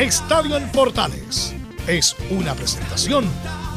Estadio 0.00 0.56
en 0.56 0.70
Portales 0.72 1.54
es 1.86 2.16
una 2.30 2.54
presentación 2.54 3.24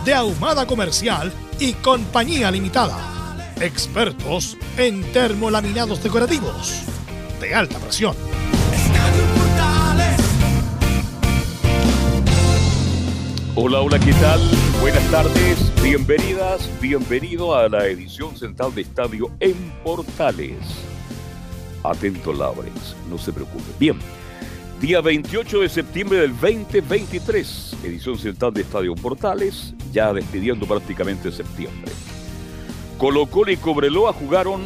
de 0.06 0.14
Ahumada 0.14 0.66
Comercial 0.66 1.32
y 1.60 1.74
Compañía 1.74 2.52
Limitada 2.52 3.20
expertos 3.62 4.58
en 4.78 5.02
termolaminados 5.12 6.02
decorativos 6.02 6.82
de 7.42 7.54
alta 7.54 7.78
presión. 7.80 8.16
Hola, 13.56 13.82
hola, 13.82 14.00
¿qué 14.00 14.14
tal? 14.14 14.40
Buenas 14.80 15.04
tardes, 15.12 15.74
bienvenidas, 15.84 16.70
bienvenido 16.80 17.54
a 17.56 17.68
la 17.68 17.88
edición 17.88 18.38
central 18.38 18.74
de 18.74 18.82
Estadio 18.84 19.30
en 19.42 19.74
Portales. 19.84 20.56
Atento, 21.84 22.32
Laurens, 22.32 22.96
no 23.10 23.18
se 23.18 23.34
preocupe. 23.34 23.72
Bien, 23.78 24.00
día 24.80 25.02
28 25.02 25.60
de 25.60 25.70
septiembre 25.70 26.20
del 26.20 26.32
2023, 26.32 27.78
edición 27.84 28.18
central 28.18 28.54
de 28.54 28.62
Estadio 28.62 28.96
Portales, 28.96 29.74
ya 29.92 30.14
despidiendo 30.14 30.66
prácticamente 30.66 31.34
septiembre. 31.34 31.92
Colo 32.98 33.26
Colo 33.26 33.52
y 33.52 33.58
Cobreloa 33.58 34.14
jugaron 34.14 34.62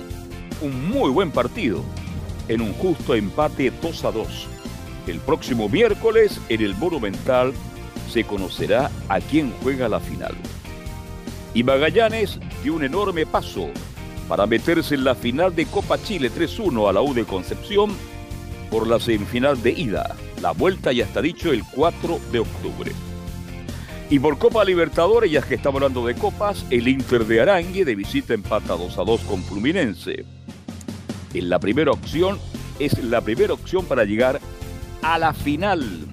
un 0.61 0.87
muy 0.87 1.09
buen 1.09 1.31
partido 1.31 1.83
en 2.47 2.61
un 2.61 2.73
justo 2.73 3.15
empate 3.15 3.71
2 3.81 4.05
a 4.05 4.11
2. 4.11 4.47
El 5.07 5.19
próximo 5.19 5.67
miércoles 5.67 6.39
en 6.47 6.61
el 6.61 6.75
Monumental 6.75 7.51
se 8.07 8.23
conocerá 8.23 8.91
a 9.09 9.19
quién 9.19 9.51
juega 9.63 9.89
la 9.89 9.99
final. 9.99 10.35
Y 11.55 11.63
Magallanes 11.63 12.39
dio 12.63 12.75
un 12.75 12.83
enorme 12.83 13.25
paso 13.25 13.69
para 14.27 14.45
meterse 14.45 14.93
en 14.93 15.05
la 15.05 15.15
final 15.15 15.55
de 15.55 15.65
Copa 15.65 16.01
Chile 16.01 16.31
3-1 16.31 16.87
a 16.87 16.93
la 16.93 17.01
U 17.01 17.15
de 17.15 17.25
Concepción 17.25 17.95
por 18.73 18.87
la 18.87 18.99
semifinal 18.99 19.61
de 19.61 19.69
ida. 19.69 20.15
La 20.41 20.49
vuelta 20.49 20.91
ya 20.91 21.03
está 21.03 21.21
dicho 21.21 21.51
el 21.51 21.61
4 21.75 22.19
de 22.31 22.39
octubre. 22.39 22.91
Y 24.09 24.17
por 24.17 24.39
Copa 24.39 24.65
Libertadores, 24.65 25.29
ya 25.31 25.43
que 25.43 25.53
estamos 25.53 25.79
hablando 25.79 26.07
de 26.07 26.15
copas, 26.15 26.65
el 26.71 26.87
Inter 26.87 27.23
de 27.27 27.39
Arangue 27.39 27.85
de 27.85 27.93
visita 27.93 28.33
empata 28.33 28.75
2 28.75 28.97
a 28.97 29.03
2 29.03 29.21
con 29.25 29.43
Fluminense. 29.43 30.25
En 31.35 31.49
la 31.49 31.59
primera 31.59 31.91
opción 31.91 32.39
es 32.79 32.97
la 33.03 33.21
primera 33.21 33.53
opción 33.53 33.85
para 33.85 34.05
llegar 34.05 34.41
a 35.03 35.19
la 35.19 35.33
final. 35.33 36.07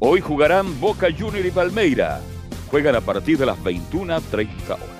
Hoy 0.00 0.20
jugarán 0.20 0.80
Boca 0.80 1.10
Junior 1.16 1.46
y 1.46 1.52
Palmeira. 1.52 2.20
Juegan 2.72 2.96
a 2.96 3.02
partir 3.02 3.38
de 3.38 3.46
las 3.46 3.58
21.30 3.60 4.48
horas. 4.72 4.99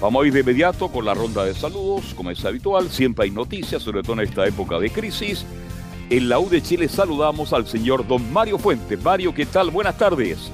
Vamos 0.00 0.22
a 0.22 0.26
ir 0.26 0.32
de 0.34 0.40
inmediato 0.40 0.88
con 0.88 1.06
la 1.06 1.14
ronda 1.14 1.44
de 1.44 1.54
saludos, 1.54 2.12
como 2.14 2.30
es 2.30 2.44
habitual. 2.44 2.90
Siempre 2.90 3.24
hay 3.24 3.30
noticias, 3.30 3.82
sobre 3.82 4.02
todo 4.02 4.12
en 4.14 4.28
esta 4.28 4.46
época 4.46 4.78
de 4.78 4.90
crisis. 4.90 5.46
En 6.10 6.28
la 6.28 6.38
U 6.38 6.50
de 6.50 6.62
Chile 6.62 6.86
saludamos 6.88 7.54
al 7.54 7.66
señor 7.66 8.06
don 8.06 8.30
Mario 8.30 8.58
Fuentes. 8.58 9.02
Mario, 9.02 9.34
¿qué 9.34 9.46
tal? 9.46 9.70
Buenas 9.70 9.96
tardes. 9.96 10.50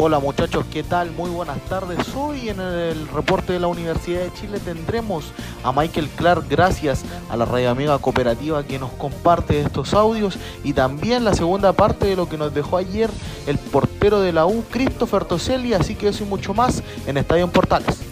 Hola 0.00 0.20
muchachos, 0.20 0.64
¿qué 0.72 0.82
tal? 0.82 1.10
Muy 1.10 1.28
buenas 1.28 1.60
tardes. 1.68 1.98
Hoy 2.14 2.48
en 2.48 2.60
el 2.60 3.08
reporte 3.08 3.52
de 3.52 3.60
la 3.60 3.66
Universidad 3.66 4.22
de 4.22 4.32
Chile 4.32 4.60
tendremos 4.60 5.32
a 5.64 5.72
Michael 5.72 6.08
Clark 6.10 6.48
gracias 6.48 7.04
a 7.28 7.36
la 7.36 7.44
radio 7.44 7.70
amiga 7.70 7.98
cooperativa 7.98 8.62
que 8.62 8.78
nos 8.78 8.92
comparte 8.92 9.60
estos 9.60 9.94
audios 9.94 10.38
y 10.62 10.72
también 10.72 11.24
la 11.24 11.34
segunda 11.34 11.72
parte 11.72 12.06
de 12.06 12.16
lo 12.16 12.28
que 12.28 12.38
nos 12.38 12.54
dejó 12.54 12.76
ayer 12.76 13.10
el 13.48 13.58
portero 13.58 14.20
de 14.20 14.32
la 14.32 14.46
U, 14.46 14.64
Christopher 14.70 15.24
Toselli, 15.24 15.74
así 15.74 15.96
que 15.96 16.08
eso 16.08 16.22
y 16.22 16.28
mucho 16.28 16.54
más 16.54 16.82
en 17.06 17.18
Estadio 17.18 17.44
en 17.44 17.50
Portales. 17.50 18.07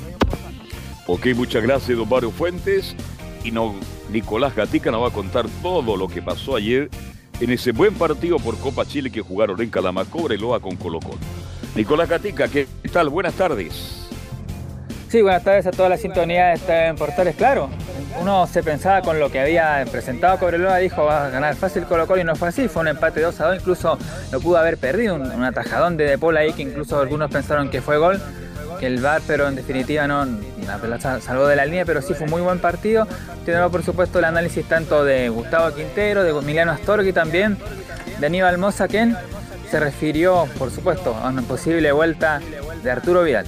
Ok, 1.09 1.27
muchas 1.37 1.63
gracias 1.63 1.97
don 1.97 2.09
Mario 2.09 2.33
Fuentes 2.33 2.97
y 3.45 3.53
no 3.53 3.77
Nicolás 4.11 4.57
Gatica 4.57 4.91
nos 4.91 5.03
va 5.03 5.09
a 5.09 5.13
contar 5.13 5.47
todo 5.63 5.97
lo 5.97 6.09
que 6.09 6.21
pasó 6.21 6.57
ayer 6.57 6.91
en 7.41 7.51
ese 7.51 7.71
buen 7.71 7.95
partido 7.95 8.39
por 8.39 8.59
Copa 8.59 8.85
Chile 8.85 9.11
que 9.11 9.21
jugaron 9.21 9.61
en 9.63 9.71
Calamaco, 9.71 10.29
Loa 10.29 10.59
con 10.59 10.75
Colo 10.75 10.99
Colo. 10.99 11.19
Nicolás 11.77 12.09
Gatica, 12.09 12.49
¿qué 12.49 12.67
tal? 12.93 13.09
Buenas 13.09 13.35
tardes. 13.35 14.09
Sí, 15.09 15.23
buenas 15.23 15.45
tardes 15.45 15.67
a 15.67 15.71
toda 15.71 15.89
la 15.89 15.97
sintonía 15.97 16.47
de 16.47 16.87
en 16.87 16.97
Portales. 16.97 17.37
Claro, 17.37 17.69
uno 18.21 18.49
se 18.49 18.65
pensaba 18.65 19.03
con 19.03 19.21
lo 19.21 19.31
que 19.31 19.39
había 19.39 19.85
presentado 19.93 20.39
Cobreloa, 20.39 20.79
dijo 20.79 21.05
va 21.05 21.27
a 21.27 21.31
ganar 21.31 21.55
fácil 21.55 21.85
Colo 21.85 22.09
Colo 22.09 22.23
y 22.23 22.25
no 22.25 22.35
fue 22.35 22.49
así, 22.49 22.67
fue 22.67 22.83
un 22.83 22.89
empate 22.89 23.21
2 23.21 23.41
a 23.41 23.47
2, 23.47 23.57
incluso 23.61 23.97
lo 24.33 24.41
pudo 24.41 24.57
haber 24.57 24.79
perdido, 24.79 25.15
un, 25.15 25.45
atajadón 25.45 25.97
de 25.97 26.05
De 26.05 26.19
Paul 26.19 26.37
ahí 26.37 26.53
que 26.53 26.63
incluso 26.63 26.99
algunos 26.99 27.31
pensaron 27.31 27.71
que 27.71 27.81
fue 27.81 27.99
gol, 27.99 28.21
el 28.81 29.01
VAR, 29.01 29.23
pero 29.27 29.49
en 29.49 29.55
definitiva 29.55 30.07
no, 30.07 30.25
la 30.67 30.79
pelota 30.79 31.21
salvó 31.21 31.47
de 31.47 31.57
la 31.57 31.65
línea, 31.65 31.85
pero 31.85 32.03
sí 32.03 32.15
fue 32.15 32.25
un 32.25 32.31
muy 32.31 32.43
buen 32.43 32.59
partido. 32.59 33.07
Tiene 33.45 33.69
por 33.69 33.83
supuesto 33.83 34.19
el 34.19 34.25
análisis 34.25 34.67
tanto 34.67 35.05
de 35.05 35.29
Gustavo 35.29 35.75
Quintero, 35.75 36.23
de 36.23 36.31
Emiliano 36.31 36.73
Astorgui 36.73 37.13
también, 37.13 37.57
de 38.19 38.27
Aníbal 38.27 38.59
Mosa, 38.59 38.89
quien 38.89 39.17
se 39.71 39.81
refirió, 39.81 40.49
por 40.59 40.71
supuesto, 40.71 41.15
a 41.15 41.29
una 41.29 41.43
posible 41.43 41.91
vuelta 41.93 42.41
de 42.83 42.91
Arturo 42.91 43.23
Vidal. 43.23 43.47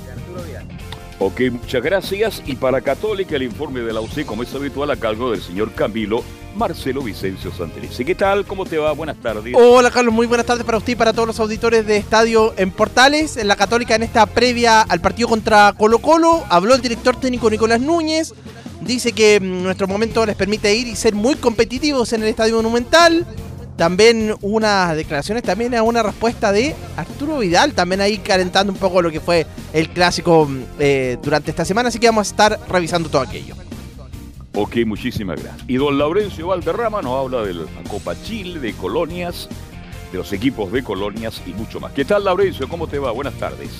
Ok, 1.20 1.40
muchas 1.50 1.82
gracias. 1.82 2.42
Y 2.46 2.54
para 2.54 2.80
Católica, 2.80 3.36
el 3.36 3.42
informe 3.42 3.80
de 3.80 3.92
la 3.92 4.00
UC, 4.00 4.24
como 4.24 4.44
es 4.44 4.54
habitual, 4.54 4.90
a 4.90 4.96
cargo 4.96 5.32
del 5.32 5.42
señor 5.42 5.72
Camilo 5.72 6.22
Marcelo 6.58 7.02
Vicencio 7.02 7.52
Santelice. 7.52 8.04
¿Qué 8.04 8.14
tal? 8.14 8.44
¿Cómo 8.44 8.66
te 8.66 8.76
va? 8.76 8.92
Buenas 8.92 9.16
tardes. 9.16 9.54
Hola, 9.56 9.90
Carlos. 9.90 10.12
Muy 10.12 10.26
buenas 10.26 10.44
tardes 10.44 10.64
para 10.64 10.78
usted 10.78 10.92
y 10.92 10.96
para 10.96 11.12
todos 11.12 11.28
los 11.28 11.40
auditores 11.40 11.86
de 11.86 11.96
Estadio 11.96 12.52
en 12.56 12.72
Portales. 12.72 13.36
En 13.36 13.48
la 13.48 13.56
Católica, 13.56 13.94
en 13.94 14.02
esta 14.02 14.26
previa 14.26 14.82
al 14.82 15.00
partido 15.00 15.28
contra 15.28 15.72
Colo 15.78 16.00
Colo, 16.00 16.44
habló 16.48 16.74
el 16.74 16.82
director 16.82 17.18
técnico 17.18 17.48
Nicolás 17.48 17.80
Núñez. 17.80 18.34
Dice 18.80 19.12
que 19.12 19.40
mm, 19.40 19.62
nuestro 19.62 19.86
momento 19.86 20.26
les 20.26 20.36
permite 20.36 20.74
ir 20.74 20.88
y 20.88 20.96
ser 20.96 21.14
muy 21.14 21.36
competitivos 21.36 22.12
en 22.12 22.22
el 22.22 22.28
Estadio 22.28 22.56
Monumental. 22.56 23.24
También 23.76 24.34
unas 24.40 24.96
declaraciones, 24.96 25.44
también 25.44 25.72
a 25.76 25.84
una 25.84 26.02
respuesta 26.02 26.50
de 26.50 26.74
Arturo 26.96 27.38
Vidal, 27.38 27.74
también 27.74 28.00
ahí 28.00 28.18
calentando 28.18 28.72
un 28.72 28.78
poco 28.78 29.00
lo 29.00 29.12
que 29.12 29.20
fue 29.20 29.46
el 29.72 29.88
clásico 29.90 30.48
eh, 30.80 31.16
durante 31.22 31.52
esta 31.52 31.64
semana, 31.64 31.88
así 31.88 32.00
que 32.00 32.08
vamos 32.08 32.26
a 32.26 32.30
estar 32.32 32.60
revisando 32.68 33.08
todo 33.08 33.22
aquello. 33.22 33.54
Ok, 34.60 34.78
muchísimas 34.86 35.40
gracias. 35.40 35.68
Y 35.68 35.76
don 35.76 35.98
Laurencio 35.98 36.48
Valderrama 36.48 37.00
nos 37.00 37.24
habla 37.24 37.46
de 37.46 37.54
la 37.54 37.64
Copa 37.88 38.20
Chile, 38.24 38.58
de 38.58 38.74
colonias, 38.74 39.48
de 40.10 40.18
los 40.18 40.32
equipos 40.32 40.72
de 40.72 40.82
colonias 40.82 41.40
y 41.46 41.50
mucho 41.50 41.78
más. 41.78 41.92
¿Qué 41.92 42.04
tal, 42.04 42.24
Laurencio? 42.24 42.68
¿Cómo 42.68 42.88
te 42.88 42.98
va? 42.98 43.12
Buenas 43.12 43.34
tardes. 43.34 43.70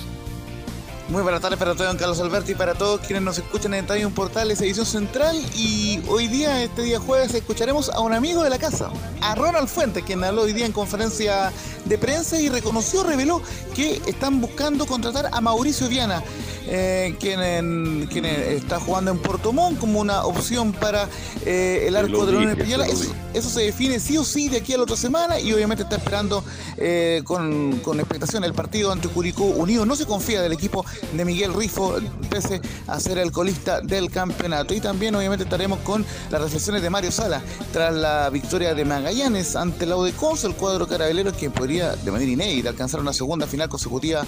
Muy 1.08 1.22
buenas 1.22 1.40
tardes 1.40 1.58
para 1.58 1.74
todos, 1.74 1.88
don 1.88 1.96
Carlos 1.96 2.20
Alberti, 2.20 2.52
y 2.52 2.54
para 2.54 2.74
todos 2.74 3.00
quienes 3.00 3.22
nos 3.22 3.38
escuchan 3.38 3.72
en 3.74 3.80
Estadio 3.80 4.10
Portales, 4.10 4.60
edición 4.60 4.86
central. 4.86 5.36
Y 5.56 6.00
hoy 6.06 6.28
día, 6.28 6.62
este 6.62 6.82
día 6.82 7.00
jueves, 7.00 7.34
escucharemos 7.34 7.88
a 7.88 8.00
un 8.00 8.12
amigo 8.12 8.44
de 8.44 8.50
la 8.50 8.58
casa, 8.58 8.90
a 9.22 9.34
Ronald 9.34 9.68
Fuentes, 9.68 10.04
quien 10.04 10.22
habló 10.22 10.42
hoy 10.42 10.52
día 10.52 10.66
en 10.66 10.72
conferencia 10.72 11.50
de 11.86 11.98
prensa 11.98 12.38
y 12.38 12.50
reconoció, 12.50 13.02
reveló 13.02 13.42
que 13.74 14.02
están 14.06 14.40
buscando 14.40 14.86
contratar 14.86 15.30
a 15.32 15.40
Mauricio 15.40 15.88
Viana. 15.88 16.22
Eh, 16.70 17.16
quien, 17.18 18.06
quien, 18.08 18.26
está 18.26 18.78
jugando 18.78 19.10
en 19.10 19.18
Puerto 19.18 19.52
Montt 19.52 19.78
como 19.78 20.00
una 20.00 20.24
opción 20.24 20.72
para 20.72 21.08
eh, 21.46 21.84
el 21.86 21.96
arco 21.96 22.26
de 22.26 22.32
la 22.32 22.38
Unión 22.38 22.60
Eso, 22.60 23.14
eso, 23.32 23.48
se 23.48 23.62
define 23.62 23.98
sí 23.98 24.18
o 24.18 24.24
sí 24.24 24.50
de 24.50 24.58
aquí 24.58 24.74
a 24.74 24.76
la 24.76 24.82
otra 24.82 24.96
semana 24.96 25.40
y 25.40 25.50
obviamente 25.52 25.84
está 25.84 25.96
esperando 25.96 26.44
eh, 26.76 27.22
con, 27.24 27.78
con, 27.78 27.98
expectación 28.00 28.44
el 28.44 28.52
partido 28.52 28.92
ante 28.92 29.08
Curicó 29.08 29.44
Unido. 29.44 29.86
No 29.86 29.96
se 29.96 30.04
confía 30.04 30.42
del 30.42 30.52
equipo 30.52 30.84
de 31.12 31.24
Miguel 31.24 31.54
Rifo, 31.54 31.96
pese 32.28 32.60
a 32.86 33.00
ser 33.00 33.16
el 33.16 33.32
colista 33.32 33.80
del 33.80 34.10
campeonato. 34.10 34.74
Y 34.74 34.80
también 34.80 35.14
obviamente 35.14 35.44
estaremos 35.44 35.78
con 35.80 36.04
las 36.30 36.42
reflexiones 36.42 36.82
de 36.82 36.90
Mario 36.90 37.10
Sala 37.10 37.42
tras 37.72 37.94
la 37.94 38.28
victoria 38.28 38.74
de 38.74 38.84
Magallanes 38.84 39.56
ante 39.56 39.86
la 39.86 39.96
Udeconso, 39.96 40.46
el 40.46 40.54
cuadro 40.54 40.86
carabelero 40.86 41.32
que 41.32 41.48
podría 41.48 41.96
de 41.96 42.10
manera 42.10 42.30
inédita 42.30 42.68
alcanzar 42.68 43.00
una 43.00 43.14
segunda 43.14 43.46
final 43.46 43.70
consecutiva 43.70 44.26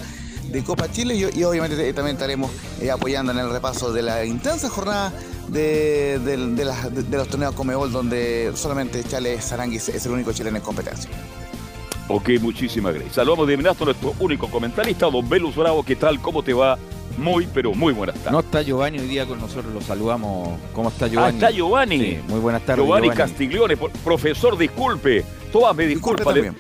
de 0.50 0.64
Copa 0.64 0.91
Chile 0.91 1.14
y, 1.14 1.44
obviamente 1.44 1.93
también 1.93 2.17
estaremos 2.17 2.50
eh, 2.81 2.91
apoyando 2.91 3.32
en 3.32 3.38
el 3.38 3.50
repaso 3.50 3.93
de 3.93 4.02
la 4.02 4.25
intensa 4.25 4.69
jornada 4.69 5.12
de, 5.49 6.19
los 7.11 7.29
torneos 7.29 7.55
Comebol 7.55 7.93
donde 7.93 8.52
solamente 8.55 9.02
Chale 9.05 9.41
Saranguis 9.41 9.88
es 9.88 10.06
el 10.06 10.12
único 10.12 10.32
chileno 10.32 10.56
en 10.56 10.62
competencia. 10.62 11.11
Ok, 12.08 12.31
muchísimas 12.41 12.93
gracias. 12.93 13.14
Saludamos 13.14 13.47
de 13.47 13.55
inmediato 13.55 13.85
a 13.85 13.87
nuestro 13.87 14.14
único 14.19 14.50
comentarista, 14.50 15.08
don 15.08 15.29
Velus 15.29 15.55
Bravo. 15.55 15.85
¿Qué 15.85 15.94
tal? 15.94 16.20
¿Cómo 16.20 16.43
te 16.43 16.52
va? 16.52 16.76
Muy, 17.17 17.47
pero 17.52 17.73
muy 17.73 17.93
buenas 17.93 18.17
tardes. 18.17 18.32
No 18.32 18.41
está 18.41 18.62
Giovanni 18.62 18.99
hoy 18.99 19.06
día 19.06 19.26
con 19.26 19.38
nosotros, 19.41 19.73
lo 19.73 19.81
saludamos. 19.81 20.58
¿Cómo 20.73 20.88
está 20.88 21.06
Giovanni? 21.06 21.32
Ah, 21.32 21.35
está 21.35 21.50
Giovanni. 21.50 21.99
Sí, 21.99 22.19
muy 22.29 22.41
buenas 22.41 22.62
tardes. 22.62 22.85
Giovanni, 22.85 23.08
Giovanni. 23.08 23.31
Castiglione, 23.31 23.76
profesor, 24.02 24.58
disculpe. 24.58 25.25
Todas 25.52 25.76
me 25.76 25.87
disculpan. 25.87 26.56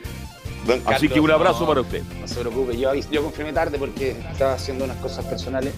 Así 0.86 1.08
que 1.08 1.20
un 1.20 1.30
abrazo 1.30 1.66
para 1.66 1.80
usted. 1.80 2.02
No 2.20 2.28
se 2.28 2.40
preocupe, 2.40 2.76
yo, 2.76 2.94
yo 2.94 3.22
confirmé 3.22 3.52
tarde 3.52 3.78
porque 3.78 4.16
estaba 4.30 4.54
haciendo 4.54 4.84
unas 4.84 4.96
cosas 4.98 5.24
personales. 5.24 5.72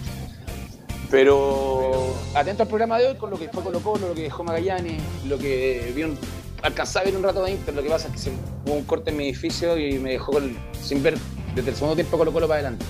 Pero 1.09 2.15
atento 2.33 2.63
al 2.63 2.69
programa 2.69 2.97
de 2.97 3.07
hoy 3.07 3.15
con 3.15 3.29
lo 3.29 3.37
que 3.37 3.47
fue 3.49 3.61
Colo 3.63 3.79
Colo, 3.79 4.09
lo 4.09 4.15
que 4.15 4.23
dejó 4.23 4.43
Magallanes, 4.43 5.01
lo 5.27 5.37
que 5.37 5.91
vi 5.95 6.03
un, 6.03 6.17
alcanzaba 6.63 7.03
a 7.03 7.05
ver 7.05 7.15
un 7.15 7.23
rato 7.23 7.43
de 7.43 7.51
Inter. 7.51 7.73
Lo 7.75 7.83
que 7.83 7.89
pasa 7.89 8.09
es 8.13 8.23
que 8.23 8.31
hubo 8.65 8.73
un 8.73 8.83
corte 8.83 9.11
en 9.11 9.17
mi 9.17 9.25
edificio 9.25 9.77
y 9.77 9.99
me 9.99 10.11
dejó 10.11 10.33
sin 10.81 11.03
ver 11.03 11.15
desde 11.53 11.69
el 11.69 11.75
segundo 11.75 11.95
tiempo 11.95 12.17
Colo 12.17 12.33
Colo 12.33 12.47
para 12.47 12.61
adelante. 12.61 12.85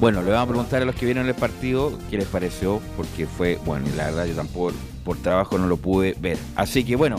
Bueno, 0.00 0.20
le 0.20 0.32
vamos 0.32 0.46
a 0.46 0.48
preguntar 0.48 0.82
a 0.82 0.84
los 0.84 0.96
que 0.96 1.06
vieron 1.06 1.28
el 1.28 1.34
partido 1.34 1.96
qué 2.10 2.16
les 2.16 2.26
pareció, 2.26 2.80
porque 2.96 3.26
fue, 3.26 3.60
bueno, 3.64 3.86
la 3.96 4.06
verdad 4.06 4.26
yo 4.26 4.34
tampoco 4.34 4.72
por 5.04 5.16
trabajo 5.18 5.58
no 5.58 5.68
lo 5.68 5.76
pude 5.76 6.16
ver. 6.18 6.38
Así 6.56 6.82
que 6.84 6.96
bueno, 6.96 7.18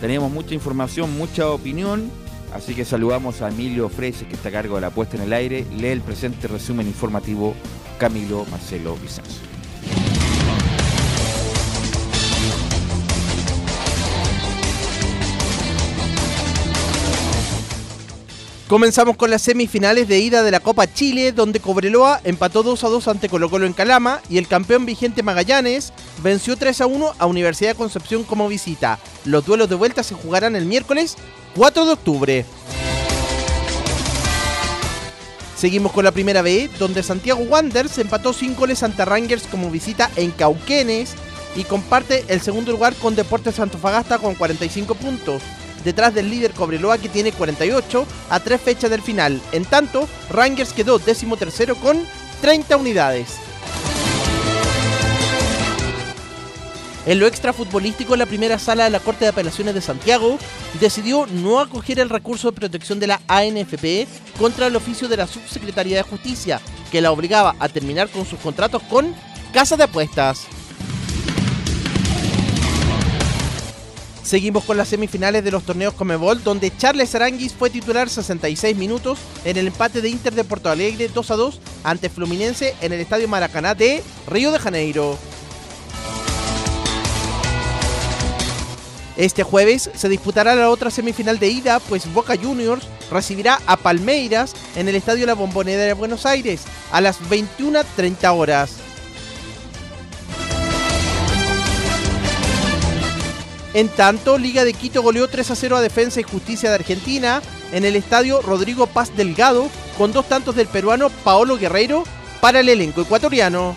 teníamos 0.00 0.30
mucha 0.30 0.54
información, 0.54 1.16
mucha 1.18 1.48
opinión 1.48 2.12
Así 2.54 2.74
que 2.74 2.84
saludamos 2.84 3.42
a 3.42 3.48
Emilio 3.48 3.88
Freise, 3.88 4.26
que 4.26 4.34
está 4.34 4.50
a 4.50 4.52
cargo 4.52 4.74
de 4.76 4.82
la 4.82 4.90
puesta 4.90 5.16
en 5.16 5.22
el 5.22 5.32
aire. 5.32 5.64
Lee 5.76 5.88
el 5.88 6.02
presente 6.02 6.48
resumen 6.48 6.86
informativo 6.86 7.54
Camilo 7.98 8.44
Marcelo 8.50 8.96
Vicencio. 8.96 9.51
Comenzamos 18.72 19.18
con 19.18 19.28
las 19.28 19.42
semifinales 19.42 20.08
de 20.08 20.18
ida 20.20 20.42
de 20.42 20.50
la 20.50 20.58
Copa 20.58 20.90
Chile, 20.90 21.32
donde 21.32 21.60
Cobreloa 21.60 22.22
empató 22.24 22.62
2 22.62 22.84
a 22.84 22.88
2 22.88 23.06
ante 23.08 23.28
Colo 23.28 23.50
Colo 23.50 23.66
en 23.66 23.74
Calama 23.74 24.22
y 24.30 24.38
el 24.38 24.48
campeón 24.48 24.86
vigente 24.86 25.22
Magallanes 25.22 25.92
venció 26.22 26.56
3 26.56 26.80
a 26.80 26.86
1 26.86 27.12
a 27.18 27.26
Universidad 27.26 27.72
de 27.72 27.76
Concepción 27.76 28.24
como 28.24 28.48
visita. 28.48 28.98
Los 29.26 29.44
duelos 29.44 29.68
de 29.68 29.74
vuelta 29.74 30.02
se 30.02 30.14
jugarán 30.14 30.56
el 30.56 30.64
miércoles 30.64 31.16
4 31.54 31.84
de 31.84 31.92
octubre. 31.92 32.46
Seguimos 35.54 35.92
con 35.92 36.06
la 36.06 36.12
primera 36.12 36.40
B, 36.40 36.70
donde 36.78 37.02
Santiago 37.02 37.42
Wanderers 37.42 37.98
empató 37.98 38.32
5 38.32 38.58
goles 38.58 38.82
ante 38.82 39.04
Rangers 39.04 39.46
como 39.48 39.70
visita 39.70 40.10
en 40.16 40.30
Cauquenes 40.30 41.12
y 41.56 41.64
comparte 41.64 42.24
el 42.28 42.40
segundo 42.40 42.72
lugar 42.72 42.94
con 42.94 43.16
Deportes 43.16 43.60
Antofagasta 43.60 44.16
con 44.16 44.34
45 44.34 44.94
puntos, 44.94 45.42
detrás 45.84 46.14
del 46.14 46.30
líder 46.30 46.52
Cobreloa 46.52 46.98
que 46.98 47.08
tiene 47.08 47.32
48 47.32 48.06
a 48.30 48.40
tres 48.40 48.60
fechas 48.60 48.90
del 48.90 49.02
final. 49.02 49.40
En 49.52 49.64
tanto, 49.64 50.08
Rangers 50.30 50.72
quedó 50.72 50.98
décimo 50.98 51.36
tercero 51.36 51.76
con 51.76 52.04
30 52.40 52.76
unidades. 52.76 53.38
En 57.04 57.18
lo 57.18 57.26
extrafutbolístico, 57.26 58.14
la 58.14 58.26
primera 58.26 58.60
sala 58.60 58.84
de 58.84 58.90
la 58.90 59.00
Corte 59.00 59.24
de 59.24 59.30
Apelaciones 59.30 59.74
de 59.74 59.80
Santiago 59.80 60.38
decidió 60.80 61.26
no 61.26 61.58
acoger 61.58 61.98
el 61.98 62.08
recurso 62.08 62.50
de 62.50 62.56
protección 62.56 63.00
de 63.00 63.08
la 63.08 63.20
ANFP 63.26 64.06
contra 64.38 64.68
el 64.68 64.76
oficio 64.76 65.08
de 65.08 65.16
la 65.16 65.26
Subsecretaría 65.26 65.96
de 65.96 66.02
Justicia, 66.04 66.60
que 66.92 67.00
la 67.00 67.10
obligaba 67.10 67.56
a 67.58 67.68
terminar 67.68 68.08
con 68.08 68.24
sus 68.24 68.38
contratos 68.38 68.82
con 68.84 69.12
casas 69.52 69.78
de 69.78 69.84
apuestas. 69.84 70.46
Seguimos 74.22 74.64
con 74.64 74.76
las 74.76 74.88
semifinales 74.88 75.42
de 75.42 75.50
los 75.50 75.64
torneos 75.64 75.94
Comebol, 75.94 76.44
donde 76.44 76.74
Charles 76.76 77.14
Aranguis 77.14 77.54
fue 77.54 77.70
titular 77.70 78.08
66 78.08 78.76
minutos 78.76 79.18
en 79.44 79.56
el 79.56 79.66
empate 79.66 80.00
de 80.00 80.08
Inter 80.08 80.34
de 80.34 80.44
Porto 80.44 80.70
Alegre 80.70 81.08
2 81.12 81.30
a 81.30 81.36
2 81.36 81.60
ante 81.84 82.08
Fluminense 82.08 82.74
en 82.80 82.92
el 82.92 83.00
Estadio 83.00 83.26
Maracaná 83.26 83.74
de 83.74 84.02
Río 84.28 84.52
de 84.52 84.58
Janeiro. 84.60 85.18
Este 89.16 89.42
jueves 89.42 89.90
se 89.94 90.08
disputará 90.08 90.54
la 90.54 90.70
otra 90.70 90.90
semifinal 90.90 91.38
de 91.38 91.48
ida, 91.48 91.80
pues 91.80 92.10
Boca 92.12 92.34
Juniors 92.40 92.86
recibirá 93.10 93.60
a 93.66 93.76
Palmeiras 93.76 94.54
en 94.74 94.88
el 94.88 94.94
Estadio 94.94 95.26
La 95.26 95.34
Bombonera 95.34 95.82
de 95.82 95.92
Buenos 95.92 96.24
Aires 96.24 96.62
a 96.92 97.00
las 97.00 97.20
21.30 97.20 98.34
horas. 98.34 98.91
En 103.74 103.88
tanto, 103.88 104.36
Liga 104.36 104.64
de 104.64 104.74
Quito 104.74 105.02
goleó 105.02 105.28
3 105.28 105.50
a 105.50 105.56
0 105.56 105.76
a 105.76 105.80
Defensa 105.80 106.20
y 106.20 106.24
Justicia 106.24 106.68
de 106.68 106.74
Argentina 106.74 107.40
en 107.72 107.84
el 107.84 107.96
estadio 107.96 108.42
Rodrigo 108.42 108.86
Paz 108.86 109.16
Delgado 109.16 109.68
con 109.96 110.12
dos 110.12 110.28
tantos 110.28 110.54
del 110.54 110.66
peruano 110.66 111.08
Paolo 111.08 111.56
Guerreiro 111.56 112.04
para 112.40 112.60
el 112.60 112.68
elenco 112.68 113.00
ecuatoriano. 113.00 113.74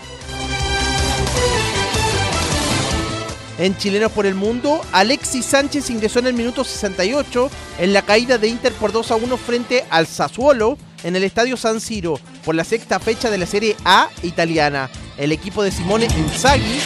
En 3.58 3.74
Chilenos 3.78 4.12
por 4.12 4.26
el 4.26 4.34
Mundo, 4.34 4.82
Alexis 4.92 5.46
Sánchez 5.46 5.88
ingresó 5.88 6.18
en 6.18 6.26
el 6.26 6.34
minuto 6.34 6.62
68 6.62 7.50
en 7.78 7.94
la 7.94 8.02
caída 8.02 8.36
de 8.36 8.48
Inter 8.48 8.72
por 8.74 8.92
2 8.92 9.10
a 9.12 9.16
1 9.16 9.36
frente 9.38 9.86
al 9.88 10.06
Sassuolo 10.06 10.76
en 11.04 11.16
el 11.16 11.24
estadio 11.24 11.56
San 11.56 11.80
Siro 11.80 12.20
por 12.44 12.54
la 12.54 12.64
sexta 12.64 13.00
fecha 13.00 13.30
de 13.30 13.38
la 13.38 13.46
Serie 13.46 13.74
A 13.86 14.10
italiana. 14.22 14.90
El 15.16 15.32
equipo 15.32 15.62
de 15.62 15.70
Simone 15.70 16.06
Inzaghi 16.18 16.80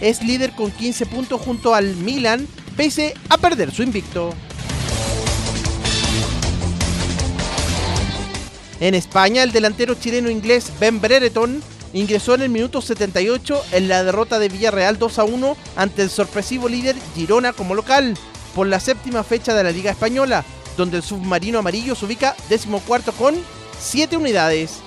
es 0.00 0.22
líder 0.22 0.52
con 0.52 0.70
15 0.70 1.06
puntos 1.06 1.40
junto 1.40 1.74
al 1.74 1.96
Milan, 1.96 2.46
pese 2.76 3.14
a 3.28 3.38
perder 3.38 3.72
su 3.72 3.82
invicto. 3.82 4.34
En 8.80 8.94
España, 8.94 9.42
el 9.42 9.52
delantero 9.52 9.94
chileno 9.94 10.30
inglés 10.30 10.72
Ben 10.80 11.00
Brereton 11.00 11.62
ingresó 11.92 12.34
en 12.34 12.42
el 12.42 12.48
minuto 12.48 12.80
78 12.80 13.62
en 13.72 13.88
la 13.88 14.02
derrota 14.04 14.38
de 14.38 14.48
Villarreal 14.48 14.98
2 14.98 15.18
a 15.18 15.24
1 15.24 15.56
ante 15.76 16.02
el 16.02 16.10
sorpresivo 16.10 16.68
líder 16.68 16.96
Girona 17.14 17.52
como 17.52 17.74
local 17.74 18.16
por 18.54 18.66
la 18.66 18.80
séptima 18.80 19.22
fecha 19.22 19.54
de 19.54 19.64
la 19.64 19.70
Liga 19.70 19.90
Española, 19.90 20.44
donde 20.76 20.98
el 20.98 21.02
submarino 21.02 21.58
amarillo 21.58 21.94
se 21.94 22.06
ubica 22.06 22.34
decimocuarto 22.48 23.12
con 23.12 23.36
7 23.78 24.16
unidades. 24.16 24.78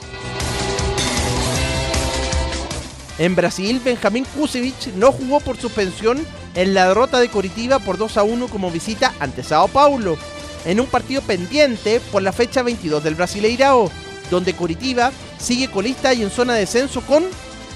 En 3.20 3.36
Brasil, 3.36 3.80
Benjamín 3.84 4.26
Kusevich 4.26 4.88
no 4.96 5.12
jugó 5.12 5.40
por 5.40 5.58
suspensión 5.58 6.26
en 6.56 6.74
la 6.74 6.88
derrota 6.88 7.20
de 7.20 7.30
Coritiba 7.30 7.80
por 7.80 7.98
2 7.98 8.18
a 8.18 8.24
1 8.24 8.48
como 8.48 8.72
visita 8.72 9.14
ante 9.20 9.44
Sao 9.44 9.68
Paulo, 9.68 10.18
en 10.66 10.80
un 10.80 10.88
partido 10.88 11.22
pendiente 11.22 12.00
por 12.12 12.24
la 12.24 12.32
fecha 12.32 12.64
22 12.64 13.04
del 13.04 13.16
Brasileirao, 13.16 13.92
donde 14.32 14.54
Curitiba 14.54 15.12
sigue 15.38 15.70
colista 15.70 16.14
y 16.14 16.24
en 16.24 16.32
zona 16.32 16.54
de 16.54 16.62
descenso 16.62 17.02
con 17.02 17.24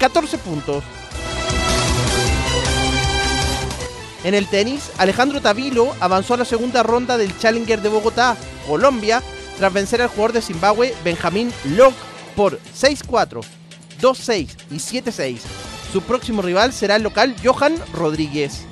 14 0.00 0.38
puntos. 0.38 0.82
En 4.24 4.34
el 4.34 4.46
tenis, 4.48 4.90
Alejandro 4.98 5.40
Tavilo 5.40 5.94
avanzó 6.00 6.34
a 6.34 6.38
la 6.38 6.44
segunda 6.44 6.82
ronda 6.82 7.16
del 7.16 7.36
Challenger 7.38 7.80
de 7.80 7.88
Bogotá, 7.88 8.36
Colombia, 8.66 9.22
tras 9.56 9.72
vencer 9.72 10.02
al 10.02 10.08
jugador 10.08 10.32
de 10.32 10.42
Zimbabue 10.42 10.94
Benjamín 11.04 11.52
Locke 11.64 11.96
por 12.34 12.58
6-4, 12.78 13.44
2-6 14.00 14.48
y 14.70 14.76
7-6. 14.76 15.38
Su 15.92 16.02
próximo 16.02 16.42
rival 16.42 16.72
será 16.72 16.96
el 16.96 17.02
local 17.02 17.34
Johan 17.42 17.74
Rodríguez. 17.92 18.64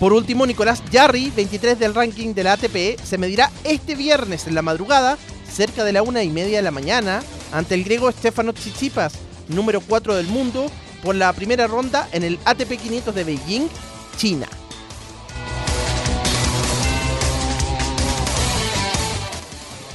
Por 0.00 0.12
último, 0.12 0.44
Nicolás 0.44 0.82
Jarry, 0.92 1.32
23 1.34 1.78
del 1.78 1.94
ranking 1.94 2.34
de 2.34 2.44
la 2.44 2.54
ATP, 2.54 3.00
se 3.02 3.16
medirá 3.16 3.50
este 3.64 3.94
viernes 3.94 4.46
en 4.46 4.54
la 4.54 4.62
madrugada, 4.62 5.16
cerca 5.50 5.84
de 5.84 5.92
la 5.92 6.02
una 6.02 6.22
y 6.22 6.30
media 6.30 6.58
de 6.58 6.62
la 6.62 6.70
mañana, 6.70 7.22
ante 7.52 7.74
el 7.74 7.84
griego 7.84 8.10
Stefano 8.10 8.52
Tsitsipas, 8.52 9.14
número 9.48 9.80
4 9.80 10.16
del 10.16 10.26
mundo, 10.26 10.70
por 11.02 11.14
la 11.14 11.32
primera 11.32 11.66
ronda 11.66 12.08
en 12.12 12.24
el 12.24 12.38
ATP 12.44 12.72
500 12.80 13.14
de 13.14 13.24
Beijing, 13.24 13.68
China. 14.16 14.48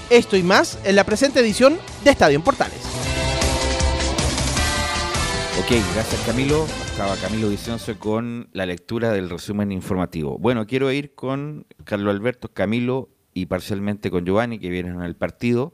Esto 0.09 0.35
y 0.37 0.41
más 0.41 0.81
en 0.85 0.95
la 0.95 1.03
presente 1.03 1.39
edición 1.39 1.77
de 2.03 2.09
Estadio 2.09 2.35
en 2.35 2.41
Portales. 2.41 2.79
Ok, 5.59 5.69
gracias 5.93 6.23
Camilo. 6.25 6.65
Estaba 6.65 7.15
Camilo 7.17 7.49
Vicencio 7.49 7.99
con 7.99 8.49
la 8.53 8.65
lectura 8.65 9.11
del 9.11 9.29
resumen 9.29 9.71
informativo. 9.71 10.39
Bueno, 10.39 10.65
quiero 10.65 10.91
ir 10.91 11.13
con 11.13 11.67
Carlos 11.83 12.15
Alberto, 12.15 12.47
Camilo 12.51 13.09
y 13.35 13.45
parcialmente 13.45 14.09
con 14.09 14.25
Giovanni, 14.25 14.57
que 14.57 14.71
vienen 14.71 14.99
al 14.99 15.15
partido, 15.15 15.73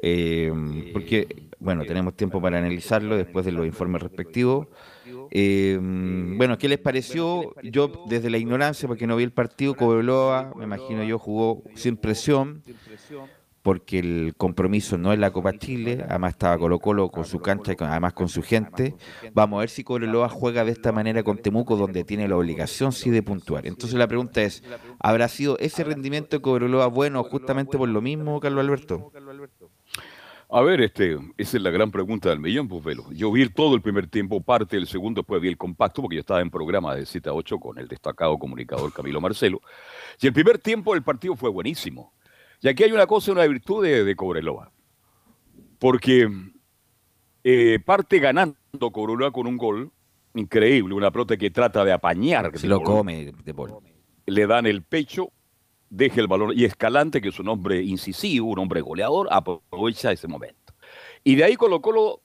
eh, 0.00 0.50
porque, 0.94 1.50
bueno, 1.58 1.84
tenemos 1.84 2.16
tiempo 2.16 2.40
para 2.40 2.56
analizarlo 2.56 3.18
después 3.18 3.44
de 3.44 3.52
los 3.52 3.66
informes 3.66 4.00
respectivos. 4.00 4.68
Eh, 5.30 5.78
bueno, 5.78 6.56
¿qué 6.56 6.68
les 6.68 6.78
pareció? 6.78 7.54
Yo, 7.62 8.06
desde 8.08 8.30
la 8.30 8.38
ignorancia, 8.38 8.88
porque 8.88 9.06
no 9.06 9.14
vi 9.14 9.24
el 9.24 9.32
partido, 9.32 9.74
Cobreloa, 9.74 10.54
me 10.56 10.64
imagino 10.64 11.04
yo, 11.04 11.18
jugó 11.18 11.62
sin 11.74 11.98
presión 11.98 12.62
porque 13.68 13.98
el 13.98 14.32
compromiso 14.34 14.96
no 14.96 15.12
es 15.12 15.18
la 15.18 15.30
Copa 15.30 15.58
Chile, 15.58 16.02
además 16.08 16.30
estaba 16.30 16.56
Colo 16.56 16.78
Colo 16.78 17.10
con 17.10 17.26
su 17.26 17.38
cancha 17.38 17.72
y 17.72 17.84
además 17.84 18.14
con 18.14 18.30
su 18.30 18.42
gente. 18.42 18.94
Vamos 19.34 19.58
a 19.58 19.60
ver 19.60 19.68
si 19.68 19.84
Cobreloa 19.84 20.30
juega 20.30 20.64
de 20.64 20.72
esta 20.72 20.90
manera 20.90 21.22
con 21.22 21.36
Temuco, 21.36 21.76
donde 21.76 22.02
tiene 22.02 22.26
la 22.28 22.38
obligación 22.38 22.92
sí 22.92 23.10
de 23.10 23.22
puntuar. 23.22 23.66
Entonces 23.66 23.98
la 23.98 24.08
pregunta 24.08 24.40
es, 24.40 24.64
¿habrá 24.98 25.28
sido 25.28 25.58
ese 25.58 25.84
rendimiento 25.84 26.38
de 26.38 26.40
Cobreloa 26.40 26.86
bueno 26.86 27.22
justamente 27.24 27.76
por 27.76 27.90
lo 27.90 28.00
mismo, 28.00 28.40
Carlos 28.40 28.64
Alberto? 28.64 29.12
A 30.50 30.62
ver, 30.62 30.80
este, 30.80 31.18
esa 31.36 31.58
es 31.58 31.62
la 31.62 31.68
gran 31.68 31.90
pregunta 31.90 32.30
del 32.30 32.40
millón, 32.40 32.68
pues 32.68 32.82
velo. 32.82 33.04
Yo 33.12 33.30
vi 33.30 33.46
todo 33.50 33.74
el 33.74 33.82
primer 33.82 34.06
tiempo, 34.06 34.40
parte 34.40 34.76
del 34.76 34.86
segundo, 34.86 35.20
después 35.20 35.42
vi 35.42 35.48
el 35.48 35.58
compacto, 35.58 36.00
porque 36.00 36.16
yo 36.16 36.20
estaba 36.20 36.40
en 36.40 36.48
programa 36.48 36.94
de 36.94 37.04
7 37.04 37.28
a 37.28 37.34
8 37.34 37.58
con 37.58 37.78
el 37.78 37.86
destacado 37.86 38.38
comunicador 38.38 38.90
Camilo 38.94 39.20
Marcelo. 39.20 39.60
Y 40.18 40.26
el 40.26 40.32
primer 40.32 40.58
tiempo 40.58 40.94
del 40.94 41.02
partido 41.02 41.36
fue 41.36 41.50
buenísimo. 41.50 42.14
Y 42.60 42.68
aquí 42.68 42.84
hay 42.84 42.92
una 42.92 43.06
cosa, 43.06 43.32
una 43.32 43.46
virtud 43.46 43.84
de, 43.84 44.16
Cobreloa. 44.16 44.72
Porque 45.78 46.28
eh, 47.44 47.78
parte 47.84 48.18
ganando 48.18 48.56
Cobreloa 48.92 49.30
con 49.30 49.46
un 49.46 49.56
gol 49.56 49.92
increíble, 50.34 50.94
una 50.94 51.10
pelota 51.10 51.36
que 51.36 51.50
trata 51.50 51.84
de 51.84 51.92
apañar. 51.92 52.56
Se 52.58 52.66
lo 52.66 52.82
come 52.82 53.32
de 53.32 53.54
Le 54.26 54.46
dan 54.46 54.66
el 54.66 54.82
pecho, 54.82 55.32
deja 55.88 56.20
el 56.20 56.26
balón. 56.26 56.52
Y 56.56 56.64
Escalante, 56.64 57.20
que 57.20 57.28
es 57.28 57.38
un 57.38 57.48
hombre 57.48 57.82
incisivo, 57.82 58.48
un 58.48 58.58
hombre 58.58 58.80
goleador, 58.80 59.28
aprovecha 59.30 60.12
ese 60.12 60.28
momento. 60.28 60.74
Y 61.24 61.36
de 61.36 61.44
ahí 61.44 61.56
Colo 61.56 61.80
Colo 61.80 62.22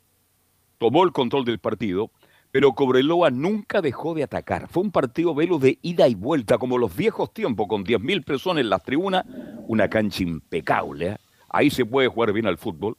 tomó 0.77 1.03
el 1.03 1.11
control 1.11 1.45
del 1.45 1.59
partido 1.59 2.11
pero 2.53 2.73
Cobreloa 2.73 3.31
nunca 3.31 3.81
dejó 3.81 4.13
de 4.13 4.21
atacar. 4.21 4.67
Fue 4.67 4.83
un 4.83 4.91
partido 4.91 5.33
velo 5.33 5.57
de 5.57 5.79
ida 5.81 6.07
y 6.07 6.13
vuelta, 6.13 6.59
como 6.59 6.77
los 6.77 6.95
viejos 6.95 7.33
tiempos, 7.33 7.65
con 7.67 7.83
10.000 7.83 8.23
personas 8.23 8.61
en 8.61 8.69
las 8.69 8.83
tribunas, 8.83 9.25
una 9.67 9.89
cancha 9.89 10.21
impecable. 10.21 11.07
¿eh? 11.07 11.17
Ahí 11.49 11.71
se 11.71 11.83
puede 11.83 12.09
jugar 12.09 12.31
bien 12.31 12.45
al 12.45 12.59
fútbol. 12.59 12.95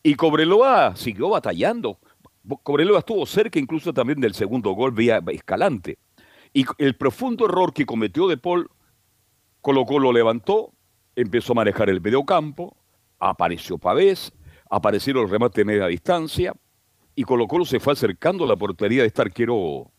Y 0.00 0.14
Cobreloa 0.14 0.94
siguió 0.94 1.28
batallando. 1.28 1.98
Cobreloa 2.62 3.00
estuvo 3.00 3.26
cerca 3.26 3.58
incluso 3.58 3.92
también 3.92 4.20
del 4.20 4.32
segundo 4.32 4.70
gol 4.70 4.92
vía 4.92 5.20
Escalante. 5.26 5.98
Y 6.52 6.64
el 6.78 6.94
profundo 6.94 7.46
error 7.46 7.74
que 7.74 7.84
cometió 7.84 8.28
De 8.28 8.36
Paul, 8.36 8.70
Colo 9.60 9.98
lo 9.98 10.12
levantó, 10.12 10.72
empezó 11.16 11.50
a 11.50 11.56
manejar 11.56 11.90
el 11.90 12.00
mediocampo, 12.00 12.76
apareció 13.18 13.76
Pavés, 13.76 14.32
aparecieron 14.70 15.22
los 15.22 15.32
remates 15.32 15.56
de 15.56 15.64
media 15.64 15.88
distancia, 15.88 16.54
y 17.18 17.24
Colo 17.24 17.48
Colo 17.48 17.64
se 17.64 17.80
fue 17.80 17.94
acercando 17.94 18.44
a 18.44 18.46
la 18.46 18.54
portería 18.54 19.00
de 19.00 19.08
este 19.08 19.22
arquero 19.22 19.90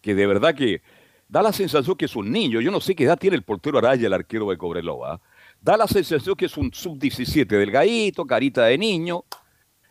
que 0.00 0.12
de 0.12 0.26
verdad 0.26 0.56
que 0.56 0.82
da 1.28 1.40
la 1.40 1.52
sensación 1.52 1.96
que 1.96 2.06
es 2.06 2.16
un 2.16 2.32
niño. 2.32 2.60
Yo 2.60 2.72
no 2.72 2.80
sé 2.80 2.96
qué 2.96 3.04
edad 3.04 3.16
tiene 3.16 3.36
el 3.36 3.44
portero 3.44 3.78
Araya, 3.78 4.08
el 4.08 4.12
arquero 4.12 4.50
de 4.50 4.58
Cobreloa. 4.58 5.20
Da 5.60 5.76
la 5.76 5.86
sensación 5.86 6.34
que 6.34 6.46
es 6.46 6.56
un 6.56 6.74
sub-17 6.74 7.46
delgadito, 7.46 8.26
carita 8.26 8.64
de 8.64 8.76
niño. 8.76 9.24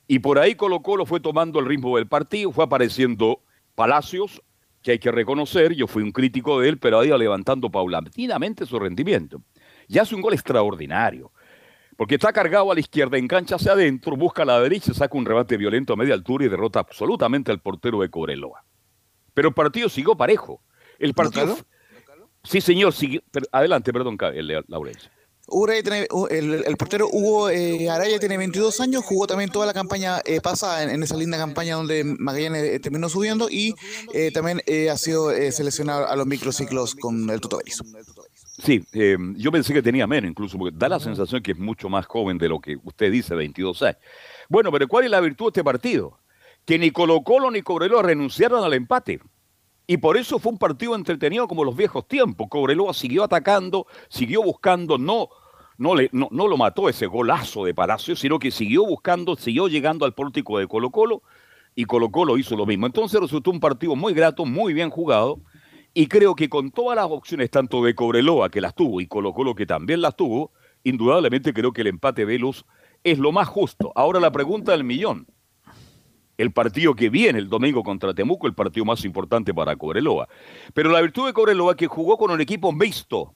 Y 0.10 0.20
por 0.20 0.38
ahí 0.38 0.56
Colo 0.56 0.82
Colo 0.82 1.06
fue 1.06 1.22
tomando 1.22 1.58
el 1.62 1.68
ritmo 1.68 1.96
del 1.96 2.08
partido, 2.08 2.52
fue 2.52 2.66
apareciendo 2.66 3.40
Palacios, 3.76 4.42
que 4.82 4.92
hay 4.92 5.00
que 5.00 5.10
reconocer, 5.10 5.74
yo 5.76 5.88
fui 5.88 6.04
un 6.04 6.12
crítico 6.12 6.60
de 6.60 6.68
él, 6.68 6.80
pero 6.80 7.00
ha 7.00 7.06
ido 7.06 7.18
levantando 7.18 7.72
paulatinamente 7.72 8.66
su 8.66 8.78
rendimiento. 8.78 9.42
Y 9.88 10.00
hace 10.00 10.16
un 10.16 10.22
gol 10.22 10.34
extraordinario 10.34 11.32
porque 11.98 12.16
está 12.16 12.34
cargado 12.34 12.72
a 12.72 12.74
la 12.74 12.80
izquierda, 12.80 13.18
engancha 13.18 13.56
hacia 13.56 13.74
adentro, 13.74 14.16
busca 14.16 14.44
a 14.44 14.46
la 14.46 14.60
derecha, 14.60 14.94
saca 14.94 15.18
un 15.18 15.26
rebate 15.26 15.58
violento 15.58 15.94
a 15.94 15.96
media 15.96 16.14
altura 16.14 16.46
y 16.46 16.50
derrota 16.50 16.80
absolutamente 16.80 17.52
al 17.52 17.60
portero 17.60 18.02
de 18.02 18.10
Cobreloa. 18.10 18.64
Pero 19.34 19.50
el 19.50 19.54
partido 19.54 19.90
siguió 19.90 20.16
parejo. 20.16 20.62
El 21.00 21.14
partido. 21.14 21.58
Sí, 22.44 22.62
señor, 22.62 22.94
adelante, 23.52 23.94
perdón, 23.94 24.18
Laurencia. 24.68 25.12
El, 26.30 26.64
el, 26.66 26.78
portero 26.78 27.10
Hugo 27.12 27.50
eh, 27.50 27.90
Araya 27.90 28.18
tiene 28.18 28.38
22 28.38 28.80
años, 28.80 29.04
jugó 29.04 29.28
también 29.28 29.50
toda 29.50 29.66
la 29.66 29.74
campaña 29.74 30.22
eh, 30.26 30.40
pasada 30.40 30.84
en, 30.84 31.04
esa 31.04 31.18
linda 31.18 31.38
campaña 31.38 31.76
donde 31.76 32.04
Magallanes 32.04 32.64
eh, 32.64 32.80
terminó 32.80 33.10
subiendo 33.10 33.50
y 33.50 33.76
también 34.34 34.62
ha 34.90 34.98
sido 34.98 35.32
seleccionado 35.52 36.08
a 36.08 36.16
los 36.16 36.26
microciclos 36.26 36.96
con 36.96 37.30
el 37.30 37.42
Toto 37.42 37.60
Sí, 38.64 38.82
eh, 38.94 39.18
yo 39.36 39.52
pensé 39.52 39.74
que 39.74 39.82
tenía 39.82 40.08
menos 40.08 40.32
incluso, 40.32 40.58
porque 40.58 40.74
da 40.78 40.88
la 40.88 41.00
sensación 41.02 41.44
que 41.44 41.52
es 41.52 41.60
mucho 41.60 41.90
más 41.90 42.06
joven 42.06 42.38
de 42.38 42.48
lo 42.48 42.62
que 42.62 42.78
usted 42.82 43.12
dice, 43.12 43.36
22 43.36 43.84
años. 43.84 43.98
Bueno, 44.48 44.72
pero 44.72 44.88
¿cuál 44.88 45.04
es 45.04 45.12
la 45.12 45.20
virtud 45.20 45.48
de 45.48 45.50
este 45.50 45.64
partido? 45.66 46.18
Que 46.64 46.80
ni 46.80 46.92
Colo 46.92 47.24
Colo 47.24 47.52
ni 47.52 47.62
Cobreloa 47.62 48.04
renunciaron 48.04 48.64
al 48.64 48.74
empate. 48.74 49.20
Y 49.86 49.98
por 49.98 50.16
eso 50.16 50.40
fue 50.40 50.54
un 50.54 50.58
partido 50.58 50.96
entretenido 50.96 51.46
como 51.46 51.66
los 51.66 51.76
viejos 51.76 52.08
tiempos. 52.08 52.48
Cobreloa 52.50 52.94
siguió 52.94 53.26
atacando, 53.26 53.86
siguió 54.08 54.42
buscando, 54.42 54.98
no, 54.98 55.28
no, 55.78 55.94
le, 55.94 56.10
no, 56.14 56.30
no 56.32 56.48
lo 56.48 56.56
mató 56.56 56.88
ese 56.88 57.06
golazo 57.06 57.66
de 57.66 57.74
Palacio, 57.74 58.16
sino 58.16 58.40
que 58.40 58.50
siguió 58.50 58.86
buscando, 58.86 59.36
siguió 59.36 59.68
llegando 59.68 60.06
al 60.06 60.14
pórtico 60.14 60.58
de 60.58 60.70
Colo 60.70 60.90
Colo 60.90 61.22
y 61.76 61.84
Colo 61.84 62.12
Colo 62.12 62.38
hizo 62.38 62.56
lo 62.56 62.66
mismo. 62.66 62.86
Entonces 62.86 63.20
resultó 63.20 63.52
un 63.52 63.60
partido 63.60 63.98
muy 63.98 64.14
grato, 64.14 64.46
muy 64.46 64.74
bien 64.74 64.90
jugado 64.90 65.42
y 65.94 66.08
creo 66.08 66.36
que 66.36 66.50
con 66.50 66.72
todas 66.72 66.96
las 66.96 67.06
opciones, 67.06 67.52
tanto 67.52 67.84
de 67.84 67.94
Cobreloa, 67.94 68.50
que 68.50 68.62
las 68.62 68.74
tuvo, 68.74 69.00
y 69.00 69.08
Colo 69.08 69.34
Colo, 69.34 69.54
que 69.54 69.66
también 69.66 70.02
las 70.02 70.16
tuvo, 70.16 70.52
indudablemente 70.84 71.54
creo 71.54 71.72
que 71.72 71.82
el 71.82 71.88
empate 71.88 72.26
de 72.26 72.40
Luz 72.40 72.66
es 73.04 73.20
lo 73.20 73.32
más 73.32 73.48
justo. 73.48 73.92
Ahora 73.96 74.20
la 74.20 74.32
pregunta 74.32 74.72
del 74.72 74.84
millón. 74.84 75.28
El 76.36 76.52
partido 76.52 76.96
que 76.96 77.10
viene 77.10 77.38
el 77.38 77.48
domingo 77.48 77.84
contra 77.84 78.14
Temuco, 78.14 78.48
el 78.48 78.56
partido 78.56 78.86
más 78.86 79.06
importante 79.06 79.54
para 79.54 79.76
Cobreloa. 79.76 80.28
Pero 80.74 80.90
la 80.90 81.02
virtud 81.02 81.28
de 81.28 81.34
Cobreloa 81.34 81.76
que 81.76 81.86
jugó 81.86 82.18
con 82.18 82.32
un 82.32 82.42
equipo 82.42 82.72
mixto. 82.72 83.36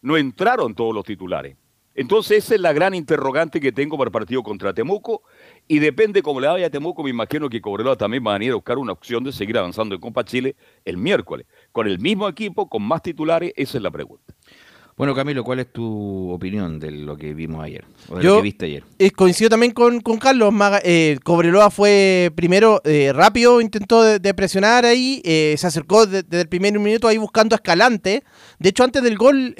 No 0.00 0.16
entraron 0.16 0.74
todos 0.74 0.94
los 0.94 1.04
titulares. 1.04 1.56
Entonces 1.96 2.44
esa 2.44 2.54
es 2.54 2.60
la 2.60 2.72
gran 2.72 2.94
interrogante 2.94 3.58
que 3.58 3.72
tengo 3.72 3.96
para 3.98 4.08
el 4.08 4.12
partido 4.12 4.44
contra 4.44 4.74
Temuco 4.74 5.22
y 5.68 5.78
depende 5.80 6.22
cómo 6.22 6.40
le 6.40 6.46
vaya 6.46 6.66
a 6.66 6.70
Temuco, 6.70 7.02
me 7.02 7.10
imagino 7.10 7.48
que 7.48 7.60
Cobreloa 7.60 7.96
también 7.96 8.24
va 8.24 8.30
a 8.30 8.38
venir 8.38 8.52
a 8.52 8.54
buscar 8.54 8.78
una 8.78 8.92
opción 8.92 9.24
de 9.24 9.32
seguir 9.32 9.58
avanzando 9.58 9.94
en 9.94 10.00
Copa 10.00 10.24
Chile 10.24 10.54
el 10.84 10.96
miércoles. 10.96 11.46
Con 11.72 11.88
el 11.88 11.98
mismo 11.98 12.28
equipo, 12.28 12.68
con 12.68 12.82
más 12.82 13.02
titulares, 13.02 13.52
esa 13.56 13.78
es 13.78 13.82
la 13.82 13.90
pregunta. 13.90 14.34
Bueno, 14.96 15.14
Camilo, 15.14 15.44
¿cuál 15.44 15.60
es 15.60 15.70
tu 15.70 16.30
opinión 16.30 16.80
de 16.80 16.90
lo 16.90 17.18
que 17.18 17.34
vimos 17.34 17.62
ayer? 17.62 17.84
O 18.08 18.16
de 18.16 18.24
lo 18.24 18.36
que 18.36 18.42
viste 18.42 18.64
ayer. 18.64 18.82
Eh, 18.98 19.10
coincido 19.10 19.50
también 19.50 19.72
con, 19.72 20.00
Carlos. 20.00 20.54
Eh, 20.84 21.18
Cobreloa 21.22 21.70
fue 21.70 22.32
primero 22.34 22.80
eh, 22.82 23.12
rápido, 23.14 23.60
intentó 23.60 24.02
de, 24.02 24.32
presionar 24.32 24.86
ahí, 24.86 25.20
se 25.22 25.66
acercó 25.66 26.06
desde 26.06 26.40
el 26.40 26.48
primer 26.48 26.78
minuto 26.78 27.08
ahí 27.08 27.18
buscando 27.18 27.54
a 27.54 27.56
Escalante. 27.56 28.24
De 28.58 28.70
hecho, 28.70 28.84
antes 28.84 29.02
del 29.02 29.18
gol 29.18 29.54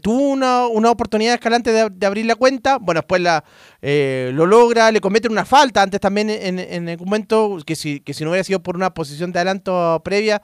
tuvo 0.00 0.30
una, 0.30 0.64
oportunidad 0.64 1.32
de 1.32 1.34
Escalante 1.34 1.70
de, 1.70 2.06
abrir 2.06 2.24
la 2.24 2.34
cuenta. 2.34 2.78
Bueno, 2.78 3.00
después 3.00 3.20
la, 3.20 3.44
lo 3.82 4.46
logra, 4.46 4.90
le 4.90 5.02
cometen 5.02 5.30
una 5.30 5.44
falta 5.44 5.82
antes 5.82 6.00
también 6.00 6.30
en, 6.30 6.58
en 6.58 6.88
el 6.88 6.98
momento 6.98 7.58
que 7.66 7.76
si, 7.76 8.00
que 8.00 8.14
si 8.14 8.24
no 8.24 8.30
hubiera 8.30 8.44
sido 8.44 8.62
por 8.62 8.76
una 8.76 8.94
posición 8.94 9.30
de 9.30 9.40
adelanto 9.40 10.00
previa 10.02 10.40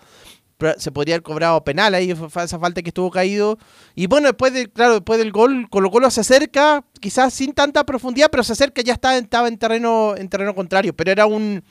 se 0.78 0.92
podría 0.92 1.16
haber 1.16 1.22
cobrado 1.22 1.62
penal 1.64 1.94
ahí, 1.94 2.14
fue 2.14 2.44
esa 2.44 2.58
falta 2.58 2.82
que 2.82 2.90
estuvo 2.90 3.10
caído. 3.10 3.58
Y 3.94 4.06
bueno, 4.06 4.28
después 4.28 4.52
de, 4.52 4.70
claro, 4.70 4.94
después 4.94 5.18
del 5.18 5.32
gol, 5.32 5.68
Colo 5.70 5.90
Colo 5.90 6.10
se 6.10 6.20
acerca, 6.20 6.84
quizás 7.00 7.34
sin 7.34 7.52
tanta 7.52 7.84
profundidad, 7.84 8.28
pero 8.30 8.42
se 8.42 8.52
acerca, 8.52 8.82
ya 8.82 8.94
estaba, 8.94 9.16
estaba 9.16 9.48
en 9.48 9.58
terreno, 9.58 10.16
en 10.16 10.28
terreno 10.28 10.54
contrario. 10.54 10.94
Pero 10.94 11.10
era 11.10 11.26
un, 11.26 11.62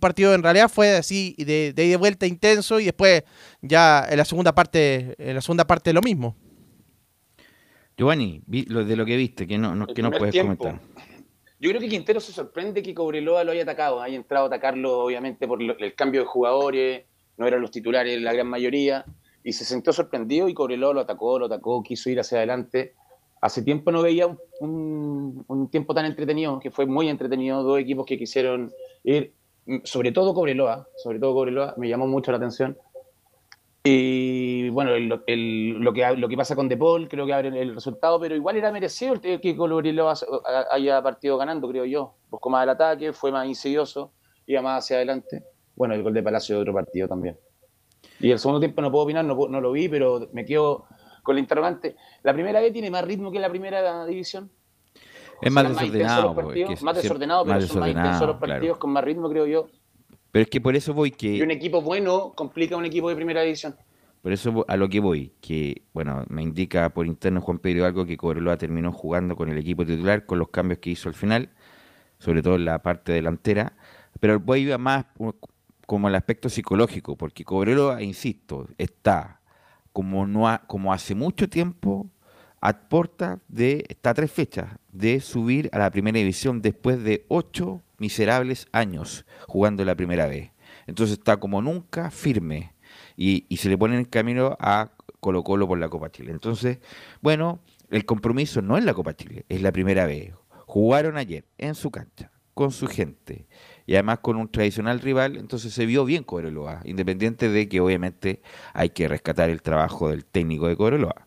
partido 0.00 0.34
en 0.34 0.42
realidad 0.42 0.68
fue 0.68 0.96
así 0.96 1.34
de, 1.38 1.72
de, 1.72 1.88
de 1.88 1.96
vuelta 1.96 2.26
intenso 2.26 2.80
y 2.80 2.84
después 2.84 3.24
ya 3.62 4.06
en 4.08 4.18
la 4.18 4.24
segunda 4.24 4.54
parte, 4.54 5.14
en 5.18 5.34
la 5.34 5.40
segunda 5.40 5.66
parte 5.66 5.92
lo 5.92 6.02
mismo. 6.02 6.36
Giovanni, 8.00 8.42
de 8.46 8.96
lo 8.96 9.04
que 9.04 9.16
viste, 9.16 9.46
que 9.46 9.58
no, 9.58 9.86
que 9.86 10.00
no 10.00 10.10
puedes 10.10 10.34
comentar. 10.34 10.80
Yo 11.58 11.68
creo 11.68 11.80
que 11.82 11.90
Quintero 11.90 12.18
se 12.18 12.32
sorprende 12.32 12.82
que 12.82 12.94
Cobreloa 12.94 13.44
lo 13.44 13.52
haya 13.52 13.64
atacado, 13.64 14.00
haya 14.00 14.16
entrado 14.16 14.46
a 14.46 14.48
atacarlo 14.48 15.00
obviamente 15.00 15.46
por 15.46 15.60
el 15.60 15.94
cambio 15.94 16.22
de 16.22 16.26
jugadores, 16.26 17.04
no 17.40 17.46
eran 17.46 17.62
los 17.62 17.70
titulares 17.70 18.20
la 18.20 18.34
gran 18.34 18.48
mayoría, 18.48 19.02
y 19.42 19.54
se 19.54 19.64
sintió 19.64 19.94
sorprendido 19.94 20.46
y 20.46 20.52
Cobreloa 20.52 20.92
lo 20.92 21.00
atacó, 21.00 21.38
lo 21.38 21.46
atacó, 21.46 21.82
quiso 21.82 22.10
ir 22.10 22.20
hacia 22.20 22.36
adelante. 22.36 22.94
Hace 23.40 23.62
tiempo 23.62 23.90
no 23.90 24.02
veía 24.02 24.26
un, 24.60 25.68
tiempo 25.72 25.94
tan 25.94 26.04
entretenido, 26.04 26.60
que 26.60 26.70
fue 26.70 26.84
muy 26.84 27.08
entretenido, 27.08 27.62
dos 27.62 27.80
equipos 27.80 28.04
que 28.04 28.18
quisieron 28.18 28.70
ir, 29.04 29.32
sobre 29.84 30.12
todo 30.12 30.34
Cobreloa, 30.34 30.86
sobre 31.02 31.18
todo 31.18 31.32
Cobreloa, 31.32 31.72
me 31.78 31.88
llamó 31.88 32.06
mucho 32.06 32.30
la 32.30 32.36
atención. 32.36 32.76
Y 33.82 34.68
bueno, 34.68 34.94
lo, 34.98 35.24
que, 35.24 36.14
lo 36.18 36.28
que 36.28 36.36
pasa 36.36 36.54
con 36.54 36.68
De 36.68 36.76
Paul, 36.76 37.08
creo 37.08 37.24
que 37.24 37.32
abre 37.32 37.48
el 37.58 37.74
resultado, 37.74 38.20
pero 38.20 38.36
igual 38.36 38.58
era 38.58 38.70
merecido 38.70 39.14
el 39.14 39.40
que 39.40 39.56
Cobreloa 39.56 40.12
haya 40.70 41.02
partido 41.02 41.38
ganando, 41.38 41.66
creo 41.70 41.86
yo. 41.86 42.16
Buscó 42.28 42.50
más 42.50 42.64
el 42.64 42.68
ataque, 42.68 43.14
fue 43.14 43.32
más 43.32 43.46
insidioso, 43.46 44.12
iba 44.46 44.60
más 44.60 44.84
hacia 44.84 44.96
adelante. 44.96 45.42
Bueno, 45.76 45.94
el 45.94 46.02
gol 46.02 46.14
de 46.14 46.22
Palacio 46.22 46.56
de 46.56 46.62
otro 46.62 46.74
partido 46.74 47.08
también. 47.08 47.38
Y 48.18 48.30
el 48.30 48.38
segundo 48.38 48.60
tiempo 48.60 48.82
no 48.82 48.90
puedo 48.90 49.04
opinar, 49.04 49.24
no, 49.24 49.34
no 49.48 49.60
lo 49.60 49.72
vi, 49.72 49.88
pero 49.88 50.28
me 50.32 50.44
quedo 50.44 50.86
con 51.22 51.34
la 51.34 51.40
interrogante. 51.40 51.96
¿La 52.22 52.32
primera 52.32 52.60
vez 52.60 52.72
tiene 52.72 52.90
más 52.90 53.04
ritmo 53.04 53.30
que 53.30 53.38
la 53.38 53.48
primera 53.48 54.04
división? 54.06 54.50
Es 55.40 55.50
más 55.50 55.66
¿Serán 55.66 55.86
intensos 55.86 55.92
desordenado. 55.92 56.34
pues, 56.34 56.46
partidos? 56.46 56.72
es 56.72 56.82
más 56.82 56.96
desordenado, 56.96 57.44
pero 57.44 57.54
más 57.54 57.64
son 57.66 57.80
más 57.80 57.88
intensos 57.88 58.10
los 58.10 58.20
desordenado, 58.20 58.38
claro. 58.38 58.54
partidos 58.54 58.78
con 58.78 58.90
más 58.90 59.04
ritmo, 59.04 59.30
creo 59.30 59.46
yo. 59.46 59.68
Pero 60.32 60.42
es 60.42 60.50
que 60.50 60.60
por 60.60 60.76
eso 60.76 60.94
voy 60.94 61.10
que 61.10 61.36
Y 61.36 61.42
un 61.42 61.50
equipo 61.50 61.82
bueno 61.82 62.32
complica 62.34 62.74
a 62.74 62.78
un 62.78 62.84
equipo 62.84 63.08
de 63.08 63.16
primera 63.16 63.42
división. 63.42 63.74
Por 64.22 64.32
eso 64.32 64.66
a 64.68 64.76
lo 64.76 64.88
que 64.88 65.00
voy, 65.00 65.32
que 65.40 65.82
bueno, 65.94 66.24
me 66.28 66.42
indica 66.42 66.90
por 66.90 67.06
interno 67.06 67.40
Juan 67.40 67.58
Pedro 67.58 67.86
algo 67.86 68.04
que 68.04 68.18
Cobreloa 68.18 68.58
terminó 68.58 68.92
jugando 68.92 69.34
con 69.34 69.48
el 69.48 69.56
equipo 69.56 69.86
titular, 69.86 70.26
con 70.26 70.38
los 70.38 70.48
cambios 70.48 70.78
que 70.78 70.90
hizo 70.90 71.08
al 71.08 71.14
final, 71.14 71.48
sobre 72.18 72.42
todo 72.42 72.56
en 72.56 72.66
la 72.66 72.82
parte 72.82 73.12
delantera, 73.12 73.72
pero 74.20 74.38
voy 74.38 74.70
a 74.70 74.76
más 74.76 75.06
como 75.90 76.06
el 76.06 76.14
aspecto 76.14 76.48
psicológico, 76.48 77.16
porque 77.16 77.44
Cobreloa, 77.44 78.00
insisto, 78.00 78.68
está 78.78 79.40
como 79.92 80.24
no 80.24 80.48
ha- 80.48 80.62
como 80.68 80.92
hace 80.92 81.16
mucho 81.16 81.48
tiempo 81.48 82.08
a 82.60 82.74
de, 83.48 83.84
está 83.88 84.14
tres 84.14 84.30
fechas, 84.30 84.68
de 84.92 85.18
subir 85.18 85.68
a 85.72 85.80
la 85.80 85.90
primera 85.90 86.16
división 86.16 86.62
después 86.62 87.02
de 87.02 87.24
ocho 87.26 87.82
miserables 87.98 88.68
años 88.70 89.26
jugando 89.48 89.84
la 89.84 89.96
primera 89.96 90.28
vez. 90.28 90.52
Entonces 90.86 91.18
está 91.18 91.38
como 91.38 91.60
nunca 91.60 92.12
firme 92.12 92.72
y, 93.16 93.46
y 93.48 93.56
se 93.56 93.68
le 93.68 93.76
pone 93.76 93.96
en 93.96 94.02
camino 94.04 94.56
a 94.60 94.92
Colo 95.18 95.42
Colo 95.42 95.66
por 95.66 95.80
la 95.80 95.88
Copa 95.88 96.12
Chile. 96.12 96.30
Entonces, 96.30 96.78
bueno, 97.20 97.58
el 97.90 98.04
compromiso 98.04 98.62
no 98.62 98.78
es 98.78 98.84
la 98.84 98.94
Copa 98.94 99.16
Chile, 99.16 99.44
es 99.48 99.60
la 99.60 99.72
primera 99.72 100.06
vez. 100.06 100.34
Jugaron 100.66 101.16
ayer 101.16 101.46
en 101.58 101.74
su 101.74 101.90
cancha, 101.90 102.30
con 102.54 102.70
su 102.70 102.86
gente 102.86 103.48
y 103.90 103.94
además 103.94 104.20
con 104.20 104.36
un 104.36 104.48
tradicional 104.48 105.00
rival, 105.00 105.36
entonces 105.36 105.74
se 105.74 105.84
vio 105.84 106.04
bien 106.04 106.22
Cobreloa, 106.22 106.80
independiente 106.84 107.48
de 107.48 107.68
que 107.68 107.80
obviamente 107.80 108.40
hay 108.72 108.90
que 108.90 109.08
rescatar 109.08 109.50
el 109.50 109.62
trabajo 109.62 110.08
del 110.10 110.24
técnico 110.24 110.68
de 110.68 110.76
Cobreloa. 110.76 111.26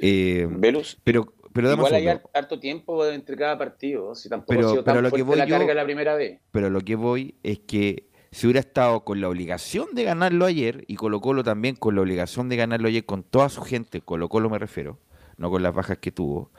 Eh, 0.00 0.48
Velus, 0.50 0.98
pero, 1.04 1.32
pero 1.52 1.72
igual 1.72 1.94
hay 1.94 2.08
harto 2.08 2.58
tiempo 2.58 3.06
entre 3.06 3.36
cada 3.36 3.56
partido, 3.56 4.16
si 4.16 4.28
tampoco 4.28 4.48
Pero- 4.54 4.66
ha 4.66 4.70
sido 4.72 4.82
pero 4.82 4.94
tan 4.96 5.04
lo 5.04 5.12
que 5.12 5.22
voy 5.22 5.38
la 5.38 5.44
yo- 5.46 5.56
carga 5.56 5.72
la 5.72 5.84
primera 5.84 6.16
vez. 6.16 6.40
Pero 6.50 6.68
lo 6.68 6.80
que 6.80 6.96
voy 6.96 7.36
es 7.44 7.60
que 7.60 8.08
si 8.32 8.48
hubiera 8.48 8.58
estado 8.58 9.04
con 9.04 9.20
la 9.20 9.28
obligación 9.28 9.86
de 9.94 10.02
ganarlo 10.02 10.46
ayer, 10.46 10.82
y 10.88 10.96
Colo 10.96 11.20
Colo 11.20 11.44
también 11.44 11.76
con 11.76 11.94
la 11.94 12.00
obligación 12.00 12.48
de 12.48 12.56
ganarlo 12.56 12.88
ayer 12.88 13.04
con 13.06 13.22
toda 13.22 13.48
su 13.50 13.62
gente, 13.62 14.00
Colo 14.00 14.28
Colo 14.28 14.50
me 14.50 14.58
refiero, 14.58 14.98
no 15.36 15.48
con 15.48 15.62
las 15.62 15.72
bajas 15.72 15.98
que 15.98 16.10
tuvo, 16.10 16.50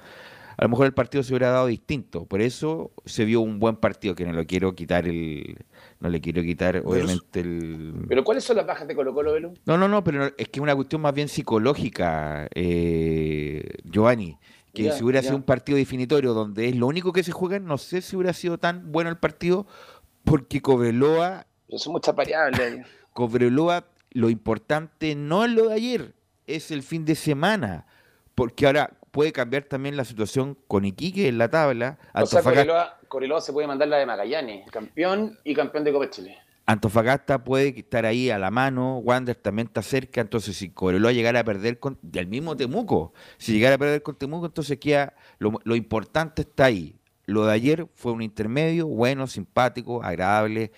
a 0.58 0.64
lo 0.64 0.70
mejor 0.70 0.86
el 0.86 0.94
partido 0.94 1.24
se 1.24 1.34
hubiera 1.34 1.50
dado 1.50 1.68
distinto. 1.68 2.26
Por 2.26 2.42
eso 2.42 2.92
se 3.06 3.26
vio 3.26 3.42
un 3.42 3.60
buen 3.60 3.76
partido, 3.76 4.16
que 4.16 4.26
no 4.26 4.34
lo 4.34 4.46
quiero 4.46 4.76
quitar 4.76 5.08
el... 5.08 5.58
No 6.00 6.10
le 6.10 6.20
quiero 6.22 6.42
quitar, 6.42 6.82
obviamente, 6.86 7.42
el... 7.42 8.06
Pero 8.08 8.24
¿cuáles 8.24 8.44
son 8.44 8.58
las 8.58 8.66
bajas 8.66 8.88
de 8.88 8.96
Colo 8.96 9.14
Colo, 9.14 9.34
Velus? 9.34 9.60
No, 9.66 9.78
no, 9.78 9.88
no, 9.88 10.04
pero 10.04 10.26
es 10.26 10.34
que 10.50 10.60
es 10.60 10.60
una 10.60 10.76
cuestión 10.76 11.02
más 11.02 11.14
bien 11.14 11.28
psicológica, 11.28 12.48
eh, 12.56 13.64
Giovanni. 13.84 14.38
Que 14.74 14.84
Ya, 14.84 14.94
si 14.94 15.04
hubiera 15.04 15.20
ya. 15.22 15.28
sido 15.28 15.38
un 15.38 15.44
partido 15.44 15.78
definitorio 15.78 16.34
donde 16.34 16.70
es 16.70 16.76
lo 16.76 16.88
único 16.88 17.12
que 17.12 17.24
se 17.24 17.32
juega, 17.32 17.60
no 17.60 17.78
sé 17.78 18.02
si 18.02 18.16
hubiera 18.16 18.34
sido 18.34 18.58
tan 18.58 18.92
bueno 18.92 19.10
el 19.10 19.18
partido, 19.18 19.68
porque 20.24 20.62
Cobreloa, 20.62 21.46
Pero 21.68 21.78
son 21.78 21.94
muchas 21.94 22.16
variables. 22.16 22.86
Cobreloa, 23.14 23.86
lo 24.12 24.30
importante 24.30 25.14
no 25.16 25.44
es 25.46 25.52
lo 25.52 25.68
de 25.70 25.76
ayer, 25.76 26.16
es 26.48 26.72
el 26.72 26.84
fin 26.84 27.06
de 27.06 27.16
semana. 27.16 27.86
Porque 28.34 28.66
ahora 28.66 28.98
puede 29.12 29.32
cambiar 29.32 29.64
también 29.64 29.98
la 29.98 30.06
situación 30.06 30.58
con 30.68 30.86
Iquique 30.86 31.28
en 31.28 31.38
la 31.38 31.50
tabla. 31.50 31.98
O 32.14 32.26
sea, 32.26 32.40
Antofagasta- 32.42 32.98
Cobreloa 33.08 33.42
se 33.42 33.52
puede 33.54 33.68
mandar 33.68 33.88
la 33.90 33.98
de 33.98 34.06
Magallanes, 34.06 34.70
campeón 34.72 35.38
y 35.44 35.54
campeón 35.54 35.84
de 35.84 35.92
Copa 35.92 36.10
Chile. 36.10 36.38
Antofagasta 36.66 37.44
puede 37.44 37.78
estar 37.78 38.06
ahí 38.06 38.30
a 38.30 38.40
la 38.40 38.50
mano, 38.52 39.00
Wander 39.00 39.36
también 39.36 39.68
está 39.68 39.82
cerca, 39.82 40.22
entonces 40.22 40.56
si 40.56 40.70
Cobreloa 40.70 41.12
llegara 41.12 41.42
a 41.42 41.44
perder 41.44 41.80
con 41.80 41.98
del 42.02 42.28
mismo 42.28 42.56
Temuco, 42.56 43.14
si 43.38 43.52
llegara 43.54 43.76
a 43.76 43.78
perder 43.78 44.02
con 44.04 44.16
Temuco, 44.16 44.46
entonces 44.46 44.78
queda 44.80 45.14
lo, 45.40 45.60
lo 45.64 45.76
importante 45.76 46.44
está 46.44 46.66
ahí. 46.66 46.96
Lo 47.26 47.46
de 47.46 47.54
ayer 47.54 47.88
fue 47.96 48.14
un 48.14 48.22
intermedio, 48.22 48.88
bueno, 48.88 49.28
simpático, 49.28 50.02
agradable, 50.04 50.72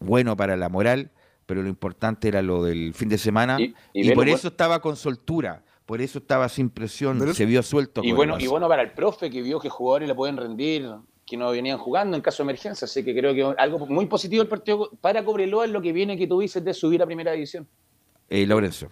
bueno 0.00 0.36
para 0.36 0.56
la 0.56 0.68
moral, 0.70 1.10
pero 1.46 1.62
lo 1.62 1.68
importante 1.68 2.28
era 2.28 2.40
lo 2.40 2.64
del 2.64 2.94
fin 2.94 3.10
de 3.10 3.18
semana 3.18 3.60
Y- 3.60 3.74
y, 3.92 4.00
y 4.00 4.02
Velo, 4.08 4.14
por 4.14 4.28
eso 4.28 4.48
estaba 4.48 4.80
con 4.80 4.96
soltura, 4.96 5.62
por 5.86 6.00
eso 6.00 6.18
estaba 6.18 6.48
sin 6.48 6.70
presión, 6.70 7.34
se 7.34 7.44
vio 7.46 7.62
suelto. 7.62 8.02
Y 8.04 8.12
bueno, 8.12 8.38
y 8.38 8.46
bueno 8.46 8.68
para 8.68 8.82
el 8.82 8.92
profe 8.92 9.30
que 9.30 9.42
vio 9.42 9.60
que 9.60 9.68
jugadores 9.68 10.08
le 10.08 10.14
pueden 10.14 10.36
rendir 10.36 10.90
que 11.26 11.36
no 11.36 11.50
venían 11.50 11.78
jugando 11.78 12.16
en 12.16 12.22
caso 12.22 12.42
de 12.42 12.50
emergencia. 12.50 12.84
Así 12.84 13.02
que 13.04 13.14
creo 13.14 13.34
que 13.34 13.54
algo 13.60 13.86
muy 13.86 14.06
positivo 14.06 14.42
el 14.42 14.48
partido 14.48 14.90
para 15.00 15.24
Cobreloa 15.24 15.64
es 15.64 15.70
lo 15.70 15.80
que 15.80 15.92
viene 15.92 16.16
que 16.18 16.26
tú 16.26 16.40
dices 16.40 16.64
de 16.64 16.74
subir 16.74 17.02
a 17.02 17.06
primera 17.06 17.32
división. 17.32 17.66
Eh, 18.28 18.46
Laurencio. 18.46 18.90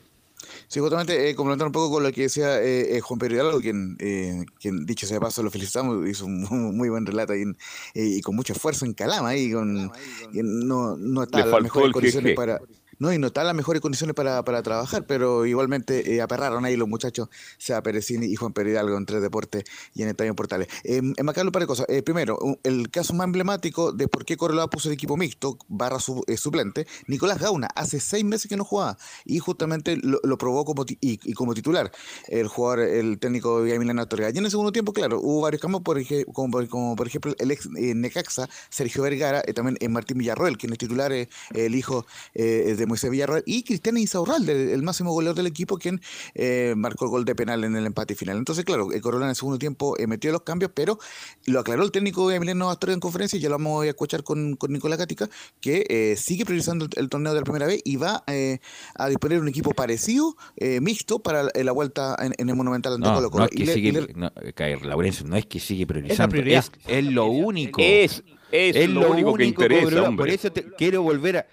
Sí, 0.66 0.80
justamente 0.80 1.30
eh, 1.30 1.34
complementar 1.36 1.66
un 1.68 1.72
poco 1.72 1.94
con 1.94 2.02
lo 2.02 2.10
que 2.10 2.22
decía 2.22 2.60
eh, 2.60 2.96
eh, 2.96 3.00
Juan 3.00 3.18
Pedro 3.18 3.34
Hidalgo, 3.36 3.60
quien, 3.60 3.96
eh, 4.00 4.44
quien 4.58 4.84
dicho 4.84 5.06
sea 5.06 5.16
de 5.16 5.20
paso, 5.20 5.42
lo 5.42 5.50
felicitamos, 5.50 6.08
hizo 6.08 6.24
un 6.26 6.42
muy, 6.42 6.72
muy 6.74 6.88
buen 6.88 7.06
relato 7.06 7.32
ahí 7.32 7.42
en- 7.42 7.56
eh, 7.94 8.16
y 8.18 8.20
con 8.22 8.34
mucho 8.34 8.52
esfuerzo 8.52 8.84
en 8.84 8.92
Calama, 8.94 9.36
y 9.36 9.52
con, 9.52 9.92
y 10.32 10.40
no, 10.42 10.96
no 10.96 11.22
está 11.22 11.46
las 11.46 11.62
mejores 11.62 11.92
condiciones 11.92 12.34
para... 12.34 12.60
No, 13.02 13.12
y 13.12 13.18
no 13.18 13.26
está 13.26 13.40
en 13.40 13.48
las 13.48 13.56
mejores 13.56 13.82
condiciones 13.82 14.14
para, 14.14 14.44
para 14.44 14.62
trabajar, 14.62 15.04
pero 15.08 15.44
igualmente 15.44 16.14
eh, 16.14 16.22
aperraron 16.22 16.64
ahí 16.64 16.76
los 16.76 16.86
muchachos, 16.86 17.28
Seba 17.58 17.82
Perecini 17.82 18.26
y 18.26 18.36
Juan 18.36 18.52
Pedro 18.52 18.70
Hidalgo 18.70 18.96
en 18.96 19.06
Tres 19.06 19.20
Deportes 19.20 19.64
y 19.92 20.02
en 20.04 20.10
Estadio 20.10 20.36
Portales. 20.36 20.68
Eh, 20.84 20.98
en 21.16 21.26
Macalo, 21.26 21.48
un 21.48 21.52
par 21.52 21.62
de 21.62 21.66
cosas. 21.66 21.86
Primero, 22.04 22.38
el 22.62 22.92
caso 22.92 23.12
más 23.14 23.24
emblemático 23.24 23.90
de 23.90 24.06
por 24.06 24.24
qué 24.24 24.36
Cobreloa 24.36 24.70
puso 24.70 24.88
el 24.88 24.94
equipo 24.94 25.16
mixto, 25.16 25.58
barra 25.66 25.96
eh, 26.28 26.36
suplente, 26.36 26.86
Nicolás 27.08 27.40
Gauna, 27.40 27.66
hace 27.74 27.98
seis 27.98 28.24
meses 28.24 28.48
que 28.48 28.56
no 28.56 28.64
jugaba 28.64 28.96
y 29.24 29.40
justamente 29.40 29.96
lo, 30.00 30.20
lo 30.22 30.38
probó 30.38 30.64
como, 30.64 30.84
y, 31.00 31.34
como 31.34 31.54
titular 31.54 31.90
el 32.28 32.46
jugador, 32.46 32.78
el 32.86 33.18
técnico 33.18 33.66
Emiliano 33.66 34.06
Torres. 34.06 34.32
Y 34.32 34.38
en 34.38 34.44
el 34.44 34.50
segundo 34.52 34.70
tiempo, 34.70 34.92
claro, 34.92 35.18
hubo 35.20 35.40
varios 35.40 35.60
cambios, 35.60 35.82
por 35.82 35.98
ej- 35.98 36.24
como, 36.32 36.52
por- 36.94 37.06
ejemplo 37.08 37.34
el 37.40 37.50
ex 37.50 37.66
eh, 37.76 37.96
Necaxa, 37.96 38.48
Sergio 38.70 39.02
Vergara, 39.02 39.42
eh, 39.44 39.54
también 39.54 39.76
Martín 39.90 40.18
Villarroel, 40.18 40.56
quien 40.56 40.72
es 40.72 40.78
titular, 40.78 41.10
el 41.12 41.74
hijo 41.74 42.06
de 42.32 42.91
Moisés 42.92 43.10
Villarroel, 43.10 43.42
y 43.46 43.62
Cristian 43.62 43.96
Insaurralde, 43.96 44.72
el 44.74 44.82
máximo 44.82 45.12
goleador 45.12 45.36
del 45.36 45.46
equipo, 45.46 45.78
quien 45.78 46.00
eh, 46.34 46.74
marcó 46.76 47.06
el 47.06 47.10
gol 47.10 47.24
de 47.24 47.34
penal 47.34 47.64
en 47.64 47.74
el 47.74 47.86
empate 47.86 48.14
final. 48.14 48.36
Entonces, 48.36 48.64
claro, 48.64 48.92
el 48.92 49.00
Corona 49.00 49.24
en 49.26 49.30
el 49.30 49.36
segundo 49.36 49.58
tiempo 49.58 49.96
eh, 49.98 50.06
metió 50.06 50.30
los 50.32 50.42
cambios, 50.42 50.70
pero 50.74 50.98
lo 51.46 51.60
aclaró 51.60 51.82
el 51.82 51.90
técnico 51.90 52.30
Emiliano 52.30 52.70
Astorga 52.70 52.94
en 52.94 53.00
conferencia, 53.00 53.36
y 53.38 53.40
ya 53.40 53.48
lo 53.48 53.56
vamos 53.56 53.84
a 53.84 53.88
escuchar 53.88 54.22
con, 54.22 54.56
con 54.56 54.72
Nicolás 54.72 54.98
Gatica, 54.98 55.28
que 55.60 55.86
eh, 55.88 56.16
sigue 56.16 56.44
priorizando 56.44 56.84
el, 56.84 56.90
el 56.96 57.08
torneo 57.08 57.32
de 57.32 57.40
la 57.40 57.44
primera 57.44 57.66
vez 57.66 57.80
y 57.84 57.96
va 57.96 58.22
eh, 58.26 58.58
a 58.94 59.08
disponer 59.08 59.38
de 59.38 59.42
un 59.42 59.48
equipo 59.48 59.70
parecido, 59.72 60.36
eh, 60.56 60.80
mixto, 60.80 61.20
para 61.20 61.44
la, 61.44 61.50
la 61.54 61.72
vuelta 61.72 62.16
en, 62.20 62.34
en 62.36 62.48
el 62.48 62.54
Monumental 62.56 62.94
ante 62.94 63.08
No, 63.08 63.14
Colo 63.14 63.26
no 63.26 63.30
Colo. 63.30 63.44
es 63.46 63.50
que 63.50 63.62
Y 63.62 63.66
le- 63.66 63.74
sigue, 63.74 63.88
y 63.88 63.92
le- 63.92 64.12
no, 64.14 64.30
caer, 64.54 64.84
Laurencio, 64.84 65.26
no 65.26 65.36
es 65.36 65.46
que 65.46 65.58
sigue 65.60 65.86
priorizando, 65.86 66.36
es, 66.36 66.70
es 66.86 67.04
lo 67.04 67.26
único. 67.26 67.80
Es, 67.82 68.22
es, 68.52 68.76
Es 68.76 68.90
lo, 68.90 69.10
único 69.10 69.32
que 69.32 69.46
interesa. 69.46 70.10
Por 70.14 70.28
eso 70.28 70.52
te- 70.52 70.66
quiero 70.76 71.02
volver 71.02 71.38
a 71.38 71.46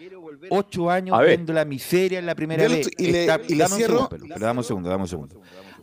ocho 0.49 0.89
años 0.89 1.17
A 1.17 1.21
ver. 1.21 1.29
viendo 1.37 1.53
la 1.53 1.65
miseria 1.65 2.19
en 2.19 2.25
la 2.25 2.35
primera 2.35 2.67
vez. 2.67 2.89
y 2.97 3.11
le- 3.11 3.21
Está- 3.21 3.41
y 3.47 3.55
le 3.55 3.63
dame 3.63 3.75
un 3.75 3.81
segundo, 3.81 4.07
pero, 4.09 4.23
pero 4.27 4.45
dame 4.45 4.59
un 4.59 4.63
segundo, 4.63 4.89
dame 4.89 5.01
un 5.03 5.07
segundo. 5.07 5.41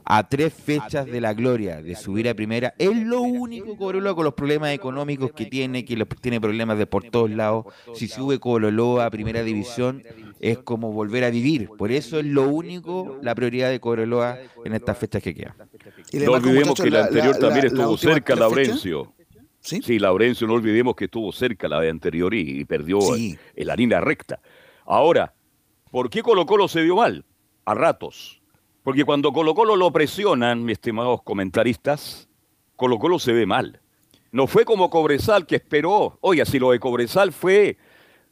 A 0.08 0.28
tres 0.28 0.54
fechas 0.54 1.04
de 1.04 1.20
la 1.20 1.34
gloria 1.34 1.82
de 1.82 1.96
subir 1.96 2.28
a 2.28 2.34
primera, 2.34 2.74
es 2.78 2.96
lo 2.96 3.22
único 3.22 3.76
Cobreloa 3.76 4.14
con 4.14 4.22
los 4.24 4.34
problemas 4.34 4.70
económicos 4.70 5.32
que 5.32 5.46
tiene, 5.46 5.84
que 5.84 5.96
los- 5.96 6.06
tiene 6.20 6.40
problemas 6.40 6.78
de 6.78 6.86
por 6.86 7.02
todos 7.10 7.28
lados. 7.30 7.64
Si 7.94 8.06
sube 8.06 8.38
Cobreloa 8.38 9.06
a 9.06 9.10
primera 9.10 9.42
división, 9.42 10.04
es 10.38 10.58
como 10.58 10.92
volver 10.92 11.24
a 11.24 11.30
vivir. 11.30 11.70
Por 11.76 11.90
eso 11.90 12.20
es 12.20 12.24
lo 12.24 12.48
único, 12.48 13.18
la 13.20 13.34
prioridad 13.34 13.68
de 13.70 13.80
Cobreloa 13.80 14.38
en 14.64 14.74
estas 14.74 14.96
fechas 14.96 15.22
que 15.22 15.34
quedan. 15.34 15.54
No 16.12 16.32
olvidemos 16.32 16.80
que 16.80 16.90
la 16.90 17.06
anterior 17.06 17.36
también 17.38 17.66
estuvo 17.66 17.96
cerca. 17.96 18.36
Laurencio. 18.36 19.12
¿Sí? 19.66 19.80
Sí, 19.82 19.98
Laurencio, 19.98 20.46
no 20.46 20.54
olvidemos 20.54 20.94
que 20.94 21.06
estuvo 21.06 21.32
cerca 21.32 21.66
la 21.66 21.80
de 21.80 21.90
anterior 21.90 22.32
y, 22.32 22.64
perdió 22.64 23.00
Sí. 23.00 23.36
en, 23.56 23.66
la 23.66 23.74
línea 23.74 24.00
recta. 24.00 24.40
Ahora, 24.84 25.34
¿por 25.90 26.08
qué 26.08 26.22
Colo 26.22 26.46
Colo 26.46 26.68
se 26.68 26.82
vio 26.82 26.94
mal? 26.94 27.24
A 27.64 27.74
ratos. 27.74 28.40
Porque 28.84 29.04
cuando 29.04 29.32
Colo 29.32 29.54
Colo 29.56 29.74
lo 29.74 29.90
presionan, 29.90 30.64
mis 30.64 30.74
estimados 30.74 31.20
comentaristas, 31.24 32.28
Colo 32.76 33.00
Colo 33.00 33.18
se 33.18 33.32
ve 33.32 33.44
mal. 33.44 33.80
No 34.30 34.46
fue 34.46 34.64
como 34.64 34.88
Cobresal 34.88 35.46
que 35.46 35.56
esperó. 35.56 36.16
Oiga, 36.20 36.44
si 36.44 36.60
lo 36.60 36.70
de 36.70 36.78
Cobresal 36.78 37.32
fue, 37.32 37.76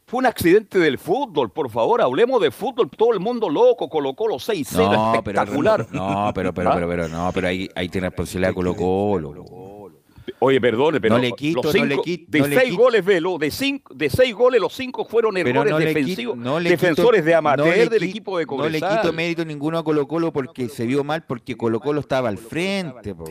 fue 0.07 0.19
un 0.19 0.27
accidente 0.27 0.79
del 0.79 0.99
fútbol, 0.99 1.51
por 1.51 1.69
favor, 1.69 2.01
hablemos 2.01 2.41
de 2.41 2.53
fútbol, 2.53 2.89
todo 2.91 3.13
el 3.13 3.19
mundo 3.19 3.49
loco, 3.51 3.89
Colo 3.89 4.15
Colo 4.15 4.37
6-0, 4.37 4.77
No, 4.93 5.23
pero, 5.25 5.41
espectacular. 5.41 5.89
no, 5.91 6.31
pero, 6.33 6.55
pero, 6.55 6.71
¿Ah? 6.71 6.75
pero, 6.75 6.89
pero, 6.89 7.09
no, 7.09 7.31
pero 7.35 7.49
ahí, 7.49 7.69
ahí 7.75 7.89
tiene 7.89 8.09
responsabilidad 8.11 8.55
Colo 8.55 8.77
Colo. 8.77 9.33
Oye, 10.45 10.61
perdone, 10.61 11.01
pero 11.01 11.15
No 11.17 11.21
le 11.21 11.33
quito, 11.33 11.57
los 11.63 11.67
no 11.67 11.73
cinco- 11.73 11.87
le 11.87 12.03
quito, 12.03 12.25
de 12.29 12.39
no 12.41 12.45
seis 12.47 12.63
quito. 12.71 12.77
goles, 12.83 13.05
Velo, 13.05 13.39
de 13.39 13.51
cinco, 13.51 13.95
de 13.95 14.11
seis 14.11 14.35
goles, 14.35 14.61
los 14.61 14.73
cinco 14.75 15.05
fueron 15.05 15.37
errores 15.37 15.73
no 15.73 15.79
le 15.79 15.87
quito- 15.87 15.99
defensivos, 15.99 16.65
defensores 16.65 17.21
quito- 17.21 17.27
de 17.27 17.35
amateur 17.35 17.67
no 17.67 17.73
le 17.73 17.89
del 17.89 18.03
qui- 18.03 18.09
equipo 18.11 18.39
de 18.39 18.47
No 18.47 18.69
le 18.69 18.81
quito 18.81 19.13
mérito 19.13 19.45
ninguno 19.45 19.79
a 19.79 19.85
Colo 19.85 20.07
Colo 20.07 20.33
porque 20.33 20.69
se 20.69 20.87
vio 20.87 21.03
mal, 21.05 21.25
porque 21.27 21.57
Colo 21.57 21.81
Colo 21.81 22.01
estaba 22.01 22.29
al 22.29 22.39
frente. 22.39 23.15
po. 23.15 23.25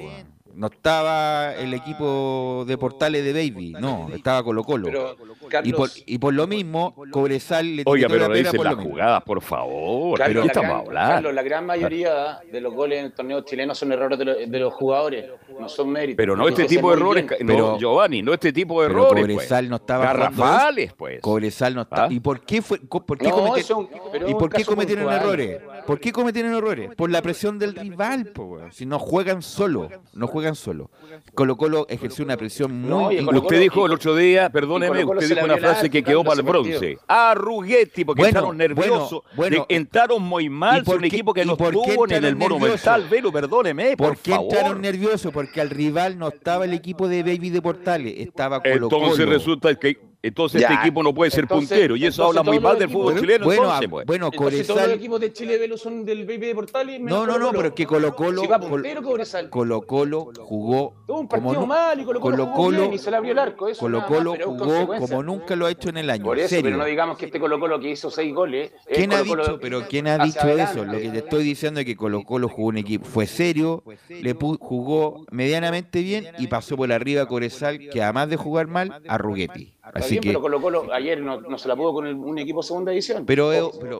No 0.55 0.67
estaba 0.67 1.53
el 1.55 1.73
equipo 1.73 2.63
de 2.67 2.77
Portales 2.77 3.23
de 3.23 3.33
Baby, 3.33 3.73
no, 3.79 4.09
estaba 4.13 4.43
Colo 4.43 4.63
Colo. 4.63 4.85
Pero, 4.85 5.15
Y 5.63 5.73
por, 5.73 5.89
y 6.05 6.17
por 6.17 6.33
lo 6.33 6.47
mismo, 6.47 6.93
Cobresal 7.11 7.75
le 7.75 7.83
Oiga, 7.85 8.07
pero 8.07 8.21
la 8.21 8.27
no 8.29 8.33
dicen 8.35 8.55
por 8.57 8.65
las 8.65 8.75
jugadas, 8.75 9.23
por 9.23 9.41
favor. 9.41 10.17
Carlos, 10.17 10.35
¿De 10.35 10.41
qué 10.41 10.45
la 10.47 10.61
estamos 10.61 10.69
gran- 10.69 10.87
hablando? 10.87 11.13
Carlos, 11.15 11.33
la 11.33 11.41
gran 11.43 11.65
mayoría 11.65 12.39
de 12.51 12.61
los 12.61 12.73
goles 12.73 12.99
en 12.99 13.05
el 13.05 13.13
torneo 13.13 13.41
chileno 13.41 13.73
son 13.75 13.91
errores 13.91 14.19
de, 14.19 14.25
los- 14.25 14.37
de 14.37 14.59
los 14.59 14.73
jugadores, 14.73 15.25
no 15.59 15.67
son 15.69 15.89
méritos. 15.91 16.17
Pero 16.17 16.35
no 16.35 16.47
este 16.47 16.65
tipo 16.65 16.89
de 16.91 16.97
errores, 16.97 17.25
bien. 17.27 17.47
no, 17.47 17.53
Pero- 17.53 17.77
Giovanni, 17.79 18.21
no 18.21 18.33
este 18.33 18.53
tipo 18.53 18.81
de 18.81 18.87
Pero 18.89 18.99
errores. 19.07 19.23
Cobresal 19.25 19.63
pues. 19.63 19.69
no 19.69 19.75
estaba 19.77 20.05
Garrafales, 20.05 20.93
pues. 20.93 21.21
Cobresal 21.21 21.75
no 21.75 21.81
está. 21.81 22.05
¿Ah? 22.05 22.07
¿Y 22.11 22.19
por 22.19 22.41
qué 22.41 22.61
fue 22.61 22.79
por 22.79 23.17
qué 23.17 23.29
No, 23.29 23.35
comete- 23.37 23.59
eso- 23.61 23.89
pero 24.11 24.25
¿Y 24.27 24.29
es 24.29 24.33
un 24.35 24.39
por 24.39 24.49
qué 24.49 24.57
caso 24.59 24.71
cometieron 24.71 25.03
puntual. 25.05 25.21
errores? 25.23 25.61
¿Por 25.87 25.99
qué 25.99 26.11
cometieron 26.11 26.53
errores? 26.53 26.89
Por 26.95 27.09
la 27.09 27.21
presión 27.21 27.57
del 27.59 27.75
rival, 27.75 28.27
po. 28.27 28.59
Si 28.71 28.85
no 28.85 28.99
juegan 28.99 29.41
solo, 29.41 29.89
no 30.13 30.27
juegan 30.27 30.42
solo. 30.55 30.89
Colo 31.33 31.55
Colo 31.57 31.85
ejerció 31.89 32.23
una 32.25 32.37
presión 32.37 32.71
muy 32.81 32.89
No, 32.89 33.11
y 33.11 33.17
importante. 33.17 33.25
Colo 33.25 33.41
Usted 33.41 33.59
dijo 33.59 33.85
el 33.85 33.91
otro 33.93 34.15
día, 34.15 34.49
perdóneme, 34.49 34.89
Colo 34.97 35.07
Colo 35.07 35.19
usted 35.21 35.35
dijo 35.35 35.45
una 35.45 35.57
frase 35.57 35.89
que 35.89 36.03
quedó 36.03 36.23
para 36.23 36.35
el 36.37 36.43
bronce. 36.43 36.97
A 37.07 37.33
Rugetti, 37.35 38.05
porque 38.05 38.21
Bueno, 38.21 38.39
entraron 38.39 38.57
nerviosos. 38.57 39.21
bueno, 39.35 39.51
de- 39.51 39.57
bueno. 39.59 39.65
entraron 39.69 40.21
muy 40.23 40.49
mal, 40.49 40.81
¿Y 40.81 40.83
por 40.83 40.95
un 40.95 41.01
qué- 41.01 41.07
equipo 41.07 41.33
que 41.33 41.45
no 41.45 41.53
estuvo 41.53 42.05
en 42.09 42.23
el 42.25 42.35
Monumental? 42.35 43.07
Velo, 43.09 43.31
perdóneme, 43.31 43.97
por, 43.97 44.09
¿Por 44.09 44.17
qué 44.17 44.31
favor. 44.31 44.53
entraron 44.53 44.81
nerviosos? 44.81 45.31
Porque 45.31 45.61
al 45.61 45.69
rival 45.69 46.17
no 46.17 46.27
estaba 46.29 46.65
el 46.65 46.73
equipo 46.73 47.07
de 47.07 47.23
Baby 47.23 47.49
de 47.49 47.61
Portales, 47.61 48.13
estaba 48.17 48.61
Colo 48.61 48.73
Entonces 48.87 49.19
Colo. 49.25 49.31
resulta 49.31 49.75
que 49.75 49.97
entonces 50.23 50.61
Ya, 50.61 50.67
este 50.69 50.79
equipo 50.79 51.03
no 51.03 51.13
puede 51.13 51.29
ser 51.31 51.41
entonces- 51.43 51.69
puntero 51.69 51.95
y 51.97 52.05
eso 52.05 52.23
habla 52.25 52.43
muy 52.43 52.59
mal 52.59 52.79
del 52.79 52.89
fútbol 52.89 53.19
chileno 53.19 53.43
Bueno, 53.45 53.63
entonces, 53.63 53.89
pues. 53.89 54.05
bueno, 54.05 54.29
Entonces 54.33 54.67
todos 54.67 54.77
los 54.79 54.83
Cobresal. 54.87 54.91
equipos 54.99 55.19
de 55.19 55.33
Chile 55.33 55.57
Velo 55.57 55.77
son 55.77 56.05
del 56.05 56.25
BB 56.25 56.39
de 56.47 56.55
Portales. 56.55 57.01
No, 57.01 57.27
no, 57.27 57.37
no, 57.37 57.51
pero 57.51 57.75
que 57.75 57.85
Colo 57.85 58.15
Colo, 58.15 58.41
Si 58.41 58.47
va 58.47 58.59
Col- 58.59 58.69
puntero 58.69 59.03
Cobresal. 59.03 59.49
Colo 59.49 59.81
Colo 59.81 60.31
jugó 60.39 60.93
Tuvo 61.05 61.19
un 61.19 61.27
como 61.27 61.41
partido 61.43 61.61
nu- 61.61 61.67
mal 61.67 61.99
y 61.99 62.03
Colo 62.05 62.19
Colo 62.21 62.37
Colo 62.37 62.55
jugó 62.55 62.69
bien 62.69 62.93
y 62.93 62.97
se 62.97 63.11
le 63.11 63.17
abrió 63.17 63.33
el 63.33 63.39
arco. 63.39 63.67
Eso 63.67 63.81
Colo 63.81 64.05
Colo 64.05 64.35
es 64.35 64.45
jugó 64.45 64.87
como 64.97 65.23
nunca 65.23 65.55
lo 65.57 65.65
ha 65.65 65.71
hecho 65.71 65.89
en 65.89 65.97
el 65.97 66.09
año. 66.09 66.23
Por 66.23 66.39
eso, 66.39 66.47
serio. 66.47 66.63
pero 66.63 66.77
no 66.77 66.85
digamos 66.85 67.17
que 67.17 67.25
este 67.25 67.39
Colo 67.39 67.59
Colo 67.59 67.79
que 67.81 67.89
hizo 67.89 68.09
seis 68.09 68.33
goles. 68.33 68.71
es 68.87 68.97
¿Quién 68.97 69.11
ha 69.11 69.21
dicho? 69.21 69.59
Pero 69.61 69.83
¿quién 69.89 70.07
ha 70.07 70.17
dicho 70.19 70.39
adelante. 70.39 70.79
eso? 70.79 70.85
Lo 70.85 70.97
que 70.99 71.09
te 71.09 71.17
estoy 71.17 71.43
diciendo 71.43 71.81
es 71.81 71.85
que 71.85 71.97
Colo 71.97 72.23
Colo 72.23 72.47
jugó 72.47 72.69
un 72.69 72.77
equipo, 72.77 73.05
fue 73.05 73.27
serio, 73.27 73.83
le 74.07 74.33
jugó 74.33 75.25
medianamente 75.31 76.01
bien 76.01 76.27
y 76.37 76.47
pasó 76.47 76.77
por 76.77 76.91
arriba 76.93 77.23
a 77.23 77.25
Cobresal, 77.25 77.77
que 77.89 78.01
además 78.01 78.29
de 78.29 78.37
jugar 78.37 78.67
mal, 78.67 79.01
a 79.07 79.17
Rugetti. 79.17 79.73
Está 79.85 79.99
Así 79.99 80.11
bien, 80.11 80.21
que, 80.21 80.29
pero 80.29 80.41
Colo 80.41 80.61
Colo 80.61 80.93
ayer 80.93 81.19
no, 81.19 81.41
no 81.41 81.57
se 81.57 81.67
la 81.67 81.75
pudo 81.75 81.93
con 81.93 82.07
el- 82.07 82.15
un 82.15 82.37
equipo 82.39 82.61
de 82.61 82.67
segunda 82.67 82.91
división. 82.91 83.25
pero, 83.25 83.51
eh, 83.51 83.61
pero, 83.81 83.99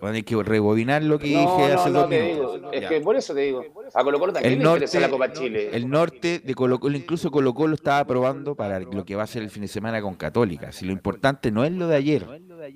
bueno, 0.00 0.16
hay 0.16 0.22
que 0.22 0.42
rebobinar 0.42 1.02
lo 1.04 1.18
que 1.18 1.30
no, 1.34 1.40
dije 1.40 1.68
no, 1.74 1.78
hace 1.80 1.90
no, 1.90 1.98
dos 2.00 2.08
te 2.08 2.22
minutos. 2.22 2.54
digo. 2.54 2.72
Es 2.72 2.80
Ya. 2.80 2.88
que 2.88 3.00
por 3.02 3.16
eso 3.16 3.34
te 3.34 3.40
digo. 3.40 3.62
A 3.92 4.02
Colo 4.02 4.18
Colo 4.18 4.32
también 4.32 4.54
El 4.54 4.58
le 4.60 4.64
interesa 4.64 4.98
norte, 4.98 5.06
la 5.06 5.10
Copa 5.10 5.32
Chile. 5.34 5.70
el 5.74 5.90
norte 5.90 6.38
de 6.38 6.54
Colo 6.54 6.80
Colo, 6.80 6.96
incluso 6.96 7.30
Colo 7.30 7.52
Colo 7.52 7.74
estaba 7.74 8.02
probando 8.06 8.54
para 8.54 8.80
lo 8.80 9.04
que 9.04 9.14
va 9.14 9.24
a 9.24 9.26
ser 9.26 9.42
el 9.42 9.50
fin 9.50 9.60
de 9.62 9.68
semana 9.68 10.00
con 10.00 10.14
Católica. 10.14 10.72
Si 10.72 10.86
lo 10.86 10.92
importante 10.92 11.50
no 11.52 11.64
es 11.64 11.72
lo 11.72 11.86
de 11.86 11.96
ayer, 11.96 12.26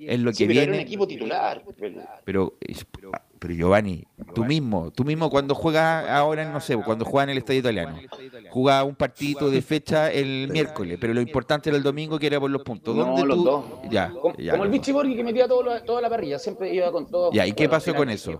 es 0.01 0.19
lo 0.19 0.29
que 0.29 0.35
Sí, 0.37 0.45
pero 0.45 0.59
era 0.59 0.65
un 0.67 0.71
viene. 0.73 0.83
equipo 0.83 1.07
titular. 1.07 1.63
Pero, 2.23 2.53
es- 2.61 2.85
pero 3.39 3.53
Giovanni, 3.53 4.05
tú 4.33 4.43
mismo, 4.45 4.91
tú 4.91 5.03
mismo 5.03 5.29
cuando 5.29 5.53
juegas 5.55 6.07
ahora, 6.09 6.45
no 6.51 6.59
sé, 6.59 6.75
cuando 6.77 7.05
juegas 7.05 7.25
en 7.25 7.29
el 7.31 7.37
estadio 7.39 7.59
italiano, 7.59 7.97
jugaba 8.49 8.83
un 8.83 8.95
partidito 8.95 9.49
de 9.49 9.61
fecha 9.61 10.11
el 10.11 10.47
miércoles, 10.51 10.97
pero 10.99 11.13
lo 11.13 11.21
importante 11.21 11.69
era 11.69 11.77
el 11.77 11.83
domingo 11.83 12.17
que 12.17 12.27
era 12.27 12.39
por 12.39 12.49
los 12.49 12.63
puntos. 12.63 12.95
No, 12.95 13.05
¿Dónde 13.05 13.25
los 13.25 13.37
tú? 13.37 13.43
dos. 13.43 13.65
Ya, 13.89 14.09
Como, 14.09 14.35
ya, 14.37 14.51
como 14.53 14.63
el 14.63 14.69
Vichy. 14.71 14.91
Borghi 14.91 15.15
que 15.15 15.23
metía 15.23 15.47
todo 15.47 15.63
lo- 15.63 15.81
toda 15.83 16.01
la 16.01 16.09
parrilla, 16.09 16.39
siempre 16.39 16.73
iba 16.73 16.91
con 16.91 17.07
todo. 17.07 17.31
Ya, 17.33 17.45
¿y 17.45 17.51
qué 17.53 17.67
pasó 17.69 17.93
con 17.93 18.09
eso? 18.09 18.39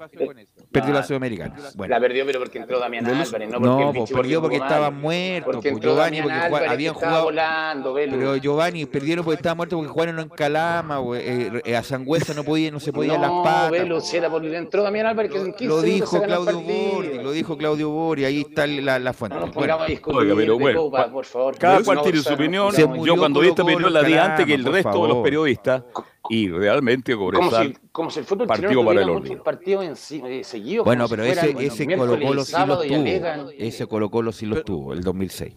Perdió 0.71 0.93
la 0.93 1.03
Sudamericana. 1.03 1.55
Bueno. 1.75 1.93
La 1.93 1.99
perdió, 1.99 2.25
pero 2.25 2.39
porque 2.39 2.57
entró 2.59 2.79
Damián 2.79 3.05
Álvarez, 3.05 3.49
no 3.49 3.59
porque 3.59 3.67
No, 3.83 3.89
el 3.91 3.97
pues 3.97 4.11
perdió 4.11 4.41
porque 4.41 4.59
mal. 4.59 4.93
muertos, 4.93 5.53
Porque 5.55 5.71
pues, 5.71 5.83
Giovanni, 5.83 6.21
porque 6.21 6.37
Álvarez, 6.37 6.69
habían 6.69 6.93
estaba 6.95 7.11
jugado- 7.11 7.25
volando. 7.25 7.93
Pero 7.93 8.35
Giovanni, 8.37 8.85
perdieron 8.85 9.25
porque 9.25 9.35
estaban 9.37 9.57
muertos 9.57 9.77
porque 9.77 9.91
jugaron 9.91 10.19
en 10.19 10.29
Calama, 10.29 10.99
eh, 11.17 11.61
eh, 11.65 11.75
a 11.75 11.83
Sangüesa 11.83 12.33
no 12.33 12.43
podía, 12.43 12.71
no 12.71 12.79
se 12.79 12.91
podía 12.93 13.17
las 13.17 13.29
patas. 13.31 13.71
velo, 13.71 13.99
si 14.01 14.17
era 14.17 14.29
entró 14.35 14.83
Damián 14.83 14.94
Álvarez 15.01 15.31
que 15.31 15.37
en 15.39 15.53
15 15.53 15.65
Lo 15.65 15.81
dijo 15.81 16.21
Claudio. 16.21 16.61
Bordi, 16.61 17.23
lo 17.23 17.31
dijo 17.31 17.57
Claudio 17.57 17.89
Bordi, 17.89 18.25
ahí 18.25 18.41
está 18.41 18.65
la, 18.67 18.99
la 18.99 19.13
fuente. 19.13 19.37
No 19.39 19.45
nos 19.47 19.55
Bueno, 19.55 19.79
a 19.79 19.85
discutir 19.87 20.19
Oiga, 20.19 20.35
pero 20.35 20.59
bueno, 20.59 20.81
Copa, 20.83 21.11
por 21.11 21.25
favor. 21.25 21.57
Cada 21.57 21.83
cual 21.83 22.01
tiene 22.03 22.19
su 22.19 22.33
opinión. 22.33 22.71
Se 22.73 22.81
Yo 23.03 23.15
cuando 23.17 23.41
di 23.41 23.49
esta 23.49 23.63
opinión 23.63 23.91
la 23.93 24.03
di 24.03 24.13
antes 24.13 24.45
que 24.45 24.53
el 24.53 24.63
resto 24.65 24.89
de 24.89 24.95
los 24.99 25.07
favor. 25.07 25.23
periodistas 25.23 25.83
y 26.29 26.49
realmente 26.49 27.15
como 27.15 27.51
si, 27.51 27.73
como 27.91 28.09
si 28.09 28.19
el 28.19 28.25
fútbol 28.25 28.47
partido 28.47 28.83
para 28.85 29.01
el 29.01 29.07
muchos 29.11 29.39
partidos 29.41 29.85
en 29.85 29.95
sí, 29.95 30.21
eh, 30.25 30.43
seguidos. 30.43 30.85
Bueno, 30.85 31.07
como 31.07 31.15
si 31.15 31.21
pero 31.21 31.31
ese, 31.31 31.51
fueran 31.53 31.71
ese 31.71 31.85
miércoles 31.85 32.11
Colo 32.17 32.27
Colo 32.27 32.43
sí 32.45 32.53
y 32.87 33.19
tuvo. 33.19 33.49
Ese 33.57 33.87
Colo 33.87 34.09
Colo 34.09 34.31
sí 34.31 34.45
los 34.45 34.63
tuvo, 34.63 34.93
el 34.93 35.01
2006. 35.01 35.53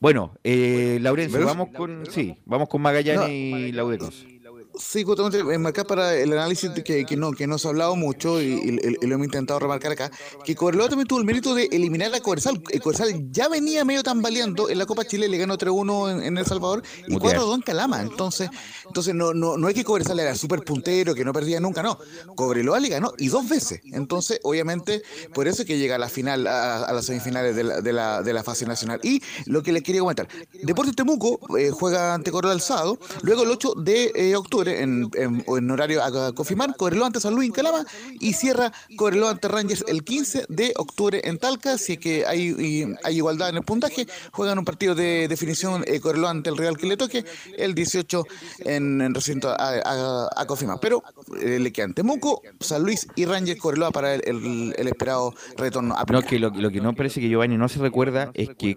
Bueno, 0.00 0.34
eh, 0.44 0.98
Laurencio, 1.00 1.38
Pero- 1.38 1.46
vamos 1.48 1.68
con, 1.76 2.06
sí, 2.06 2.36
vamos 2.44 2.68
con 2.68 2.80
Magallanes 2.82 3.20
No. 3.20 3.28
y 3.28 3.72
la 3.72 3.84
U 3.84 3.88
de 3.90 3.98
Conce. 3.98 4.37
Sí, 4.80 5.02
justamente 5.02 5.38
enmarcar 5.40 5.86
para 5.86 6.14
el 6.14 6.32
análisis 6.32 6.72
de 6.72 6.84
que, 6.84 7.04
que 7.04 7.16
no 7.16 7.32
que 7.32 7.46
no 7.48 7.58
se 7.58 7.66
ha 7.66 7.70
hablado 7.70 7.96
mucho 7.96 8.40
y, 8.40 8.46
y- 8.52 8.96
y 9.00 9.06
lo 9.06 9.14
hemos 9.16 9.26
intentado 9.26 9.58
remarcar 9.58 9.90
acá, 9.92 10.10
que 10.44 10.54
Cobreloa 10.54 10.88
también 10.88 11.08
tuvo 11.08 11.18
el 11.18 11.24
mérito 11.24 11.52
de 11.54 11.64
eliminar 11.72 12.14
a 12.14 12.20
Cobresal. 12.20 12.62
El 12.70 12.80
Cobresal 12.80 13.30
ya 13.32 13.48
venía 13.48 13.84
medio 13.84 14.02
tambaleando 14.04 14.70
en 14.70 14.78
la 14.78 14.86
Copa 14.86 15.04
Chile, 15.04 15.28
le 15.28 15.36
ganó 15.36 15.58
3-1 15.58 16.12
en, 16.12 16.22
en 16.22 16.38
El 16.38 16.46
Salvador 16.46 16.82
y 17.06 17.12
Mutear. 17.12 17.38
4-2 17.38 17.54
en 17.56 17.60
Calama. 17.62 18.02
Entonces, 18.02 18.50
entonces 18.86 19.14
no, 19.14 19.34
no, 19.34 19.56
no 19.56 19.68
es 19.68 19.74
que 19.74 19.82
Cobresal 19.84 20.20
era 20.20 20.34
súper 20.36 20.60
puntero, 20.60 21.12
que 21.14 21.24
no 21.24 21.32
perdía 21.32 21.58
nunca, 21.58 21.82
no. 21.82 21.98
Cobreloa 22.36 22.78
le 22.78 22.88
ganó 22.88 23.12
y 23.18 23.28
dos 23.28 23.48
veces. 23.48 23.80
Entonces, 23.92 24.38
obviamente, 24.44 25.02
por 25.34 25.48
eso 25.48 25.62
es 25.62 25.68
que 25.68 25.76
llega 25.76 25.96
a 25.96 25.98
la 25.98 26.08
final, 26.08 26.46
a, 26.46 26.84
a 26.84 26.92
las 26.92 27.04
semifinales 27.04 27.56
de 27.56 27.64
la, 27.64 27.80
de, 27.80 27.92
la, 27.92 28.22
de 28.22 28.32
la 28.32 28.44
fase 28.44 28.64
nacional. 28.64 29.00
Y 29.02 29.20
lo 29.46 29.62
que 29.62 29.72
les 29.72 29.82
quería 29.82 30.02
comentar, 30.02 30.28
Deportes 30.62 30.94
Temuco 30.94 31.40
eh, 31.58 31.70
juega 31.70 32.14
ante 32.14 32.30
Cobreloa 32.30 32.54
el 32.54 32.60
sábado, 32.60 32.98
luego 33.22 33.42
el 33.42 33.50
8 33.50 33.74
de 33.76 34.12
eh, 34.14 34.36
octubre 34.36 34.67
en, 34.68 35.10
en, 35.14 35.44
en 35.46 35.70
horario 35.70 36.02
a, 36.02 36.28
a 36.28 36.32
confirmar, 36.32 36.76
Cobreloa 36.76 37.06
ante 37.08 37.20
San 37.20 37.34
Luis 37.34 37.48
en 37.48 37.54
Calama 37.54 37.84
y 38.20 38.32
cierra 38.32 38.72
Cobreloa 38.96 39.30
ante 39.30 39.48
Rangers 39.48 39.84
el 39.88 40.04
15 40.04 40.46
de 40.48 40.72
octubre 40.76 41.20
en 41.24 41.38
Talca, 41.38 41.78
si 41.78 41.94
es 41.94 41.98
que 41.98 42.26
hay, 42.26 42.48
y- 42.58 42.86
hay 43.04 43.16
igualdad 43.16 43.48
en 43.50 43.56
el 43.56 43.62
puntaje, 43.62 44.06
juegan 44.32 44.58
un 44.58 44.64
partido 44.64 44.94
de 44.94 45.26
definición 45.28 45.84
eh, 45.86 46.00
Cobreloa 46.00 46.30
ante 46.30 46.50
el 46.50 46.56
Real 46.56 46.76
que 46.76 46.86
le 46.86 46.96
toque 46.96 47.24
el 47.56 47.74
18 47.74 48.24
en, 48.60 49.00
en 49.00 49.14
recinto 49.14 49.48
a, 49.50 49.54
a-. 49.84 50.78
Pero 50.80 51.02
eh, 51.40 51.58
le 51.58 51.72
quedan 51.72 51.94
Temuco, 51.94 52.42
San 52.60 52.82
Luis 52.82 53.06
y 53.16 53.24
Rangers 53.24 53.60
Cobreloa 53.60 53.90
para 53.90 54.14
el, 54.14 54.22
el- 54.26 54.74
el 54.76 54.88
esperado 54.88 55.34
retorno 55.56 55.94
a 55.96 56.04
No, 56.10 56.22
que 56.22 56.38
lo, 56.38 56.50
lo 56.50 56.70
que 56.70 56.80
no 56.80 56.94
parece 56.94 57.20
que 57.20 57.28
Giovanni 57.28 57.56
no 57.56 57.68
se 57.68 57.78
recuerda 57.78 58.30
es 58.34 58.50
que 58.56 58.76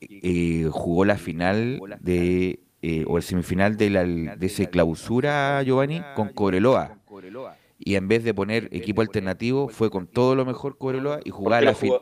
eh, 0.00 0.68
jugó 0.70 1.04
la 1.04 1.16
final 1.18 1.80
de 2.00 2.60
eh, 2.82 3.04
o 3.06 3.16
el 3.16 3.22
semifinal 3.22 3.76
de, 3.76 3.90
la, 3.90 4.04
de 4.04 4.46
ese 4.46 4.68
clausura 4.70 5.62
Giovanni 5.62 6.02
con 6.14 6.28
Cobreloa. 6.30 6.98
Y 7.80 7.94
en 7.94 8.08
vez 8.08 8.24
de 8.24 8.34
poner 8.34 8.68
equipo 8.72 9.02
alternativo, 9.02 9.68
fue 9.68 9.88
con 9.88 10.08
todo 10.08 10.34
lo 10.34 10.44
mejor 10.44 10.76
Cobreloa 10.78 11.20
y 11.24 11.30
jugaba 11.30 11.60
la 11.60 11.74
final. 11.74 12.00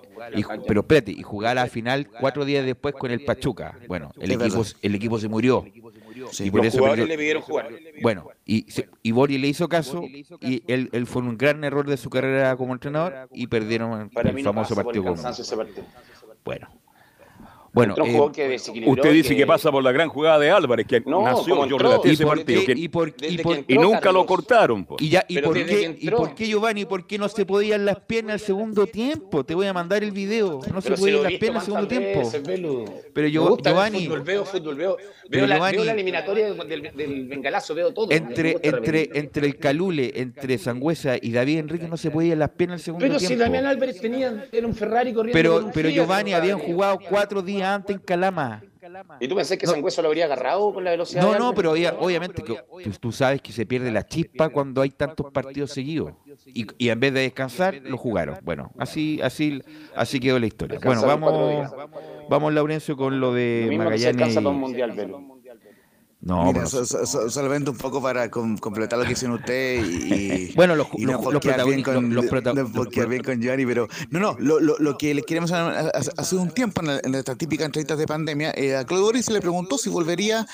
Pero 0.66 0.80
espérate, 0.80 1.12
y 1.12 1.22
jugaba 1.22 1.54
la 1.54 1.66
final 1.66 2.08
cuatro 2.18 2.44
días 2.46 2.64
después 2.64 2.94
con 2.94 3.10
el 3.10 3.22
Pachuca. 3.24 3.78
Bueno, 3.86 4.10
el 4.18 4.30
equipo, 4.32 4.62
el 4.82 4.94
equipo 4.94 5.18
se 5.18 5.28
murió. 5.28 5.64
y 5.66 6.50
por 6.50 6.60
Los 6.60 6.68
eso 6.68 6.78
jugadores 6.78 7.04
perdió- 7.04 7.06
le 7.08 7.18
pidieron 7.18 7.42
jugar. 7.42 7.68
bueno, 8.00 8.28
y, 8.46 8.62
se- 8.70 8.88
y 9.02 9.12
Borgi 9.12 9.36
le 9.36 9.48
hizo 9.48 9.68
caso 9.68 10.02
y 10.40 10.62
él, 10.66 10.88
él 10.92 11.06
fue 11.06 11.20
un 11.22 11.36
gran 11.36 11.62
error 11.62 11.86
de 11.86 11.98
su 11.98 12.08
carrera 12.08 12.56
como 12.56 12.72
entrenador 12.72 13.28
y 13.32 13.46
perdieron 13.46 14.10
el 14.14 14.42
famoso 14.42 14.74
partido 14.74 15.04
con 15.04 15.22
partido. 15.22 15.84
Bueno. 16.44 16.68
Bueno, 17.72 17.94
eh, 18.04 18.56
Usted 18.86 19.12
dice 19.12 19.36
que 19.36 19.46
pasa 19.46 19.70
por 19.70 19.82
la 19.82 19.92
gran 19.92 20.08
jugada 20.08 20.38
de 20.38 20.50
Álvarez, 20.50 20.86
que 20.86 21.00
No, 21.04 21.22
nació, 21.22 21.66
yo 21.66 21.76
relaté 21.78 22.08
¿y 22.08 22.12
ese 22.12 22.24
partido, 22.26 22.62
que- 22.64 22.72
¿Y 22.72 22.88
por, 22.88 23.14
Desde 23.14 23.34
y 23.34 23.36
que 23.36 23.42
por- 23.42 23.56
entró, 23.56 23.74
y 23.74 23.78
nunca 23.78 24.12
lo 24.12 24.24
cortaron. 24.26 24.84
pues. 24.84 25.02
y 25.02 25.10
ya, 25.10 25.24
y 25.28 25.34
Pero 25.34 25.48
por 25.48 25.54
qué, 25.66 25.96
y 26.00 26.10
por 26.10 26.34
qué 26.34 26.46
Giovanni, 26.46 26.84
por 26.86 27.06
qué 27.06 27.18
no 27.18 27.28
se 27.28 27.44
podían 27.44 27.84
las 27.84 28.00
piernas 28.00 28.34
al 28.34 28.40
segundo 28.40 28.86
tiempo? 28.86 29.44
Te 29.44 29.54
voy 29.54 29.66
a 29.66 29.72
mandar 29.72 30.02
el 30.02 30.12
video. 30.12 30.60
No 30.72 30.80
se 30.80 30.88
Pero 30.88 30.96
si 30.96 31.02
podían 31.02 31.22
las 31.22 31.32
piernas 31.34 31.62
al 31.62 31.66
segundo 31.66 31.88
tiempo. 31.88 32.18
veces. 32.20 32.42
Pero 33.12 33.28
yo- 33.28 33.56
Giovanni- 33.58 34.06
Fútbol, 34.06 34.22
veo 34.22 34.44
fútbol, 34.44 34.74
veo, 34.76 34.96
veo, 34.96 35.10
Pero 35.30 35.46
la, 35.46 35.56
Giovanni- 35.56 35.76
veo 35.76 35.84
la 35.84 35.92
eliminatoria 35.92 36.52
del, 36.54 36.90
del 36.94 37.26
bengalazo, 37.28 37.74
veo 37.74 37.92
todo. 37.92 38.10
Entre, 38.10 38.56
entre, 38.62 39.10
entre 39.14 39.46
el 39.46 39.56
Calule, 39.58 40.12
entre 40.16 40.56
Sangüesa 40.58 41.16
y 41.20 41.32
David 41.32 41.58
Enrique 41.58 41.88
no 41.88 41.96
se 41.96 42.10
podían 42.10 42.38
las 42.38 42.50
piernas 42.50 42.80
al 42.80 42.84
segundo 42.84 43.06
Pero 43.06 43.18
si 43.18 43.26
tiempo. 43.26 43.44
Damián 43.44 43.66
Álvarez 43.66 44.00
tenía, 44.00 44.46
era 44.52 44.66
un 44.66 44.74
Ferrari 44.74 45.12
corriendo. 45.12 45.36
Pero, 45.36 45.70
pero 45.74 45.88
Giovanni 45.90 46.32
habían 46.32 46.58
jugado 46.58 46.98
cuatro 47.08 47.42
días 47.42 47.65
antes 47.74 47.96
en 47.96 48.02
Calama. 48.02 48.62
¿Y 49.20 49.26
tú 49.28 49.34
pensás 49.34 49.56
que 49.58 49.66
Sangüeso 49.66 50.00
lo 50.02 50.08
habría 50.08 50.26
agarrado 50.26 50.72
con 50.72 50.84
la 50.84 50.92
velocidad? 50.92 51.22
No, 51.22 51.38
no, 51.38 51.54
pero 51.54 51.72
obvia- 51.72 51.94
obviamente 51.98 52.42
que 52.42 52.54
tú, 52.84 52.90
tú 53.00 53.12
sabes 53.12 53.42
que 53.42 53.52
se 53.52 53.66
pierde 53.66 53.90
la 53.90 54.06
chispa 54.06 54.48
cuando 54.48 54.80
hay 54.82 54.90
tantos 54.90 55.32
partidos 55.32 55.72
seguidos. 55.72 56.12
Y, 56.46 56.66
y 56.78 56.88
en 56.90 57.00
vez 57.00 57.12
de 57.12 57.20
descansar, 57.22 57.74
lo 57.82 57.96
jugaron. 57.98 58.38
Bueno, 58.42 58.72
así, 58.78 59.20
así, 59.22 59.60
así 59.94 60.20
quedó 60.20 60.38
la 60.38 60.46
historia. 60.46 60.78
Bueno, 60.84 61.02
vamos, 61.06 61.70
vamos 62.28 62.52
Laurencio 62.54 62.96
con 62.96 63.18
lo 63.20 63.32
de 63.34 63.66
Magallanes. 63.78 64.34
No, 66.18 66.50
Mira, 66.52 66.66
so- 66.66 66.84
so- 66.84 67.06
so- 67.06 67.30
solamente 67.30 67.70
un 67.70 67.76
poco 67.76 68.02
para 68.02 68.30
com- 68.30 68.56
completar 68.56 68.98
lo 68.98 69.04
que 69.04 69.12
hicieron 69.12 69.36
usted 69.38 69.84
y, 69.84 70.14
y- 70.14 70.52
Bueno, 70.56 70.74
los- 70.74 70.88
y 70.94 71.04
los- 71.04 71.22
no 71.22 71.30
los 71.30 71.40
bien 71.66 71.82
con, 71.82 72.12
los 72.14 72.24
no 72.24 73.08
bien 73.08 73.22
con 73.22 73.40
Giovanni, 73.40 73.66
pero 73.66 73.86
no, 74.10 74.18
no, 74.18 74.36
lo, 74.40 74.58
lo, 74.58 74.76
lo 74.78 74.98
que 74.98 75.14
le 75.14 75.22
queremos 75.22 75.52
hacer 75.52 75.92
hace, 76.16 76.36
un 76.36 76.50
tiempo 76.50 76.80
en, 76.82 76.98
en 77.04 77.14
estas 77.14 77.36
típicas 77.38 77.66
entrevistas 77.66 77.98
de 77.98 78.06
pandemia, 78.06 78.52
eh, 78.56 78.74
a 78.76 78.84
Claudio 78.84 79.06
Boris 79.06 79.26
se 79.26 79.32
le 79.34 79.40
preguntó 79.40 79.78
si 79.78 79.88
volvería 79.90 80.46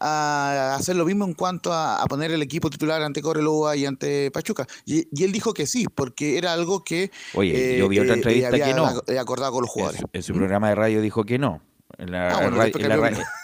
a 0.00 0.74
hacer 0.78 0.96
lo 0.96 1.04
mismo 1.04 1.24
en 1.24 1.32
cuanto 1.34 1.72
a, 1.72 2.02
a 2.02 2.06
poner 2.06 2.30
el 2.30 2.42
equipo 2.42 2.70
titular 2.70 3.02
ante 3.02 3.22
Correloa 3.22 3.74
y 3.76 3.86
ante 3.86 4.30
Pachuca. 4.30 4.66
Y, 4.84 5.08
y 5.10 5.24
él 5.24 5.32
dijo 5.32 5.54
que 5.54 5.66
sí, 5.66 5.86
porque 5.92 6.38
era 6.38 6.52
algo 6.52 6.84
que 6.84 7.10
Oye, 7.34 7.78
yo 7.78 7.88
vi 7.88 7.98
otra 7.98 8.12
eh, 8.14 8.16
entrevista 8.18 8.48
había 8.48 8.66
que 8.66 8.74
no. 8.74 8.86
ac- 8.86 9.18
acordado 9.18 9.52
con 9.52 9.62
los 9.62 9.70
en 9.70 9.72
jugadores. 9.74 10.00
su, 10.02 10.08
en 10.12 10.22
su 10.22 10.34
programa 10.34 10.68
de 10.68 10.74
radio 10.74 11.00
dijo 11.00 11.24
que 11.24 11.38
no. 11.38 11.62
En 11.98 12.10
la, 12.12 12.28
Ah, 12.28 12.34
bueno, 12.50 12.62
en, 12.62 12.88
la 12.88 12.94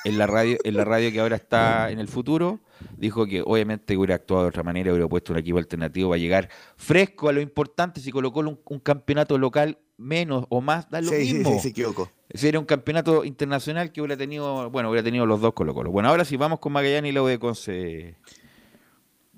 en 0.04 0.28
radio, 0.28 0.58
en 0.62 0.76
la 0.76 0.84
radio 0.84 1.10
que 1.10 1.20
ahora 1.20 1.36
está 1.36 1.90
en 1.90 1.98
el 1.98 2.06
futuro, 2.08 2.60
dijo 2.98 3.24
que 3.26 3.40
obviamente 3.42 3.96
hubiera 3.96 4.16
actuado 4.16 4.42
de 4.42 4.48
otra 4.50 4.62
manera, 4.62 4.90
hubiera 4.92 5.08
puesto 5.08 5.32
un 5.32 5.38
equipo 5.38 5.56
alternativo 5.58 6.10
para 6.10 6.18
llegar 6.18 6.48
fresco 6.76 7.28
a 7.30 7.32
lo 7.32 7.40
importante. 7.40 8.00
Si 8.00 8.10
colocó 8.12 8.40
un, 8.40 8.60
un 8.64 8.78
campeonato 8.80 9.38
local 9.38 9.78
menos 9.96 10.44
o 10.50 10.60
más, 10.60 10.90
da 10.90 11.00
lo 11.00 11.08
Sí, 11.10 11.32
mismo. 11.34 11.54
sí, 11.54 11.60
se 11.60 11.68
equivocó. 11.68 12.10
Si 12.34 12.46
era 12.48 12.58
un 12.58 12.66
campeonato 12.66 13.24
internacional 13.24 13.90
que 13.92 14.00
hubiera 14.02 14.16
tenido, 14.18 14.70
bueno, 14.70 14.90
hubiera 14.90 15.04
tenido 15.04 15.24
los 15.26 15.40
dos 15.40 15.52
Colo 15.54 15.72
Colo. 15.74 15.90
Bueno, 15.90 16.08
ahora 16.10 16.24
sí 16.24 16.36
vamos 16.36 16.58
con 16.58 16.72
Magallanes 16.72 17.10
y 17.10 17.14
la 17.14 17.22
de 17.22 17.38
Conce, 17.38 18.16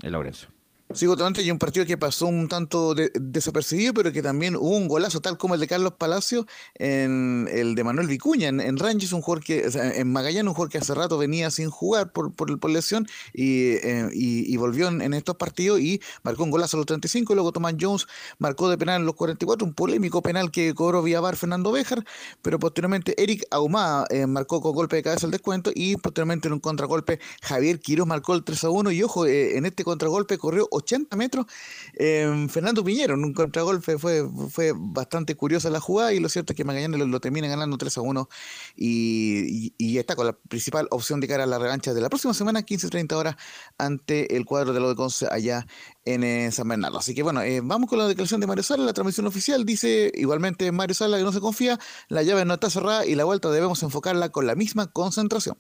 el 0.03 0.13
Laurencio. 0.13 0.49
Sí, 0.95 1.07
justamente, 1.07 1.43
y 1.43 1.51
un 1.51 1.59
partido 1.59 1.85
que 1.85 1.99
pasó 1.99 2.27
un 2.29 2.47
tanto 2.47 2.95
de- 2.95 3.11
desapercibido, 3.21 3.93
pero 3.95 4.13
que 4.13 4.23
también 4.23 4.55
hubo 4.55 4.77
un 4.77 4.87
golazo, 4.87 5.21
tal 5.21 5.37
como 5.37 5.55
el 5.55 5.61
de 5.61 5.67
Carlos 5.67 5.95
Palacio, 5.99 6.47
en 6.77 7.49
el 7.51 7.75
de 7.75 7.83
Manuel 7.83 8.07
Vicuña, 8.07 8.47
en, 8.47 8.61
en 8.61 8.77
Rangers, 8.77 9.13
un 9.13 9.21
jugador 9.21 9.43
que, 9.43 9.69
en 9.75 10.13
Magallanes, 10.13 10.47
un 10.51 10.55
jugador 10.55 10.71
que 10.71 10.79
hace 10.79 10.95
rato 10.95 11.19
venía 11.19 11.51
sin 11.51 11.69
jugar 11.69 12.13
por, 12.13 12.33
por, 12.33 12.61
por 12.61 12.71
lesión 12.71 13.09
y, 13.33 13.71
eh, 13.73 14.09
y, 14.13 14.57
volvió 14.57 14.87
en, 14.87 15.15
estos 15.15 15.35
partidos 15.35 15.81
y 15.81 16.01
marcó 16.23 16.45
un 16.45 16.53
golazo 16.53 16.77
a 16.77 16.79
los 16.79 16.87
35, 16.87 17.33
y 17.33 17.35
luego 17.35 17.51
Tomás 17.51 17.75
Jones 17.81 18.07
marcó 18.39 18.69
de 18.69 18.79
penal 18.79 19.01
en 19.01 19.07
los 19.07 19.17
44, 19.17 19.67
un 19.67 19.75
polémico 19.75 20.23
penal 20.23 20.53
que 20.53 20.75
cobró 20.75 21.03
vía 21.03 21.21
bar 21.21 21.35
Fernando 21.35 21.73
Béjar, 21.73 22.05
pero 22.41 22.61
posteriormente 22.61 23.21
Eric 23.21 23.45
Ahumada 23.51 24.07
eh, 24.11 24.29
marcó 24.29 24.61
con 24.61 24.73
golpe 24.73 24.95
de 24.95 25.03
cabeza 25.03 25.27
el 25.27 25.33
descuento 25.33 25.73
y 25.75 25.97
posteriormente 25.97 26.47
en 26.47 26.55
un 26.55 26.61
contragolpe 26.61 27.19
Javier 27.43 27.81
Quiroz 27.81 28.07
marcó 28.07 28.35
el 28.35 28.45
3 28.45 28.63
a 28.63 28.71
1 28.71 28.93
y 28.93 29.03
ojo, 29.03 29.27
eh, 29.27 29.59
en 29.59 29.67
este 29.67 29.83
contragolpe 29.83 30.39
corrió 30.39 30.69
80 30.71 30.84
metros 31.17 31.47
eh, 31.95 32.47
Fernando 32.49 32.85
Piñero, 32.85 33.15
en 33.15 33.25
un 33.25 33.33
contragolpe 33.33 33.99
fue, 33.99 34.29
fue 34.51 34.73
bastante 34.75 35.35
curiosa 35.37 35.71
la 35.71 35.81
jugada 35.81 36.13
y 36.13 36.21
lo 36.21 36.29
cierto 36.29 36.53
es 36.53 36.57
que 36.57 36.65
Magallanes 36.65 37.01
lo, 37.01 37.21
termina 37.21 37.49
ganando 37.49 37.79
3 37.79 37.99
a 37.99 38.01
1 38.01 38.29
y, 38.77 39.99
está 39.99 40.17
con 40.17 40.27
la 40.27 40.33
principal 40.33 40.89
opción 40.91 41.21
de 41.21 41.29
cara 41.29 41.45
a 41.45 41.47
la 41.47 41.59
revancha 41.59 41.95
de 41.95 42.01
la 42.01 42.09
próxima 42.09 42.35
semana, 42.35 42.63
15-30 42.63 43.13
horas, 43.15 43.37
ante 43.79 44.37
el 44.37 44.45
cuadro 44.45 44.73
de 44.73 44.81
lo 44.81 44.89
de 44.89 44.97
Conce 44.97 45.27
allá 45.31 45.67
en 46.05 46.25
eh, 46.25 46.51
San 46.53 46.69
Bernardo. 46.69 46.99
Así 46.99 47.15
que 47.15 47.23
bueno, 47.23 47.43
eh, 47.43 47.61
vamos 47.63 47.89
con 47.89 47.99
la 47.99 48.09
declaración 48.09 48.41
de 48.41 48.47
Mario 48.47 48.65
Sala, 48.65 48.85
la 48.85 48.93
transmisión 48.93 49.27
oficial 49.27 49.65
dice 49.65 50.11
igualmente 50.15 50.71
Mario 50.73 50.95
Sala 50.95 51.17
que 51.17 51.25
no 51.25 51.33
se 51.33 51.41
confía, 51.41 51.79
la 52.09 52.23
llave 52.23 52.45
no 52.45 52.55
está 52.55 52.71
cerrada 52.71 53.07
y 53.07 53.15
la 53.15 53.25
vuelta 53.25 53.51
debemos 53.51 53.83
enfocarla 53.83 54.31
con 54.31 54.47
la 54.47 54.55
misma 54.55 54.89
concentración. 54.89 55.57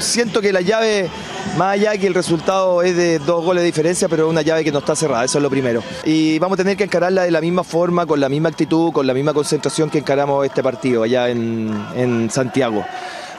Siento 0.00 0.40
que 0.40 0.52
la 0.52 0.60
llave, 0.60 1.08
más 1.56 1.74
allá 1.74 1.96
que 1.96 2.06
el 2.06 2.14
resultado 2.14 2.82
es 2.82 2.96
de 2.96 3.18
dos 3.18 3.44
goles 3.44 3.62
de 3.62 3.66
diferencia, 3.66 4.08
pero 4.08 4.24
es 4.24 4.30
una 4.30 4.42
llave 4.42 4.64
que 4.64 4.72
no 4.72 4.78
está 4.78 4.96
cerrada, 4.96 5.24
eso 5.24 5.38
es 5.38 5.42
lo 5.42 5.50
primero. 5.50 5.82
Y 6.04 6.38
vamos 6.38 6.58
a 6.58 6.62
tener 6.62 6.76
que 6.76 6.84
encararla 6.84 7.22
de 7.22 7.30
la 7.30 7.40
misma 7.40 7.62
forma, 7.64 8.06
con 8.06 8.20
la 8.20 8.28
misma 8.28 8.48
actitud, 8.48 8.92
con 8.92 9.06
la 9.06 9.14
misma 9.14 9.34
concentración 9.34 9.90
que 9.90 9.98
encaramos 9.98 10.44
este 10.46 10.62
partido 10.62 11.02
allá 11.02 11.28
en, 11.28 12.28
Santiago. 12.30 12.84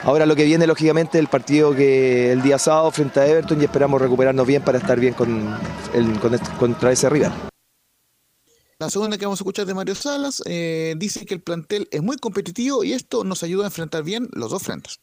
Ahora 0.04 0.26
lo 0.26 0.36
que 0.36 0.46
viene, 0.46 0.66
lógicamente, 0.66 1.18
es 1.18 1.22
el 1.22 1.28
partido 1.28 1.76
que 1.76 2.32
el 2.32 2.42
día 2.42 2.58
sábado 2.58 2.90
frente 2.92 3.20
a 3.20 3.28
Everton 3.28 3.62
y 3.62 3.66
esperamos 3.66 4.02
recuperarnos 4.02 4.48
bien 4.48 4.64
para 4.64 4.80
estar 4.80 5.00
bien 5.00 5.14
con 5.14 5.60
este- 6.34 6.50
contra 6.58 6.92
ese 6.92 7.10
rival. 7.10 7.32
La 8.80 8.90
segunda 8.90 9.16
que 9.20 9.26
vamos 9.26 9.40
a 9.40 9.44
escuchar 9.44 9.68
de 9.68 9.76
Mario 9.76 9.94
Salas 9.94 10.42
eh, 10.46 10.96
dice 10.98 11.28
que 11.28 11.36
el 11.36 11.42
plantel 11.42 11.88
es 11.92 12.02
muy 12.02 12.18
competitivo 12.18 12.84
y 12.84 12.94
esto 12.94 13.24
nos 13.24 13.44
ayuda 13.44 13.66
a 13.66 13.68
enfrentar 13.68 14.02
bien 14.02 14.28
los 14.34 14.50
dos 14.50 14.64
frentes. 14.64 15.00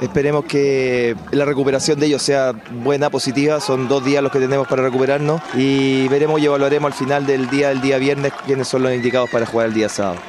Esperemos 0.00 0.44
que 0.44 1.16
la 1.32 1.44
recuperación 1.44 1.98
de 1.98 2.06
ellos 2.06 2.22
sea 2.22 2.52
buena, 2.82 3.10
positiva. 3.10 3.60
Son 3.60 3.88
dos 3.88 4.04
días 4.04 4.22
los 4.22 4.32
que 4.32 4.38
tenemos 4.38 4.66
para 4.68 4.82
recuperarnos 4.82 5.40
y 5.54 6.08
veremos 6.08 6.40
y 6.40 6.46
evaluaremos 6.46 6.92
al 6.92 6.98
final 6.98 7.26
del 7.26 7.48
día, 7.50 7.70
el 7.70 7.80
día 7.80 7.98
viernes, 7.98 8.32
quiénes 8.46 8.68
son 8.68 8.82
los 8.82 8.92
indicados 8.92 9.28
para 9.30 9.46
jugar 9.46 9.68
el 9.68 9.74
día 9.74 9.88
sábado. 9.88 10.20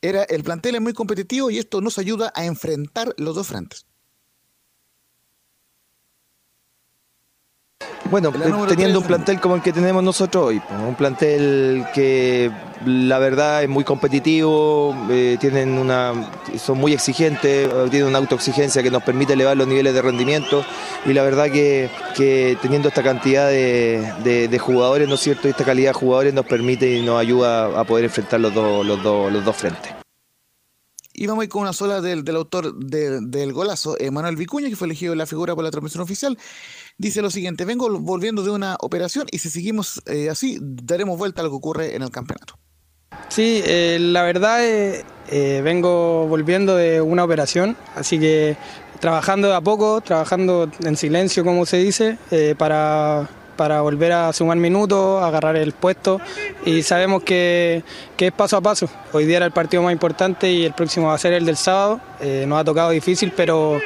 Era 0.00 0.22
el 0.24 0.42
plantel 0.42 0.76
es 0.76 0.80
muy 0.80 0.92
competitivo 0.92 1.50
y 1.50 1.58
esto 1.58 1.80
nos 1.80 1.98
ayuda 1.98 2.32
a 2.34 2.44
enfrentar 2.44 3.14
los 3.16 3.34
dos 3.34 3.46
frentes. 3.48 3.86
Bueno, 8.10 8.30
teniendo 8.68 8.98
un 8.98 9.04
plantel 9.06 9.40
como 9.40 9.54
el 9.56 9.62
que 9.62 9.72
tenemos 9.72 10.02
nosotros 10.02 10.46
hoy, 10.46 10.60
un 10.86 10.94
plantel 10.94 11.84
que 11.94 12.50
la 12.84 13.18
verdad 13.18 13.62
es 13.62 13.68
muy 13.68 13.84
competitivo, 13.84 14.94
eh, 15.08 15.36
tienen 15.40 15.78
una, 15.78 16.12
son 16.58 16.78
muy 16.78 16.92
exigentes, 16.92 17.68
eh, 17.68 17.86
tienen 17.90 18.08
una 18.08 18.18
autoexigencia 18.18 18.82
que 18.82 18.90
nos 18.90 19.02
permite 19.02 19.32
elevar 19.34 19.56
los 19.56 19.66
niveles 19.68 19.94
de 19.94 20.02
rendimiento 20.02 20.64
y 21.06 21.12
la 21.12 21.22
verdad 21.22 21.46
que, 21.50 21.88
que 22.16 22.58
teniendo 22.60 22.88
esta 22.88 23.02
cantidad 23.02 23.48
de, 23.48 24.12
de- 24.24 24.48
de 24.48 24.58
jugadores, 24.58 25.08
¿no 25.08 25.14
es 25.14 25.20
cierto? 25.20 25.46
Y 25.48 25.52
esta 25.52 25.64
calidad 25.64 25.90
de 25.90 25.94
jugadores 25.98 26.34
nos 26.34 26.44
permite 26.44 26.90
y 26.90 27.02
nos 27.02 27.18
ayuda 27.20 27.66
a 27.80 27.84
poder 27.84 28.04
enfrentar 28.06 28.40
los 28.40 28.52
dos, 28.52 28.84
los 28.84 29.02
dos, 29.02 29.32
los 29.32 29.44
dos 29.44 29.56
frentes. 29.56 30.01
Y 31.22 31.26
vamos 31.28 31.42
a 31.42 31.44
ir 31.44 31.50
con 31.50 31.62
una 31.62 31.72
sola 31.72 32.00
del, 32.00 32.24
del 32.24 32.34
autor 32.34 32.74
de- 32.74 33.20
del 33.20 33.52
golazo, 33.52 33.96
Manuel 34.10 34.34
Vicuña, 34.34 34.68
que 34.68 34.74
fue 34.74 34.88
elegido 34.88 35.14
la 35.14 35.24
figura 35.24 35.54
por 35.54 35.62
la 35.62 35.70
transmisión 35.70 36.02
oficial. 36.02 36.36
Dice 36.98 37.22
lo 37.22 37.30
siguiente, 37.30 37.64
vengo 37.64 37.88
volviendo 38.00 38.42
de 38.42 38.50
una 38.50 38.76
operación 38.80 39.28
y 39.30 39.38
si 39.38 39.48
seguimos 39.48 40.02
eh, 40.06 40.30
así, 40.30 40.58
daremos 40.60 41.16
vuelta 41.16 41.40
a 41.40 41.44
lo 41.44 41.50
que 41.50 41.56
ocurre 41.56 41.94
en 41.94 42.02
el 42.02 42.10
campeonato. 42.10 42.58
Sí, 43.28 43.62
eh, 43.64 43.98
la 44.00 44.24
verdad 44.24 44.66
eh, 44.66 45.04
eh, 45.30 45.60
vengo 45.62 46.26
volviendo 46.26 46.74
de 46.74 47.00
una 47.00 47.22
operación, 47.22 47.76
así 47.94 48.18
que 48.18 48.56
trabajando 48.98 49.46
de 49.46 49.54
a 49.54 49.60
poco, 49.60 50.00
trabajando 50.00 50.68
en 50.82 50.96
silencio, 50.96 51.44
como 51.44 51.66
se 51.66 51.76
dice, 51.76 52.18
eh, 52.32 52.56
para, 52.58 53.30
para 53.62 53.80
volver 53.80 54.10
a 54.10 54.32
sumar 54.32 54.56
minutos, 54.56 55.22
agarrar 55.22 55.54
el 55.54 55.70
puesto 55.70 56.20
y 56.66 56.82
sabemos 56.82 57.22
que, 57.22 57.84
es 58.18 58.32
paso 58.32 58.56
a 58.56 58.60
paso. 58.60 58.88
Hoy 59.12 59.24
día 59.24 59.36
era 59.36 59.46
el 59.46 59.52
partido 59.52 59.84
más 59.84 59.92
importante 59.92 60.50
y 60.50 60.64
el 60.64 60.72
próximo 60.72 61.06
va 61.06 61.14
a 61.14 61.18
ser 61.18 61.32
el 61.32 61.46
del 61.46 61.56
sábado. 61.56 62.00
Eh, 62.20 62.44
nos 62.48 62.58
ha 62.58 62.64
tocado 62.64 62.90
difícil, 62.90 63.32
pero, 63.36 63.80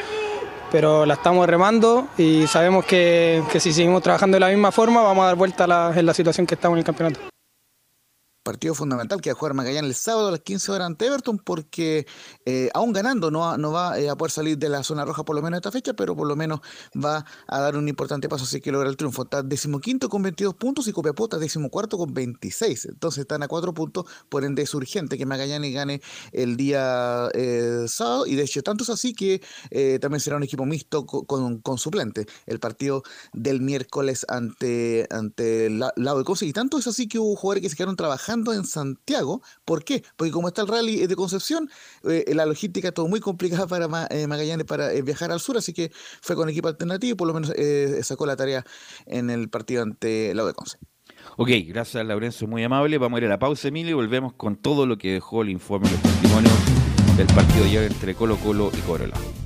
pero 0.72 1.04
la 1.04 1.12
estamos 1.12 1.46
remando 1.46 2.08
y 2.16 2.46
sabemos 2.46 2.86
que, 2.86 3.42
que 3.52 3.60
si 3.60 3.70
seguimos 3.70 4.02
trabajando 4.02 4.36
de 4.36 4.40
la 4.40 4.48
misma 4.48 4.72
forma 4.72 5.02
vamos 5.02 5.24
a 5.24 5.26
dar 5.26 5.36
vuelta 5.36 5.64
a 5.64 5.92
en 5.94 6.06
la 6.06 6.14
situación 6.14 6.46
que 6.46 6.54
estamos 6.54 6.76
en 6.76 6.78
el 6.78 6.84
campeonato. 6.84 7.35
Partido 8.46 8.74
fundamental 8.76 9.20
que 9.20 9.30
va 9.30 9.32
a 9.36 9.38
jugar 9.38 9.54
Magallanes 9.54 9.88
el 9.90 9.94
sábado 9.96 10.28
a 10.28 10.30
las 10.30 10.40
15 10.40 10.70
horas 10.70 10.86
ante 10.86 11.04
Everton 11.06 11.38
porque 11.38 12.06
eh, 12.44 12.70
aún 12.74 12.92
ganando 12.92 13.30
no, 13.32 13.40
va- 13.40 13.58
no 13.58 13.72
va 13.72 13.98
eh, 13.98 14.08
a 14.08 14.14
poder 14.16 14.30
salir 14.30 14.56
de 14.56 14.68
la 14.68 14.84
zona 14.84 15.04
roja 15.04 15.24
por 15.24 15.34
lo 15.34 15.42
menos 15.42 15.58
esta 15.58 15.72
fecha, 15.72 15.94
pero 15.94 16.14
por 16.14 16.28
lo 16.28 16.36
menos 16.36 16.60
va 16.94 17.24
a 17.48 17.60
dar 17.60 17.76
un 17.76 17.88
importante 17.88 18.28
paso 18.28 18.44
así 18.44 18.60
que 18.60 18.70
logra 18.70 18.88
el 18.88 18.96
triunfo. 18.96 19.24
Está 19.24 19.42
decimoquinto 19.42 20.08
con 20.08 20.22
22 20.22 20.54
puntos 20.54 20.86
y 20.86 20.92
Copiapó 20.92 21.24
está 21.24 21.38
decimocuarto 21.38 21.98
con 21.98 22.14
26. 22.14 22.84
Entonces 22.86 23.22
están 23.22 23.42
a 23.42 23.48
cuatro 23.48 23.74
puntos, 23.74 24.04
por 24.28 24.44
ende 24.44 24.62
es 24.62 24.72
urgente 24.74 25.18
que 25.18 25.26
Magallanes 25.26 25.74
gane 25.74 26.00
el 26.30 26.56
día 26.56 27.28
eh, 27.34 27.86
sábado 27.88 28.26
y 28.28 28.36
de 28.36 28.44
hecho 28.44 28.62
tanto 28.62 28.84
es 28.84 28.90
así 28.90 29.12
que 29.12 29.42
también 30.00 30.20
será 30.20 30.36
un 30.36 30.44
equipo 30.44 30.64
mixto 30.64 31.04
co- 31.04 31.24
con, 31.26 31.58
con 31.62 31.78
suplente 31.78 32.26
el 32.46 32.60
partido 32.60 33.02
del 33.32 33.60
miércoles 33.60 34.24
ante, 34.28 35.06
ante 35.10 35.68
la, 35.70 35.92
Lado 35.96 36.18
de 36.18 36.24
Conce 36.24 36.46
y 36.46 36.52
tanto 36.52 36.78
es 36.78 36.86
así 36.86 37.08
que 37.08 37.18
hubo 37.18 37.34
jugadores 37.34 37.62
que 37.62 37.68
se 37.70 37.76
quedaron 37.76 37.96
trabajando 37.96 38.35
en 38.46 38.64
Santiago. 38.64 39.42
¿Por 39.64 39.84
qué? 39.84 40.02
Porque 40.16 40.30
como 40.30 40.48
está 40.48 40.62
el 40.62 40.68
rally 40.68 41.06
de 41.06 41.16
Concepción, 41.16 41.70
eh, 42.04 42.24
la 42.34 42.46
logística 42.46 42.92
todo 42.92 43.08
muy 43.08 43.20
complicada 43.20 43.66
para 43.68 43.86
eh, 44.10 44.26
Magallanes 44.26 44.66
para 44.66 44.92
eh, 44.92 45.02
viajar 45.02 45.32
al 45.32 45.40
sur, 45.40 45.56
así 45.56 45.72
que 45.72 45.90
fue 46.20 46.36
con 46.36 46.48
equipo 46.48 46.68
alternativo 46.68 47.12
y 47.12 47.16
por 47.16 47.28
lo 47.28 47.34
menos 47.34 47.52
eh, 47.56 48.00
sacó 48.02 48.26
la 48.26 48.36
tarea 48.36 48.64
en 49.06 49.30
el 49.30 49.48
partido 49.48 49.82
ante 49.82 50.34
Lado 50.34 50.48
de 50.48 50.54
Conce. 50.54 50.78
Ok, 51.36 51.50
gracias 51.66 52.04
Laurencio, 52.06 52.46
muy 52.46 52.62
amable. 52.62 52.98
Vamos 52.98 53.18
a 53.18 53.20
ir 53.20 53.26
a 53.26 53.30
la 53.30 53.38
pausa, 53.38 53.68
Emilio, 53.68 53.92
y 53.92 53.94
volvemos 53.94 54.32
con 54.34 54.56
todo 54.56 54.86
lo 54.86 54.96
que 54.98 55.12
dejó 55.12 55.42
el 55.42 55.50
informe, 55.50 55.90
los 55.90 56.00
testimonios 56.00 56.54
del 57.16 57.26
partido 57.28 57.64
de 57.64 57.86
entre 57.86 58.14
Colo 58.14 58.36
Colo 58.36 58.70
y 58.76 58.80
Cobreloa. 58.80 59.45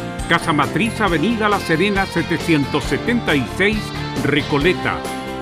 Casa 0.31 0.53
Matriz, 0.53 1.01
Avenida 1.01 1.49
La 1.49 1.59
Serena 1.59 2.05
776, 2.05 3.77
Recoleta. 4.23 4.97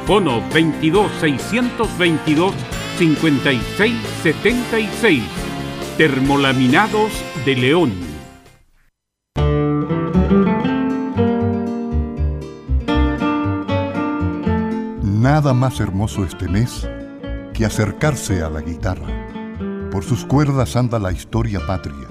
Fono 0.08 0.42
22 0.52 1.12
622 1.20 2.56
5676. 2.98 5.24
Termolaminados 5.96 7.12
de 7.46 7.56
León. 7.56 7.94
Nada 15.04 15.54
más 15.54 15.80
hermoso 15.80 16.24
este 16.24 16.48
mes 16.48 16.90
que 17.54 17.64
acercarse 17.64 18.42
a 18.42 18.50
la 18.50 18.62
guitarra. 18.62 19.28
Por 19.92 20.04
sus 20.04 20.26
cuerdas 20.26 20.76
anda 20.76 20.98
la 20.98 21.12
historia 21.12 21.60
patria, 21.68 22.08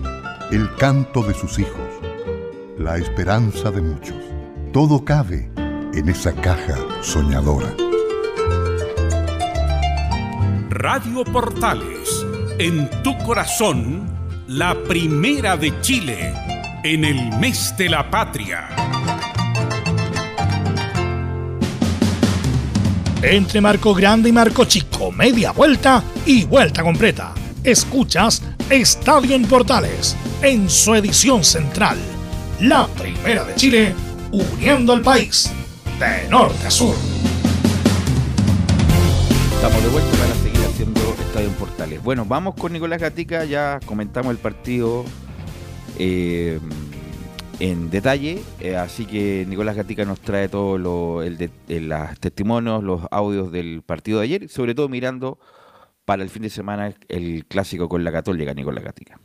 el 0.53 0.73
canto 0.77 1.25
de 1.25 1.35
sus 1.35 1.59
hijos, 1.59 1.88
la 2.79 2.97
esperanza 2.97 3.71
de 3.71 3.81
muchos. 3.81 4.17
Todo 4.73 5.05
cabe 5.05 5.51
en 5.95 6.09
esa 6.09 6.33
caja 6.33 6.77
soñadora. 7.03 7.75
Radio 10.71 11.25
Portales, 11.25 12.25
en 12.59 12.89
tu 13.03 13.17
corazón, 13.19 14.09
la 14.47 14.77
primera 14.85 15.57
de 15.57 15.81
Chile, 15.81 16.33
en 16.85 17.05
el 17.05 17.37
mes 17.39 17.75
de 17.77 17.89
la 17.89 18.09
patria. 18.09 18.69
Entre 23.21 23.61
Marco 23.61 23.93
Grande 23.93 24.29
y 24.29 24.33
Marco 24.33 24.65
Chico, 24.65 25.11
media 25.11 25.51
vuelta 25.51 26.05
y 26.25 26.45
vuelta 26.45 26.85
completa. 26.85 27.35
Escuchas 27.65 28.41
Estadio 28.71 29.35
en 29.35 29.47
Portales, 29.47 30.17
en 30.43 30.71
su 30.71 30.95
edición 30.95 31.43
central. 31.43 31.99
La 32.61 32.89
primera 32.89 33.45
de 33.45 33.55
Chile, 33.55 33.95
uniendo 34.33 34.93
al 34.93 35.01
país, 35.01 35.49
de 36.01 36.29
norte 36.29 36.67
a 36.67 36.71
sur. 36.73 36.93
Estamos 39.55 39.81
de 39.81 39.89
vuelta 39.91 40.11
para 40.19 40.35
seguir 40.35 40.67
haciendo 40.67 41.01
Estadio 41.21 41.47
en 41.47 41.55
Portales. 41.55 42.03
Bueno, 42.03 42.25
vamos 42.25 42.57
con 42.57 42.73
Nicolás 42.73 43.01
Gatica, 43.01 43.45
ya 43.45 43.79
comentamos 43.87 44.33
el 44.33 44.39
partido 44.39 45.05
eh, 46.01 46.59
en 47.61 47.91
detalle, 47.91 48.43
eh, 48.59 48.77
así 48.77 49.07
que 49.07 49.47
Nicolás 49.49 49.77
Gatica 49.77 50.05
nos 50.05 50.19
trae 50.19 50.49
todos 50.49 50.81
los 50.81 51.25
testimonios, 52.19 52.83
los 52.83 53.03
audios 53.13 53.53
del 53.53 53.83
partido 53.83 54.19
de 54.19 54.25
ayer, 54.25 54.49
sobre 54.49 54.75
todo 54.75 54.89
mirando 54.89 55.39
para 56.05 56.25
el 56.25 56.29
fin 56.29 56.43
de 56.43 56.51
semana 56.51 56.93
el 57.07 57.47
clásico 57.47 57.89
con 57.89 58.03
la 58.03 58.11
Católica, 58.11 58.53
Nicolás 58.53 58.83
Gatica. 58.83 59.21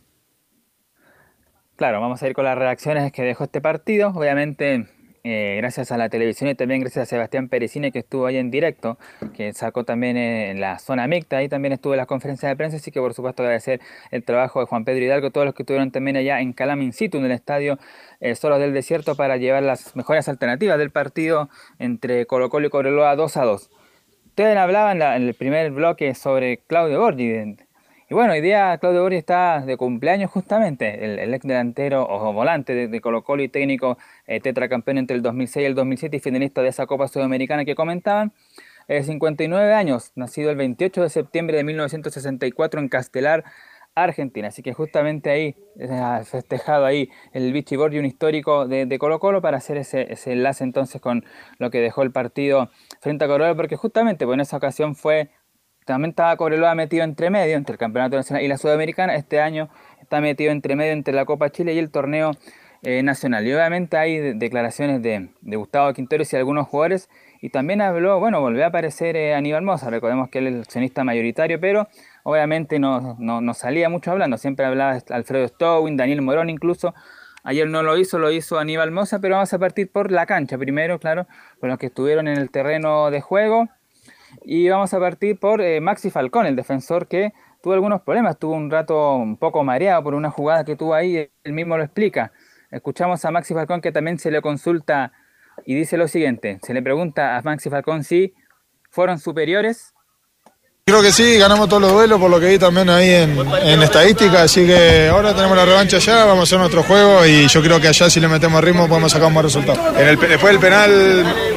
Claro, 1.76 2.00
vamos 2.00 2.22
a 2.22 2.28
ir 2.28 2.34
con 2.36 2.46
las 2.46 2.56
reacciones 2.56 3.12
que 3.12 3.24
dejó 3.24 3.46
este 3.46 3.60
partido. 3.60 4.10
Obviamente, 4.10 4.86
eh, 5.24 5.56
gracias 5.58 5.92
a 5.92 5.98
la 5.98 6.08
televisión 6.08 6.48
y 6.52 6.56
también 6.56 6.82
gracias 6.82 7.04
a 7.04 7.06
Sebastián 7.08 7.50
Perecini 7.50 7.92
que 7.92 8.00
estuvo 8.00 8.28
ahí 8.28 8.38
en 8.38 8.52
directo, 8.52 9.00
que 9.36 9.54
sacó 9.54 9.84
también 9.84 10.16
en 10.16 10.62
la 10.62 10.78
zona 10.78 11.08
mixta, 11.08 11.38
ahí 11.38 11.50
también 11.50 11.74
estuvo 11.74 11.94
en 11.94 11.98
las 11.98 12.06
conferencias 12.06 12.52
de 12.52 12.56
prensa, 12.56 12.78
así 12.78 12.92
que 12.92 13.00
por 13.00 13.16
supuesto 13.16 13.42
agradecer 13.42 13.82
el 14.12 14.24
trabajo 14.24 14.60
de 14.60 14.68
Juan 14.68 14.86
Pedro 14.86 15.04
Hidalgo, 15.04 15.32
todos 15.32 15.46
los 15.46 15.56
que 15.56 15.64
estuvieron 15.64 15.90
también 15.90 16.16
allá 16.16 16.42
en 16.42 16.54
Calam 16.54 16.80
in 16.84 16.94
situ, 16.94 17.18
en 17.18 17.26
el 17.26 17.32
estadio 17.32 17.80
eh, 18.20 18.36
Solos 18.36 18.60
del 18.60 18.74
Desierto, 18.74 19.16
para 19.16 19.38
llevar 19.38 19.64
las 19.64 19.96
mejores 19.96 20.30
alternativas 20.30 20.78
del 20.78 20.92
partido 20.92 21.50
entre 21.80 22.28
Colo 22.28 22.50
Colo 22.50 22.68
y 22.68 22.70
Cobreloa 22.70 23.16
2 23.16 23.38
a 23.38 23.46
2. 23.46 23.72
Ustedes 24.28 24.58
hablaban 24.58 25.02
en 25.02 25.28
el 25.28 25.34
primer 25.34 25.72
bloque 25.72 26.14
sobre 26.14 26.58
Claudio 26.68 27.00
Borgi, 27.00 27.56
y 28.13 28.15
bueno, 28.15 28.34
hoy 28.34 28.41
día 28.41 28.78
Claudio 28.78 29.02
Borgi 29.02 29.17
está 29.17 29.62
de 29.62 29.76
cumpleaños 29.76 30.30
justamente, 30.30 31.04
el, 31.23 31.34
ex 31.34 31.47
delantero 31.47 32.06
o 32.08 32.32
volante 32.32 32.88
de, 32.88 33.02
Colo 33.02 33.23
Colo 33.23 33.41
y 33.41 33.49
técnico 33.49 33.97
eh, 34.28 34.39
tetracampeón 34.39 34.99
entre 34.99 35.17
el 35.17 35.23
2006 35.23 35.63
y 35.63 35.65
el 35.65 35.73
2007 35.73 36.17
y 36.17 36.19
finalista 36.19 36.62
de 36.62 36.67
esa 36.67 36.86
Copa 36.86 37.08
Sudamericana 37.08 37.65
que 37.65 37.73
comentaban. 37.73 38.32
Eh, 38.88 39.02
59 39.02 39.73
años, 39.73 40.12
nacido 40.13 40.52
el 40.52 40.58
28 40.58 41.02
de 41.02 41.10
septiembre 41.10 41.58
de 41.58 41.63
1964 41.63 42.82
en 42.82 42.88
Castelar, 42.88 43.45
Argentina. 43.95 44.49
Así 44.49 44.62
que 44.62 44.73
justamente 44.73 45.32
ahí 45.32 45.56
ha 45.89 46.21
festejado 46.23 46.86
ahí 46.86 47.10
el 47.32 47.52
Vichy 47.52 47.78
Borgi, 47.78 47.97
un 47.97 48.06
histórico 48.06 48.67
de, 48.67 48.95
Colo 48.99 49.19
Colo, 49.19 49.41
para 49.41 49.58
hacer 49.58 49.78
ese, 49.78 50.13
ese, 50.13 50.34
enlace 50.34 50.63
entonces 50.63 51.02
con 51.02 51.26
lo 51.58 51.71
que 51.71 51.80
dejó 51.80 52.04
el 52.04 52.12
partido 52.12 52.69
frente 53.02 53.26
a 53.26 53.28
Colo 53.28 53.56
porque 53.56 53.76
justamente 53.76 54.26
pues, 54.26 54.36
en 54.36 54.41
esa 54.41 54.58
ocasión 54.58 54.95
fue 54.95 55.32
también 55.86 56.12
estaba 56.12 56.36
Cobreloa 56.38 56.76
metido 56.76 57.04
entre 57.04 57.30
medio, 57.30 57.56
entre 57.56 57.74
el 57.74 57.80
Campeonato 57.80 58.15
Nacional 58.15 58.43
y 58.43 58.48
la 58.48 58.58
Sudamericana. 58.58 59.15
Este 59.15 59.39
año 59.39 59.69
está 60.02 60.22
metido 60.22 60.52
entre 60.52 60.76
medio 60.76 60.93
entre 60.93 61.13
la 61.13 61.26
Copa 61.26 61.50
Chile 61.50 61.74
y 61.74 61.80
el 61.80 61.89
torneo 61.89 62.32
eh, 62.86 63.02
nacional. 63.02 63.48
Y 63.48 63.54
obviamente 63.54 63.96
hay 63.96 64.34
declaraciones 64.34 65.02
de, 65.02 65.30
Gustavo 65.41 65.93
Quinteros 65.93 66.34
y 66.34 66.36
algunos 66.36 66.67
jugadores. 66.67 67.10
Y 67.41 67.50
también 67.50 67.82
habló, 67.82 68.19
bueno, 68.19 68.41
volvió 68.41 68.65
a 68.65 68.67
aparecer 68.67 69.15
eh, 69.15 69.34
Aníbal 69.36 69.62
Mosa. 69.62 69.89
Recordemos 69.89 70.30
que 70.30 70.39
él 70.39 70.48
es 70.48 70.54
el 70.54 70.60
accionista 70.62 71.06
mayoritario, 71.06 71.62
pero 71.62 71.88
obviamente 72.24 72.80
no, 72.80 73.15
no, 73.19 73.54
salía 73.54 73.88
mucho 73.88 74.12
hablando. 74.12 74.38
Siempre 74.38 74.65
hablaba 74.65 75.00
Alfredo 75.10 75.48
Stowin, 75.48 75.96
Daniel 75.96 76.22
Morón 76.22 76.50
incluso. 76.50 76.93
Ayer 77.46 77.69
no 77.69 77.84
lo 77.84 77.98
hizo, 77.98 78.19
lo 78.19 78.32
hizo 78.32 78.60
Aníbal 78.60 78.91
Mosa, 78.91 79.19
pero 79.19 79.36
vamos 79.36 79.54
a 79.54 79.60
partir 79.60 79.89
por 79.89 80.12
la 80.12 80.26
cancha 80.26 80.58
primero, 80.58 81.00
claro, 81.00 81.26
con 81.62 81.69
los 81.69 81.78
que 81.78 81.86
estuvieron 81.88 82.28
en 82.28 82.38
el 82.38 82.50
terreno 82.52 83.12
de 83.12 83.22
juego. 83.22 83.69
Y 84.41 84.67
vamos 84.69 84.93
a 84.93 85.00
partir 85.00 85.39
por 85.39 85.62
eh, 85.62 85.80
Maxi 85.80 86.10
Falcón, 86.10 86.46
el 86.46 86.56
defensor 86.56 87.08
que 87.08 87.34
tuvo 87.62 87.74
algunos 87.74 88.02
problemas, 88.02 88.38
tuvo 88.39 88.56
un 88.56 88.69
rato 88.69 89.15
un 89.15 89.38
poco 89.38 89.63
mareado 89.63 90.04
por 90.04 90.15
una 90.15 90.30
jugada 90.30 90.65
que 90.65 90.76
tuvo 90.76 90.93
ahí, 90.93 91.30
él 91.43 91.54
mismo 91.54 91.78
lo 91.78 91.84
explica. 91.84 92.32
Escuchamos 92.72 93.24
a 93.24 93.32
Maxi 93.32 93.54
Falcón 93.54 93.82
que 93.82 93.91
también 93.91 94.17
se 94.17 94.32
le 94.32 94.41
consulta 94.41 95.12
y 95.65 95.76
dice 95.76 95.98
lo 95.98 96.08
siguiente, 96.08 96.60
se 96.63 96.74
le 96.74 96.82
pregunta 96.82 97.38
a 97.38 97.41
Maxi 97.41 97.69
Falcón 97.69 98.04
si 98.04 98.34
fueron 98.89 99.19
superiores 99.19 99.93
Creo 100.86 101.02
que 101.02 101.13
sí, 101.13 101.38
ganamos 101.38 101.69
todos 101.69 101.82
los 101.82 101.93
duelos 101.93 102.19
por 102.19 102.30
lo 102.30 102.41
que 102.41 102.48
vi 102.48 102.60
también 102.60 102.89
ahí 102.89 103.10
en, 103.10 103.39
en, 103.39 103.82
estadística, 103.82 104.41
así 104.41 104.67
que 104.67 105.08
ahora 105.08 105.34
tenemos 105.34 105.56
la 105.56 105.63
revancha 105.63 105.96
allá, 105.96 106.26
vamos 106.26 106.41
a 106.41 106.43
hacer 106.43 106.60
nuestro 106.60 106.84
juego 106.84 107.26
y 107.26 107.48
yo 107.48 107.62
creo 107.62 107.80
que 107.80 107.88
allá 107.88 108.10
si 108.10 108.19
le 108.19 108.28
metemos 108.28 108.62
ritmo 108.62 108.89
podemos 108.89 109.10
sacar 109.10 109.30
un 109.30 109.34
buen 109.34 109.46
resultado. 109.46 109.93
después 109.93 110.41
del 110.41 110.60
penal, 110.60 110.91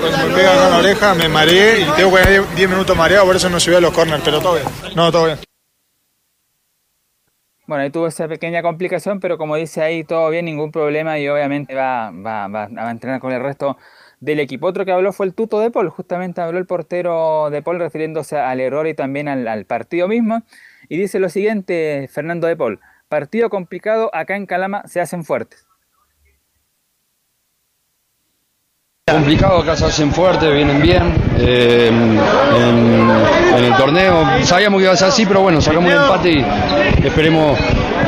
cuando 0.01 0.29
me 0.29 0.33
pegan 0.33 0.57
con 0.57 0.71
la 0.71 0.77
oreja, 0.77 1.15
me 1.15 1.29
mareé 1.29 1.81
y 1.81 1.85
tengo 1.97 2.15
que 2.15 2.35
ir 2.35 2.43
10 2.55 2.71
minutos 2.71 2.97
mareado, 2.97 3.27
por 3.27 3.35
eso 3.35 3.51
no 3.51 3.59
subí 3.59 3.75
a 3.75 3.81
los 3.81 3.93
corners, 3.93 4.23
pero 4.25 4.39
todo 4.39 4.55
bien. 4.55 4.67
No, 4.95 5.11
todo 5.11 5.25
bien. 5.25 5.39
Bueno, 7.67 7.83
ahí 7.83 7.91
tuvo 7.91 8.07
esa 8.07 8.29
pequeña 8.29 8.63
complicación, 8.63 9.19
pero 9.19 9.39
como 9.39 9.57
dice 9.57 9.83
ahí, 9.83 10.05
todo 10.05 10.31
bien, 10.31 10.45
ningún 10.45 10.71
problema 10.71 11.19
y 11.19 11.27
obviamente 11.27 11.75
va, 11.75 12.13
va, 12.13 12.47
va 12.47 12.69
a 12.77 12.91
entrenar 12.93 13.19
con 13.19 13.33
el 13.33 13.43
resto 13.43 13.77
del 14.21 14.41
equipo. 14.41 14.67
Otro 14.67 14.85
que 14.85 14.93
habló 14.93 15.13
fue 15.13 15.27
el 15.27 15.35
Tuto 15.35 15.61
de 15.61 15.71
Paul, 15.71 15.89
justamente 15.91 16.41
habló 16.41 16.59
el 16.59 16.67
portero 16.67 17.51
de 17.51 17.63
Paul 17.63 17.79
refiriéndose 17.79 18.39
al 18.39 18.61
error 18.61 18.87
y 18.87 18.95
también 18.95 19.29
al, 19.29 19.65
partido 19.67 20.09
mismo. 20.09 20.43
Y 20.89 20.99
dice 20.99 21.19
lo 21.19 21.29
siguiente, 21.29 22.09
Fernando 22.11 22.47
de 22.47 22.57
Paul, 22.57 22.81
partido 23.09 23.51
complicado, 23.51 24.11
acá 24.15 24.37
en 24.37 24.47
Calama 24.47 24.83
se 24.87 25.01
hacen 25.01 25.25
fuertes. 25.25 25.67
Complicado, 29.09 29.59
acá 29.59 29.77
se 29.77 29.85
hacen 29.85 30.13
fuertes, 30.13 30.53
vienen 30.53 30.83
bien. 30.83 31.15
Eh, 31.39 31.89
en, 31.89 33.65
el 33.65 33.77
torneo 33.77 34.45
sabíamos 34.45 34.79
que 34.79 34.85
iba 34.85 34.93
a 34.93 34.97
ser 34.97 35.09
así, 35.09 35.25
pero 35.25 35.43
bueno, 35.43 35.61
sacamos 35.61 35.93
un 35.93 35.97
empate 35.97 36.31
y 36.33 37.07
esperemos 37.07 37.57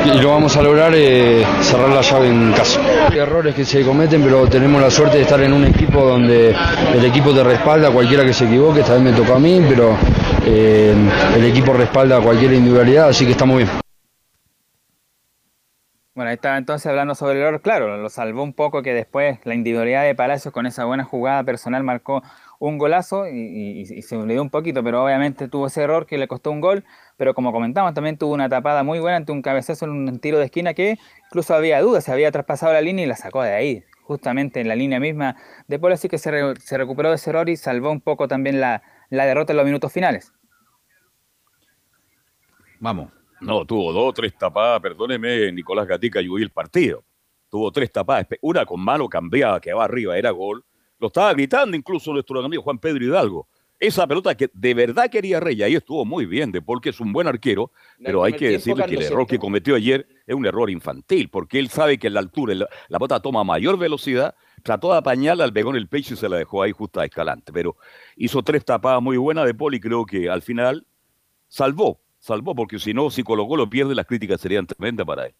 y 0.05 0.21
lo 0.21 0.31
vamos 0.31 0.55
a 0.55 0.61
lograr 0.61 0.93
eh, 0.95 1.43
cerrar 1.61 1.89
la 1.89 2.01
llave 2.01 2.29
en 2.29 2.51
casa. 2.53 2.79
Hay 3.09 3.17
errores 3.17 3.53
que 3.53 3.65
se 3.65 3.83
cometen, 3.83 4.23
pero 4.23 4.47
tenemos 4.47 4.81
la 4.81 4.89
suerte 4.89 5.17
de 5.17 5.23
estar 5.23 5.41
en 5.41 5.53
un 5.53 5.65
equipo 5.65 6.01
donde 6.01 6.55
el 6.93 7.05
equipo 7.05 7.33
te 7.33 7.43
respalda 7.43 7.91
cualquiera 7.91 8.23
que 8.23 8.33
se 8.33 8.45
equivoque, 8.45 8.81
esta 8.81 8.93
vez 8.93 9.01
me 9.01 9.13
tocó 9.13 9.35
a 9.35 9.39
mí, 9.39 9.61
pero 9.67 9.95
eh, 10.45 10.95
el 11.35 11.45
equipo 11.45 11.73
respalda 11.73 12.17
a 12.17 12.21
cualquier 12.21 12.53
individualidad, 12.53 13.09
así 13.09 13.25
que 13.25 13.31
estamos 13.31 13.57
bien. 13.57 13.69
Bueno, 16.15 16.31
ahí 16.31 16.35
estaba 16.35 16.57
entonces 16.57 16.85
hablando 16.87 17.15
sobre 17.15 17.39
el 17.39 17.45
error, 17.45 17.61
claro, 17.61 17.95
lo 17.95 18.09
salvó 18.09 18.43
un 18.43 18.51
poco 18.51 18.81
que 18.81 18.93
después 18.93 19.39
la 19.45 19.53
individualidad 19.53 20.03
de 20.03 20.15
Palacios 20.15 20.53
con 20.53 20.65
esa 20.65 20.83
buena 20.83 21.05
jugada 21.05 21.43
personal 21.43 21.83
marcó 21.83 22.23
un 22.59 22.77
golazo 22.77 23.25
y, 23.27 23.85
se 24.01 24.17
olvidó 24.17 24.41
un 24.41 24.49
poquito, 24.49 24.83
pero 24.83 25.03
obviamente 25.03 25.47
tuvo 25.47 25.67
ese 25.67 25.81
error 25.81 26.05
que 26.05 26.17
le 26.17 26.27
costó 26.27 26.51
un 26.51 26.59
gol, 26.59 26.83
pero 27.17 27.33
como 27.33 27.53
comentamos 27.53 27.93
también 27.93 28.17
tuvo 28.17 28.33
una 28.33 28.49
tapada 28.49 28.83
muy 28.83 28.99
buena 28.99 29.17
ante 29.17 29.31
un 29.31 29.41
cabezazo 29.41 29.85
en 29.85 29.91
un 29.91 30.19
tiro 30.19 30.37
de 30.37 30.45
esquina 30.45 30.73
que 30.73 30.99
incluso 31.27 31.55
había 31.55 31.81
dudas, 31.81 32.03
se 32.03 32.11
había 32.11 32.31
traspasado 32.31 32.73
la 32.73 32.81
línea 32.81 33.05
y 33.05 33.07
la 33.07 33.15
sacó 33.15 33.41
de 33.43 33.53
ahí, 33.53 33.83
justamente 34.03 34.59
en 34.59 34.67
la 34.67 34.75
línea 34.75 34.99
misma 34.99 35.37
de 35.67 35.79
Polo, 35.79 35.93
así 35.93 36.09
que 36.09 36.17
se, 36.17 36.31
recuperó 36.77 37.09
de 37.09 37.15
ese 37.15 37.29
error 37.29 37.47
y 37.47 37.55
salvó 37.55 37.91
un 37.91 38.01
poco 38.01 38.27
también 38.27 38.59
la, 38.59 38.83
derrota 39.09 39.53
en 39.53 39.57
los 39.57 39.65
minutos 39.65 39.91
finales. 39.91 40.33
Vamos. 42.79 43.09
No, 43.39 43.63
tuvo 43.65 43.93
dos 43.93 44.13
tres 44.13 44.37
tapadas, 44.37 44.81
perdóneme, 44.81 45.49
Nicolás 45.53 45.87
Gatica, 45.87 46.19
yo 46.19 46.33
vi 46.33 46.43
el 46.43 46.49
partido. 46.49 47.05
Tuvo 47.49 47.71
tres 47.71 47.89
tapadas, 47.89 48.27
una 48.41 48.65
con 48.65 48.81
mano 48.81 49.07
cambiada, 49.07 49.61
que 49.61 49.71
va 49.71 49.85
arriba, 49.85 50.17
era 50.17 50.31
gol 50.31 50.65
lo 50.99 51.07
estaba 51.07 51.33
gritando 51.33 51.75
incluso 51.75 52.13
nuestro 52.13 52.43
amigo 52.43 52.61
Juan 52.61 52.77
Pedro 52.77 53.03
Hidalgo. 53.03 53.47
Esa 53.79 54.05
pelota 54.05 54.35
que 54.35 54.49
de 54.53 54.73
verdad 54.73 55.09
quería 55.09 55.39
Rey, 55.39 55.63
ahí 55.63 55.75
estuvo 55.75 56.03
muy 56.03 56.25
bien, 56.25 56.51
de 56.51 56.61
porque 56.61 56.89
es 56.89 56.99
un 56.99 57.13
buen 57.13 57.27
arquero, 57.27 57.71
pero 58.03 58.25
hay 58.25 58.33
que 58.33 58.49
decirle 58.49 58.83
que 58.85 58.95
el 58.95 59.03
error 59.03 59.25
que 59.25 59.39
cometió 59.39 59.73
ayer 59.73 60.05
es 60.27 60.35
un 60.35 60.45
error 60.45 60.69
infantil, 60.69 61.29
porque 61.29 61.59
él 61.59 61.69
sabe 61.69 61.97
que 61.97 62.07
en 62.07 62.15
la 62.15 62.19
altura 62.19 62.53
la, 62.55 62.67
la 62.89 62.97
bota 62.97 63.21
toma 63.21 63.45
mayor 63.45 63.77
velocidad, 63.77 64.35
trató 64.63 64.91
de 64.91 64.97
apañarla, 64.97 65.45
al 65.45 65.53
pegó 65.53 65.69
en 65.69 65.77
el 65.77 65.87
pecho 65.87 66.13
y 66.13 66.17
se 66.17 66.27
la 66.27 66.35
dejó 66.35 66.61
ahí 66.61 66.73
justo 66.73 66.99
a 66.99 67.05
escalante, 67.05 67.53
pero 67.53 67.77
hizo 68.17 68.43
tres 68.43 68.65
tapadas 68.65 69.01
muy 69.01 69.15
buenas 69.15 69.45
de 69.45 69.53
Poli, 69.53 69.79
creo 69.79 70.05
que 70.05 70.29
al 70.29 70.41
final 70.41 70.85
salvó, 71.47 72.01
salvó, 72.19 72.55
porque 72.55 72.79
si 72.79 72.93
no, 72.93 73.09
si 73.09 73.23
colocó 73.23 73.55
lo 73.55 73.69
pierde, 73.69 73.95
las 73.95 74.05
críticas 74.05 74.41
serían 74.41 74.67
tremendas 74.67 75.05
para 75.05 75.27
él. 75.27 75.35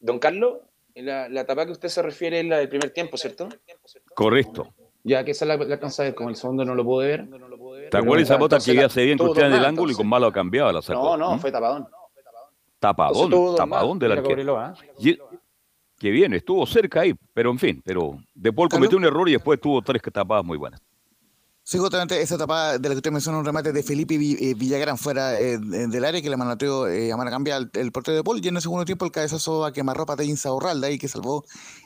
Don 0.00 0.18
Carlos, 0.18 0.58
la, 0.94 1.28
la 1.28 1.44
tapa 1.46 1.66
que 1.66 1.72
usted 1.72 1.88
se 1.88 2.02
refiere 2.02 2.40
es 2.40 2.46
la 2.46 2.58
del 2.58 2.68
primer 2.68 2.90
tiempo, 2.90 3.16
¿cierto? 3.16 3.48
Correcto. 4.14 4.74
Ya, 5.04 5.24
que 5.24 5.30
esa 5.30 5.46
la, 5.46 5.56
la 5.56 5.74
alcanza 5.74 6.02
a 6.02 6.06
ver, 6.06 6.14
como 6.14 6.28
el 6.28 6.36
segundo 6.36 6.64
no 6.64 6.74
lo 6.74 6.84
pude 6.84 7.08
ver. 7.08 7.28
¿Te 7.90 7.96
acuerdas 7.96 8.28
esa 8.28 8.36
bota 8.36 8.58
que 8.58 8.82
hace 8.82 9.04
bien 9.04 9.16
que 9.16 9.24
usted 9.24 9.42
en 9.46 9.54
el 9.54 9.64
ángulo 9.64 9.92
y 9.92 9.94
con 9.94 10.06
malo 10.06 10.30
cambiaba 10.32 10.72
la 10.72 10.82
sacó? 10.82 11.16
No, 11.16 11.16
no, 11.16 11.36
¿Mm? 11.36 11.38
fue 11.40 11.52
tapadón. 11.52 11.88
Tapadón, 12.78 13.56
tapadón 13.56 13.98
del 13.98 14.12
arquero. 14.12 14.58
¿ah? 14.58 14.74
Que 15.98 16.10
bien, 16.10 16.32
estuvo 16.34 16.64
cerca 16.64 17.00
ahí, 17.00 17.14
pero 17.34 17.50
en 17.50 17.58
fin, 17.58 17.82
pero 17.84 18.18
después 18.34 18.68
cometió 18.70 18.96
un 18.98 19.04
error 19.04 19.28
y 19.28 19.32
después 19.32 19.60
tuvo 19.60 19.82
tres 19.82 20.00
tapadas 20.12 20.44
muy 20.44 20.56
buenas. 20.56 20.80
Sí, 21.68 21.76
justamente 21.76 22.18
esa 22.22 22.36
etapa 22.36 22.78
de 22.78 22.88
la 22.88 22.94
que 22.94 22.96
usted 22.96 23.10
menciona, 23.10 23.36
un 23.36 23.44
remate 23.44 23.74
de 23.74 23.82
Felipe 23.82 24.14
eh, 24.14 24.54
Villagrán 24.56 24.96
fuera 24.96 25.38
eh, 25.38 25.58
del 25.58 26.02
área 26.02 26.22
que 26.22 26.30
le 26.30 26.38
manoteó 26.38 26.88
eh, 26.88 27.12
a 27.12 27.16
mano 27.18 27.30
cambia 27.30 27.58
el, 27.58 27.92
portero 27.92 28.16
de 28.16 28.24
Paul 28.24 28.40
y 28.42 28.48
en 28.48 28.56
el 28.56 28.62
segundo 28.62 28.86
tiempo 28.86 29.04
el 29.04 29.10
cabezazo 29.10 29.66
a 29.66 29.72
quemarropa 29.74 30.16
de 30.16 30.24
Insa 30.24 30.50
Urralda 30.50 30.86
ahí 30.86 30.96
que 30.96 31.08
salvó 31.08 31.44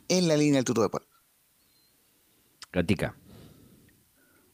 en 0.09 0.29
la 0.29 0.37
línea 0.37 0.61
el 0.61 0.65
tuto 0.65 0.83
de 0.83 0.89
Paul. 0.89 1.05
Gatica. 2.73 3.17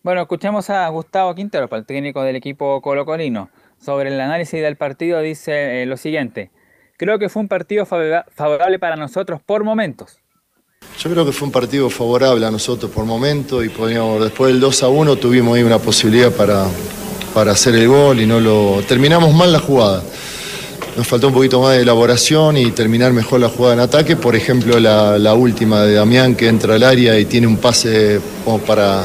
Bueno, 0.03 0.23
escuchamos 0.23 0.71
a 0.71 0.89
Gustavo 0.89 1.35
Quintero, 1.35 1.69
el 1.73 1.85
técnico 1.85 2.23
del 2.23 2.37
equipo 2.37 2.81
colocolino. 2.81 3.51
Sobre 3.77 4.09
el 4.09 4.19
análisis 4.19 4.63
del 4.63 4.79
partido 4.79 5.21
dice 5.21 5.85
lo 5.85 5.99
siguiente. 5.99 6.53
Creo 6.97 7.19
que 7.19 7.29
fue 7.29 7.43
un 7.43 7.49
partido 7.49 7.85
favorable 7.85 8.79
para 8.79 8.97
nosotros 8.97 9.43
por 9.43 9.63
momentos. 9.63 10.23
Yo 10.99 11.09
creo 11.09 11.25
que 11.25 11.31
fue 11.31 11.47
un 11.47 11.53
partido 11.53 11.89
favorable 11.89 12.45
a 12.45 12.51
nosotros 12.51 12.91
por 12.91 13.05
momento 13.05 13.63
y 13.63 13.69
podíamos, 13.69 14.21
después 14.21 14.53
del 14.53 14.61
2 14.61 14.83
a 14.83 14.89
1 14.89 15.15
tuvimos 15.15 15.57
ahí 15.57 15.63
una 15.63 15.79
posibilidad 15.79 16.33
para, 16.33 16.67
para 17.33 17.53
hacer 17.53 17.77
el 17.77 17.87
gol 17.87 18.21
y 18.21 18.27
no 18.27 18.41
lo. 18.41 18.83
Terminamos 18.83 19.33
mal 19.33 19.53
la 19.53 19.61
jugada. 19.61 20.03
Nos 20.97 21.07
faltó 21.07 21.29
un 21.29 21.35
poquito 21.35 21.61
más 21.61 21.77
de 21.77 21.83
elaboración 21.83 22.57
y 22.57 22.73
terminar 22.73 23.13
mejor 23.13 23.39
la 23.39 23.49
jugada 23.49 23.75
en 23.75 23.81
ataque. 23.81 24.17
Por 24.17 24.35
ejemplo, 24.35 24.81
la, 24.81 25.35
última 25.35 25.83
de 25.83 25.95
Damián 25.95 26.35
que 26.35 26.49
entra 26.49 26.75
al 26.75 26.83
área 26.83 27.17
y 27.17 27.27
tiene 27.27 27.47
un 27.47 27.59
pase 27.59 28.21
para 28.67 29.05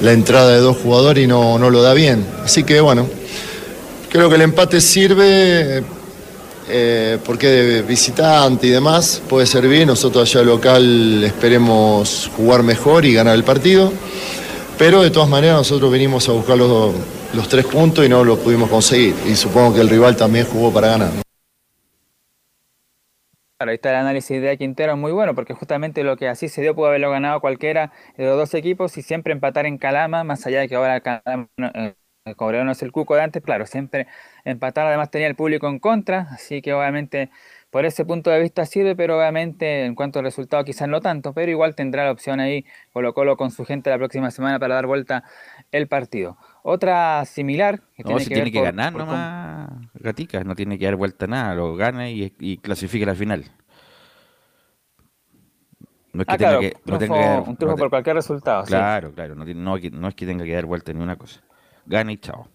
la 0.00 0.12
entrada 0.12 0.50
de 0.50 0.58
dos 0.58 0.76
jugadores 0.78 1.22
y 1.22 1.28
no, 1.28 1.56
no 1.56 1.70
lo 1.70 1.82
da 1.82 1.94
bien. 1.94 2.26
Así 2.42 2.64
que 2.64 2.80
bueno, 2.80 3.08
creo 4.10 4.28
que 4.28 4.34
el 4.34 4.42
empate 4.42 4.80
sirve 4.80 5.84
eh, 6.68 7.18
porque 7.24 7.46
de 7.48 7.82
visitante 7.82 8.66
y 8.66 8.70
demás 8.70 9.22
puede 9.28 9.46
servir. 9.46 9.86
Nosotros 9.86 10.28
allá 10.28 10.44
local 10.44 11.24
esperemos 11.24 12.30
jugar 12.36 12.62
mejor 12.62 13.04
y 13.04 13.14
ganar 13.14 13.34
el 13.34 13.44
partido. 13.44 13.92
Pero 14.78 15.02
de 15.02 15.10
todas 15.10 15.28
maneras 15.28 15.56
nosotros 15.56 15.90
venimos 15.90 16.28
a 16.28 16.32
buscar 16.32 16.56
los, 16.56 16.94
los 17.34 17.48
tres 17.48 17.66
puntos 17.66 18.06
y 18.06 18.08
no 18.08 18.24
lo 18.24 18.38
pudimos 18.38 18.70
conseguir. 18.70 19.14
Y 19.26 19.34
supongo 19.34 19.74
que 19.74 19.80
el 19.80 19.88
rival 19.88 20.16
también 20.16 20.46
jugó 20.46 20.72
para 20.72 20.88
ganar. 20.88 21.10
Claro, 23.58 23.70
ahí 23.70 23.74
está 23.74 23.90
el 23.90 23.96
análisis 23.96 24.40
de 24.40 24.56
Quintero, 24.56 24.96
muy 24.96 25.10
bueno, 25.10 25.34
porque 25.34 25.52
justamente 25.52 26.04
lo 26.04 26.16
que 26.16 26.28
así 26.28 26.48
se 26.48 26.62
dio 26.62 26.76
pudo 26.76 26.86
haberlo 26.86 27.10
ganado 27.10 27.40
cualquiera 27.40 27.92
de 28.16 28.24
los 28.24 28.36
dos 28.36 28.54
equipos 28.54 28.96
y 28.96 29.02
siempre 29.02 29.32
empatar 29.32 29.66
en 29.66 29.78
Calama, 29.78 30.22
más 30.22 30.46
allá 30.46 30.60
de 30.60 30.68
que 30.68 30.76
ahora 30.76 31.00
Calama, 31.00 31.48
eh, 31.74 31.94
Cobreloa 32.34 32.64
no 32.64 32.72
es 32.72 32.82
el 32.82 32.92
cuco 32.92 33.14
de 33.14 33.22
antes, 33.22 33.42
claro, 33.42 33.66
siempre 33.66 34.06
empatar 34.44 34.86
además 34.86 35.10
tenía 35.10 35.26
el 35.26 35.34
público 35.34 35.68
en 35.68 35.78
contra, 35.78 36.28
así 36.32 36.62
que 36.62 36.72
obviamente 36.72 37.30
por 37.70 37.84
ese 37.84 38.04
punto 38.04 38.30
de 38.30 38.40
vista 38.40 38.64
sirve, 38.64 38.96
pero 38.96 39.18
obviamente 39.18 39.84
en 39.84 39.94
cuanto 39.94 40.18
al 40.18 40.24
resultado 40.24 40.64
quizás 40.64 40.88
no 40.88 41.00
tanto, 41.00 41.34
pero 41.34 41.50
igual 41.50 41.74
tendrá 41.74 42.04
la 42.04 42.12
opción 42.12 42.40
ahí 42.40 42.64
Colo 42.92 43.12
Colo 43.12 43.36
con 43.36 43.50
su 43.50 43.64
gente 43.64 43.90
la 43.90 43.98
próxima 43.98 44.30
semana 44.30 44.58
para 44.58 44.76
dar 44.76 44.86
vuelta 44.86 45.24
el 45.70 45.86
partido. 45.86 46.38
Otra 46.62 47.24
similar 47.26 47.80
que 47.94 48.04
no, 48.04 48.08
tiene 48.08 48.20
si 48.20 48.28
que 48.28 48.34
tiene 48.34 48.52
que 48.52 48.62
ganar 48.62 48.94
nomás, 48.94 49.70
Gatica, 49.94 50.44
no 50.44 50.54
tiene 50.54 50.78
que 50.78 50.86
dar 50.86 50.96
vuelta 50.96 51.26
nada, 51.26 51.54
lo 51.54 51.76
gana 51.76 52.08
y, 52.08 52.32
y 52.38 52.56
clasifica 52.58 53.04
la 53.04 53.14
final. 53.14 53.44
No 56.14 56.22
es 56.22 56.26
que 56.26 56.34
ah, 56.34 56.38
tenga 56.38 56.60
que, 56.60 56.76
no 56.86 56.98
tenga 56.98 57.40
un 57.42 57.56
triunfo 57.56 57.76
por 57.76 57.90
cualquier 57.90 58.16
resultado. 58.16 58.64
Claro, 58.64 59.12
claro, 59.12 59.34
no, 59.34 59.44
no 59.44 60.08
es 60.08 60.14
que 60.14 60.26
tenga 60.26 60.44
que 60.44 60.54
dar 60.54 60.64
vuelta 60.64 60.92
ni 60.92 61.02
una 61.02 61.16
cosa 61.16 61.42
gana 61.88 62.12
y 62.12 62.18
chao. 62.18 62.48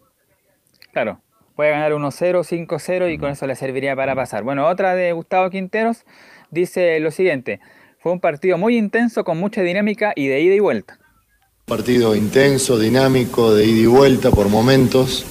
Claro, 0.92 1.20
puede 1.56 1.72
ganar 1.72 1.92
1-0, 1.92 2.68
5-0 2.68 3.14
y 3.14 3.18
con 3.18 3.32
eso 3.32 3.48
le 3.48 3.56
serviría 3.56 3.96
para 3.96 4.16
pasar. 4.16 4.44
Bueno, 4.44 4.68
otra 4.68 4.96
de 4.96 5.12
Gustavo 5.12 5.50
Quinteros 5.50 6.06
dice 6.52 7.00
lo 7.00 7.12
siguiente, 7.12 7.60
fue 8.00 8.12
un 8.12 8.20
partido 8.20 8.58
muy 8.58 8.78
intenso 8.78 9.24
con 9.24 9.40
mucha 9.40 9.62
dinámica 9.62 10.14
y 10.16 10.28
de 10.28 10.42
ida 10.42 10.56
y 10.56 10.60
vuelta. 10.60 11.00
Partido 11.66 12.16
intenso, 12.16 12.78
dinámico, 12.78 13.54
de 13.56 13.66
ida 13.66 13.82
y 13.82 13.86
vuelta 13.86 14.30
por 14.30 14.50
momentos. 14.50 15.26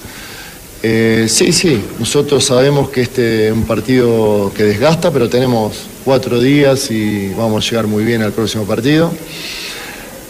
Eh, 0.83 1.27
sí, 1.29 1.53
sí, 1.53 1.81
nosotros 2.01 2.45
sabemos 2.45 2.91
que 2.91 3.03
este 3.03 3.49
es 3.49 3.53
un 3.53 3.65
partido 3.67 4.51
que 4.57 4.65
desgasta, 4.65 5.13
pero 5.13 5.29
tenemos 5.29 5.87
cuatro 6.05 6.41
días 6.41 6.91
y 6.91 7.33
vamos 7.35 7.65
a 7.65 7.71
llegar 7.71 7.87
muy 7.87 8.05
bien 8.05 8.23
al 8.23 8.33
próximo 8.33 8.65
partido. 8.65 9.13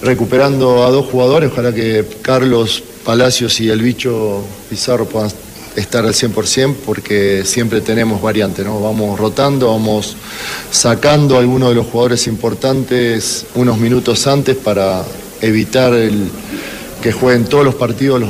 Recuperando 0.03 0.85
a 0.85 0.91
dos 0.91 1.07
jugadores, 1.07 1.51
ojalá 1.53 1.73
que 1.73 2.05
Carlos 2.21 2.85
Palacios 3.05 3.61
y 3.61 3.69
el 3.69 3.83
bicho 3.83 4.43
Pizarro 4.71 5.07
puedan 5.07 5.31
estar 5.77 6.05
al 6.05 6.13
100% 6.13 6.77
porque 6.85 7.43
siempre 7.45 7.81
tenemos 7.81 8.21
variantes, 8.21 8.65
¿no? 8.65 8.81
Vamos 8.81 9.19
rotando, 9.19 9.69
vamos 9.69 10.17
sacando 10.71 11.37
a 11.37 11.41
algunos 11.41 11.71
de 11.71 11.75
los 11.77 11.87
jugadores 11.87 12.27
importantes 12.27 13.47
unos 13.55 13.79
minutos 13.79 14.27
antes 14.27 14.57
para 14.57 15.03
evitar 15.41 15.93
que 17.03 17.13
jueguen 17.13 17.45
todos 17.47 17.65
los 17.65 17.75
partidos 17.75 18.23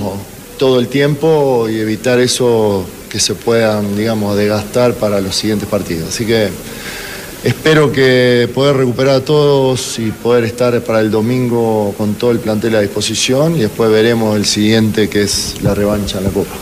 todo 0.59 0.79
el 0.79 0.89
tiempo 0.89 1.69
y 1.69 1.81
evitar 1.81 2.21
eso 2.21 2.87
que 3.11 3.19
se 3.19 3.35
puedan, 3.35 3.97
digamos, 3.97 4.37
desgastar 4.37 4.95
para 4.95 5.21
los 5.21 5.35
siguientes 5.35 5.69
partidos. 5.69 6.09
Así 6.09 6.25
que 6.25 6.49
Espero 7.45 7.91
que 7.91 8.49
poder 8.55 8.77
recuperar 8.77 9.17
a 9.17 9.25
todos 9.25 9.99
y 9.99 10.13
poder 10.13 10.45
estar 10.45 10.81
para 10.83 11.01
el 11.01 11.11
domingo 11.11 11.93
con 11.99 12.15
todo 12.15 12.31
el 12.31 12.39
plantel 12.39 12.77
a 12.77 12.81
disposición 12.81 13.57
y 13.57 13.63
después 13.63 13.91
veremos 13.91 14.37
el 14.37 14.45
siguiente 14.45 15.11
que 15.11 15.23
es 15.23 15.61
la 15.61 15.75
revancha 15.75 16.19
en 16.19 16.25
la 16.25 16.31
Copa. 16.31 16.53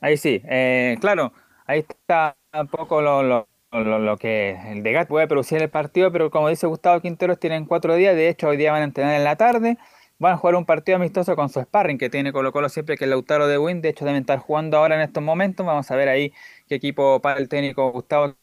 Ahí 0.00 0.18
sí, 0.18 0.40
eh, 0.48 0.96
claro, 1.00 1.32
ahí 1.66 1.80
está 1.80 2.36
un 2.52 2.68
poco 2.68 3.02
lo, 3.02 3.24
lo, 3.24 3.48
lo, 3.72 4.16
que 4.18 4.56
el 4.68 4.84
Degas 4.84 5.08
puede 5.08 5.26
producir 5.26 5.60
el 5.60 5.70
partido, 5.70 6.12
pero 6.12 6.30
como 6.30 6.48
dice 6.48 6.68
Gustavo 6.68 7.00
Quinteros, 7.00 7.40
tienen 7.40 7.64
cuatro 7.64 7.96
días, 7.96 8.14
de 8.14 8.28
hecho 8.28 8.46
hoy 8.46 8.56
día 8.56 8.70
van 8.70 8.82
a 8.82 8.84
entrenar 8.84 9.16
en 9.16 9.24
la 9.24 9.34
tarde 9.34 9.78
van 10.24 10.34
a 10.34 10.36
jugar 10.38 10.56
un 10.56 10.64
partido 10.64 10.96
amistoso 10.96 11.36
con 11.36 11.50
su 11.50 11.60
sparring 11.60 11.98
que 11.98 12.08
tiene 12.08 12.32
Colo 12.32 12.50
Colo 12.50 12.68
siempre, 12.70 12.96
que 12.96 13.04
es 13.04 13.10
Lautaro 13.10 13.46
de 13.46 13.58
Win, 13.58 13.82
de 13.82 13.90
hecho 13.90 14.04
deben 14.04 14.22
estar 14.22 14.38
jugando 14.38 14.78
ahora 14.78 14.96
en 14.96 15.02
estos 15.02 15.22
momentos, 15.22 15.64
vamos 15.66 15.90
a 15.90 15.96
ver 15.96 16.08
ahí 16.08 16.32
qué 16.66 16.76
equipo 16.76 17.20
para 17.20 17.38
el 17.38 17.48
técnico 17.48 17.92
Gustavo 17.92 18.34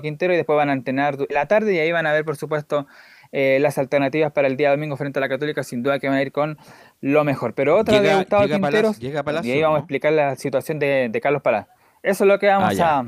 Quintero 0.00 0.34
y 0.34 0.36
después 0.36 0.56
van 0.56 0.68
a 0.68 0.74
entrenar 0.74 1.16
la 1.30 1.46
tarde 1.46 1.74
y 1.74 1.78
ahí 1.78 1.90
van 1.90 2.06
a 2.06 2.12
ver 2.12 2.24
por 2.24 2.36
supuesto 2.36 2.86
eh, 3.32 3.58
las 3.60 3.78
alternativas 3.78 4.32
para 4.32 4.48
el 4.48 4.56
día 4.56 4.70
domingo 4.70 4.96
frente 4.96 5.18
a 5.18 5.22
la 5.22 5.28
Católica, 5.28 5.62
sin 5.62 5.82
duda 5.82 5.98
que 5.98 6.08
van 6.08 6.18
a 6.18 6.22
ir 6.22 6.32
con 6.32 6.58
lo 7.00 7.24
mejor. 7.24 7.54
Pero 7.54 7.78
otra 7.78 8.00
de 8.00 8.14
Gustavo 8.16 8.46
Quinteros, 8.46 9.00
y 9.00 9.52
ahí 9.52 9.62
vamos 9.62 9.76
a 9.76 9.80
explicar 9.80 10.12
la 10.12 10.36
situación 10.36 10.78
de, 10.78 11.18
Carlos 11.22 11.40
Palacio. 11.40 11.72
Eso 12.02 12.24
es 12.24 12.28
lo 12.28 12.38
que 12.38 12.48
vamos 12.48 12.78
ah, 12.80 13.04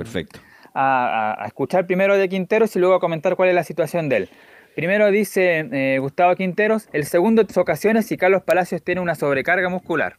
a, 0.75 1.43
A, 1.43 1.47
escuchar 1.47 1.87
primero 1.87 2.17
de 2.17 2.29
Quinteros 2.29 2.75
y 2.77 2.79
luego 2.79 2.95
a 2.95 3.01
comentar 3.01 3.37
cuál 3.37 3.51
es 3.51 3.55
la 3.55 3.65
situación 3.65 4.09
de 4.09 4.17
él. 4.17 4.31
Primero 4.75 5.11
dice 5.11 5.69
eh, 5.71 5.99
Gustavo 6.01 6.35
Quinteros, 6.35 6.85
el 6.93 7.05
segundo 7.05 7.45
de 7.45 7.61
ocasiones 7.61 8.07
si 8.07 8.17
Carlos 8.17 8.43
Palacios 8.43 8.83
tiene 8.83 9.01
una 9.01 9.15
sobrecarga 9.15 9.69
muscular. 9.69 10.17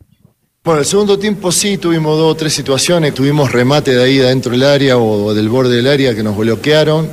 Bueno, 0.64 0.80
el 0.80 0.86
segundo 0.86 1.18
tiempo 1.18 1.52
sí 1.52 1.78
tuvimos 1.78 2.18
dos 2.18 2.32
o 2.32 2.36
tres 2.36 2.54
situaciones, 2.54 3.14
tuvimos 3.14 3.52
remate 3.52 3.96
de 3.96 4.04
ahí 4.04 4.18
dentro 4.18 4.52
del 4.52 4.64
área 4.64 4.98
o 4.98 5.34
del 5.34 5.50
borde 5.50 5.76
del 5.76 5.88
área 5.88 6.16
que 6.16 6.24
nos 6.24 6.38
bloquearon 6.38 7.10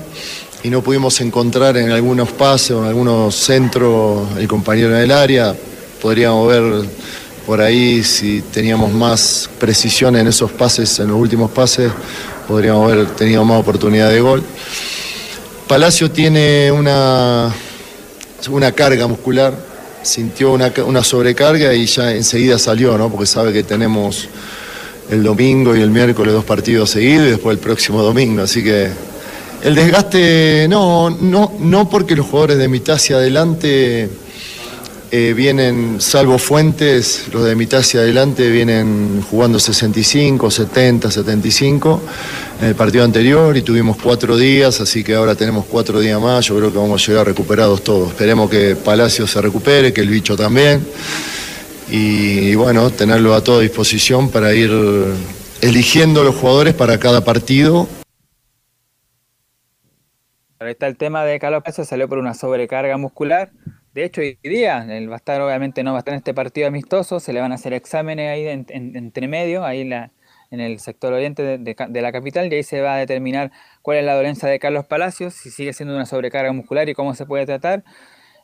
y 0.63 0.69
no 0.69 0.83
pudimos 0.83 1.21
encontrar 1.21 1.77
en 1.79 1.91
algunos 1.91 2.31
pases 2.31 2.73
o 2.73 2.83
en 2.83 2.89
algunos 2.89 3.35
centros 3.35 4.37
el 4.37 4.47
compañero 4.47 4.91
del 4.91 5.11
área. 5.11 5.55
Podríamos 6.01 6.47
ver 6.47 6.85
por 7.47 7.63
ahí 7.63 8.05
si 8.05 8.43
teníamos 8.43 8.93
más 8.93 9.49
precisión 9.59 10.15
en 10.15 10.29
esos 10.29 10.53
pases, 10.53 11.01
en 11.01 11.09
los 11.09 11.17
últimos 11.17 11.51
pases, 11.51 11.91
podríamos 12.47 12.93
haber 12.93 13.07
tenido 13.17 13.45
más 13.45 13.61
oportunidad 13.61 14.11
de 14.11 14.21
gol. 14.21 14.45
Palacio 15.71 16.11
tiene 16.11 16.73
una, 16.73 17.55
una 18.51 18.73
carga 18.73 19.07
muscular, 19.07 19.55
sintió 20.03 20.51
una, 20.51 20.73
una 20.85 21.05
sobrecarga 21.05 21.73
y 21.73 21.87
ya 21.87 22.13
enseguida 22.13 22.59
salió, 22.59 22.99
¿no? 22.99 23.09
porque 23.09 23.27
sabe 23.27 23.53
que 23.53 23.63
tenemos 23.63 24.29
el 25.11 25.23
domingo 25.23 25.77
y 25.77 25.81
el 25.81 25.91
miércoles 25.91 26.35
dos 26.35 26.45
partidos 26.45 26.91
seguidos 26.91 27.29
y 27.29 27.31
después 27.31 27.57
el 27.57 27.63
próximo 27.63 28.03
domingo, 28.03 28.43
así 28.43 28.65
que 28.65 28.89
el 29.63 29.77
desgaste, 29.77 30.67
no, 30.69 31.09
no, 31.09 31.53
no 31.61 31.89
porque 31.89 32.17
los 32.17 32.27
jugadores 32.27 32.59
de 32.59 32.67
mitad 32.67 32.97
hacia 32.97 33.19
adelante 33.19 34.11
eh, 35.11 35.35
vienen, 35.35 36.01
salvo 36.01 36.39
Fuentes, 36.39 37.29
los 37.33 37.45
de 37.45 37.57
mitad 37.57 37.81
hacia 37.81 38.01
adelante 38.01 38.49
vienen 38.51 39.23
jugando 39.23 39.59
65, 39.59 40.51
70, 40.51 41.11
75 41.11 42.03
en 42.61 42.69
el 42.69 42.75
partido 42.75 43.05
anterior 43.05 43.57
y 43.57 43.63
tuvimos 43.63 43.97
cuatro 43.97 44.37
días, 44.37 44.81
así 44.81 45.03
que 45.03 45.15
ahora 45.15 45.35
tenemos 45.35 45.67
cuatro 45.67 46.01
días 46.01 46.21
más, 46.21 46.47
yo 46.47 46.57
creo 46.57 46.73
que 46.73 46.79
vamos 46.79 47.03
a 47.03 47.07
llegar 47.11 47.27
recuperados 47.27 47.83
todos. 47.83 48.11
Esperemos 48.11 48.49
que 48.49 48.77
Palacio 48.77 49.27
se 49.27 49.41
recupere, 49.41 49.93
que 49.93 50.01
el 50.01 50.09
bicho 50.09 50.37
también 50.37 50.87
y 51.91 52.55
bueno, 52.55 52.91
tenerlo 52.91 53.35
a 53.35 53.43
toda 53.43 53.61
disposición 53.61 54.31
para 54.31 54.55
ir 54.55 54.71
eligiendo 55.61 56.23
los 56.23 56.37
jugadores 56.37 56.75
para 56.75 56.99
cada 56.99 57.25
partido 57.25 57.89
Ahí 60.63 60.73
está 60.73 60.87
el 60.89 60.99
tema 60.99 61.25
de 61.25 61.39
Carlos 61.41 61.63
Palacio, 61.63 61.87
salió 61.87 62.07
por 62.07 62.19
una 62.19 62.35
sobrecarga 62.35 62.99
muscular. 62.99 63.51
De 64.01 64.07
hecho, 64.07 64.23
hoy 64.23 64.39
día, 64.43 64.87
él 64.89 65.11
va 65.11 65.17
a 65.17 65.19
estar, 65.19 65.43
obviamente, 65.43 65.85
no 65.85 65.93
va 65.93 65.99
a 65.99 66.01
estar 66.01 66.15
en 66.15 66.19
este 66.21 66.33
partido 66.33 66.67
amistoso, 66.67 67.21
se 67.21 67.35
le 67.35 67.41
van 67.43 67.53
a 67.53 67.57
hacer 67.57 67.75
exámenes 67.75 68.31
ahí 68.31 68.47
entre 68.49 69.29
medio, 69.29 69.63
ahí 69.63 69.83
en, 69.83 70.11
el 70.59 70.79
sector 70.79 71.13
oriente 71.13 71.59
de, 71.59 72.01
la 72.01 72.11
capital, 72.11 72.51
y 72.51 72.57
ahí 72.57 72.63
se 72.63 72.81
va 72.81 72.95
a 72.95 72.97
determinar 72.97 73.53
cuál 73.83 73.99
es 73.99 74.05
la 74.07 74.15
dolencia 74.15 74.49
de 74.49 74.59
Carlos 74.59 74.87
Palacios, 74.87 75.35
si 75.35 75.51
sigue 75.51 75.75
siendo 75.75 75.95
una 75.95 76.07
sobrecarga 76.07 76.51
muscular 76.51 76.89
y 76.89 76.95
cómo 76.95 77.13
se 77.15 77.27
puede 77.27 77.45
tratar. 77.45 77.85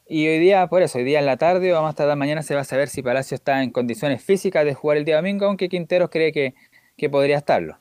Y 0.07 0.29
hoy 0.29 0.41
día, 0.41 0.67
por 0.67 0.83
eso, 0.83 0.99
hoy 0.99 1.05
día 1.05 1.21
en 1.21 1.27
la 1.27 1.39
tarde 1.39 1.73
o 1.73 1.81
más 1.81 1.95
tarde 1.95 2.15
mañana 2.17 2.43
se 2.43 2.55
va 2.55 2.61
a 2.61 2.65
saber 2.65 2.91
si 2.91 3.01
Palacio 3.01 3.35
está 3.35 3.63
en 3.63 3.71
condiciones 3.71 4.23
físicas 4.23 4.67
de 4.67 4.75
jugar 4.75 4.99
el 4.99 5.07
día 5.07 5.17
domingo, 5.17 5.47
aunque 5.47 5.71
Quinteros 5.71 6.11
cree 6.11 6.33
que, 6.33 6.55
que 6.99 7.09
podría 7.09 7.39
estarlo. 7.39 7.79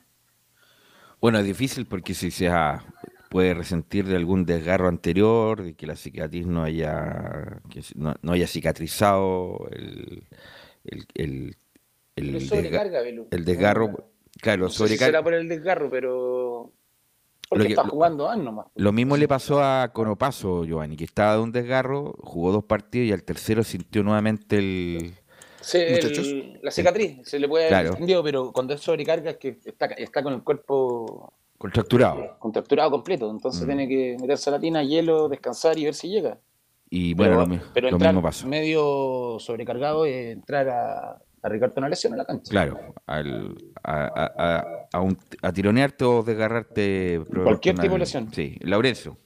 Bueno, 1.20 1.40
es 1.40 1.44
difícil 1.44 1.84
porque 1.84 2.14
si 2.14 2.30
se 2.30 2.48
ha 2.48 2.86
puede 3.28 3.54
resentir 3.54 4.06
de 4.06 4.16
algún 4.16 4.44
desgarro 4.46 4.88
anterior, 4.88 5.62
de 5.62 5.74
que 5.74 5.86
la 5.86 5.96
cicatriz 5.96 6.46
no 6.46 6.62
haya, 6.62 7.60
que 7.70 7.82
no, 7.94 8.14
haya 8.32 8.46
cicatrizado 8.46 9.68
el, 9.72 10.24
el, 10.84 11.06
el, 11.14 11.56
el, 12.16 12.36
el 13.30 13.44
desgarro. 13.44 14.10
Claro, 14.40 14.64
no 14.64 14.70
será 14.70 15.22
por 15.22 15.34
el 15.34 15.48
desgarro, 15.48 15.88
pero 15.90 16.72
porque 17.48 17.68
está 17.68 17.84
jugando 17.84 18.28
años 18.28 18.44
nomás. 18.44 18.66
Lo 18.74 18.92
mismo 18.92 19.16
le 19.16 19.28
pasó 19.28 19.62
a 19.62 19.92
Conopaso, 19.92 20.64
Giovanni, 20.64 20.96
que 20.96 21.04
estaba 21.04 21.34
de 21.34 21.42
un 21.42 21.52
desgarro, 21.52 22.14
jugó 22.18 22.52
dos 22.52 22.64
partidos 22.64 23.08
y 23.08 23.12
al 23.12 23.22
tercero 23.22 23.62
sintió 23.62 24.02
nuevamente 24.02 24.58
el... 24.58 25.14
la 26.62 26.70
cicatriz, 26.70 27.18
se 27.22 27.38
le 27.38 27.48
puede 27.48 27.68
haber 27.68 27.96
claro. 27.96 28.22
pero 28.24 28.52
cuando 28.52 28.74
es 28.74 28.80
sobrecarga 28.80 29.32
es 29.32 29.36
que 29.36 29.58
está, 29.64 29.86
está 29.86 30.22
con 30.22 30.34
el 30.34 30.42
cuerpo 30.42 31.32
Contracturado. 31.58 32.38
Contracturado 32.38 32.90
completo. 32.90 33.30
Entonces 33.30 33.62
mm. 33.62 33.66
tiene 33.66 33.88
que 33.88 34.16
meterse 34.20 34.50
a 34.50 34.54
la 34.54 34.60
tina, 34.60 34.82
hielo, 34.82 35.28
descansar 35.28 35.78
y 35.78 35.84
ver 35.84 35.94
si 35.94 36.08
llega. 36.08 36.38
Y 36.88 37.14
bueno, 37.14 37.60
pero, 37.74 37.90
lo, 37.90 37.98
mismo 37.98 38.22
pasó. 38.22 38.46
medio 38.46 39.38
sobrecargado 39.40 40.06
es 40.06 40.32
entrar 40.32 40.68
a, 40.68 41.22
a 41.42 41.50
una 41.76 41.88
lesión 41.88 42.12
en 42.12 42.18
la 42.18 42.24
cancha. 42.24 42.50
Claro, 42.50 42.94
al, 43.06 43.56
a, 43.82 44.64
a, 44.92 45.06
a, 45.42 45.52
tironearte 45.52 46.04
o 46.04 46.22
desgarrarte. 46.22 47.22
Cualquier 47.42 47.76
tipo 47.76 47.94
de 47.94 47.98
lesión. 47.98 48.32
Sí, 48.32 48.56
Laurencio. 48.60 49.16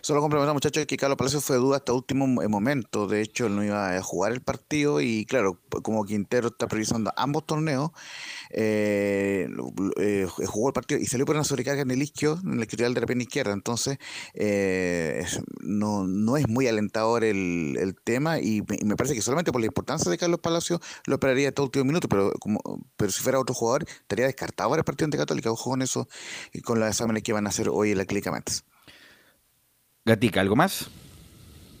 Solo 0.00 0.20
complementar, 0.20 0.54
muchachos, 0.54 0.86
que 0.86 0.96
Carlos 0.96 1.16
Palacio 1.16 1.40
fue 1.40 1.56
duda 1.56 1.78
hasta 1.78 1.92
último 1.92 2.26
momento. 2.26 3.06
De 3.06 3.22
hecho, 3.22 3.46
él 3.46 3.56
no 3.56 3.64
iba 3.64 3.96
a 3.96 4.02
jugar 4.02 4.32
el 4.32 4.40
partido 4.40 5.00
y, 5.00 5.24
claro, 5.26 5.58
como 5.82 6.04
Quintero 6.04 6.48
está 6.48 6.68
previsando 6.68 7.12
ambos 7.16 7.46
torneos, 7.46 7.90
eh, 8.50 9.48
eh, 10.00 10.26
jugó 10.46 10.68
el 10.68 10.72
partido 10.72 11.00
y 11.00 11.06
salió 11.06 11.26
por 11.26 11.36
una 11.36 11.44
sobrecarga 11.44 11.82
en 11.82 11.90
el 11.90 12.02
isquio, 12.02 12.38
en 12.44 12.54
el 12.54 12.60
isquiotibial 12.60 12.94
de 12.94 13.00
la 13.00 13.06
pierna 13.06 13.22
izquierda. 13.22 13.52
Entonces, 13.52 13.98
eh, 14.34 15.24
no, 15.60 16.04
no 16.04 16.36
es 16.36 16.48
muy 16.48 16.66
alentador 16.66 17.24
el, 17.24 17.76
el 17.78 17.94
tema 17.94 18.40
y 18.40 18.62
me, 18.84 18.96
parece 18.96 19.14
que 19.14 19.22
solamente 19.22 19.52
por 19.52 19.60
la 19.60 19.66
importancia 19.66 20.10
de 20.10 20.18
Carlos 20.18 20.40
Palacio 20.40 20.80
lo 21.06 21.14
esperaría 21.14 21.48
hasta 21.48 21.62
último 21.62 21.84
minuto, 21.84 22.08
pero 22.08 22.32
como 22.40 22.60
pero 22.96 23.12
si 23.12 23.22
fuera 23.22 23.38
otro 23.38 23.54
jugador, 23.54 23.84
estaría 23.88 24.26
descartado 24.26 24.68
ahora 24.70 24.80
el 24.80 24.84
partido 24.84 25.06
ante 25.06 25.18
Católica. 25.18 25.50
Ojo 25.50 25.70
con 25.70 25.82
eso 25.82 26.08
y 26.52 26.60
con 26.60 26.80
los 26.80 26.88
exámenes 26.88 27.22
que 27.22 27.32
van 27.32 27.46
a 27.46 27.50
hacer 27.50 27.68
hoy 27.68 27.92
en 27.92 27.98
la 27.98 28.04
Clínica 28.04 28.30
Mentes. 28.30 28.64
Gatica, 30.08 30.40
¿algo 30.40 30.56
más? 30.56 30.90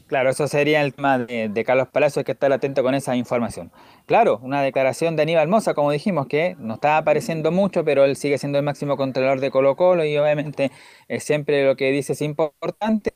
Claro, 0.06 0.30
eso 0.30 0.46
sería 0.48 0.82
el 0.82 0.94
tema 0.94 1.18
de, 1.18 1.64
Carlos 1.66 1.88
Palacio, 1.88 2.20
hay 2.20 2.24
que 2.24 2.32
estar 2.32 2.52
atento 2.52 2.82
con 2.82 2.94
esa 2.94 3.16
información. 3.16 3.70
Claro, 4.06 4.38
una 4.42 4.62
declaración 4.62 5.16
de 5.16 5.22
Aníbal 5.22 5.48
Mosa, 5.48 5.74
como 5.74 5.90
dijimos, 5.90 6.26
que 6.26 6.54
no 6.58 6.74
está 6.74 6.96
apareciendo 6.96 7.52
mucho, 7.52 7.84
pero 7.84 8.04
él 8.04 8.16
sigue 8.16 8.38
siendo 8.38 8.58
el 8.58 8.64
máximo 8.64 8.96
controlador 8.96 9.40
de 9.40 9.50
Colo 9.50 9.76
Colo 9.76 10.04
y 10.04 10.16
obviamente 10.16 10.70
siempre 11.18 11.64
lo 11.64 11.76
que 11.76 11.90
dice 11.90 12.12
es 12.12 12.22
importante. 12.22 13.12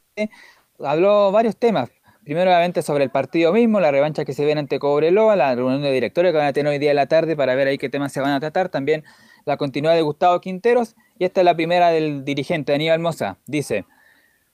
Habló 0.79 1.31
varios 1.31 1.57
temas. 1.57 1.91
Primero, 2.25 2.51
obviamente, 2.51 2.83
sobre 2.83 3.05
el 3.05 3.11
partido 3.11 3.53
mismo, 3.53 3.81
la 3.81 3.91
revancha 3.91 4.25
que 4.25 4.33
se 4.33 4.45
viene 4.45 4.61
ante 4.61 4.79
Cobreloa, 4.79 5.35
la 5.35 5.55
reunión 5.55 5.83
de 5.83 5.93
directores 5.93 6.33
que 6.33 6.39
van 6.39 6.47
a 6.47 6.53
tener 6.53 6.71
hoy 6.71 6.79
día 6.79 6.91
de 6.91 6.95
la 6.95 7.07
tarde 7.07 7.37
para 7.37 7.55
ver 7.55 7.69
ahí 7.69 7.79
qué 7.79 7.89
temas 7.89 8.13
se 8.13 8.21
van 8.21 8.33
a 8.33 8.41
tratar. 8.41 8.69
También 8.69 9.05
la 9.45 9.57
continuidad 9.57 9.95
de 9.95 10.03
Gustavo 10.03 10.41
Quinteros. 10.41 10.95
Y 11.19 11.25
esta 11.25 11.41
es 11.41 11.45
la 11.45 11.55
primera 11.55 11.91
del 11.91 12.25
dirigente 12.25 12.75
Aníbal 12.75 13.01
Mosa. 13.01 13.39
Dice, 13.47 13.87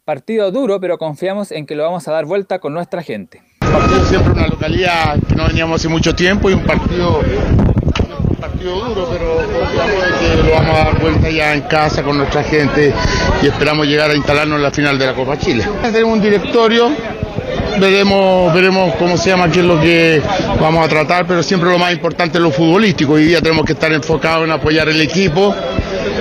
Partido 0.08 0.50
duro, 0.50 0.80
pero 0.80 0.96
confiamos 0.96 1.52
en 1.52 1.66
que 1.66 1.74
lo 1.74 1.82
vamos 1.82 2.08
a 2.08 2.12
dar 2.12 2.24
vuelta 2.24 2.60
con 2.60 2.72
nuestra 2.72 3.02
gente. 3.02 3.42
Partido 3.60 4.02
siempre 4.06 4.32
una 4.32 4.46
localidad 4.46 5.18
que 5.28 5.34
no 5.34 5.46
veníamos 5.46 5.82
hace 5.82 5.88
mucho 5.90 6.14
tiempo 6.14 6.48
y 6.48 6.54
un 6.54 6.64
partido, 6.64 7.20
un 7.20 8.36
partido 8.36 8.88
duro, 8.88 9.06
pero 9.12 9.36
confiamos 9.36 10.04
en 10.06 10.18
que 10.18 10.42
lo 10.44 10.50
vamos 10.50 10.74
a 10.74 10.84
dar 10.84 10.98
vuelta 10.98 11.28
ya 11.28 11.52
en 11.52 11.60
casa 11.60 12.02
con 12.02 12.16
nuestra 12.16 12.42
gente 12.42 12.94
y 13.42 13.48
esperamos 13.48 13.86
llegar 13.86 14.10
a 14.10 14.14
instalarnos 14.14 14.56
en 14.56 14.62
la 14.62 14.70
final 14.70 14.98
de 14.98 15.04
la 15.04 15.12
Copa 15.12 15.36
Chile. 15.36 15.68
Tenemos 15.82 16.14
un 16.14 16.22
directorio 16.22 16.90
veremos, 17.78 18.52
veremos 18.52 18.94
cómo 18.96 19.16
se 19.16 19.30
llama, 19.30 19.50
qué 19.50 19.60
es 19.60 19.64
lo 19.64 19.80
que 19.80 20.22
vamos 20.60 20.84
a 20.84 20.88
tratar, 20.88 21.26
pero 21.26 21.42
siempre 21.42 21.70
lo 21.70 21.78
más 21.78 21.92
importante 21.92 22.38
es 22.38 22.42
lo 22.42 22.50
futbolístico. 22.50 23.14
Hoy 23.14 23.24
día 23.24 23.40
tenemos 23.40 23.64
que 23.64 23.72
estar 23.72 23.92
enfocados 23.92 24.44
en 24.44 24.50
apoyar 24.50 24.88
el 24.88 25.00
equipo 25.00 25.54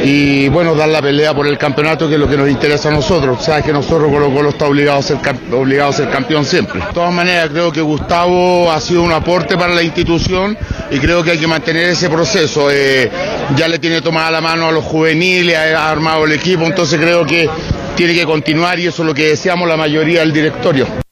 y 0.03 0.47
bueno, 0.49 0.75
dar 0.75 0.89
la 0.89 1.01
pelea 1.01 1.33
por 1.33 1.47
el 1.47 1.57
campeonato 1.57 2.07
que 2.07 2.15
es 2.15 2.19
lo 2.19 2.29
que 2.29 2.37
nos 2.37 2.49
interesa 2.49 2.89
a 2.89 2.91
nosotros. 2.91 3.43
Sabes 3.43 3.65
que 3.65 3.73
nosotros 3.73 4.11
Colo 4.11 4.29
Colo 4.33 4.49
está 4.49 4.65
obligado 4.65 4.99
a 4.99 5.01
ser, 5.01 5.17
obligado 5.51 5.89
a 5.89 5.93
ser 5.93 6.09
campeón 6.09 6.45
siempre. 6.45 6.79
De 6.79 6.93
todas 6.93 7.13
maneras, 7.13 7.49
creo 7.49 7.71
que 7.71 7.81
Gustavo 7.81 8.71
ha 8.71 8.79
sido 8.79 9.01
un 9.01 9.11
aporte 9.11 9.57
para 9.57 9.73
la 9.73 9.83
institución 9.83 10.57
y 10.91 10.99
creo 10.99 11.23
que 11.23 11.31
hay 11.31 11.37
que 11.37 11.47
mantener 11.47 11.89
ese 11.89 12.09
proceso. 12.09 12.69
Eh, 12.71 13.09
ya 13.55 13.67
le 13.67 13.79
tiene 13.79 14.01
tomada 14.01 14.31
la 14.31 14.41
mano 14.41 14.67
a 14.67 14.71
los 14.71 14.83
juveniles, 14.83 15.55
ha 15.55 15.89
armado 15.89 16.25
el 16.25 16.33
equipo, 16.33 16.63
entonces 16.63 16.99
creo 16.99 17.25
que 17.25 17.49
tiene 17.95 18.13
que 18.13 18.25
continuar 18.25 18.79
y 18.79 18.87
eso 18.87 19.01
es 19.01 19.07
lo 19.07 19.13
que 19.13 19.29
deseamos 19.29 19.67
la 19.67 19.77
mayoría 19.77 20.19
del 20.19 20.31
directorio. 20.31 21.06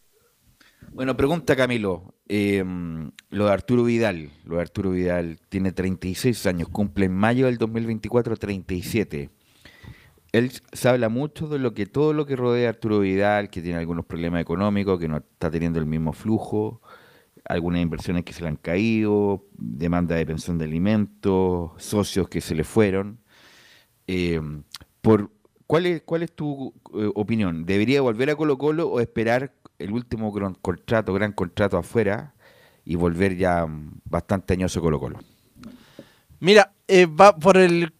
Bueno, 0.95 1.17
pregunta 1.17 1.57
Camilo. 1.57 2.15
eh, 2.29 2.63
lo 3.29 3.45
de 3.47 3.51
Arturo 3.51 3.83
Vidal. 3.83 4.31
Lo 4.45 4.55
de 4.55 4.61
Arturo 4.61 4.91
Vidal 4.91 5.41
tiene 5.49 5.73
36 5.73 6.45
años, 6.47 6.69
cumple 6.69 7.07
en 7.07 7.13
mayo 7.13 7.47
del 7.47 7.57
2024 7.57 8.37
37. 8.37 9.29
Él 10.31 10.51
se 10.71 10.87
habla 10.87 11.09
mucho 11.09 11.49
de 11.49 11.59
lo 11.59 11.73
que 11.73 11.85
todo 11.85 12.13
lo 12.13 12.25
que 12.25 12.37
rodea 12.37 12.67
a 12.67 12.69
Arturo 12.69 12.99
Vidal, 13.01 13.49
que 13.49 13.61
tiene 13.61 13.77
algunos 13.77 14.05
problemas 14.05 14.41
económicos, 14.41 14.97
que 14.97 15.09
no 15.09 15.17
está 15.17 15.51
teniendo 15.51 15.79
el 15.79 15.85
mismo 15.85 16.13
flujo, 16.13 16.81
algunas 17.43 17.81
inversiones 17.81 18.23
que 18.23 18.31
se 18.31 18.43
le 18.43 18.47
han 18.47 18.55
caído, 18.55 19.43
demanda 19.51 20.15
de 20.15 20.25
pensión 20.25 20.57
de 20.57 20.63
alimentos, 20.63 21.71
socios 21.75 22.29
que 22.29 22.39
se 22.39 22.55
le 22.55 22.63
fueron. 22.63 23.19
Eh, 24.07 24.39
por, 25.01 25.29
¿cuál, 25.67 25.87
es, 25.87 26.03
¿Cuál 26.03 26.23
es 26.23 26.31
tu 26.31 26.73
eh, 26.93 27.11
opinión? 27.15 27.65
¿Debería 27.65 28.01
volver 28.01 28.29
a 28.29 28.37
Colo 28.37 28.57
Colo 28.57 28.87
o 28.87 29.01
esperar 29.01 29.51
el 29.79 29.91
último 29.91 30.31
gran 30.31 30.53
contrato, 30.55 31.13
gran 31.13 31.31
contrato 31.31 31.77
afuera 31.77 32.33
y 32.83 32.95
volver 32.95 33.35
ya 33.35 33.65
mm, 33.65 34.01
bastante 34.05 34.53
añoso 34.53 34.81
Colo 34.81 34.99
Colo? 34.99 35.19
Mira, 36.39 36.73
eh, 36.87 37.05
va 37.05 37.35
por 37.35 37.57
el. 37.57 37.93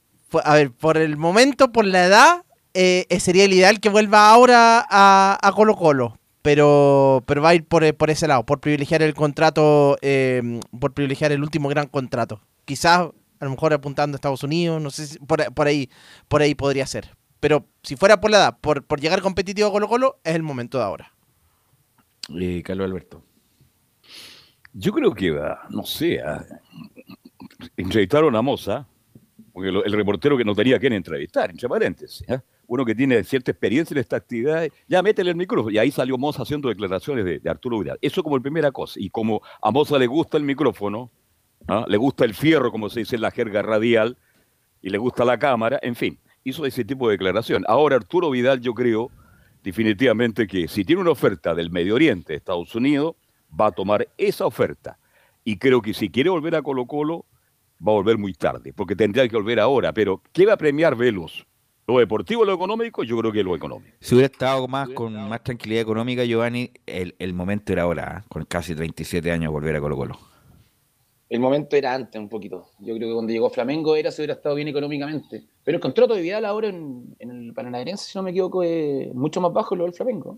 A 0.43 0.55
ver, 0.55 0.71
por 0.71 0.97
el 0.97 1.17
momento, 1.17 1.71
por 1.71 1.85
la 1.85 2.05
edad, 2.05 2.45
eh, 2.73 3.05
eh, 3.09 3.19
sería 3.21 3.45
el 3.45 3.53
ideal 3.53 3.79
que 3.79 3.89
vuelva 3.89 4.29
ahora 4.29 4.85
a, 4.89 5.39
a 5.41 5.51
Colo 5.53 5.75
Colo. 5.75 6.19
Pero, 6.41 7.23
pero 7.25 7.41
va 7.41 7.49
a 7.49 7.55
ir 7.55 7.65
por, 7.65 7.83
eh, 7.83 7.93
por 7.93 8.11
ese 8.11 8.27
lado, 8.27 8.45
por 8.45 8.59
privilegiar 8.59 9.01
el 9.01 9.15
contrato, 9.15 9.97
eh, 10.01 10.59
por 10.79 10.93
privilegiar 10.93 11.31
el 11.31 11.41
último 11.41 11.69
gran 11.69 11.87
contrato. 11.87 12.39
Quizás, 12.65 12.99
a 13.39 13.45
lo 13.45 13.49
mejor 13.49 13.73
apuntando 13.73 14.13
a 14.13 14.17
Estados 14.17 14.43
Unidos, 14.43 14.79
no 14.79 14.91
sé 14.91 15.07
si 15.07 15.17
por, 15.19 15.51
por 15.55 15.65
ahí, 15.65 15.89
por 16.27 16.43
ahí 16.43 16.53
podría 16.53 16.85
ser. 16.85 17.15
Pero 17.39 17.65
si 17.81 17.95
fuera 17.95 18.21
por 18.21 18.29
la 18.29 18.37
edad, 18.37 18.57
por, 18.61 18.83
por 18.83 19.01
llegar 19.01 19.21
competitivo 19.21 19.69
a 19.69 19.71
Colo 19.71 19.87
Colo, 19.87 20.19
es 20.23 20.35
el 20.35 20.43
momento 20.43 20.77
de 20.77 20.83
ahora. 20.83 21.14
Eh, 22.33 22.61
Carlos 22.63 22.85
Alberto. 22.85 23.23
Yo 24.73 24.91
creo 24.91 25.13
que, 25.13 25.37
ah, 25.39 25.67
no 25.69 25.83
sé, 25.83 26.19
ah, 26.19 26.43
entrevistaron 27.77 28.35
a 28.35 28.41
Moza, 28.41 28.87
porque 29.53 29.69
el 29.69 29.91
reportero 29.93 30.37
que 30.37 30.43
no 30.43 30.53
tenía 30.53 30.75
a 30.75 30.79
quién 30.79 30.93
entrevistar, 30.93 31.49
entre 31.49 31.69
paréntesis. 31.69 32.29
¿ah? 32.29 32.43
Uno 32.67 32.83
que 32.83 32.93
tiene 32.93 33.23
cierta 33.23 33.51
experiencia 33.51 33.93
en 33.93 33.99
esta 33.99 34.17
actividad, 34.17 34.67
ya 34.87 35.01
métele 35.01 35.29
el 35.29 35.37
micrófono. 35.37 35.71
Y 35.71 35.77
ahí 35.77 35.91
salió 35.91 36.17
Moza 36.17 36.43
haciendo 36.43 36.67
declaraciones 36.67 37.23
de, 37.23 37.39
de 37.39 37.49
Arturo 37.49 37.79
Vidal. 37.79 37.97
Eso 38.01 38.21
como 38.21 38.41
primera 38.41 38.71
cosa. 38.71 38.99
Y 38.99 39.09
como 39.09 39.41
a 39.61 39.71
Moza 39.71 39.97
le 39.97 40.07
gusta 40.07 40.37
el 40.37 40.43
micrófono, 40.43 41.09
¿ah? 41.67 41.85
le 41.87 41.97
gusta 41.97 42.25
el 42.25 42.33
fierro, 42.33 42.71
como 42.71 42.89
se 42.89 43.01
dice 43.01 43.15
en 43.15 43.21
la 43.21 43.31
jerga 43.31 43.61
radial, 43.61 44.17
y 44.81 44.89
le 44.89 44.97
gusta 44.97 45.25
la 45.25 45.39
cámara, 45.39 45.79
en 45.81 45.95
fin, 45.95 46.19
hizo 46.43 46.65
ese 46.65 46.83
tipo 46.83 47.07
de 47.07 47.13
declaración. 47.13 47.63
Ahora 47.67 47.95
Arturo 47.95 48.29
Vidal, 48.29 48.61
yo 48.61 48.73
creo 48.73 49.09
definitivamente 49.65 50.45
que 50.45 50.67
si 50.67 50.85
tiene 50.85 51.01
una 51.01 51.09
oferta 51.09 51.55
del 51.55 51.71
Medio 51.71 51.95
Oriente, 51.95 52.35
Estados 52.35 52.75
Unidos, 52.75 53.15
va 53.59 53.67
a 53.67 53.71
tomar 53.71 54.07
esa 54.15 54.45
oferta. 54.45 54.99
Y 55.43 55.57
creo 55.57 55.81
que 55.81 55.95
si 55.95 56.09
quiere 56.09 56.29
volver 56.29 56.55
a 56.55 56.61
Colo 56.61 56.85
Colo, 56.85 57.25
va 57.85 57.91
a 57.91 57.95
volver 57.95 58.19
muy 58.19 58.33
tarde, 58.33 58.73
porque 58.73 58.95
tendría 58.95 59.27
que 59.27 59.35
volver 59.35 59.59
ahora. 59.59 59.91
Pero, 59.91 60.21
¿qué 60.31 60.45
va 60.45 60.53
a 60.53 60.57
premiar 60.57 60.95
Velos? 60.95 61.47
¿Lo 61.87 61.97
deportivo 61.97 62.45
lo 62.45 62.53
económico? 62.53 63.03
Yo 63.03 63.17
creo 63.17 63.31
que 63.31 63.43
lo 63.43 63.55
económico. 63.55 63.95
Si 63.99 64.13
hubiera 64.13 64.31
estado 64.31 64.67
más 64.67 64.89
con 64.89 65.13
más 65.27 65.43
tranquilidad 65.43 65.81
económica, 65.81 66.23
Giovanni, 66.23 66.71
el, 66.85 67.33
momento 67.33 67.73
era 67.73 67.83
ahora, 67.83 68.17
¿ah? 68.17 68.25
con 68.29 68.45
casi 68.45 68.75
37 68.75 69.31
años 69.31 69.51
volver 69.51 69.75
a 69.75 69.81
Colo 69.81 69.95
Colo. 69.95 70.19
El 71.27 71.39
momento 71.39 71.75
era 71.75 71.93
antes 71.93 72.21
un 72.21 72.29
poquito. 72.29 72.69
Yo 72.79 72.95
creo 72.95 73.09
que 73.09 73.13
cuando 73.15 73.33
llegó 73.33 73.49
Flamengo 73.49 73.95
era 73.95 74.11
si 74.11 74.21
hubiera 74.21 74.33
estado 74.33 74.53
bien 74.55 74.67
económicamente. 74.67 75.43
Pero 75.63 75.77
el 75.77 75.81
contrato 75.81 76.13
de 76.13 76.21
Vidal 76.21 76.45
ahora 76.45 76.67
en, 76.69 77.15
en 77.19 77.31
el 77.31 77.53
Paranaense, 77.53 78.11
si 78.11 78.17
no 78.17 78.23
me 78.23 78.29
equivoco, 78.31 78.61
es 78.61 79.13
mucho 79.13 79.41
más 79.41 79.51
bajo 79.51 79.75
lo 79.75 79.85
del 79.85 79.93
Flamengo. 79.93 80.37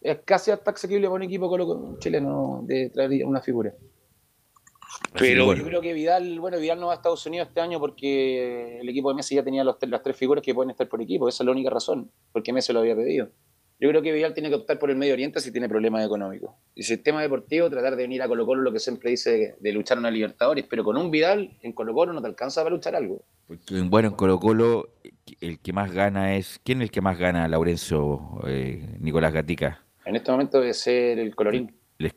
Es 0.00 0.18
casi 0.24 0.50
hasta 0.50 0.72
asequible 0.72 1.06
para 1.06 1.14
un 1.16 1.22
equipo 1.22 1.48
colo- 1.48 1.96
chileno 2.00 2.62
de 2.64 2.90
traer 2.90 3.24
una 3.24 3.40
figura. 3.40 3.72
Pero 5.18 5.46
bueno. 5.46 5.62
yo 5.62 5.66
creo 5.68 5.80
que 5.80 5.92
Vidal, 5.92 6.38
bueno, 6.40 6.58
Vidal 6.58 6.78
no 6.80 6.86
va 6.86 6.92
a 6.92 6.96
Estados 6.96 7.24
Unidos 7.26 7.48
este 7.48 7.60
año 7.60 7.78
porque 7.80 8.80
el 8.80 8.88
equipo 8.88 9.08
de 9.10 9.14
Messi 9.14 9.34
ya 9.36 9.42
tenía 9.44 9.64
los, 9.64 9.76
las 9.88 10.02
tres 10.02 10.16
figuras 10.16 10.42
que 10.42 10.54
pueden 10.54 10.70
estar 10.70 10.88
por 10.88 11.00
equipo. 11.00 11.28
Esa 11.28 11.42
es 11.42 11.46
la 11.46 11.52
única 11.52 11.70
razón, 11.70 12.10
porque 12.32 12.52
Messi 12.52 12.72
lo 12.72 12.80
había 12.80 12.94
pedido. 12.96 13.28
Yo 13.80 13.88
creo 13.88 14.02
que 14.02 14.12
Vidal 14.12 14.34
tiene 14.34 14.48
que 14.48 14.54
optar 14.54 14.78
por 14.78 14.90
el 14.90 14.96
Medio 14.96 15.14
Oriente 15.14 15.40
si 15.40 15.50
tiene 15.50 15.68
problemas 15.68 16.04
económicos. 16.06 16.52
Y 16.74 16.84
si 16.84 16.94
el 16.94 17.02
tema 17.02 17.20
deportivo, 17.20 17.68
tratar 17.68 17.96
de 17.96 18.02
venir 18.02 18.22
a 18.22 18.28
Colo 18.28 18.46
Colo, 18.46 18.62
lo 18.62 18.72
que 18.72 18.78
siempre 18.78 19.10
dice 19.10 19.30
de, 19.32 19.54
de 19.58 19.72
luchar 19.72 19.96
en 19.98 20.04
la 20.04 20.10
Libertadores. 20.10 20.64
Pero 20.70 20.84
con 20.84 20.96
un 20.96 21.10
Vidal 21.10 21.58
en 21.62 21.72
Colo 21.72 21.92
Colo 21.92 22.12
no 22.12 22.20
te 22.22 22.28
alcanza 22.28 22.62
para 22.62 22.74
luchar 22.74 22.94
algo. 22.94 23.24
Bueno, 23.90 24.08
en 24.08 24.14
Colo 24.14 24.38
Colo 24.38 24.88
el 25.40 25.58
que 25.58 25.72
más 25.72 25.92
gana 25.92 26.36
es... 26.36 26.60
¿Quién 26.64 26.78
es 26.80 26.84
el 26.84 26.90
que 26.92 27.00
más 27.00 27.18
gana, 27.18 27.46
Laurencio 27.48 28.40
eh, 28.46 28.96
Nicolás 29.00 29.32
Gatica? 29.32 29.84
En 30.04 30.16
este 30.16 30.30
momento 30.30 30.60
debe 30.60 30.72
ser 30.72 31.18
el 31.18 31.34
Colorín. 31.34 31.74
Le- 31.98 32.12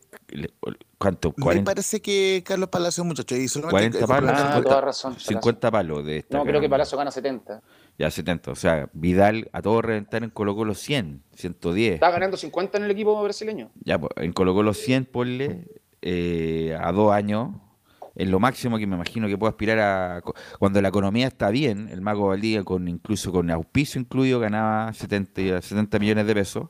¿Cuánto? 0.98 1.34
Me 1.38 1.44
40, 1.44 1.72
parece 1.72 2.02
que 2.02 2.44
Carlos 2.46 2.70
Palacio, 2.70 3.04
muchachos, 3.04 3.38
y 3.38 3.48
solamente 3.48 4.00
40 4.00 4.08
palos. 4.08 4.32
Ah, 4.34 4.38
50, 4.38 4.64
toda 4.64 4.82
razón, 4.82 5.14
Palazzo. 5.14 5.30
50 5.30 5.72
palos 5.72 6.06
de 6.06 6.18
esta. 6.18 6.38
No, 6.38 6.44
creo 6.44 6.60
que 6.60 6.70
Palazzo 6.70 6.98
gana 6.98 7.12
70. 7.12 7.62
Ya 8.00 8.10
70. 8.10 8.52
O 8.52 8.56
sea, 8.56 8.90
Vidal 8.94 9.50
a 9.54 9.62
todo 9.62 9.82
reventar 9.84 10.24
en 10.24 10.32
Colo 10.32 10.56
Colo 10.56 10.74
100, 10.74 11.24
110. 11.36 11.94
Está 11.96 12.10
ganando 12.10 12.36
50 12.36 12.80
en 12.80 12.84
el 12.86 12.92
equipo 12.92 13.22
brasileño. 13.22 13.70
Ya, 13.84 14.00
pues, 14.00 14.12
en 14.18 14.34
Colo 14.34 14.56
Colo 14.56 14.74
100, 14.74 15.06
ponle 15.06 15.68
eh, 16.02 16.76
a 16.80 16.92
dos 16.92 17.12
años. 17.12 17.50
Es 18.16 18.28
lo 18.28 18.40
máximo 18.40 18.80
que 18.80 18.88
me 18.88 18.96
imagino 18.96 19.28
que 19.28 19.38
puedo 19.38 19.52
aspirar 19.52 19.80
a. 19.80 20.22
Cuando 20.58 20.82
la 20.82 20.90
economía 20.90 21.28
está 21.28 21.52
bien, 21.52 21.90
el 21.92 22.02
Mago 22.02 22.30
Valdía, 22.30 22.64
con, 22.64 22.88
incluso 22.88 23.32
con 23.32 23.52
auspicio 23.52 24.02
incluido, 24.02 24.40
ganaba 24.40 24.92
70, 24.94 25.62
70 25.62 26.00
millones 26.00 26.26
de 26.26 26.34
pesos. 26.34 26.70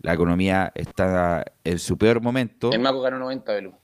La 0.00 0.14
economía 0.14 0.72
está 0.74 1.44
en 1.64 1.78
su 1.78 1.98
peor 1.98 2.20
momento. 2.20 2.70
El 2.72 2.80
Mago 2.80 3.00
ganó 3.00 3.18
90, 3.18 3.52
Belu. 3.52 3.74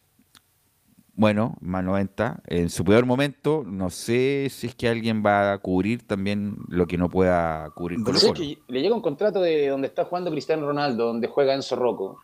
Bueno, 1.17 1.57
más 1.61 1.85
90. 1.85 2.43
En 2.47 2.71
su 2.71 2.85
peor 2.85 3.07
momento, 3.07 3.63
no 3.65 3.91
sé 3.91 4.49
si 4.51 4.67
es 4.67 4.75
que 4.75 4.89
alguien 4.89 5.23
va 5.25 5.53
a 5.53 5.59
cubrir 5.59 6.07
también 6.07 6.57
lo 6.69 6.87
que 6.87 6.99
no 6.99 7.09
pueda 7.09 7.71
cubrir 7.75 7.99
Sé 8.17 8.29
Colo. 8.29 8.35
que 8.35 8.59
le 8.67 8.81
llega 8.83 8.95
un 8.95 9.01
contrato 9.01 9.41
de 9.41 9.69
donde 9.69 9.87
está 9.87 10.05
jugando 10.05 10.31
Cristiano 10.31 10.67
Ronaldo, 10.67 11.07
donde 11.07 11.29
juega 11.29 11.55
Enzo 11.55 11.77
Rocco, 11.77 12.19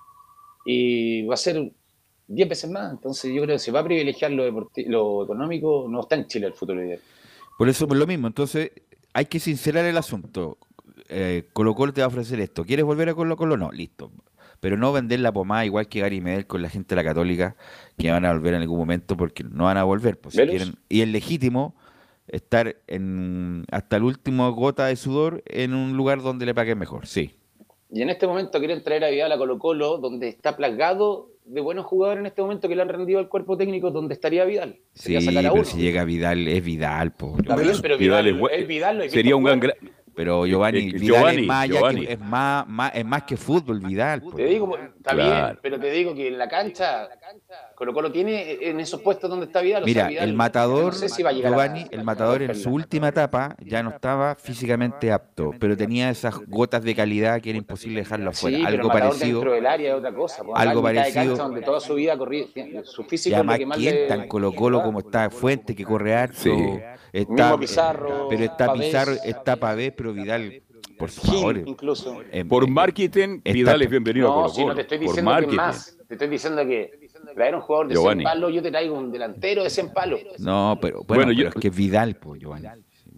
y 0.65 1.25
va 1.27 1.35
a 1.35 1.37
ser 1.37 1.73
10 2.27 2.49
veces 2.49 2.71
más. 2.71 2.91
Entonces 2.91 3.33
yo 3.33 3.43
creo 3.43 3.55
que 3.55 3.61
si 3.61 3.71
va 3.71 3.81
a 3.81 3.85
privilegiar 3.85 4.33
lo, 4.33 4.69
lo 4.87 5.25
económico, 5.25 5.87
no 5.89 6.01
está 6.01 6.17
en 6.17 6.27
Chile 6.27 6.49
el 6.49 6.55
futuro 6.55 6.85
ideal. 6.85 7.01
Por 7.59 7.69
eso 7.69 7.85
es 7.85 7.93
lo 7.93 8.07
mismo. 8.07 8.27
Entonces, 8.27 8.73
hay 9.13 9.27
que 9.27 9.39
sincerar 9.39 9.85
el 9.85 9.97
asunto. 9.97 10.59
Eh, 11.11 11.49
Colo 11.53 11.75
Colo 11.75 11.93
te 11.93 12.01
va 12.01 12.07
a 12.07 12.09
ofrecer 12.09 12.41
esto. 12.41 12.65
¿Quieres 12.65 12.85
volver 12.85 13.09
a 13.09 13.15
Colo 13.15 13.37
Colo? 13.37 13.57
No, 13.57 13.71
listo. 13.73 14.11
Pero 14.61 14.77
no 14.77 14.93
vender 14.93 15.21
la 15.21 15.33
pomada 15.33 15.65
igual 15.65 15.89
que 15.89 16.01
Gary 16.01 16.21
Medel 16.21 16.47
con 16.47 16.63
la 16.63 16.69
gente 16.69 16.95
de 16.95 17.03
la 17.03 17.09
Católica 17.09 17.57
que 17.99 18.11
van 18.11 18.25
a 18.27 18.33
volver 18.33 18.55
en 18.55 18.61
algún 18.63 18.79
momento 18.79 19.17
porque 19.17 19.43
no 19.43 19.65
van 19.65 19.77
a 19.79 19.85
volver. 19.85 20.19
Pues, 20.19 20.35
si 20.35 20.43
quieren- 20.43 20.75
y 20.89 21.01
es 21.01 21.09
legítimo 21.09 21.75
estar 22.29 22.77
en, 22.87 23.65
hasta 23.73 23.97
el 23.97 24.05
último 24.05 24.53
gota 24.53 24.87
de 24.87 24.97
sudor 24.97 25.43
en 25.47 25.75
un 25.75 25.97
lugar 25.97 26.23
donde 26.23 26.47
le 26.47 26.55
paguen 26.55 26.79
mejor. 26.79 27.07
Sí. 27.07 27.35
Y 27.93 28.03
en 28.03 28.11
este 28.11 28.27
momento 28.29 28.59
quieren 28.61 28.85
traer 28.85 29.03
a 29.03 29.09
Vidal 29.11 29.33
a 29.33 29.39
Colo 29.39 29.59
Colo, 29.59 29.99
donde 29.99 30.29
está 30.29 30.57
plagado 30.57 31.31
de 31.45 31.61
buenos 31.61 31.87
jugadores 31.87 32.21
en 32.21 32.27
este 32.27 32.41
momento 32.43 32.69
que 32.69 32.77
le 32.77 32.83
han 32.83 32.89
rendido 32.89 33.19
al 33.19 33.29
cuerpo 33.29 33.57
técnico, 33.57 33.91
donde 33.91 34.15
estaría 34.15 34.45
Vidal. 34.45 34.77
Sí, 34.93 35.15
Sería 35.21 35.41
a 35.41 35.43
pero 35.43 35.55
uno. 35.55 35.65
si 35.65 35.79
llega 35.79 36.05
Vidal, 36.05 36.47
es 36.47 36.63
Vidal. 36.65 37.13
po. 37.13 37.35
Pero 37.37 37.57
Vidal, 37.57 37.99
Vidal 37.99 38.27
es 38.29 38.39
buen- 38.39 38.55
el 38.55 38.67
Vidal 38.67 39.11
Sería 39.11 39.35
un 39.35 39.43
gran... 39.43 39.61
Pero 40.15 40.45
Giovanni, 40.47 40.79
Eh, 40.79 40.89
eh, 40.89 40.93
Vidal 40.99 41.01
Giovanni, 41.19 41.41
es, 41.43 41.47
más, 41.47 41.69
Giovanni. 41.69 42.07
que, 42.07 42.13
es, 42.13 42.19
más, 42.21 42.67
más- 42.69 42.93
es 42.95 43.05
más 43.05 43.23
que 43.23 43.37
fútbol, 43.37 43.81
Vidal. 43.81 44.21
po. 44.23 44.33
Te 44.33 44.45
digo, 44.45 44.77
está 44.77 45.13
Claro. 45.15 45.47
bien, 45.47 45.59
pero 45.63 45.81
te 45.81 45.91
digo 45.91 46.15
que 46.15 46.29
en 46.29 46.39
la 46.39 46.49
cancha, 46.49 47.09
Colo 47.81 47.95
Colo 47.95 48.13
tiene 48.13 48.59
en 48.61 48.79
esos 48.79 49.01
puestos 49.01 49.31
donde 49.31 49.47
está 49.47 49.63
Vidal. 49.63 49.85
o 49.85 49.87
sea, 49.87 49.95
Mira, 49.95 50.09
Vidal, 50.09 50.29
el 50.29 50.35
matador, 50.37 50.85
no 50.85 50.93
sé 50.93 51.09
si 51.09 51.23
va 51.23 51.31
a 51.31 51.33
llegar 51.33 51.51
a- 51.51 51.57
Giovanni, 51.57 51.87
el 51.91 52.05
matador 52.05 52.43
en 52.43 52.55
su 52.55 52.69
última 52.75 53.09
etapa 53.09 53.57
ya 53.65 53.83
no 53.83 53.89
estaba 53.89 54.35
físicamente 54.35 55.11
apto, 55.11 55.53
pero 55.59 55.75
tenía 55.79 56.11
esas 56.11 56.35
gotas 56.47 56.83
de 56.83 56.95
calidad 56.95 57.41
que 57.41 57.49
era 57.49 57.57
imposible 57.59 58.01
dejarlo 58.01 58.35
Sí, 58.35 58.39
afuera. 58.49 58.57
pero 58.59 58.69
el 58.69 58.75
algo 58.81 58.89
matador 58.89 59.09
parecido. 59.15 59.39
dentro 59.39 59.53
del 59.55 59.67
área 59.67 59.91
es 59.93 59.97
otra 59.99 60.13
cosa. 60.15 60.43
Algo 60.55 60.81
de 60.83 60.95
parecido. 60.95 61.25
cancha 61.25 61.43
donde 61.43 61.63
toda 61.63 61.81
su 61.81 61.95
vida 61.95 62.19
corría, 62.19 62.45
su 62.85 63.01
Y 63.01 63.05
físico 63.07 63.37
es 63.37 63.39
lo 63.39 63.51
además, 63.51 63.59
que 63.59 63.67
más 63.67 63.79
¿quién 63.79 63.95
le- 63.95 64.07
tan 64.09 64.29
Colo 64.29 64.53
Colo 64.55 64.83
como 64.83 64.99
está 64.99 65.31
Fuente, 65.31 65.75
que 65.75 65.85
corre 65.85 66.15
harto? 66.15 66.37
Sí. 66.39 66.51
Está, 67.15 67.33
Mismo 67.33 67.59
Pizarro, 67.61 68.27
pero 68.29 68.45
está 68.45 68.67
Pavés. 68.67 68.87
Pizarro, 68.89 69.13
está 69.25 69.57
Pavés, 69.57 69.93
pero 69.97 70.13
Vidal, 70.13 70.63
por 70.99 71.09
favor. 71.09 71.57
incluso. 71.67 72.21
eh, 72.31 72.45
Por 72.45 72.65
eh, 72.65 72.67
marketing, 72.69 73.39
está- 73.43 73.53
Vidal 73.53 73.81
es 73.83 73.89
bienvenido 73.89 74.27
a 74.27 74.31
No, 74.31 74.37
Colo 74.43 74.49
si 74.51 74.61
no 74.61 74.65
Colo. 74.67 74.75
te 74.77 74.83
estoy 74.83 74.99
Por 74.99 75.07
diciendo 75.09 75.37
que 75.49 75.57
más. 75.57 75.97
Te 76.07 76.15
estoy 76.15 76.29
diciendo 76.29 76.67
que 76.67 77.00
traer 77.35 77.55
un 77.55 77.61
jugador 77.61 77.89
de 77.89 77.95
Giovanni. 77.95 78.23
100 78.23 78.33
palos, 78.33 78.53
yo 78.55 78.63
te 78.63 78.71
traigo 78.71 78.97
un 78.99 79.11
delantero 79.13 79.63
de 79.65 79.71
100 79.71 79.93
palos. 79.93 80.21
No, 80.39 80.79
pero 80.81 80.99
bueno, 81.05 81.07
Bueno, 81.07 81.23
pero 81.29 81.33
yo- 81.33 81.49
es 81.49 81.55
que 81.55 81.69
es 81.69 81.77
Vidal, 81.77 82.17
pues, 82.17 82.41
Giovanni. 82.41 82.69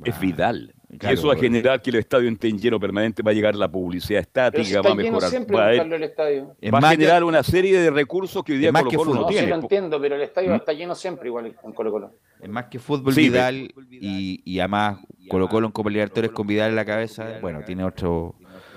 Es 0.04 0.18
Vidal. 0.20 0.74
Claro, 0.98 1.14
y 1.14 1.18
eso 1.18 1.28
va 1.28 1.32
a 1.34 1.36
generar 1.38 1.80
que 1.80 1.88
el 1.88 1.96
estadio 1.96 2.28
esté 2.28 2.48
en 2.48 2.58
lleno 2.58 2.78
permanente, 2.78 3.22
va 3.22 3.30
a 3.30 3.34
llegar 3.34 3.54
la 3.54 3.66
publicidad 3.70 4.20
estática, 4.20 4.62
está 4.62 4.82
va 4.82 4.90
a 4.90 4.94
mejorar. 4.94 5.30
siempre 5.30 5.56
Va 5.56 5.64
a, 5.64 5.68
buscarlo 5.70 5.96
el 5.96 6.02
estadio. 6.02 6.56
Es 6.60 6.70
va 6.74 6.78
a 6.78 6.80
más 6.82 6.90
generar 6.90 7.18
que- 7.20 7.24
una 7.24 7.42
serie 7.42 7.80
de 7.80 7.90
recursos 7.90 8.44
que 8.44 8.52
hoy 8.52 8.58
día 8.58 8.68
Es 8.68 8.72
más 8.74 8.82
Colo 8.82 8.90
que 8.90 8.96
Colo 8.98 9.14
no 9.14 9.20
No, 9.22 9.28
sí 9.28 9.32
tiene. 9.34 9.48
lo 9.48 9.54
entiendo, 9.54 9.98
pero 10.00 10.16
el 10.16 10.20
estadio 10.22 10.50
¿Mm? 10.50 10.54
está 10.56 10.72
lleno 10.74 10.94
siempre 10.94 11.28
igual 11.28 11.46
en 11.46 11.72
Colo 11.72 11.90
Colo. 11.90 12.10
Es 12.42 12.48
más 12.50 12.66
que 12.66 12.78
fútbol 12.78 13.14
Sí, 13.14 13.22
Vidal 13.22 13.72
y, 13.90 14.42
y 14.44 14.58
además 14.60 14.98
Colo 15.30 15.48
Colo 15.48 15.66
en 15.68 15.72
Copa 15.72 15.88
Libertadores 15.88 16.30
con 16.32 16.46
Vidal 16.46 16.70
en 16.70 16.76
la 16.76 16.84
cabeza, 16.84 17.38
bueno, 17.40 17.60
tiene 17.64 17.84
otro 17.84 18.34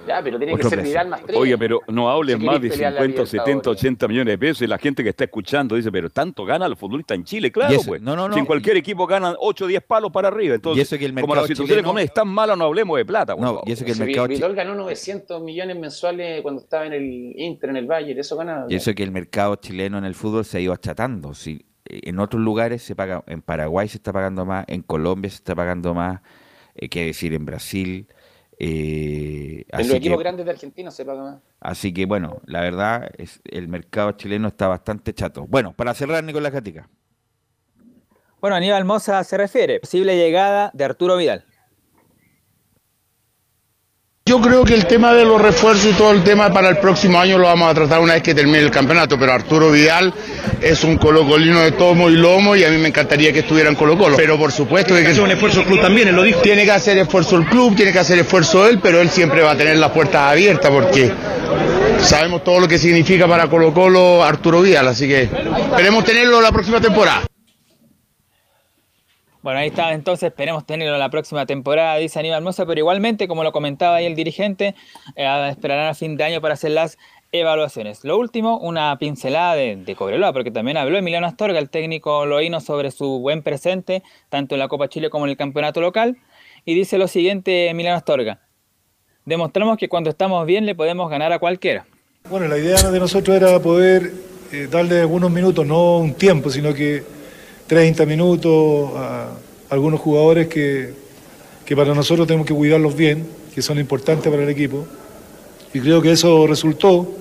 Ya, 0.08 0.22
pero 0.24 0.38
tiene 0.38 0.54
que 0.54 0.56
Otro 0.58 0.70
ser 0.70 0.80
precio. 0.80 0.92
Vidal 0.94 1.08
más 1.10 1.22
tres. 1.26 1.38
Oye, 1.38 1.58
pero 1.58 1.82
no 1.88 2.10
hablen 2.10 2.40
Si 2.40 2.46
más 2.46 2.56
de 2.56 2.60
queréis 2.70 2.74
pelear 2.74 2.94
la 2.94 3.00
50, 3.02 3.26
70, 3.26 3.46
Libertadores. 3.52 3.80
80 3.84 4.08
millones 4.08 4.32
de 4.34 4.38
pesos 4.38 4.62
y 4.62 4.68
la 4.68 4.78
gente 4.78 5.04
que 5.04 5.10
está 5.10 5.24
escuchando 5.26 5.76
dice, 5.76 5.92
pero 5.92 6.10
tanto 6.10 6.46
gana 6.46 6.66
el 6.66 6.76
futbolista 6.76 7.14
en 7.16 7.24
Chile, 7.24 7.52
claro, 7.52 7.76
pues. 7.86 8.02
no, 8.02 8.16
no, 8.16 8.28
no. 8.28 8.34
Si 8.34 8.40
en 8.40 8.46
cualquier 8.46 8.78
equipo 8.78 9.08
ganan 9.08 9.36
8 9.40 9.66
o 9.66 9.68
10 9.68 9.84
palos 9.84 10.12
para 10.12 10.28
arriba. 10.28 10.56
Entonces, 10.56 10.78
Y 10.80 10.82
eso 10.82 10.98
que 11.00 11.06
el 11.06 11.14
como 11.20 11.36
la 11.36 11.42
situación 11.42 11.68
chileno- 11.68 11.80
económica 11.82 12.04
es 12.06 12.14
tan 12.14 12.28
mala, 12.28 12.56
no 12.56 12.66
hablemos 12.66 12.98
de 12.98 13.06
plata. 13.06 13.36
No, 13.36 13.62
y 13.66 13.72
eso 13.72 13.86
que 13.86 13.92
el 13.92 14.00
mercado 14.00 14.28
Vidal 14.28 14.56
ganó 14.56 14.76
900 14.76 15.42
millones 15.42 15.78
mensuales 15.78 16.42
cuando 16.42 16.62
estaba 16.62 16.86
en 16.86 16.94
el 16.94 17.34
Inter, 17.38 17.70
en 17.72 17.78
el 17.78 17.86
Bayern, 17.88 18.20
eso 18.20 18.36
gana. 18.38 18.66
Y 18.70 18.76
eso 18.76 18.94
que 18.94 19.04
el 19.04 19.12
mercado 19.12 19.56
chileno 19.56 19.98
en 19.98 20.06
el 20.06 20.16
fútbol 20.16 20.46
se 20.46 20.58
ha 20.58 20.62
ido 20.62 20.74
achatando. 20.74 21.34
Si, 21.34 21.66
en 21.88 22.20
otros 22.20 22.42
lugares 22.42 22.82
se 22.82 22.96
paga, 22.96 23.24
en 23.28 23.42
Paraguay 23.42 23.88
se 23.88 23.98
está 23.98 24.12
pagando 24.14 24.46
más, 24.46 24.66
en 24.68 24.82
Colombia 24.82 25.30
se 25.30 25.38
está 25.38 25.56
pagando 25.56 25.94
más, 25.94 26.22
eh, 26.76 26.90
qué 26.90 27.06
decir, 27.06 27.34
en 27.34 27.46
Brasil. 27.46 28.08
Eh, 28.58 29.66
en 29.68 29.78
los 29.78 29.88
así, 29.88 29.98
equipos 29.98 30.18
que, 30.18 30.24
grandes 30.24 30.46
de 30.46 30.52
Argentina 30.52 30.92
se 30.92 31.06
paga 31.06 31.24
más. 31.24 31.42
así 31.60 31.94
que 31.94 32.06
bueno, 32.06 32.42
la 32.46 32.62
verdad 32.62 33.10
es 33.18 33.42
el 33.44 33.68
mercado 33.68 34.14
chileno 34.14 34.48
está 34.48 34.68
bastante 34.68 35.14
chato. 35.14 35.46
Bueno, 35.48 35.74
para 35.74 35.94
cerrar, 35.94 36.24
Nicolás 36.24 36.54
Gatica. 36.54 36.90
Bueno, 38.40 38.56
Aníbal 38.56 38.86
Moza 38.86 39.24
se 39.24 39.38
refiere. 39.38 39.80
Posible 39.80 40.16
llegada 40.16 40.72
de 40.74 40.84
Arturo 40.84 41.18
Vidal. 41.18 41.46
Yo 44.28 44.42
creo 44.42 44.66
que 44.66 44.74
el 44.74 44.88
tema 44.88 45.14
de 45.14 45.24
los 45.24 45.40
refuerzos 45.40 45.86
y 45.86 45.94
todo 45.94 46.12
el 46.12 46.24
tema 46.24 46.52
para 46.52 46.70
el 46.70 46.78
próximo 46.80 47.20
año 47.20 47.38
lo 47.38 47.44
vamos 47.44 47.70
a 47.70 47.76
tratar 47.76 48.00
una 48.00 48.16
vez 48.16 48.24
que 48.24 48.34
termine 48.34 48.58
el 48.58 48.72
campeonato, 48.72 49.20
pero 49.20 49.34
Arturo 49.34 49.70
Vidal 49.70 50.12
es 50.60 50.84
un 50.84 50.98
colocolino 50.98 51.62
de 51.62 51.74
tomo 51.74 52.10
y 52.10 52.16
lomo 52.16 52.56
y 52.56 52.64
a 52.64 52.70
mí 52.70 52.78
me 52.80 52.88
encantaría 52.88 53.32
que 53.32 53.42
estuviera 53.42 53.70
en 53.70 53.76
Colo 53.76 53.96
Colo, 53.96 54.18
pero 54.18 54.36
por 54.36 54.52
supuesto 54.52 54.96
que... 54.96 55.02
Tiene 55.02 55.06
que 55.06 55.12
hacer 55.12 55.24
un 55.26 55.32
esfuerzo 55.32 55.60
el 55.60 55.68
club 55.68 55.80
también, 55.80 56.08
él 56.08 56.16
lo 56.16 56.24
dijo. 56.24 56.42
Tiene 56.42 56.66
que 56.66 56.72
hacer 56.72 56.98
esfuerzo 56.98 57.36
el 57.36 57.46
club, 57.46 57.76
tiene 57.76 57.94
que 57.94 58.00
hacer 58.00 58.18
esfuerzo 58.18 58.68
él, 58.68 58.80
pero 58.82 59.00
él 59.00 59.12
siempre 59.12 59.44
va 59.44 59.52
a 59.52 59.58
tener 59.58 59.78
las 59.78 59.92
puertas 59.92 60.32
abiertas 60.32 60.72
porque 60.72 61.12
sabemos 62.02 62.44
todo 62.44 62.62
lo 62.62 62.68
que 62.68 62.80
significa 62.80 63.28
para 63.28 63.48
Colo 63.48 63.76
Colo 63.76 64.24
Arturo 64.24 64.64
Vidal, 64.64 64.88
así 64.88 65.08
que 65.08 65.30
esperemos 65.70 66.04
tenerlo 66.04 66.42
la 66.42 66.52
próxima 66.52 66.82
temporada. 66.82 67.28
Bueno, 69.46 69.60
ahí 69.60 69.68
está, 69.68 69.94
entonces 69.94 70.30
esperemos 70.30 70.66
tenerlo 70.66 70.98
la 70.98 71.10
próxima 71.10 71.46
temporada, 71.46 71.98
dice 71.98 72.18
Aníbal 72.18 72.42
Moza, 72.42 72.66
pero 72.66 72.80
igualmente, 72.80 73.28
como 73.28 73.44
lo 73.44 73.52
comentaba 73.52 73.98
ahí 73.98 74.08
el 74.08 74.16
dirigente, 74.16 74.74
eh, 75.16 75.48
esperarán 75.52 75.88
a 75.88 75.94
fin 75.94 76.18
de 76.18 76.24
año 76.24 76.42
para 76.42 76.56
hacer 76.56 76.72
las 76.72 76.98
evaluaciones. 77.32 78.04
Lo 78.04 78.18
último, 78.18 78.58
una 78.58 78.98
pincelada 78.98 79.54
de, 79.54 79.76
de 79.76 79.96
Cobreloa, 79.96 80.34
porque 80.34 80.50
también 80.50 80.78
habló 80.78 80.98
Emiliano 80.98 81.28
Astorga, 81.28 81.60
el 81.60 81.70
técnico 81.70 82.26
loíno, 82.26 82.60
sobre 82.60 82.90
su 82.90 83.20
buen 83.20 83.44
presente, 83.44 84.02
tanto 84.30 84.56
en 84.56 84.60
la 84.62 84.68
Copa 84.68 84.88
Chile 84.88 85.12
como 85.12 85.26
en 85.26 85.30
el 85.30 85.38
campeonato 85.38 85.80
local, 85.80 86.18
y 86.66 86.74
dice 86.74 86.98
lo 86.98 87.08
siguiente 87.08 87.70
Emiliano 87.70 87.98
Astorga, 87.98 88.40
demostramos 89.26 89.78
que 89.78 89.88
cuando 89.88 90.10
estamos 90.10 90.44
bien 90.48 90.66
le 90.66 90.74
podemos 90.74 91.08
ganar 91.08 91.32
a 91.34 91.38
cualquiera. 91.38 91.86
Bueno, 92.32 92.48
la 92.48 92.58
idea 92.58 92.78
de 92.78 93.00
nosotros 93.00 93.38
era 93.38 93.60
poder 93.60 94.12
eh, 94.52 94.68
darle 94.72 95.02
algunos 95.02 95.30
minutos, 95.30 95.68
no 95.68 95.98
un 95.98 96.16
tiempo, 96.16 96.50
sino 96.50 96.74
que 96.74 97.04
30 97.68 98.06
minutos 98.06 98.92
algunos 99.70 100.00
jugadores 100.00 100.48
que, 100.48 100.94
que 101.66 101.76
para 101.76 101.94
nosotros 101.94 102.28
tenemos 102.28 102.48
que 102.48 102.54
cuidarlos 102.54 102.96
bien, 102.96 103.28
que 103.54 103.62
son 103.62 103.80
importantes 103.80 104.32
para 104.32 104.44
el 104.44 104.50
equipo. 104.50 104.86
Y 105.74 105.80
creo 105.80 106.02
que 106.02 106.12
eso 106.12 106.48
resultó. 106.48 107.12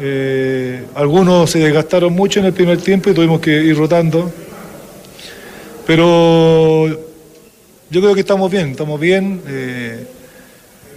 Eh, 0.00 0.84
algunos 0.94 1.50
se 1.50 1.58
desgastaron 1.58 2.12
mucho 2.12 2.40
en 2.40 2.46
el 2.46 2.52
primer 2.52 2.78
tiempo 2.78 3.10
y 3.10 3.14
tuvimos 3.14 3.40
que 3.40 3.50
ir 3.50 3.76
rotando. 3.76 4.30
Pero 5.86 6.86
yo 6.86 8.00
creo 8.00 8.14
que 8.14 8.20
estamos 8.20 8.50
bien, 8.50 8.70
estamos 8.70 9.00
bien. 9.00 9.40
eh, 9.48 10.06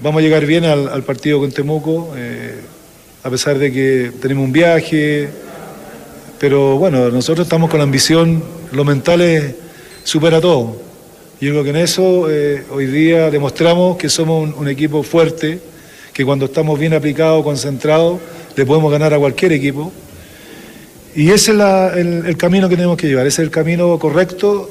vamos 0.02 0.20
a 0.20 0.24
llegar 0.24 0.45
bien 0.45 0.66
al, 0.66 0.89
al 0.89 1.04
partido 1.04 1.39
con 1.39 1.52
Temuco, 1.52 2.14
eh, 2.18 2.60
a 3.24 3.30
pesar 3.30 3.58
de 3.58 3.72
que 3.72 4.12
tenemos 4.22 4.43
un 4.43 4.52
viaje. 4.52 5.30
Pero 6.42 6.76
bueno, 6.80 7.12
nosotros 7.12 7.46
estamos 7.46 7.70
con 7.70 7.78
la 7.78 7.84
ambición, 7.84 8.44
lo 8.72 8.84
mental 8.84 9.22
es, 9.22 9.54
supera 10.04 10.42
todo. 10.42 10.76
Yo 11.39 11.52
creo 11.52 11.64
que 11.64 11.70
en 11.70 11.76
eso 11.76 12.32
eh, 12.32 12.64
hoy 12.72 12.88
día 12.88 13.30
demostramos 13.30 13.96
que 13.96 14.10
somos 14.10 14.52
un, 14.58 14.68
equipo 14.68 15.04
fuerte, 15.04 15.60
que 16.12 16.26
cuando 16.26 16.46
estamos 16.46 16.80
bien 16.80 16.96
aplicados, 16.96 17.44
concentrados, 17.44 18.20
le 18.56 18.66
podemos 18.66 18.92
ganar 18.92 19.14
a 19.14 19.20
cualquier 19.20 19.52
equipo. 19.52 19.92
Y 21.14 21.30
ese 21.30 21.52
es 21.52 22.26
el 22.26 22.38
camino 22.38 22.68
que 22.68 22.76
tenemos 22.76 22.98
que 22.98 23.06
llevar, 23.06 23.28
ese 23.28 23.44
es 23.44 23.46
el 23.46 23.52
camino 23.52 24.00
correcto. 24.00 24.68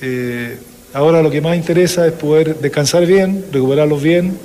Eh, 0.00 0.58
ahora 0.92 1.22
lo 1.22 1.30
que 1.30 1.40
más 1.40 1.54
interesa 1.54 2.04
es 2.04 2.14
poder 2.14 2.56
descansar 2.56 3.06
bien, 3.06 3.44
recuperarlos 3.52 4.02
bien. 4.02 4.36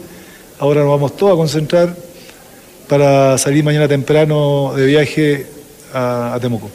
Ahora 0.59 0.81
nos 0.81 0.91
vamos 0.91 1.17
todos 1.17 1.33
a 1.33 1.37
concentrar 1.37 1.95
para 2.87 3.35
salir 3.39 3.63
mañana 3.63 3.87
temprano 3.87 4.73
de 4.75 4.85
viaje 4.85 5.56
a, 5.97 6.37
Temuco. 6.39 6.69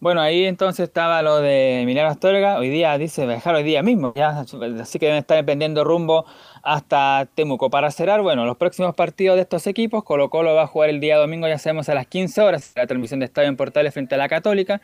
Bueno, 0.00 0.20
ahí 0.20 0.44
entonces 0.44 0.84
estaba 0.84 1.22
lo 1.22 1.40
de 1.40 1.80
Emiliano 1.80 2.10
Astorga. 2.10 2.58
Hoy 2.58 2.68
día 2.68 2.98
dice 2.98 3.26
viajar 3.26 3.54
hoy 3.54 3.62
día 3.62 3.82
mismo, 3.82 4.12
ya, 4.14 4.40
así 4.40 4.98
que 4.98 5.06
deben 5.06 5.20
estar 5.20 5.38
emprendiendo 5.38 5.82
rumbo 5.82 6.26
hasta 6.62 7.26
Temuco. 7.34 7.70
Para 7.70 7.90
cerrar, 7.90 8.20
bueno, 8.20 8.44
los 8.44 8.58
próximos 8.58 8.94
partidos 8.94 9.36
de 9.36 9.42
estos 9.42 9.66
equipos, 9.66 10.04
Colo 10.04 10.28
Colo 10.28 10.54
va 10.54 10.64
a 10.64 10.66
jugar 10.66 10.90
el 10.90 11.00
día 11.00 11.16
domingo, 11.16 11.48
ya 11.48 11.58
sabemos, 11.58 11.88
a 11.88 11.94
las 11.94 12.06
15 12.06 12.42
horas, 12.42 12.72
la 12.76 12.86
transmisión 12.86 13.20
de 13.20 13.26
Estadio 13.26 13.48
en 13.48 13.56
Portales 13.56 13.94
frente 13.94 14.14
a 14.14 14.18
la 14.18 14.28
Católica. 14.28 14.82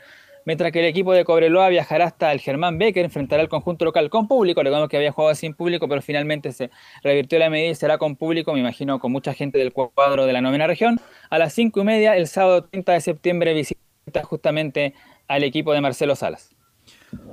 Mientras 0.50 0.72
que 0.72 0.80
el 0.80 0.86
equipo 0.86 1.12
de 1.12 1.24
Cobreloa 1.24 1.68
viajará 1.68 2.06
hasta 2.06 2.32
el 2.32 2.40
Germán 2.40 2.76
Becker, 2.76 3.04
enfrentará 3.04 3.40
al 3.40 3.48
conjunto 3.48 3.84
local 3.84 4.10
con 4.10 4.26
público. 4.26 4.60
Recordemos 4.64 4.88
que 4.88 4.96
había 4.96 5.12
jugado 5.12 5.32
sin 5.36 5.54
público, 5.54 5.86
pero 5.86 6.02
finalmente 6.02 6.50
se 6.50 6.72
revirtió 7.04 7.38
la 7.38 7.48
medida 7.48 7.70
y 7.70 7.74
será 7.76 7.98
con 7.98 8.16
público, 8.16 8.52
me 8.52 8.58
imagino, 8.58 8.98
con 8.98 9.12
mucha 9.12 9.32
gente 9.32 9.58
del 9.58 9.72
cuadro 9.72 10.26
de 10.26 10.32
la 10.32 10.40
novena 10.40 10.66
región. 10.66 10.98
A 11.30 11.38
las 11.38 11.52
5 11.52 11.82
y 11.82 11.84
media, 11.84 12.16
el 12.16 12.26
sábado 12.26 12.64
30 12.64 12.94
de 12.94 13.00
septiembre, 13.00 13.54
visita 13.54 13.78
justamente 14.24 14.92
al 15.28 15.44
equipo 15.44 15.72
de 15.72 15.82
Marcelo 15.82 16.16
Salas. 16.16 16.56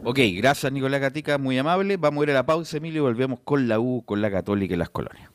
Ok, 0.04 0.20
gracias 0.36 0.72
Nicolás 0.72 1.02
Gatica, 1.02 1.40
muy 1.40 1.58
amable. 1.58 1.98
Vamos 1.98 2.22
a 2.22 2.24
ir 2.26 2.30
a 2.30 2.34
la 2.36 2.46
pausa, 2.46 2.78
Emilio, 2.78 3.00
y 3.00 3.06
volvemos 3.06 3.40
con 3.40 3.68
la 3.68 3.80
U, 3.80 4.04
con 4.06 4.22
la 4.22 4.30
Católica 4.30 4.76
y 4.76 4.78
las 4.78 4.92
colonias. 4.92 5.32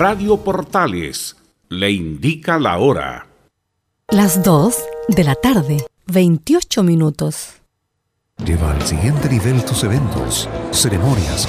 Radio 0.00 0.36
Portales 0.36 1.34
le 1.70 1.90
indica 1.90 2.60
la 2.60 2.78
hora. 2.78 3.26
Las 4.08 4.44
2 4.44 4.76
de 5.08 5.24
la 5.24 5.34
tarde, 5.34 5.84
28 6.06 6.84
minutos. 6.84 7.54
Lleva 8.44 8.70
al 8.70 8.82
siguiente 8.86 9.28
nivel 9.28 9.64
tus 9.64 9.82
eventos, 9.82 10.48
ceremonias, 10.70 11.48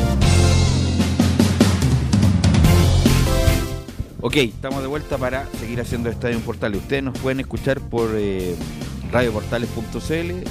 Ok, 4.31 4.37
estamos 4.37 4.81
de 4.81 4.87
vuelta 4.87 5.17
para 5.17 5.45
seguir 5.59 5.81
haciendo 5.81 6.09
Estadio 6.09 6.37
en 6.37 6.41
Portales. 6.41 6.79
Ustedes 6.79 7.03
nos 7.03 7.19
pueden 7.19 7.41
escuchar 7.41 7.81
por 7.81 8.11
eh, 8.15 8.55
radioportales.cl, 9.11 10.47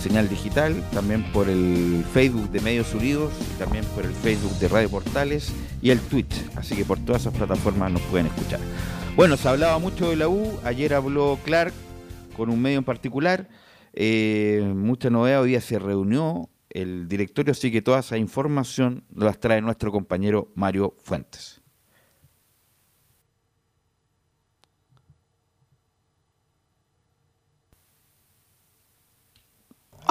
señal 0.00 0.30
digital, 0.30 0.82
también 0.94 1.22
por 1.30 1.50
el 1.50 2.06
Facebook 2.14 2.48
de 2.48 2.62
Medios 2.62 2.94
Unidos 2.94 3.30
también 3.58 3.84
por 3.94 4.06
el 4.06 4.12
Facebook 4.12 4.58
de 4.60 4.68
Radio 4.68 4.88
Portales 4.88 5.52
y 5.82 5.90
el 5.90 6.00
Twitch. 6.00 6.32
Así 6.56 6.74
que 6.74 6.86
por 6.86 6.98
todas 7.00 7.20
esas 7.20 7.34
plataformas 7.34 7.92
nos 7.92 8.00
pueden 8.00 8.28
escuchar. 8.28 8.60
Bueno, 9.14 9.36
se 9.36 9.46
hablaba 9.46 9.78
mucho 9.78 10.08
de 10.08 10.16
la 10.16 10.28
U, 10.28 10.50
ayer 10.64 10.94
habló 10.94 11.38
Clark 11.44 11.74
con 12.34 12.48
un 12.48 12.62
medio 12.62 12.78
en 12.78 12.84
particular, 12.84 13.46
eh, 13.92 14.72
mucha 14.74 15.10
novedad, 15.10 15.42
hoy 15.42 15.50
día 15.50 15.60
se 15.60 15.78
reunió 15.78 16.48
el 16.70 17.08
directorio, 17.08 17.52
así 17.52 17.70
que 17.70 17.82
toda 17.82 18.00
esa 18.00 18.16
información 18.16 19.04
las 19.14 19.38
trae 19.38 19.60
nuestro 19.60 19.92
compañero 19.92 20.50
Mario 20.54 20.96
Fuentes. 21.02 21.61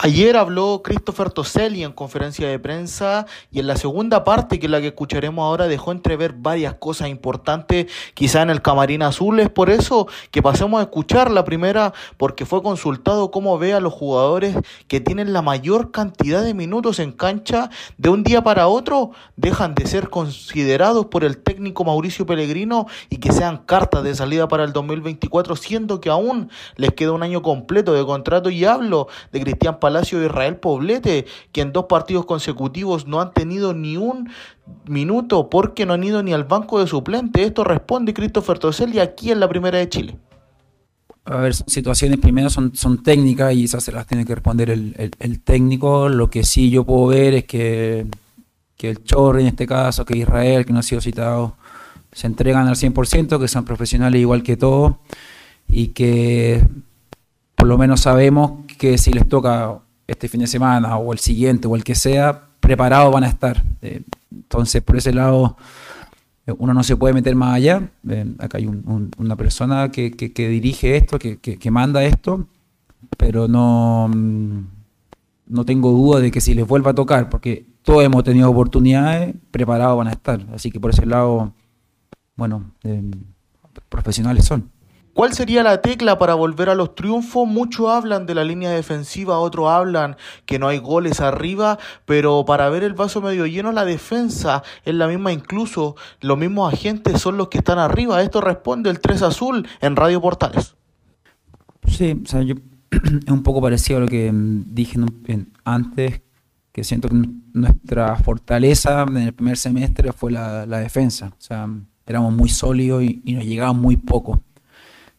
Ayer 0.03 0.35
habló 0.35 0.81
Christopher 0.83 1.29
Toselli 1.29 1.83
en 1.83 1.91
conferencia 1.91 2.47
de 2.47 2.57
prensa 2.57 3.27
y 3.51 3.59
en 3.59 3.67
la 3.67 3.75
segunda 3.75 4.23
parte, 4.23 4.57
que 4.57 4.65
es 4.65 4.71
la 4.71 4.81
que 4.81 4.87
escucharemos 4.87 5.43
ahora, 5.43 5.67
dejó 5.67 5.91
entrever 5.91 6.33
varias 6.33 6.73
cosas 6.73 7.09
importantes, 7.09 7.85
quizá 8.15 8.41
en 8.41 8.49
el 8.49 8.63
camarín 8.63 9.03
azul. 9.03 9.39
Es 9.39 9.51
por 9.51 9.69
eso 9.69 10.07
que 10.31 10.41
pasemos 10.41 10.79
a 10.79 10.85
escuchar 10.85 11.29
la 11.29 11.45
primera, 11.45 11.93
porque 12.17 12.47
fue 12.47 12.63
consultado 12.63 13.29
cómo 13.29 13.59
ve 13.59 13.75
a 13.75 13.79
los 13.79 13.93
jugadores 13.93 14.57
que 14.87 15.01
tienen 15.01 15.33
la 15.33 15.43
mayor 15.43 15.91
cantidad 15.91 16.41
de 16.41 16.55
minutos 16.55 16.97
en 16.97 17.11
cancha 17.11 17.69
de 17.99 18.09
un 18.09 18.23
día 18.23 18.43
para 18.43 18.67
otro, 18.67 19.11
dejan 19.35 19.75
de 19.75 19.85
ser 19.85 20.09
considerados 20.09 21.05
por 21.05 21.23
el 21.23 21.37
técnico 21.37 21.83
Mauricio 21.83 22.25
Pellegrino 22.25 22.87
y 23.11 23.17
que 23.17 23.31
sean 23.31 23.59
cartas 23.67 24.03
de 24.03 24.15
salida 24.15 24.47
para 24.47 24.63
el 24.63 24.73
2024, 24.73 25.55
siendo 25.55 26.01
que 26.01 26.09
aún 26.09 26.49
les 26.75 26.91
queda 26.91 27.11
un 27.11 27.21
año 27.21 27.43
completo 27.43 27.93
de 27.93 28.03
contrato. 28.03 28.49
Y 28.49 28.65
hablo 28.65 29.07
de 29.31 29.41
Cristian 29.41 29.77
Palacio 29.91 30.19
de 30.19 30.27
Israel 30.27 30.55
Poblete, 30.55 31.25
que 31.51 31.59
en 31.59 31.73
dos 31.73 31.85
partidos 31.85 32.25
consecutivos 32.25 33.07
no 33.07 33.19
han 33.19 33.33
tenido 33.33 33.73
ni 33.73 33.97
un 33.97 34.29
minuto 34.87 35.49
porque 35.49 35.85
no 35.85 35.93
han 35.93 36.03
ido 36.05 36.23
ni 36.23 36.31
al 36.31 36.45
banco 36.45 36.79
de 36.79 36.87
suplente. 36.87 37.43
Esto 37.43 37.65
responde 37.65 38.13
Christopher 38.13 38.57
Toselli 38.57 38.99
aquí 38.99 39.31
en 39.31 39.41
la 39.41 39.49
Primera 39.49 39.79
de 39.79 39.89
Chile. 39.89 40.17
A 41.25 41.35
ver, 41.35 41.53
situaciones 41.53 42.19
primero 42.19 42.49
son, 42.49 42.71
técnicas 43.03 43.53
y 43.53 43.65
esas 43.65 43.83
se 43.83 43.91
las 43.91 44.07
tiene 44.07 44.23
que 44.23 44.33
responder 44.33 44.69
el, 44.69 45.39
técnico. 45.43 46.07
Lo 46.07 46.29
que 46.29 46.45
sí 46.45 46.69
yo 46.69 46.85
puedo 46.85 47.07
ver 47.07 47.33
es 47.33 47.43
que, 47.43 48.07
que 48.77 48.91
el 48.91 49.03
Chorri 49.03 49.41
en 49.41 49.49
este 49.49 49.67
caso, 49.67 50.05
que 50.05 50.17
Israel, 50.17 50.65
que 50.65 50.71
no 50.71 50.79
ha 50.79 50.83
sido 50.83 51.01
citado, 51.01 51.57
se 52.13 52.27
entregan 52.27 52.69
al 52.69 52.75
100%, 52.75 53.41
que 53.41 53.47
son 53.49 53.65
profesionales 53.65 54.21
igual 54.21 54.41
que 54.41 54.55
todos 54.55 54.95
y 55.67 55.89
que 55.89 56.65
por 57.61 57.67
lo 57.67 57.77
menos 57.77 58.01
sabemos 58.01 58.65
que 58.79 58.97
si 58.97 59.13
les 59.13 59.29
toca 59.29 59.77
este 60.07 60.27
fin 60.27 60.39
de 60.39 60.47
semana 60.47 60.97
o 60.97 61.13
el 61.13 61.19
siguiente 61.19 61.67
o 61.67 61.75
el 61.75 61.83
que 61.83 61.93
sea, 61.93 62.47
preparados 62.59 63.13
van 63.13 63.23
a 63.23 63.27
estar. 63.27 63.63
Eh, 63.83 64.01
entonces, 64.31 64.81
por 64.81 64.97
ese 64.97 65.13
lado, 65.13 65.57
eh, 66.47 66.55
uno 66.57 66.73
no 66.73 66.81
se 66.81 66.97
puede 66.97 67.13
meter 67.13 67.35
más 67.35 67.53
allá. 67.53 67.87
acá 68.39 68.57
hay 68.57 68.65
una 68.65 69.35
persona 69.35 69.91
que, 69.91 70.09
dirige 70.35 70.97
esto, 70.97 71.19
que, 71.19 71.69
manda 71.69 72.03
esto, 72.03 72.47
pero 73.15 73.47
no, 73.47 74.09
mm, 74.11 74.61
no 75.45 75.63
tengo 75.63 75.91
duda 75.91 76.19
de 76.19 76.31
que 76.31 76.41
si 76.41 76.55
les 76.55 76.65
vuelva 76.65 76.91
a 76.91 76.95
tocar, 76.95 77.29
porque 77.29 77.67
todos 77.83 78.03
hemos 78.03 78.23
tenido 78.23 78.49
oportunidades, 78.49 79.35
preparados 79.51 79.99
van 79.99 80.07
a 80.07 80.13
estar. 80.13 80.47
Así 80.51 80.71
que 80.71 80.79
por 80.79 80.89
ese 80.89 81.05
lado, 81.05 81.53
bueno, 82.35 82.71
eh, 82.85 83.03
profesionales 83.87 84.45
son. 84.45 84.80
¿Cuál 85.13 85.33
sería 85.33 85.61
la 85.61 85.81
tecla 85.81 86.17
para 86.17 86.35
volver 86.35 86.69
a 86.69 86.75
los 86.75 86.95
triunfos? 86.95 87.45
Muchos 87.45 87.89
hablan 87.89 88.25
de 88.25 88.33
la 88.33 88.45
línea 88.45 88.71
defensiva, 88.71 89.39
otros 89.39 89.69
hablan 89.69 90.15
que 90.45 90.57
no 90.57 90.69
hay 90.69 90.77
goles 90.77 91.19
arriba, 91.19 91.77
pero 92.05 92.45
para 92.45 92.69
ver 92.69 92.83
el 92.83 92.93
vaso 92.93 93.21
medio 93.21 93.45
lleno, 93.45 93.73
la 93.73 93.83
defensa 93.83 94.63
es 94.85 94.95
la 94.95 95.07
misma, 95.07 95.33
incluso 95.33 95.95
los 96.21 96.37
mismos 96.37 96.73
agentes 96.73 97.19
son 97.19 97.35
los 97.35 97.49
que 97.49 97.57
están 97.57 97.77
arriba. 97.77 98.21
Esto 98.21 98.39
responde 98.39 98.89
el 98.89 99.01
3 99.01 99.23
Azul 99.23 99.67
en 99.81 99.97
Radio 99.97 100.21
Portales. 100.21 100.75
Sí, 101.87 102.21
o 102.23 102.27
sea, 102.27 102.41
yo, 102.43 102.55
es 102.91 103.31
un 103.31 103.43
poco 103.43 103.61
parecido 103.61 103.97
a 103.97 104.01
lo 104.01 104.07
que 104.07 104.31
mm, 104.31 104.63
dije 104.67 104.97
antes, 105.65 106.21
que 106.71 106.85
siento 106.85 107.09
que 107.09 107.21
nuestra 107.51 108.15
fortaleza 108.15 109.01
en 109.01 109.17
el 109.17 109.33
primer 109.33 109.57
semestre 109.57 110.13
fue 110.13 110.31
la, 110.31 110.65
defensa. 110.65 111.33
O 111.37 111.41
sea, 111.41 111.67
éramos 112.05 112.33
muy 112.33 112.47
sólidos 112.47 113.03
y, 113.03 113.21
y 113.25 113.33
nos 113.33 113.43
llegaba 113.43 113.73
muy 113.73 113.97
poco 113.97 114.41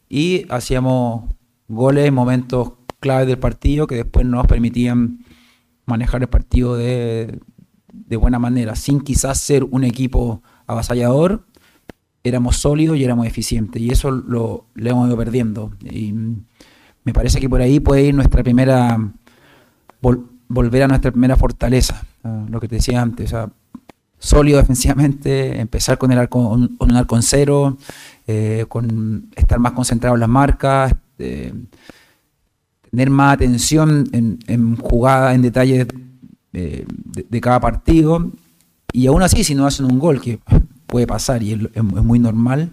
y 0.09 0.45
hacíamos 0.49 1.33
goles 1.67 2.07
en 2.07 2.13
momentos 2.13 2.73
claves 2.99 3.27
del 3.27 3.39
partido 3.39 3.87
que 3.87 3.95
después 3.95 4.25
nos 4.25 4.47
permitían 4.47 5.25
manejar 5.85 6.21
el 6.21 6.29
partido 6.29 6.77
de, 6.77 7.39
buena 8.17 8.37
manera, 8.37 8.75
sin 8.75 9.01
quizás 9.01 9.39
ser 9.39 9.63
un 9.63 9.83
equipo 9.83 10.43
avasallador, 10.67 11.47
éramos 12.23 12.57
sólidos 12.57 12.95
y 12.97 13.03
éramos 13.03 13.25
eficientes 13.25 13.81
y 13.81 13.89
eso 13.89 14.11
lo, 14.11 14.67
hemos 14.75 15.07
ido 15.07 15.17
perdiendo. 15.17 15.71
Y 15.81 16.13
me 17.03 17.11
parece 17.11 17.39
que 17.39 17.49
por 17.49 17.61
ahí 17.61 17.79
puede 17.79 18.03
ir 18.03 18.13
nuestra 18.13 18.43
primera, 18.43 18.97
volver 20.47 20.83
a 20.83 20.87
nuestra 20.87 21.11
primera 21.11 21.35
fortaleza, 21.35 22.05
lo 22.49 22.59
que 22.59 22.67
te 22.67 22.75
decía 22.75 23.01
antes, 23.01 23.33
sólido 24.23 24.57
defensivamente, 24.57 25.59
empezar 25.59 25.97
con, 25.97 26.11
el 26.13 26.17
arco, 26.17 26.51
con 26.77 26.91
un 26.91 26.95
arco 26.95 27.17
en 27.17 27.23
cero, 27.23 27.77
eh, 28.25 28.65
con 28.69 29.29
estar 29.35 29.59
más 29.59 29.73
concentrado 29.73 30.15
en 30.15 30.21
las 30.21 30.29
marcas, 30.29 30.95
eh, 31.19 31.53
tener 32.89 33.09
más 33.09 33.33
atención 33.33 34.07
en, 34.13 34.39
en 34.47 34.77
jugadas, 34.77 35.35
en 35.35 35.41
detalles 35.41 35.87
de, 36.53 37.41
cada 37.41 37.59
partido. 37.59 38.31
Y 38.93 39.07
aún 39.07 39.23
así, 39.23 39.43
si 39.43 39.55
no 39.55 39.65
hacen 39.65 39.87
un 39.87 39.99
gol, 39.99 40.21
que 40.21 40.39
puede 40.87 41.05
pasar 41.05 41.43
y 41.43 41.69
es, 41.73 41.83
muy 41.83 42.19
normal, 42.19 42.71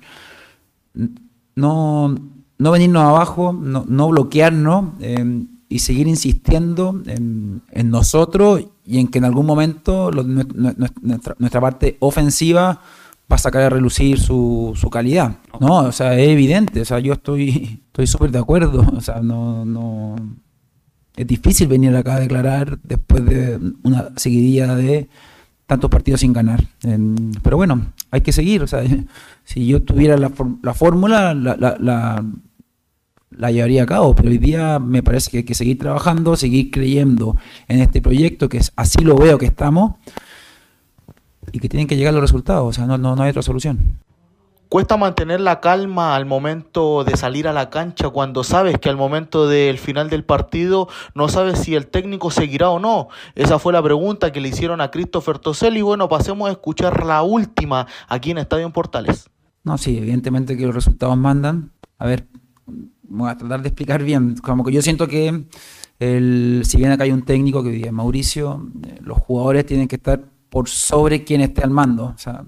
no, 1.56 2.14
no 2.58 2.70
venirnos 2.70 3.02
abajo, 3.02 3.52
no, 3.52 3.84
no 3.88 4.08
bloquearnos 4.08 4.90
eh, 5.00 5.46
y 5.70 5.78
seguir 5.78 6.08
insistiendo 6.08 7.00
en, 7.06 7.62
nosotros 7.90 8.66
y 8.84 8.98
en 8.98 9.08
que 9.08 9.18
en 9.18 9.24
algún 9.24 9.46
momento 9.46 10.10
nuestra, 10.10 11.36
nuestra 11.38 11.60
parte 11.60 11.96
ofensiva 12.00 12.82
va 13.30 13.36
a 13.36 13.38
sacar 13.38 13.62
a 13.62 13.70
relucir 13.70 14.18
su, 14.18 14.72
su 14.74 14.90
calidad. 14.90 15.36
No, 15.60 15.78
o 15.78 15.92
sea, 15.92 16.18
es 16.18 16.28
evidente, 16.28 16.82
o 16.82 16.84
sea, 16.84 16.98
yo 16.98 17.12
estoy 17.12 17.80
estoy 17.86 18.06
súper 18.06 18.32
de 18.32 18.40
acuerdo, 18.40 18.80
o 18.96 19.00
sea, 19.00 19.20
no, 19.22 19.64
no 19.64 20.16
es 21.16 21.26
difícil 21.26 21.68
venir 21.68 21.94
acá 21.94 22.16
a 22.16 22.20
declarar 22.20 22.78
después 22.82 23.24
de 23.24 23.60
una 23.82 24.08
seguidilla 24.16 24.74
de 24.74 25.08
tantos 25.66 25.88
partidos 25.88 26.20
sin 26.20 26.32
ganar. 26.32 26.64
pero 27.42 27.56
bueno, 27.56 27.92
hay 28.10 28.22
que 28.22 28.32
seguir. 28.32 28.62
O 28.62 28.66
sea, 28.66 28.82
si 29.44 29.66
yo 29.66 29.82
tuviera 29.82 30.16
la, 30.16 30.32
la 30.62 30.74
fórmula, 30.74 31.32
la, 31.32 31.56
la, 31.56 31.76
la, 31.78 32.24
la, 33.30 33.50
llevaría 33.50 33.84
a 33.84 33.86
cabo, 33.86 34.14
pero 34.14 34.28
hoy 34.28 34.38
día 34.38 34.78
me 34.78 35.02
parece 35.02 35.30
que 35.30 35.36
hay 35.38 35.44
que 35.44 35.54
seguir 35.54 35.78
trabajando, 35.78 36.36
seguir 36.36 36.70
creyendo 36.70 37.36
en 37.68 37.80
este 37.80 38.02
proyecto, 38.02 38.48
que 38.48 38.58
es, 38.58 38.72
así 38.76 39.02
lo 39.02 39.16
veo 39.16 39.38
que 39.38 39.46
estamos, 39.46 39.94
y 41.52 41.58
que 41.58 41.68
tienen 41.68 41.86
que 41.86 41.96
llegar 41.96 42.12
los 42.12 42.22
resultados, 42.22 42.68
o 42.68 42.72
sea, 42.72 42.86
no, 42.86 42.98
no, 42.98 43.16
no 43.16 43.22
hay 43.22 43.30
otra 43.30 43.42
solución. 43.42 43.98
Cuesta 44.70 44.96
mantener 44.96 45.40
la 45.40 45.58
calma 45.58 46.14
al 46.14 46.26
momento 46.26 47.02
de 47.02 47.16
salir 47.16 47.48
a 47.48 47.52
la 47.52 47.70
cancha 47.70 48.10
cuando 48.10 48.44
sabes 48.44 48.78
que 48.78 48.88
al 48.88 48.96
momento 48.96 49.48
del 49.48 49.78
final 49.78 50.08
del 50.08 50.22
partido 50.22 50.88
no 51.12 51.28
sabes 51.28 51.58
si 51.58 51.74
el 51.74 51.88
técnico 51.88 52.30
seguirá 52.30 52.70
o 52.70 52.78
no. 52.78 53.08
Esa 53.34 53.58
fue 53.58 53.72
la 53.72 53.82
pregunta 53.82 54.30
que 54.30 54.40
le 54.40 54.48
hicieron 54.48 54.80
a 54.80 54.92
Christopher 54.92 55.40
Tosel 55.40 55.76
y 55.76 55.82
bueno, 55.82 56.08
pasemos 56.08 56.48
a 56.48 56.52
escuchar 56.52 57.04
la 57.04 57.22
última 57.22 57.88
aquí 58.06 58.30
en 58.30 58.38
Estadio 58.38 58.64
en 58.64 58.70
Portales. 58.70 59.28
No, 59.64 59.76
sí, 59.76 59.98
evidentemente 59.98 60.56
que 60.56 60.66
los 60.66 60.74
resultados 60.76 61.16
mandan. 61.16 61.72
A 61.98 62.06
ver, 62.06 62.28
voy 63.10 63.28
a 63.28 63.36
tratar 63.36 63.62
de 63.62 63.68
explicar 63.68 64.02
bien. 64.02 64.36
Como 64.36 64.64
que 64.64 64.72
yo 64.72 64.80
siento 64.80 65.06
que 65.06 65.44
el, 65.98 66.62
si 66.64 66.78
bien 66.78 66.92
acá 66.92 67.04
hay 67.04 67.12
un 67.12 67.22
técnico 67.22 67.62
que 67.62 67.70
dice 67.70 67.92
Mauricio, 67.92 68.66
eh, 68.86 68.98
los 69.02 69.18
jugadores 69.18 69.66
tienen 69.66 69.86
que 69.86 69.96
estar 69.96 70.24
por 70.48 70.68
sobre 70.68 71.24
quien 71.24 71.42
esté 71.42 71.62
al 71.62 71.70
mando. 71.70 72.06
O 72.06 72.18
sea, 72.18 72.44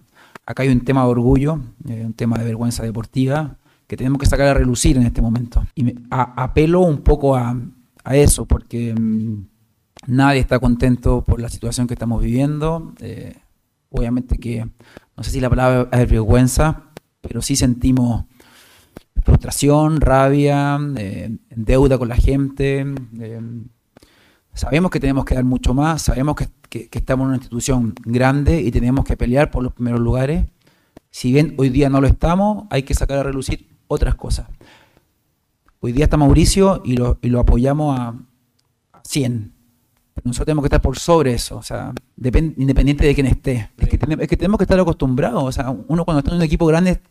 acá 0.47 0.63
hay 0.63 0.71
un 0.71 0.81
tema 0.81 1.03
de 1.05 1.09
orgullo, 1.09 1.61
eh, 1.89 2.03
un 2.07 2.15
tema 2.15 2.39
de 2.39 2.45
vergüenza 2.45 2.83
deportiva 2.83 3.59
que 3.87 3.97
tenemos 3.97 4.19
que 4.19 4.27
sacar 4.27 4.49
a 4.49 4.55
relucir 4.55 4.97
en 4.97 5.03
este 5.03 5.21
momento. 5.21 5.67
Y 5.75 5.95
apelo 6.09 6.81
un 6.81 7.03
poco 7.03 7.37
a, 7.37 7.55
eso, 8.11 8.47
porque 8.47 8.95
mm, 8.99 9.47
nadie 10.07 10.41
está 10.41 10.59
contento 10.59 11.23
por 11.23 11.41
la 11.41 11.51
situación 11.51 11.87
que 11.87 11.95
estamos 11.95 12.23
viviendo. 12.23 12.95
Eh, 13.01 13.35
obviamente 13.91 14.39
que, 14.39 14.67
no 15.15 15.23
sé 15.23 15.31
si 15.31 15.41
la 15.41 15.51
palabra 15.51 15.89
es 15.93 16.11
vergüenza, 16.11 16.85
pero 17.21 17.43
sí 17.43 17.55
sentimos 17.55 18.25
frustración, 19.23 20.01
rabia, 20.01 20.79
eh, 20.97 21.37
deuda 21.51 21.99
con 21.99 22.09
la 22.09 22.17
gente. 22.17 22.85
sabemos 24.55 24.91
que 24.91 25.01
tenemos 25.01 25.25
que 25.25 25.35
dar 25.35 25.45
mucho 25.45 25.75
más, 25.75 26.03
sabemos 26.03 26.37
que 26.37 26.47
que, 26.73 26.99
estamos 26.99 27.25
en 27.25 27.29
una 27.29 27.37
institución 27.37 27.95
grande 28.05 28.63
y 28.63 28.71
tenemos 28.71 29.05
que 29.05 29.17
pelear 29.17 29.51
por 29.51 29.63
los 29.63 29.75
primeros 29.75 30.01
lugares. 30.01 30.47
Si 31.11 31.33
bien 31.33 31.55
hoy 31.59 31.69
día 31.69 31.91
no 31.91 32.01
lo 32.01 32.07
estamos, 32.07 32.65
hay 32.71 32.83
que 32.83 32.95
sacar 32.95 33.19
a 33.19 33.23
relucir 33.23 33.69
otras 33.89 34.15
cosas. 34.15 34.47
Hoy 35.81 35.93
día 35.93 36.05
está 36.05 36.17
Mauricio 36.17 36.81
y 36.85 36.97
lo, 36.97 37.19
y 37.21 37.29
lo 37.29 37.41
apoyamos 37.41 37.99
a, 37.99 38.15
100. 39.05 39.53
nosotros 40.25 40.47
tenemos 40.47 40.63
que 40.63 40.69
estar 40.69 40.81
por 40.81 40.99
sobre 40.99 41.35
eso, 41.35 41.59
o 41.59 41.63
sea, 41.63 41.93
independiente 42.17 43.05
de 43.05 43.15
quién 43.15 43.27
esté. 43.27 43.71
Es 43.77 43.89
que, 43.89 43.97
es 43.97 44.29
que 44.29 44.37
tenemos 44.37 44.57
que 44.57 44.65
estar 44.65 44.79
acostumbrados. 44.79 45.43
O 45.43 45.53
sea, 45.53 45.71
uno 45.71 46.05
cuando 46.05 46.21
está 46.21 46.31
en 46.31 46.37
un 46.39 46.43
equipo 46.43 46.65
grande 46.67 47.03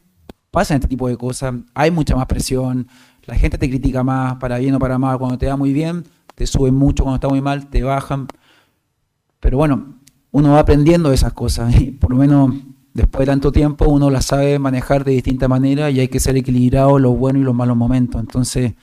pasa 0.51 0.75
este 0.75 0.87
tipo 0.87 1.07
de 1.07 1.17
cosas. 1.17 1.55
Hay 1.73 1.91
mucha 1.91 2.15
más 2.15 2.27
presión, 2.27 2.87
la 3.25 3.35
gente 3.35 3.57
te 3.57 3.69
critica 3.69 4.03
más, 4.03 4.35
para 4.35 4.57
bien 4.59 4.75
o 4.75 4.79
para 4.79 4.99
mal. 4.99 5.17
Cuando 5.17 5.37
te 5.37 5.47
va 5.47 5.57
muy 5.57 5.73
bien, 5.73 6.03
te 6.35 6.45
suben 6.45 6.75
mucho, 6.75 7.03
cuando 7.03 7.15
está 7.15 7.29
muy 7.29 7.41
mal, 7.41 7.67
te 7.69 7.81
bajan. 7.83 8.27
Pero 9.39 9.57
bueno, 9.57 9.95
uno 10.31 10.51
va 10.51 10.59
aprendiendo 10.59 11.09
de 11.09 11.15
esas 11.15 11.33
cosas 11.33 11.79
y 11.79 11.91
por 11.91 12.11
lo 12.11 12.17
menos 12.17 12.53
después 12.93 13.21
de 13.21 13.31
tanto 13.31 13.51
tiempo 13.51 13.85
uno 13.89 14.09
las 14.09 14.25
sabe 14.25 14.59
manejar 14.59 15.03
de 15.03 15.13
distinta 15.13 15.47
manera 15.47 15.89
y 15.89 15.99
hay 15.99 16.07
que 16.09 16.19
ser 16.19 16.35
equilibrado 16.35 16.99
los 16.99 17.17
buenos 17.17 17.41
y 17.41 17.45
los 17.45 17.55
malos 17.55 17.77
momentos. 17.77 18.19
Entonces, 18.19 18.73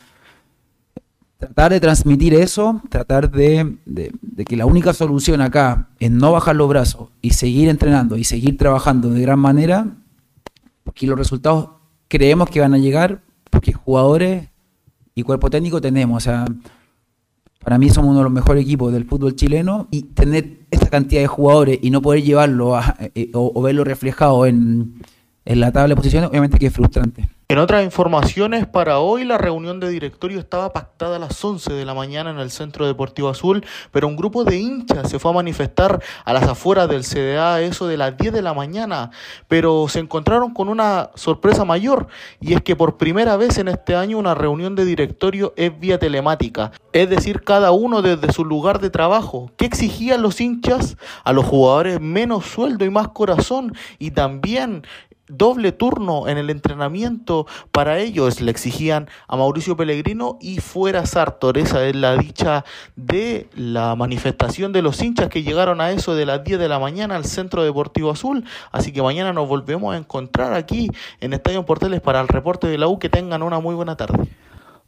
tratar 1.38 1.72
de 1.72 1.80
transmitir 1.80 2.34
eso, 2.34 2.82
tratar 2.88 3.30
de, 3.30 3.76
que 4.46 4.56
la 4.56 4.66
única 4.66 4.92
solución 4.92 5.40
acá 5.40 5.88
es 6.00 6.10
no 6.10 6.32
bajar 6.32 6.56
los 6.56 6.68
brazos 6.68 7.10
y 7.22 7.30
seguir 7.30 7.68
entrenando 7.68 8.16
y 8.16 8.24
seguir 8.24 8.56
trabajando 8.56 9.10
de 9.10 9.20
gran 9.20 9.38
manera, 9.38 9.86
porque 10.88 11.06
los 11.06 11.18
resultados 11.18 11.68
creemos 12.08 12.48
que 12.48 12.60
van 12.60 12.72
a 12.72 12.78
llegar, 12.78 13.20
porque 13.50 13.74
jugadores 13.74 14.48
y 15.14 15.22
cuerpo 15.22 15.50
técnico 15.50 15.82
tenemos. 15.82 16.16
O 16.16 16.20
sea, 16.20 16.46
para 17.62 17.76
mí 17.76 17.90
somos 17.90 18.08
uno 18.08 18.20
de 18.20 18.24
los 18.24 18.32
mejores 18.32 18.62
equipos 18.62 18.90
del 18.90 19.04
fútbol 19.04 19.36
chileno 19.36 19.86
y 19.90 20.04
tener 20.04 20.60
esta 20.70 20.88
cantidad 20.88 21.20
de 21.20 21.26
jugadores 21.26 21.78
y 21.82 21.90
no 21.90 22.00
poder 22.00 22.22
llevarlo 22.22 22.80
eh, 23.14 23.30
o, 23.34 23.60
verlo 23.60 23.84
reflejado 23.84 24.46
en, 24.46 25.02
en 25.44 25.60
la 25.60 25.72
tabla 25.72 25.90
de 25.90 25.96
posiciones, 25.96 26.30
obviamente 26.30 26.56
que 26.56 26.68
es 26.68 26.72
frustrante. 26.72 27.28
En 27.50 27.56
otras 27.56 27.82
informaciones, 27.82 28.66
para 28.66 28.98
hoy 28.98 29.24
la 29.24 29.38
reunión 29.38 29.80
de 29.80 29.88
directorio 29.88 30.38
estaba 30.38 30.70
pactada 30.70 31.16
a 31.16 31.18
las 31.18 31.42
11 31.42 31.72
de 31.72 31.86
la 31.86 31.94
mañana 31.94 32.28
en 32.28 32.38
el 32.38 32.50
Centro 32.50 32.86
Deportivo 32.86 33.30
Azul, 33.30 33.64
pero 33.90 34.06
un 34.06 34.16
grupo 34.16 34.44
de 34.44 34.58
hinchas 34.58 35.08
se 35.08 35.18
fue 35.18 35.30
a 35.30 35.34
manifestar 35.34 36.02
a 36.26 36.34
las 36.34 36.42
afueras 36.42 36.90
del 36.90 37.04
CDA 37.04 37.62
eso 37.62 37.86
de 37.86 37.96
las 37.96 38.18
10 38.18 38.34
de 38.34 38.42
la 38.42 38.52
mañana, 38.52 39.12
pero 39.48 39.88
se 39.88 39.98
encontraron 39.98 40.52
con 40.52 40.68
una 40.68 41.08
sorpresa 41.14 41.64
mayor 41.64 42.08
y 42.38 42.52
es 42.52 42.60
que 42.60 42.76
por 42.76 42.98
primera 42.98 43.38
vez 43.38 43.56
en 43.56 43.68
este 43.68 43.96
año 43.96 44.18
una 44.18 44.34
reunión 44.34 44.74
de 44.74 44.84
directorio 44.84 45.54
es 45.56 45.80
vía 45.80 45.98
telemática, 45.98 46.72
es 46.92 47.08
decir, 47.08 47.44
cada 47.44 47.70
uno 47.70 48.02
desde 48.02 48.30
su 48.30 48.44
lugar 48.44 48.78
de 48.78 48.90
trabajo. 48.90 49.50
¿Qué 49.56 49.64
exigían 49.64 50.20
los 50.20 50.42
hinchas? 50.42 50.98
A 51.24 51.32
los 51.32 51.46
jugadores 51.46 51.98
menos 51.98 52.44
sueldo 52.44 52.84
y 52.84 52.90
más 52.90 53.08
corazón 53.08 53.74
y 53.98 54.10
también 54.10 54.82
doble 55.28 55.72
turno 55.72 56.28
en 56.28 56.38
el 56.38 56.50
entrenamiento 56.50 57.46
para 57.72 57.98
ellos 57.98 58.40
le 58.40 58.50
exigían 58.50 59.08
a 59.26 59.36
Mauricio 59.36 59.76
Pellegrino 59.76 60.38
y 60.40 60.58
fuera 60.58 61.06
Sartor. 61.06 61.58
Esa 61.58 61.86
es 61.86 61.96
la 61.96 62.16
dicha 62.16 62.64
de 62.96 63.48
la 63.54 63.94
manifestación 63.96 64.72
de 64.72 64.82
los 64.82 65.02
hinchas 65.02 65.28
que 65.28 65.42
llegaron 65.42 65.80
a 65.80 65.90
eso 65.90 66.14
de 66.14 66.26
las 66.26 66.44
10 66.44 66.58
de 66.58 66.68
la 66.68 66.78
mañana 66.78 67.16
al 67.16 67.24
Centro 67.24 67.62
Deportivo 67.62 68.10
Azul. 68.10 68.44
Así 68.72 68.92
que 68.92 69.02
mañana 69.02 69.32
nos 69.32 69.48
volvemos 69.48 69.94
a 69.94 69.98
encontrar 69.98 70.54
aquí 70.54 70.90
en 71.20 71.32
Estadio 71.32 71.64
Portales 71.64 72.00
para 72.00 72.20
el 72.20 72.28
reporte 72.28 72.66
de 72.66 72.78
la 72.78 72.88
U. 72.88 72.98
Que 72.98 73.08
tengan 73.08 73.42
una 73.42 73.60
muy 73.60 73.74
buena 73.74 73.96
tarde. 73.96 74.28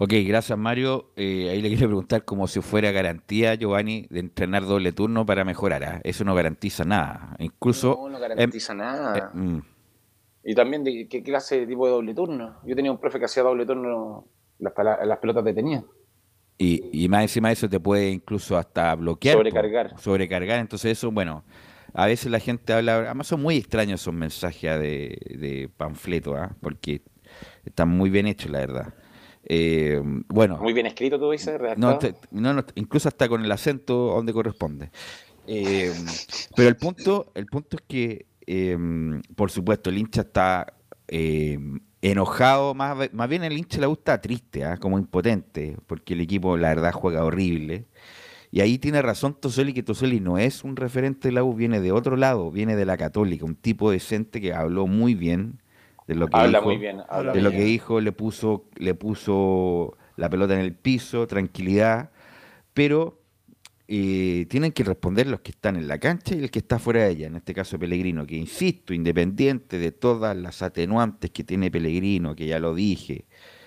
Ok, 0.03 0.15
gracias 0.27 0.57
Mario. 0.59 1.11
Eh, 1.15 1.51
ahí 1.51 1.61
le 1.61 1.69
quiero 1.69 1.89
preguntar 1.89 2.25
como 2.25 2.49
si 2.49 2.63
fuera 2.63 2.91
garantía, 2.91 3.55
Giovanni, 3.55 4.07
de 4.09 4.21
entrenar 4.21 4.65
doble 4.65 4.93
turno 4.93 5.27
para 5.27 5.45
mejorar. 5.45 5.85
¿ah? 5.85 6.01
Eso 6.05 6.25
no 6.25 6.35
garantiza 6.35 6.87
nada. 6.87 7.37
Incluso... 7.39 7.99
No, 8.01 8.09
no 8.09 8.19
garantiza 8.19 8.73
nada. 8.73 9.19
Eh, 9.19 9.39
mm. 9.39 9.59
Y 10.43 10.55
también 10.55 10.85
de 10.85 11.07
qué 11.09 11.23
clase 11.23 11.61
de 11.61 11.67
tipo 11.67 11.87
de 11.87 11.93
doble 11.93 12.15
turno. 12.15 12.57
Yo 12.65 12.75
tenía 12.75 12.91
un 12.91 12.99
profe 12.99 13.19
que 13.19 13.27
hacía 13.27 13.43
doble 13.43 13.67
turno, 13.67 14.27
las, 14.59 14.73
las 15.05 15.19
pelotas 15.19 15.45
detenidas. 15.45 15.85
Y, 16.57 17.05
y 17.05 17.09
más 17.09 17.23
encima 17.23 17.49
de 17.49 17.55
eso 17.55 17.69
te 17.69 17.81
puede 17.81 18.11
incluso 18.11 18.57
hasta 18.57 18.95
bloquear. 18.95 19.37
Sobrecargar. 19.37 19.99
sobrecargar. 19.99 20.61
Entonces 20.61 20.93
eso, 20.93 21.11
bueno, 21.11 21.45
a 21.95 22.07
veces 22.07 22.31
la 22.31 22.39
gente 22.39 22.73
habla, 22.73 22.97
además 22.99 23.27
son 23.27 23.43
muy 23.43 23.57
extraños 23.57 24.01
esos 24.01 24.15
mensajes 24.15 24.79
de, 24.79 25.19
de 25.39 25.71
panfleto, 25.77 26.37
¿ah? 26.37 26.55
porque 26.61 27.03
están 27.65 27.89
muy 27.89 28.11
bien 28.11 28.27
hechos, 28.27 28.51
la 28.51 28.59
verdad. 28.59 28.95
Eh, 29.45 30.01
bueno. 30.29 30.59
Muy 30.59 30.73
bien 30.73 30.87
escrito, 30.87 31.19
tú 31.19 31.31
dices, 31.31 31.59
no, 31.77 31.99
no, 32.31 32.65
incluso 32.75 33.09
hasta 33.09 33.29
con 33.29 33.45
el 33.45 33.51
acento 33.51 33.95
donde 33.95 34.33
corresponde. 34.33 34.91
Eh, 35.47 35.93
pero 36.55 36.69
el 36.69 36.77
punto, 36.77 37.33
el 37.35 37.47
punto 37.47 37.77
es 37.77 37.83
que 37.89 38.27
Em, 38.47 39.23
por 39.37 39.51
supuesto, 39.51 39.91
el 39.91 39.99
hincha 39.99 40.23
está 40.23 40.75
em, 41.09 41.81
enojado, 42.03 42.75
más, 42.75 43.13
más 43.13 43.29
bien 43.29 43.45
el 43.45 43.57
hincha 43.57 43.81
le 43.81 43.87
gusta 43.87 44.21
triste, 44.21 44.65
¿ah? 44.65 44.77
como 44.79 44.99
impotente, 44.99 45.77
porque 45.87 46.15
el 46.15 46.21
equipo 46.21 46.57
la 46.57 46.69
verdad 46.69 46.93
juega 46.93 47.25
horrible. 47.25 47.87
Y 48.53 48.61
ahí 48.61 48.79
tiene 48.79 49.01
razón 49.01 49.35
Toseli, 49.35 49.73
que 49.73 49.83
Toseli 49.83 50.19
no 50.21 50.39
es 50.39 50.65
un 50.65 50.77
referente 50.77 51.29
de 51.29 51.33
la 51.33 51.45
U, 51.45 51.55
viene 51.55 51.81
de 51.81 51.93
otro 51.93 52.17
lado, 52.17 52.51
viene 52.51 52.75
de 52.75 52.85
la 52.85 52.97
católica, 52.97 53.45
un 53.45 53.55
tipo 53.55 53.91
decente 53.91 54.41
que 54.41 54.53
habló 54.53 54.87
muy 54.87 55.15
bien 55.15 55.61
de 56.09 56.17
lo 56.17 56.27
que 56.27 56.37
habla 56.37 56.59
dijo, 56.59 56.69
muy 56.69 56.79
bien, 56.79 56.99
de 57.33 57.41
lo 57.41 57.51
que 57.53 57.63
dijo, 57.63 58.01
le 58.01 58.11
puso, 58.11 58.65
le 58.77 58.95
puso 58.95 59.97
la 60.17 60.29
pelota 60.29 60.55
en 60.55 60.61
el 60.61 60.75
piso, 60.75 61.29
tranquilidad, 61.29 62.11
pero 62.75 63.20
eh, 63.93 64.47
tienen 64.49 64.71
que 64.71 64.85
responder 64.85 65.27
los 65.27 65.41
que 65.41 65.51
están 65.51 65.75
en 65.75 65.89
la 65.89 65.99
cancha 65.99 66.37
y 66.37 66.39
el 66.39 66.53
que 66.53 66.61
está 66.61 66.79
fuera 66.79 67.03
de 67.03 67.11
ella, 67.11 67.27
en 67.27 67.35
este 67.35 67.53
caso 67.53 67.77
Pellegrino, 67.77 68.25
que 68.25 68.37
insisto, 68.37 68.95
independiente 68.95 69.79
de 69.79 69.91
todas 69.91 70.37
las 70.37 70.63
atenuantes 70.63 71.33
que 71.33 71.43
tiene 71.43 71.73
Pellegrino, 71.73 72.37
que 72.37 72.47
ya 72.47 72.61
lo 72.61 72.73
dije, 72.73 73.25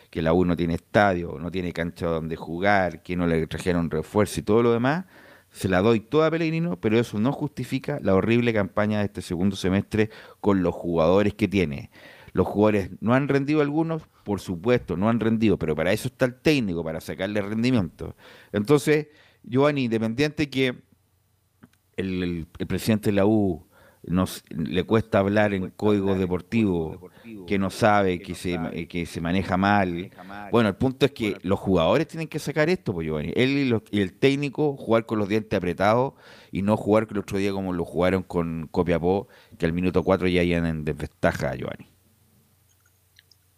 que 0.09 0.21
la 0.21 0.31
U 0.31 0.45
no 0.45 0.55
tiene 0.55 0.75
estadio, 0.75 1.37
no 1.41 1.51
tiene 1.51 1.73
cancha 1.73 2.07
donde 2.07 2.37
jugar, 2.37 3.03
que 3.03 3.17
no 3.17 3.27
le 3.27 3.45
trajeron 3.47 3.91
refuerzo 3.91 4.39
y 4.39 4.43
todo 4.43 4.63
lo 4.63 4.71
demás, 4.71 5.07
se 5.51 5.67
la 5.67 5.81
doy 5.81 5.99
toda 5.99 6.27
a 6.27 6.31
Pellegrino, 6.31 6.79
pero 6.79 6.97
eso 6.97 7.19
no 7.19 7.33
justifica 7.33 7.99
la 8.01 8.15
horrible 8.15 8.53
campaña 8.53 8.99
de 8.99 9.05
este 9.05 9.21
segundo 9.21 9.57
semestre 9.57 10.09
con 10.39 10.63
los 10.63 10.73
jugadores 10.73 11.33
que 11.33 11.49
tiene. 11.49 11.91
Los 12.31 12.47
jugadores 12.47 12.91
no 13.01 13.13
han 13.13 13.27
rendido 13.27 13.59
algunos, 13.59 14.03
por 14.23 14.39
supuesto, 14.39 14.95
no 14.95 15.09
han 15.09 15.19
rendido, 15.19 15.59
pero 15.59 15.75
para 15.75 15.91
eso 15.91 16.07
está 16.07 16.23
el 16.23 16.35
técnico, 16.35 16.81
para 16.81 17.01
sacarle 17.01 17.41
rendimiento. 17.41 18.15
Entonces, 18.53 19.07
Giovanni, 19.43 19.83
independiente 19.85 20.49
que 20.49 20.75
el, 21.97 22.47
presidente 22.67 23.09
de 23.09 23.15
la 23.17 23.25
U 23.25 23.67
nos, 24.05 24.43
le 24.49 24.83
cuesta 24.83 25.19
hablar 25.19 25.53
en 25.53 25.69
código 25.69 26.15
deportivo, 26.15 27.09
que 27.47 27.57
no 27.57 27.69
sabe, 27.69 28.19
que 28.19 28.35
se, 28.35 28.87
que 28.89 29.05
se 29.05 29.21
maneja 29.21 29.55
mal. 29.55 30.11
Bueno, 30.51 30.69
el 30.69 30.75
punto 30.75 31.05
es 31.05 31.11
que 31.13 31.37
los 31.43 31.59
jugadores 31.59 32.07
tienen 32.07 32.27
que 32.27 32.39
sacar 32.39 32.69
esto, 32.69 32.93
pues 32.93 33.05
Giovanni. 33.05 33.31
Él 33.35 33.49
y, 33.51 33.65
los- 33.69 33.83
y 33.91 34.01
el 34.01 34.13
técnico 34.13 34.75
jugar 34.75 35.05
con 35.05 35.19
los 35.19 35.29
dientes 35.29 35.55
apretados 35.55 36.13
y 36.51 36.63
no 36.63 36.75
jugar 36.75 37.07
el 37.09 37.17
otro 37.19 37.37
día 37.37 37.51
como 37.51 37.71
lo 37.73 37.85
jugaron 37.85 38.23
con 38.23 38.67
Copiapó, 38.71 39.27
que 39.57 39.65
al 39.65 39.71
minuto 39.73 40.03
4 40.03 40.27
ya 40.27 40.43
iban 40.43 40.65
en 40.65 40.83
desventaja, 40.83 41.55
Giovanni. 41.55 41.87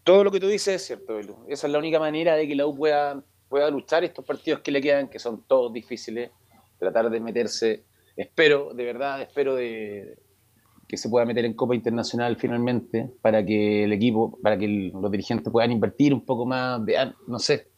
Todo 0.03 0.23
lo 0.23 0.31
que 0.31 0.39
tú 0.39 0.47
dices 0.47 0.75
es 0.75 0.85
cierto, 0.85 1.15
Belu. 1.15 1.37
Esa 1.47 1.65
es 1.65 1.73
la 1.73 1.79
única 1.79 1.99
manera 1.99 2.35
de 2.35 2.47
que 2.47 2.53
la 2.55 2.67
U 2.67 2.75
pueda, 2.75 3.23
pueda 3.55 3.69
luchar 3.69 4.03
estos 4.03 4.25
partidos 4.25 4.59
que 4.59 4.69
le 4.69 4.81
quedan, 4.81 5.07
que 5.07 5.17
son 5.17 5.45
todos 5.47 5.71
difíciles, 5.71 6.29
tratar 6.77 7.09
de 7.09 7.21
meterse. 7.21 7.85
Espero, 8.17 8.73
de 8.73 8.83
verdad, 8.83 9.21
espero 9.21 9.55
de, 9.55 10.19
que 10.89 10.97
se 10.97 11.07
pueda 11.07 11.25
meter 11.25 11.45
en 11.45 11.53
Copa 11.53 11.73
Internacional 11.73 12.35
finalmente, 12.35 13.09
para 13.21 13.45
que 13.45 13.85
el 13.85 13.93
equipo, 13.93 14.37
para 14.43 14.57
que 14.57 14.65
el- 14.65 14.89
los 14.89 15.09
dirigentes 15.09 15.49
puedan 15.53 15.71
invertir 15.71 16.13
un 16.13 16.25
poco 16.25 16.45
más, 16.45 16.83
vean, 16.83 17.15
no 17.27 17.39
sé, 17.39 17.69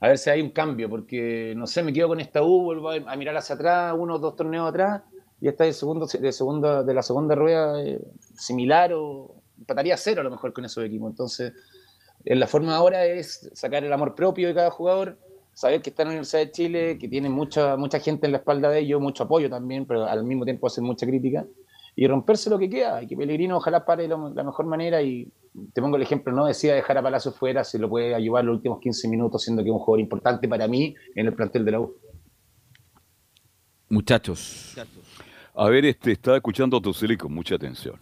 a 0.00 0.06
ver 0.06 0.16
si 0.16 0.30
hay 0.30 0.42
un 0.42 0.50
cambio, 0.50 0.88
porque 0.88 1.54
no 1.56 1.66
sé, 1.66 1.82
me 1.82 1.92
quedo 1.92 2.06
con 2.06 2.20
esta 2.20 2.44
U, 2.44 2.62
vuelvo 2.62 2.90
a, 2.90 2.94
a 2.94 3.16
mirar 3.16 3.36
hacia 3.36 3.56
atrás, 3.56 3.96
uno 3.98 4.14
o 4.14 4.18
dos 4.20 4.36
torneos 4.36 4.68
atrás, 4.68 5.02
y 5.40 5.48
está 5.48 5.64
de, 5.64 5.72
segundo, 5.72 6.06
de, 6.06 6.32
segunda, 6.32 6.84
de 6.84 6.94
la 6.94 7.02
segunda 7.02 7.34
rueda 7.34 7.82
eh, 7.82 7.98
similar 8.36 8.92
o 8.94 9.42
empataría 9.58 9.96
cero 9.96 10.20
a 10.20 10.24
lo 10.24 10.30
mejor 10.30 10.52
con 10.52 10.64
esos 10.64 10.84
equipos. 10.84 11.10
Entonces, 11.10 11.52
eh, 12.26 12.34
la 12.34 12.48
forma 12.48 12.74
ahora 12.74 13.06
es 13.06 13.48
sacar 13.54 13.84
el 13.84 13.92
amor 13.92 14.14
propio 14.16 14.48
de 14.48 14.54
cada 14.54 14.70
jugador, 14.70 15.16
saber 15.54 15.80
que 15.80 15.90
está 15.90 16.02
en 16.02 16.08
la 16.08 16.12
Universidad 16.12 16.40
de 16.42 16.50
Chile, 16.50 16.98
que 16.98 17.08
tiene 17.08 17.30
mucha, 17.30 17.76
mucha 17.76 18.00
gente 18.00 18.26
en 18.26 18.32
la 18.32 18.38
espalda 18.38 18.68
de 18.68 18.80
ellos, 18.80 19.00
mucho 19.00 19.22
apoyo 19.22 19.48
también, 19.48 19.86
pero 19.86 20.04
al 20.04 20.24
mismo 20.24 20.44
tiempo 20.44 20.66
hacer 20.66 20.82
mucha 20.82 21.06
crítica, 21.06 21.46
y 21.94 22.06
romperse 22.06 22.50
lo 22.50 22.58
que 22.58 22.68
queda, 22.68 23.00
y 23.02 23.06
que 23.06 23.16
Pellegrino 23.16 23.56
ojalá 23.56 23.86
pare 23.86 24.02
de 24.02 24.08
la 24.08 24.42
mejor 24.42 24.66
manera, 24.66 25.00
y 25.00 25.32
te 25.72 25.80
pongo 25.80 25.96
el 25.96 26.02
ejemplo, 26.02 26.32
no 26.32 26.46
decía 26.46 26.74
dejar 26.74 26.98
a 26.98 27.02
Palacio 27.02 27.30
fuera, 27.30 27.62
si 27.62 27.78
lo 27.78 27.88
puede 27.88 28.14
ayudar 28.14 28.44
los 28.44 28.56
últimos 28.56 28.80
15 28.80 29.08
minutos, 29.08 29.44
siendo 29.44 29.62
que 29.62 29.70
es 29.70 29.72
un 29.72 29.78
jugador 29.78 30.00
importante 30.00 30.48
para 30.48 30.66
mí 30.66 30.94
en 31.14 31.26
el 31.26 31.32
plantel 31.32 31.64
de 31.64 31.70
la 31.70 31.80
U. 31.80 31.96
Muchachos. 33.88 34.76
A 35.54 35.68
ver, 35.68 35.84
este, 35.84 36.12
estaba 36.12 36.36
escuchando 36.36 36.76
a 36.76 36.82
Toseli 36.82 37.16
con 37.16 37.32
mucha 37.32 37.54
atención. 37.54 38.00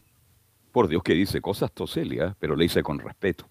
Por 0.72 0.88
Dios 0.88 1.02
que 1.02 1.12
dice 1.12 1.42
cosas 1.42 1.70
Toseli, 1.70 2.20
¿ah? 2.20 2.34
pero 2.40 2.56
le 2.56 2.64
dice 2.64 2.82
con 2.82 2.98
respeto. 2.98 3.46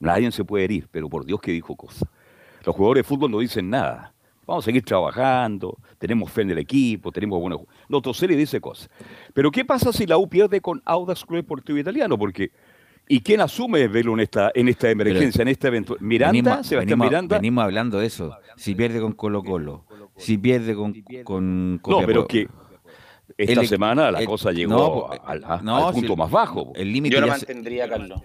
Nadie 0.00 0.30
se 0.32 0.44
puede 0.44 0.64
herir, 0.64 0.88
pero 0.90 1.08
por 1.08 1.24
Dios 1.24 1.40
que 1.40 1.52
dijo 1.52 1.74
cosas. 1.76 2.04
Los 2.64 2.74
jugadores 2.76 3.04
de 3.04 3.08
fútbol 3.08 3.30
no 3.30 3.38
dicen 3.40 3.70
nada. 3.70 4.12
Vamos 4.46 4.64
a 4.64 4.66
seguir 4.66 4.82
trabajando, 4.84 5.76
tenemos 5.98 6.30
fe 6.30 6.40
en 6.42 6.50
el 6.52 6.58
equipo, 6.58 7.12
tenemos 7.12 7.38
buenos... 7.40 7.60
No, 7.88 8.00
Toseli 8.00 8.34
dice 8.34 8.60
cosas. 8.60 8.88
Pero 9.34 9.50
¿qué 9.50 9.64
pasa 9.64 9.92
si 9.92 10.06
la 10.06 10.16
U 10.16 10.26
pierde 10.28 10.60
con 10.62 10.80
Audax 10.86 11.24
Club 11.26 11.38
Deportivo 11.42 11.78
Italiano? 11.78 12.16
Porque... 12.18 12.50
¿Y 13.10 13.20
quién 13.20 13.40
asume 13.40 13.88
Velo 13.88 14.12
en 14.12 14.20
esta, 14.20 14.50
en 14.54 14.68
esta 14.68 14.90
emergencia, 14.90 15.40
en 15.40 15.48
este 15.48 15.68
evento? 15.68 15.96
¿Miranda? 16.00 16.32
Venimos- 16.32 16.66
¿Sebastián 16.66 16.98
venimos- 16.98 17.06
Miranda? 17.08 17.36
Venimos 17.38 17.64
hablando 17.64 17.98
de 18.00 18.06
eso. 18.06 18.36
Si 18.56 18.74
pierde 18.74 19.00
con 19.00 19.12
Colo 19.12 19.42
Colo, 19.42 19.84
si 20.16 20.36
pierde 20.36 20.74
con, 20.74 20.94
con 21.24 21.80
No, 21.86 22.00
pero 22.04 22.26
que 22.26 22.46
esta 23.38 23.60
El- 23.62 23.66
semana 23.66 24.10
la 24.10 24.18
el- 24.20 24.26
cosa 24.26 24.52
llegó 24.52 25.10
no, 25.10 25.22
al, 25.26 25.42
a- 25.44 25.60
no, 25.62 25.86
al 25.88 25.94
si 25.94 26.00
punto 26.00 26.12
el- 26.14 26.18
más 26.18 26.30
bajo. 26.30 26.72
El 26.74 26.92
límite 26.92 27.14
Yo 27.14 27.22
lo 27.22 27.28
mantendría, 27.28 27.88
Carlos. 27.88 28.20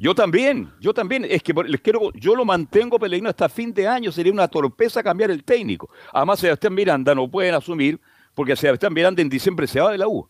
Yo 0.00 0.14
también, 0.14 0.72
yo 0.80 0.94
también. 0.94 1.26
Es 1.28 1.42
que 1.42 1.52
les 1.52 1.80
quiero, 1.82 2.10
yo 2.14 2.34
lo 2.34 2.46
mantengo, 2.46 2.98
Pellegrino, 2.98 3.28
hasta 3.28 3.50
fin 3.50 3.70
de 3.74 3.86
año. 3.86 4.10
Sería 4.10 4.32
una 4.32 4.48
torpeza 4.48 5.02
cambiar 5.02 5.30
el 5.30 5.44
técnico. 5.44 5.90
Además, 6.10 6.40
Sebastián 6.40 6.72
Miranda 6.72 7.14
no 7.14 7.30
pueden 7.30 7.54
asumir, 7.54 8.00
porque 8.34 8.56
Sebastián 8.56 8.94
Miranda 8.94 9.20
en 9.20 9.28
diciembre 9.28 9.66
se 9.66 9.78
va 9.78 9.92
de 9.92 9.98
la 9.98 10.08
U. 10.08 10.26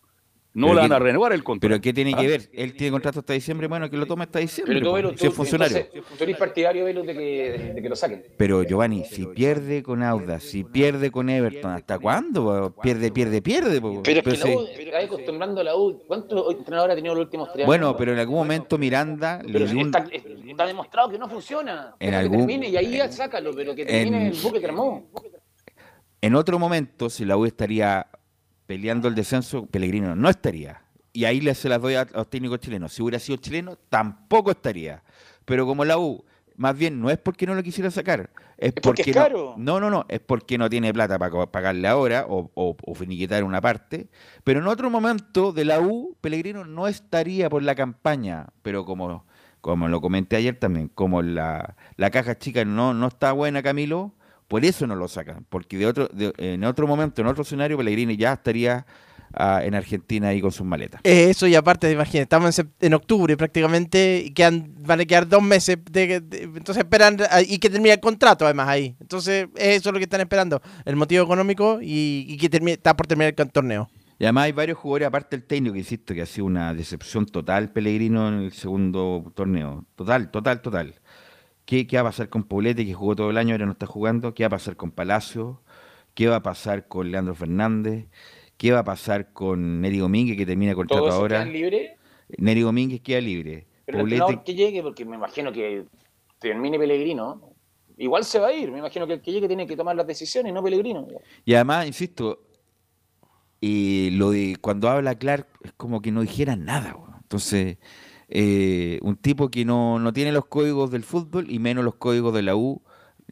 No 0.53 0.67
le 0.73 0.81
van 0.81 0.91
a 0.91 0.99
renovar 0.99 1.31
el 1.31 1.43
contrato. 1.45 1.69
Pero 1.69 1.81
¿qué 1.81 1.93
tiene 1.93 2.11
¿Ah? 2.13 2.19
que 2.19 2.27
ver? 2.27 2.49
Él 2.51 2.73
tiene 2.75 2.91
contrato 2.91 3.19
hasta 3.19 3.31
diciembre, 3.31 3.67
bueno, 3.67 3.89
que 3.89 3.95
lo 3.95 4.05
tome 4.05 4.23
hasta 4.25 4.39
diciembre. 4.39 4.75
Pero 4.79 4.89
tú, 4.89 4.93
Velo, 4.95 5.13
si 5.17 5.27
es 5.27 5.33
funcionario. 5.33 5.77
entonces, 5.77 6.17
tú 6.17 6.23
eres 6.25 6.35
partidario, 6.37 6.83
Velo, 6.83 7.03
de 7.03 7.13
que, 7.13 7.71
de 7.75 7.81
que 7.81 7.87
lo 7.87 7.95
saquen. 7.95 8.25
Pero 8.35 8.61
Giovanni, 8.63 9.05
si 9.05 9.25
pierde 9.27 9.81
con 9.81 10.03
Audax, 10.03 10.43
si 10.43 10.65
pierde 10.65 11.09
con 11.09 11.29
Everton, 11.29 11.71
¿hasta 11.71 11.99
cuándo? 11.99 12.75
Pierde, 12.81 13.11
pierde, 13.11 13.41
pierde. 13.41 13.79
po. 13.79 14.01
Pero 14.03 14.19
es 14.19 14.25
que 14.43 14.49
la. 14.49 14.55
U 14.57 14.65
está 14.67 14.97
acostumbrando 14.99 15.61
a 15.61 15.63
la 15.63 15.75
U. 15.77 16.03
¿Cuántos 16.05 16.53
entrenadores 16.53 16.93
ha 16.93 16.95
tenido 16.97 17.15
los 17.15 17.23
últimos 17.23 17.53
tres 17.53 17.65
Bueno, 17.65 17.95
pero 17.95 18.11
en 18.11 18.19
algún 18.19 18.35
momento 18.35 18.77
Miranda 18.77 19.41
Pero 19.49 19.63
está, 19.65 20.05
está 20.11 20.65
demostrado 20.65 21.09
que 21.09 21.17
no 21.17 21.29
funciona. 21.29 21.95
En 21.99 22.13
algún- 22.13 22.39
que 22.45 22.53
termine 22.53 22.67
y 22.69 22.75
ahí 22.75 22.97
ya 22.97 23.09
sácalo, 23.09 23.51
pero 23.55 23.73
que 23.73 23.85
termine 23.85 24.27
en- 24.27 24.33
el 24.33 24.37
buque 24.41 24.59
que 24.59 24.65
armó. 24.65 25.09
En 26.19 26.35
otro 26.35 26.59
momento, 26.59 27.09
si 27.09 27.23
la 27.25 27.37
U 27.37 27.45
estaría 27.45 28.05
peleando 28.71 29.09
el 29.09 29.15
descenso, 29.15 29.65
Pellegrino 29.65 30.15
no 30.15 30.29
estaría. 30.29 30.81
Y 31.11 31.25
ahí 31.25 31.41
le 31.41 31.53
se 31.55 31.67
las 31.67 31.81
doy 31.81 31.95
a, 31.95 32.03
a 32.03 32.07
los 32.19 32.29
técnicos 32.29 32.61
chilenos. 32.61 32.93
Si 32.93 33.01
hubiera 33.01 33.19
sido 33.19 33.35
chileno, 33.35 33.75
tampoco 33.89 34.49
estaría. 34.49 35.03
Pero 35.43 35.65
como 35.65 35.83
la 35.83 35.97
U, 35.97 36.23
más 36.55 36.77
bien 36.77 37.01
no 37.01 37.09
es 37.09 37.17
porque 37.17 37.45
no 37.45 37.53
lo 37.53 37.63
quisiera 37.63 37.91
sacar, 37.91 38.29
es, 38.57 38.71
porque 38.81 39.01
es 39.01 39.07
no- 39.09 39.13
caro. 39.13 39.55
No, 39.57 39.81
no, 39.81 39.89
no, 39.89 40.05
es 40.07 40.21
porque 40.21 40.57
no 40.57 40.69
tiene 40.69 40.93
plata 40.93 41.19
para 41.19 41.47
pagarle 41.47 41.85
ahora 41.89 42.25
o, 42.29 42.49
o, 42.53 42.77
o 42.81 42.95
finiquitar 42.95 43.43
una 43.43 43.59
parte. 43.59 44.07
Pero 44.45 44.61
en 44.61 44.67
otro 44.67 44.89
momento 44.89 45.51
de 45.51 45.65
la 45.65 45.81
U, 45.81 46.15
Pellegrino 46.21 46.63
no 46.63 46.87
estaría 46.87 47.49
por 47.49 47.63
la 47.63 47.75
campaña. 47.75 48.47
Pero 48.61 48.85
como, 48.85 49.25
como 49.59 49.89
lo 49.89 49.99
comenté 49.99 50.37
ayer 50.37 50.55
también, 50.55 50.87
como 50.87 51.21
la, 51.21 51.75
la 51.97 52.09
caja 52.09 52.37
chica 52.37 52.63
no, 52.63 52.93
no 52.93 53.07
está 53.09 53.33
buena, 53.33 53.61
Camilo, 53.61 54.13
por 54.51 54.65
eso 54.65 54.85
no 54.85 54.95
lo 54.97 55.07
sacan. 55.07 55.45
Porque 55.47 55.77
de 55.77 55.85
otro, 55.87 56.09
de- 56.11 56.33
en 56.37 56.65
otro 56.65 56.85
momento, 56.87 57.21
en 57.21 57.27
otro 57.27 57.43
escenario, 57.43 57.77
Pellegrini 57.77 58.17
ya 58.17 58.33
estaría 58.33 58.85
ah, 59.33 59.61
en 59.63 59.73
Argentina 59.75 60.27
ahí 60.27 60.41
con 60.41 60.51
sus 60.51 60.65
maletas. 60.67 60.99
Eh, 61.05 61.29
Eso 61.29 61.47
y 61.47 61.55
aparte, 61.55 61.89
imagínate, 61.89 62.23
estamos 62.23 62.59
en, 62.59 62.69
en 62.81 62.93
octubre 62.93 63.37
prácticamente 63.37 64.23
y 64.25 64.31
quedan, 64.31 64.73
van 64.79 64.99
a 64.99 65.05
quedar 65.05 65.25
dos 65.25 65.41
meses, 65.41 65.77
de, 65.89 66.19
de- 66.19 66.43
entonces 66.43 66.83
esperan 66.83 67.15
a- 67.29 67.41
y 67.41 67.57
que 67.59 67.69
termine 67.69 67.93
el 67.93 68.01
contrato 68.01 68.43
además 68.43 68.67
ahí. 68.67 68.97
Entonces 68.99 69.47
eso 69.55 69.89
es 69.89 69.93
lo 69.93 69.99
que 69.99 70.03
están 70.03 70.19
esperando, 70.19 70.61
el 70.83 70.97
motivo 70.97 71.23
económico 71.23 71.79
y, 71.81 72.25
y 72.27 72.35
que 72.37 72.49
termine, 72.49 72.73
está 72.73 72.93
por 72.97 73.07
terminar 73.07 73.33
el 73.37 73.51
torneo. 73.51 73.89
Y 74.19 74.25
además 74.25 74.43
hay 74.43 74.51
varios 74.51 74.77
jugadores, 74.77 75.07
aparte 75.07 75.35
del 75.35 75.47
técnico, 75.47 75.73
que 75.73 75.79
insisto, 75.79 76.13
que 76.13 76.21
ha 76.21 76.25
sido 76.27 76.45
una 76.45 76.73
decepción 76.75 77.25
total 77.25 77.71
Pellegrino 77.71 78.27
en 78.27 78.33
el 78.41 78.51
segundo 78.51 79.31
torneo. 79.33 79.85
Total, 79.95 80.29
total, 80.29 80.61
total. 80.61 80.93
¿Qué, 81.71 81.87
qué 81.87 81.95
va 81.95 82.01
a 82.01 82.11
pasar 82.11 82.27
con 82.27 82.43
Poblete, 82.43 82.85
que 82.85 82.93
jugó 82.93 83.15
todo 83.15 83.29
el 83.29 83.37
año, 83.37 83.53
ahora 83.53 83.65
no 83.65 83.71
está 83.71 83.85
jugando? 83.85 84.33
¿Qué 84.33 84.43
va 84.43 84.47
a 84.47 84.49
pasar 84.49 84.75
con 84.75 84.91
Palacio? 84.91 85.61
¿Qué 86.13 86.27
va 86.27 86.35
a 86.35 86.43
pasar 86.43 86.89
con 86.89 87.09
Leandro 87.09 87.33
Fernández? 87.33 88.07
¿Qué 88.57 88.73
va 88.73 88.79
a 88.79 88.83
pasar 88.83 89.31
con 89.31 89.79
Neri 89.79 89.99
Domínguez, 89.99 90.35
que 90.35 90.45
termina 90.45 90.75
contrato 90.75 91.03
¿Todos 91.03 91.15
ahora? 91.15 91.37
quedan 91.37 91.53
libres? 91.53 91.91
Neri 92.39 92.59
Domínguez 92.59 92.99
queda 92.99 93.21
libre. 93.21 93.67
Pero 93.85 93.99
el 93.99 94.03
Poblete, 94.03 94.15
entrenador 94.21 94.43
que 94.43 94.53
llegue, 94.53 94.83
porque 94.83 95.05
me 95.05 95.15
imagino 95.15 95.53
que 95.53 95.85
termine 96.39 96.77
Pellegrino, 96.77 97.53
igual 97.97 98.25
se 98.25 98.39
va 98.39 98.47
a 98.47 98.53
ir. 98.53 98.69
Me 98.69 98.79
imagino 98.79 99.07
que 99.07 99.13
el 99.13 99.21
que 99.21 99.31
llegue 99.31 99.47
tiene 99.47 99.65
que 99.65 99.77
tomar 99.77 99.95
las 99.95 100.05
decisiones, 100.05 100.53
no 100.53 100.61
Pellegrino. 100.61 101.07
Y 101.45 101.53
además, 101.53 101.87
insisto, 101.87 102.49
y 103.61 104.09
lo 104.09 104.31
de 104.31 104.57
cuando 104.59 104.89
habla 104.89 105.15
Clark 105.15 105.47
es 105.63 105.71
como 105.77 106.01
que 106.01 106.11
no 106.11 106.19
dijera 106.19 106.57
nada. 106.57 106.97
Entonces, 107.21 107.77
eh, 108.33 108.99
un 109.01 109.17
tipo 109.17 109.49
que 109.51 109.65
no, 109.65 109.99
no 109.99 110.13
tiene 110.13 110.31
los 110.31 110.45
códigos 110.45 110.89
del 110.89 111.03
fútbol 111.03 111.51
y 111.51 111.59
menos 111.59 111.83
los 111.83 111.95
códigos 111.95 112.33
de 112.33 112.41
la 112.41 112.55
U, 112.55 112.81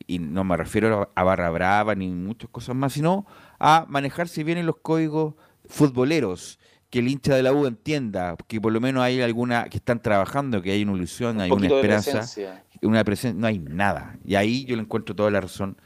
y 0.07 0.19
no 0.19 0.43
me 0.43 0.57
refiero 0.57 1.11
a, 1.15 1.23
barra 1.23 1.49
brava 1.49 1.95
ni 1.95 2.09
muchas 2.09 2.49
cosas 2.49 2.75
más, 2.75 2.93
sino 2.93 3.25
a 3.59 3.85
manejarse 3.87 4.43
bien 4.43 4.57
en 4.57 4.65
los 4.65 4.77
códigos 4.77 5.35
futboleros. 5.67 6.59
Que 6.89 6.99
el 6.99 7.07
hincha 7.07 7.35
de 7.35 7.43
la 7.43 7.53
U 7.53 7.67
entienda 7.67 8.35
que 8.47 8.59
por 8.59 8.73
lo 8.73 8.81
menos 8.81 9.03
hay 9.03 9.21
alguna 9.21 9.65
que 9.65 9.77
están 9.77 10.01
trabajando, 10.01 10.61
que 10.61 10.71
hay 10.71 10.83
una 10.83 10.93
ilusión, 10.93 11.39
hay 11.39 11.51
una 11.51 11.67
esperanza 11.67 12.25
una 12.81 13.03
presencia, 13.03 13.39
no 13.39 13.47
hay 13.47 13.59
nada. 13.59 14.17
Y 14.25 14.35
ahí 14.35 14.65
yo 14.65 14.75
le 14.75 14.81
encuentro 14.81 15.15
toda 15.15 15.31
la 15.31 15.41
razón 15.41 15.77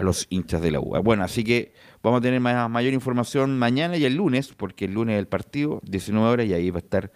a 0.00 0.02
los 0.02 0.26
hinchas 0.30 0.60
de 0.62 0.70
la 0.70 0.80
U. 0.80 1.00
Bueno, 1.02 1.22
así 1.24 1.44
que 1.44 1.72
vamos 2.02 2.18
a 2.18 2.22
tener 2.22 2.40
ma- 2.40 2.68
mayor 2.68 2.92
información 2.94 3.58
mañana 3.58 3.96
y 3.96 4.04
el 4.04 4.14
lunes, 4.16 4.52
porque 4.56 4.86
el 4.86 4.94
lunes 4.94 5.14
es 5.14 5.18
el 5.20 5.28
partido, 5.28 5.80
19 5.84 6.28
horas, 6.28 6.46
y 6.46 6.54
ahí 6.54 6.70
va 6.70 6.78
a 6.78 6.80
estar 6.82 7.12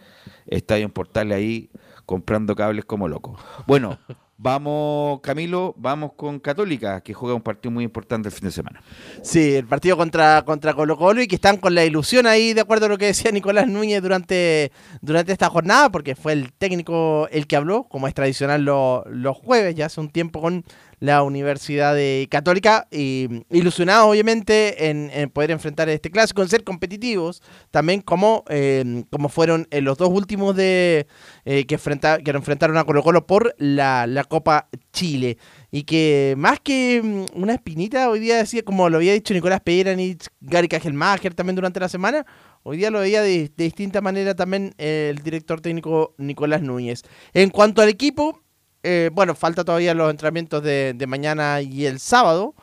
Estadio 0.47 0.85
en 0.85 0.91
Portales 0.91 1.37
ahí 1.37 1.71
comprando 2.07 2.55
cables 2.55 2.85
como 2.85 3.09
loco. 3.09 3.37
Bueno, 3.67 3.99
vamos, 4.37 5.21
Camilo, 5.23 5.75
vamos 5.79 6.13
con 6.17 6.39
Católica, 6.39 7.01
que 7.01 7.15
juega 7.15 7.35
un 7.35 7.41
partido 7.41 7.71
muy 7.71 7.85
importante 7.85 8.29
el 8.29 8.35
fin 8.35 8.45
de 8.45 8.51
semana. 8.51 8.83
Sí, 9.23 9.55
el 9.55 9.67
partido 9.67 9.97
contra, 9.97 10.43
contra 10.43 10.75
Colo 10.75 10.99
Colo 10.99 11.23
y 11.23 11.27
que 11.27 11.37
están 11.37 11.57
con 11.57 11.75
la 11.75 11.85
ilusión 11.85 12.27
ahí, 12.27 12.53
de 12.53 12.61
acuerdo 12.61 12.87
a 12.87 12.89
lo 12.91 12.99
que 12.99 13.07
decía 13.07 13.31
Nicolás 13.31 13.67
Núñez 13.69 14.03
durante, 14.03 14.71
durante 15.01 15.33
esta 15.33 15.49
jornada, 15.49 15.89
porque 15.91 16.15
fue 16.15 16.35
el 16.35 16.53
técnico 16.53 17.27
el 17.31 17.47
que 17.47 17.57
habló, 17.57 17.85
como 17.85 18.07
es 18.07 18.13
tradicional 18.13 18.63
lo- 18.65 19.05
los 19.09 19.37
jueves, 19.37 19.75
ya 19.75 19.87
hace 19.87 20.01
un 20.01 20.11
tiempo 20.11 20.43
con 20.43 20.65
la 21.01 21.23
Universidad 21.23 21.97
Católica, 22.29 22.87
y 22.91 23.29
ilusionados 23.51 24.09
obviamente 24.09 24.89
en, 24.89 25.31
poder 25.31 25.51
enfrentar 25.51 25.89
este 25.89 26.11
clásico, 26.11 26.43
en 26.43 26.49
ser 26.49 26.65
competitivos, 26.65 27.43
también 27.71 28.01
como, 28.01 28.45
eh, 28.49 29.05
como 29.11 29.29
fueron 29.29 29.67
en 29.71 29.85
los 29.85 29.99
dos 29.99 30.11
últimos 30.11 30.57
de 30.57 31.07
eh, 31.45 31.67
que, 31.67 31.77
enfrenta- 31.79 32.23
que 32.23 32.31
enfrentaron 32.31 32.77
a 32.77 32.85
Colo 32.85 33.03
Colo 33.03 33.27
por 33.27 33.55
la, 33.59 34.07
la 34.07 34.25
Copa 34.25 34.69
Chile. 34.93 35.39
Y 35.71 35.83
que 35.83 36.35
más 36.37 36.61
que 36.61 37.01
mm, 37.03 37.41
una 37.41 37.55
espinita, 37.55 38.09
hoy 38.09 38.21
día 38.21 38.37
decía, 38.37 38.63
como 38.63 38.89
lo 38.89 38.97
había 38.99 39.13
dicho 39.13 39.35
Nicolás 39.35 39.61
Peranich, 39.61 40.29
Gary 40.41 40.69
Kajelmacher 40.69 41.35
también 41.35 41.57
durante 41.57 41.81
la 41.81 41.89
semana, 41.89 42.25
Hoy 42.67 42.79
día 42.79 42.91
lo 42.91 43.01
veía 43.01 43.21
de, 43.21 43.53
de 43.55 43.65
distinta 43.65 44.01
manera 44.01 44.35
también 44.35 44.75
el 44.79 45.19
director 45.19 45.61
técnico 45.61 46.15
Nicolás 46.17 46.63
Núñez. 46.63 47.03
En 47.35 47.51
cuanto 47.51 47.83
al 47.83 47.91
equipo, 47.91 48.41
eh, 48.85 49.11
bueno, 49.13 49.35
falta 49.35 49.65
todavía 49.65 49.95
los 49.95 50.11
entrenamientos 50.11 50.63
de, 50.63 51.05
mañana 51.09 51.61
y 51.61 51.87
el 51.87 51.99
sábado. 51.99 52.55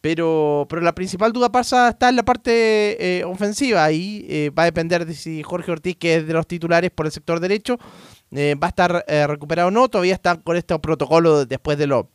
Pero, 0.00 0.66
pero 0.70 0.80
la 0.80 0.94
principal 0.94 1.30
duda 1.30 1.52
pasa 1.52 1.90
está 1.90 2.08
en 2.08 2.16
la 2.16 2.22
parte 2.22 3.18
eh, 3.18 3.24
ofensiva. 3.24 3.84
Ahí 3.84 4.24
eh, 4.30 4.50
va 4.56 4.62
a 4.62 4.66
depender 4.66 5.04
de 5.04 5.14
si 5.14 5.42
Jorge 5.42 5.72
Ortiz, 5.72 5.96
que 5.96 6.16
es 6.16 6.26
de 6.26 6.32
los 6.32 6.46
titulares 6.46 6.90
por 6.90 7.04
el 7.04 7.12
sector 7.12 7.38
derecho, 7.38 7.78
eh, 8.30 8.54
va 8.54 8.68
a 8.68 8.70
estar 8.70 9.04
recuperado 9.28 9.68
o 9.68 9.70
no. 9.70 9.88
Todavía 9.88 10.14
está 10.14 10.36
con 10.36 10.56
este 10.56 10.78
protocolo 10.78 11.44
después 11.44 11.76
de 11.76 11.86
lo 11.86 12.08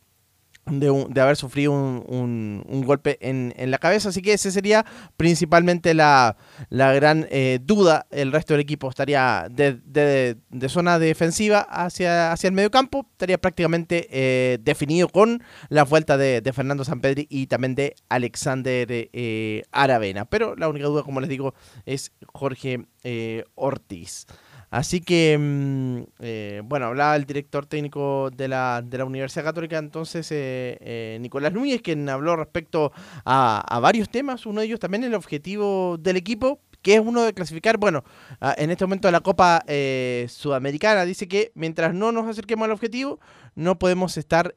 de, 0.66 1.20
haber 1.20 1.36
sufrido 1.36 1.72
un, 1.72 2.64
un- 2.66 2.82
golpe 2.84 3.18
en, 3.20 3.54
en 3.56 3.70
la 3.70 3.78
cabeza. 3.78 4.08
Así 4.08 4.22
que 4.22 4.32
ese 4.32 4.50
sería 4.50 4.84
principalmente 5.16 5.94
la, 5.94 6.36
la 6.68 6.92
gran 6.92 7.26
eh, 7.30 7.58
duda. 7.62 8.06
El 8.10 8.32
resto 8.32 8.54
del 8.54 8.60
equipo 8.60 8.88
estaría 8.88 9.48
de, 9.50 9.80
de- 9.84 10.68
zona 10.68 10.98
defensiva 10.98 11.60
hacia, 11.60 12.32
hacia 12.32 12.48
el 12.48 12.54
medio 12.54 12.70
campo. 12.70 13.06
Estaría 13.12 13.38
prácticamente 13.38 14.08
eh, 14.10 14.58
definido 14.60 15.08
con 15.08 15.42
la 15.68 15.84
vuelta 15.84 16.16
de, 16.16 16.42
Fernando 16.52 16.84
Sampedri 16.84 17.26
y 17.30 17.46
también 17.46 17.74
de 17.74 17.94
Alexander 18.08 18.86
eh, 18.90 19.62
Aravena. 19.70 20.24
Pero 20.24 20.56
la 20.56 20.68
única 20.68 20.86
duda, 20.86 21.02
como 21.02 21.20
les 21.20 21.28
digo, 21.28 21.54
es 21.84 22.12
Jorge 22.32 22.86
Ortiz. 23.54 24.26
Así 24.70 25.00
que, 25.00 25.36
mm, 25.38 26.02
eh, 26.20 26.62
bueno, 26.64 26.86
hablaba 26.86 27.16
el 27.16 27.24
director 27.24 27.66
técnico 27.66 28.30
de 28.30 28.48
la, 28.48 28.82
de 28.84 28.98
la 28.98 29.04
Universidad 29.04 29.44
Católica, 29.44 29.78
entonces 29.78 30.30
eh, 30.32 30.78
eh, 30.80 31.18
Nicolás 31.20 31.52
Núñez, 31.52 31.82
quien 31.82 32.08
habló 32.08 32.36
respecto 32.36 32.92
a, 33.24 33.78
varios 33.80 34.08
temas, 34.10 34.46
uno 34.46 34.60
de 34.60 34.66
ellos 34.66 34.80
también 34.80 35.04
el 35.04 35.14
objetivo 35.14 35.96
del 35.98 36.16
equipo, 36.16 36.60
que 36.82 36.94
es 36.94 37.00
uno 37.00 37.22
de 37.22 37.32
clasificar, 37.32 37.78
bueno, 37.78 38.04
en 38.56 38.70
este 38.70 38.84
momento 38.84 39.10
la 39.10 39.20
Copa 39.20 39.62
eh, 39.66 40.26
Sudamericana, 40.28 41.04
dice 41.04 41.26
que 41.26 41.50
mientras 41.54 41.94
no 41.94 42.12
nos 42.12 42.28
acerquemos 42.28 42.66
al 42.66 42.72
objetivo, 42.72 43.18
no 43.56 43.78
podemos 43.78 44.16
estar 44.16 44.54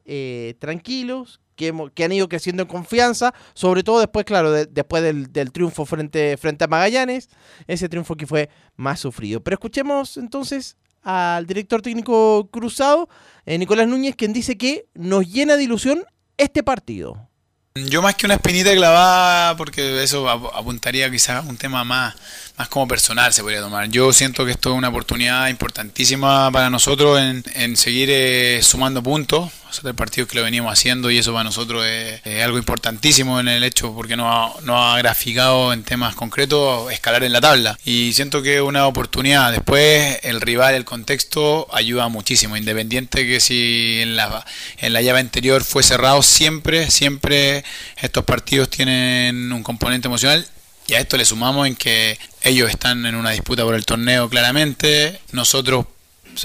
tranquilos, 0.58 1.40
que, 1.60 2.04
han 2.04 2.12
ido 2.12 2.28
creciendo 2.28 2.62
en 2.62 2.68
confianza, 2.68 3.34
sobre 3.54 3.82
todo 3.82 4.00
después, 4.00 4.24
claro, 4.24 4.50
de- 4.50 4.66
después 4.66 5.02
del, 5.02 5.30
triunfo 5.52 5.84
frente, 5.84 6.36
a 6.64 6.66
Magallanes, 6.66 7.28
ese 7.66 7.88
triunfo 7.88 8.16
que 8.16 8.26
fue 8.26 8.48
más 8.76 8.98
sufrido. 9.00 9.40
Pero 9.42 9.54
escuchemos 9.54 10.16
entonces 10.16 10.76
al 11.02 11.46
director 11.46 11.82
técnico 11.82 12.48
cruzado, 12.50 13.08
eh, 13.46 13.58
Nicolás 13.58 13.86
Núñez, 13.88 14.16
quien 14.16 14.32
dice 14.32 14.56
que 14.58 14.86
nos 14.94 15.26
llena 15.26 15.56
de 15.56 15.64
ilusión 15.64 16.02
este 16.36 16.62
partido. 16.62 17.28
Yo 17.74 18.02
más 18.02 18.16
que 18.16 18.26
una 18.26 18.34
espinita 18.34 18.74
clavada, 18.74 19.56
porque 19.56 20.02
eso 20.02 20.28
ap- 20.28 20.52
apuntaría 20.54 21.08
quizás 21.10 21.44
a 21.44 21.48
un 21.48 21.56
tema 21.56 21.84
más, 21.84 22.14
más 22.60 22.68
como 22.68 22.86
personal 22.86 23.32
se 23.32 23.40
podría 23.40 23.62
tomar. 23.62 23.88
Yo 23.88 24.12
siento 24.12 24.44
que 24.44 24.50
esto 24.50 24.72
es 24.72 24.76
una 24.76 24.90
oportunidad 24.90 25.48
importantísima 25.48 26.52
para 26.52 26.68
nosotros 26.68 27.18
en, 27.18 27.42
en 27.54 27.74
seguir 27.74 28.10
eh, 28.12 28.60
sumando 28.62 29.02
puntos. 29.02 29.50
Tres 29.80 29.94
partidos 29.94 30.28
que 30.28 30.36
lo 30.36 30.44
veníamos 30.44 30.70
haciendo 30.70 31.10
y 31.10 31.16
eso 31.16 31.32
para 31.32 31.44
nosotros 31.44 31.86
es, 31.86 32.44
algo 32.44 32.58
importantísimo 32.58 33.40
en 33.40 33.48
el 33.48 33.64
hecho 33.64 33.94
porque 33.94 34.14
nos 34.14 34.26
ha, 34.26 34.92
ha 34.92 34.98
graficado 34.98 35.72
en 35.72 35.84
temas 35.84 36.14
concretos 36.14 36.92
escalar 36.92 37.24
en 37.24 37.32
la 37.32 37.40
tabla. 37.40 37.78
Y 37.82 38.12
siento 38.12 38.42
que 38.42 38.56
es 38.56 38.60
una 38.60 38.86
oportunidad. 38.86 39.52
Después 39.52 40.18
el 40.22 40.42
rival, 40.42 40.74
el 40.74 40.84
contexto 40.84 41.66
ayuda 41.72 42.08
muchísimo. 42.08 42.58
Independiente 42.58 43.26
que 43.26 43.40
si 43.40 44.00
en 44.02 44.16
la, 44.16 44.44
en 44.76 44.92
la 44.92 45.00
llave 45.00 45.20
anterior 45.20 45.64
fue 45.64 45.82
cerrado, 45.82 46.22
siempre, 46.22 46.90
siempre 46.90 47.64
estos 47.96 48.24
partidos 48.24 48.68
tienen 48.68 49.50
un 49.50 49.62
componente 49.62 50.08
emocional 50.08 50.46
y 50.90 50.94
a 50.94 50.98
esto 50.98 51.16
le 51.16 51.24
sumamos 51.24 51.68
en 51.68 51.76
que 51.76 52.18
ellos 52.42 52.68
están 52.68 53.06
en 53.06 53.14
una 53.14 53.30
disputa 53.30 53.62
por 53.62 53.76
el 53.76 53.86
torneo 53.86 54.28
claramente, 54.28 55.20
nosotros 55.30 55.86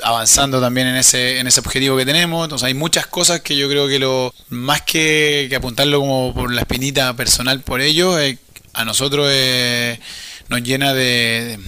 avanzando 0.04 0.62
también 0.62 0.86
en 0.88 0.96
ese 0.98 1.40
en 1.40 1.48
ese 1.48 1.60
objetivo 1.60 1.98
que 1.98 2.06
tenemos, 2.06 2.46
entonces 2.46 2.68
hay 2.68 2.76
muchas 2.76 3.08
cosas 3.08 3.42
que 3.42 3.58
yo 3.58 3.68
creo 3.68 3.88
que 3.88 3.98
lo 3.98 4.34
más 4.50 4.84
que, 4.84 5.52
apuntarlo 5.56 6.00
como 6.00 6.34
por 6.36 6.54
la 6.54 6.62
espinita 6.62 7.16
personal 7.16 7.62
por 7.62 7.82
ellos, 7.82 8.20
a 8.74 8.86
nosotros 8.86 9.28
eh, 9.32 10.00
nos 10.50 10.62
llena 10.62 10.94
de 10.94 11.60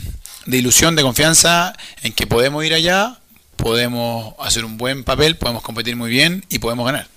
ilusión, 0.46 0.96
de 0.96 1.02
confianza 1.02 1.76
en 2.04 2.14
que 2.14 2.28
podemos 2.28 2.64
ir 2.64 2.76
allá, 2.76 3.18
podemos 3.56 4.36
hacer 4.40 4.66
un 4.66 4.78
buen 4.78 5.04
papel, 5.04 5.36
podemos 5.36 5.64
competir 5.64 5.96
muy 5.96 6.12
bien 6.12 6.46
y 6.50 6.60
podemos 6.60 6.86
ganar. 6.86 7.08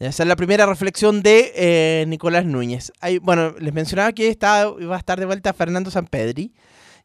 Esa 0.00 0.22
es 0.22 0.28
la 0.28 0.36
primera 0.36 0.64
reflexión 0.64 1.22
de 1.22 1.52
eh, 1.54 2.04
Nicolás 2.08 2.46
Núñez. 2.46 2.90
Hay- 3.00 3.18
bueno, 3.18 3.54
les 3.58 3.74
mencionaba 3.74 4.12
que 4.12 4.28
está, 4.28 4.66
va 4.70 4.96
a 4.96 4.98
estar 4.98 5.20
de 5.20 5.26
vuelta 5.26 5.52
Fernando 5.52 5.90
Sampedri, 5.90 6.54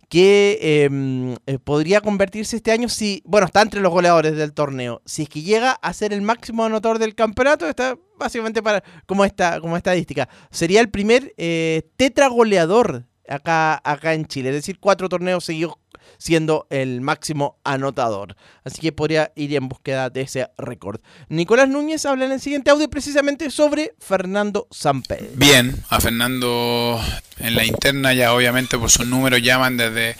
que 0.07 0.57
eh, 0.61 1.35
eh, 1.45 1.59
podría 1.59 1.99
convertirse 1.99 2.55
este 2.55 2.71
año 2.71 2.87
si, 2.87 3.21
bueno, 3.25 3.47
está 3.47 3.61
entre 3.61 3.81
los 3.81 3.91
goleadores 3.91 4.37
del 4.37 4.53
torneo. 4.53 5.01
Si 5.05 5.23
es 5.23 5.29
que 5.29 5.41
llega 5.41 5.71
a 5.73 5.93
ser 5.93 6.13
el 6.13 6.21
máximo 6.21 6.63
anotador 6.63 6.99
del 6.99 7.15
campeonato, 7.15 7.67
está 7.67 7.97
básicamente 8.17 8.63
para 8.63 8.81
como 9.05 9.25
esta, 9.25 9.59
como 9.59 9.75
estadística. 9.75 10.29
Sería 10.49 10.79
el 10.79 10.89
primer 10.89 11.33
eh, 11.37 11.89
tetragoleador 11.97 13.07
acá, 13.27 13.81
acá 13.83 14.13
en 14.13 14.25
Chile, 14.25 14.49
es 14.49 14.55
decir, 14.55 14.79
cuatro 14.79 15.09
torneos 15.09 15.43
seguidos 15.43 15.73
siendo 16.17 16.67
el 16.69 17.01
máximo 17.01 17.57
anotador. 17.63 18.35
Así 18.63 18.81
que 18.81 18.91
podría 18.91 19.31
ir 19.35 19.55
en 19.55 19.67
búsqueda 19.69 20.09
de 20.09 20.21
ese 20.21 20.49
récord. 20.57 21.01
Nicolás 21.29 21.69
Núñez 21.69 22.05
habla 22.05 22.25
en 22.25 22.31
el 22.31 22.41
siguiente 22.41 22.71
audio 22.71 22.89
precisamente 22.89 23.49
sobre 23.49 23.93
Fernando 23.99 24.67
Sampedri. 24.71 25.29
Bien, 25.35 25.75
a 25.89 25.99
Fernando 25.99 26.99
en 27.39 27.55
la 27.55 27.65
interna 27.65 28.13
ya 28.13 28.33
obviamente 28.33 28.77
por 28.77 28.89
sus 28.89 29.07
números 29.07 29.41
llaman 29.41 29.77
desde 29.77 30.15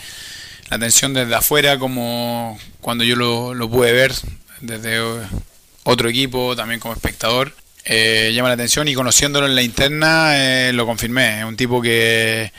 la 0.70 0.78
atención 0.78 1.14
desde 1.14 1.36
afuera 1.36 1.78
como 1.78 2.58
cuando 2.82 3.04
yo 3.04 3.16
lo, 3.16 3.54
lo 3.54 3.70
pude 3.70 3.94
ver 3.94 4.14
desde 4.62 5.00
otro 5.84 6.10
equipo, 6.10 6.56
también 6.56 6.80
como 6.80 6.94
espectador. 6.94 7.54
Eh, 7.86 8.32
llama 8.34 8.50
la 8.50 8.56
atención 8.56 8.88
y 8.88 8.96
conociéndolo 8.96 9.46
en 9.46 9.54
la 9.54 9.62
interna 9.62 10.34
eh, 10.38 10.74
lo 10.74 10.86
confirmé. 10.86 11.40
Es 11.40 11.46
un 11.46 11.56
tipo 11.56 11.82
que, 11.82 12.52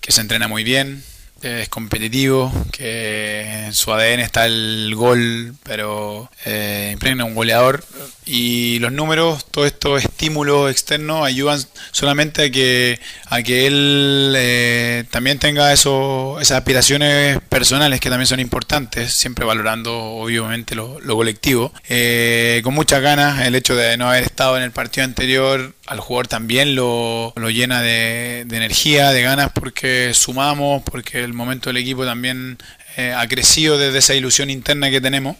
que 0.00 0.12
se 0.12 0.20
entrena 0.20 0.48
muy 0.48 0.64
bien, 0.64 1.02
es 1.42 1.68
competitivo, 1.68 2.52
que 2.70 3.66
en 3.66 3.72
su 3.72 3.92
ADN 3.92 4.20
está 4.20 4.46
el 4.46 4.92
gol, 4.94 5.54
pero 5.62 6.30
eh, 6.44 6.90
impregna 6.92 7.24
un 7.24 7.34
goleador. 7.34 7.84
Y 8.32 8.78
los 8.78 8.92
números, 8.92 9.44
todos 9.50 9.66
estos 9.66 10.04
estímulos 10.04 10.70
externos 10.70 11.26
ayudan 11.26 11.60
solamente 11.90 12.44
a 12.44 12.50
que, 12.52 13.00
a 13.26 13.42
que 13.42 13.66
él 13.66 14.34
eh, 14.36 15.02
también 15.10 15.40
tenga 15.40 15.72
eso, 15.72 16.38
esas 16.40 16.58
aspiraciones 16.58 17.40
personales 17.48 17.98
que 17.98 18.08
también 18.08 18.28
son 18.28 18.38
importantes, 18.38 19.14
siempre 19.14 19.44
valorando 19.44 19.98
obviamente 19.98 20.76
lo, 20.76 21.00
lo 21.00 21.16
colectivo. 21.16 21.72
Eh, 21.88 22.60
con 22.62 22.72
muchas 22.72 23.02
ganas, 23.02 23.44
el 23.44 23.56
hecho 23.56 23.74
de 23.74 23.96
no 23.96 24.08
haber 24.08 24.22
estado 24.22 24.56
en 24.56 24.62
el 24.62 24.70
partido 24.70 25.06
anterior 25.06 25.74
al 25.88 25.98
jugador 25.98 26.28
también 26.28 26.76
lo, 26.76 27.32
lo 27.34 27.50
llena 27.50 27.82
de, 27.82 28.44
de 28.46 28.56
energía, 28.56 29.10
de 29.10 29.22
ganas, 29.22 29.50
porque 29.52 30.12
sumamos, 30.14 30.84
porque 30.84 31.24
el 31.24 31.32
momento 31.32 31.68
del 31.68 31.78
equipo 31.78 32.04
también 32.04 32.58
eh, 32.96 33.12
ha 33.12 33.26
crecido 33.26 33.76
desde 33.76 33.98
esa 33.98 34.14
ilusión 34.14 34.50
interna 34.50 34.88
que 34.88 35.00
tenemos. 35.00 35.36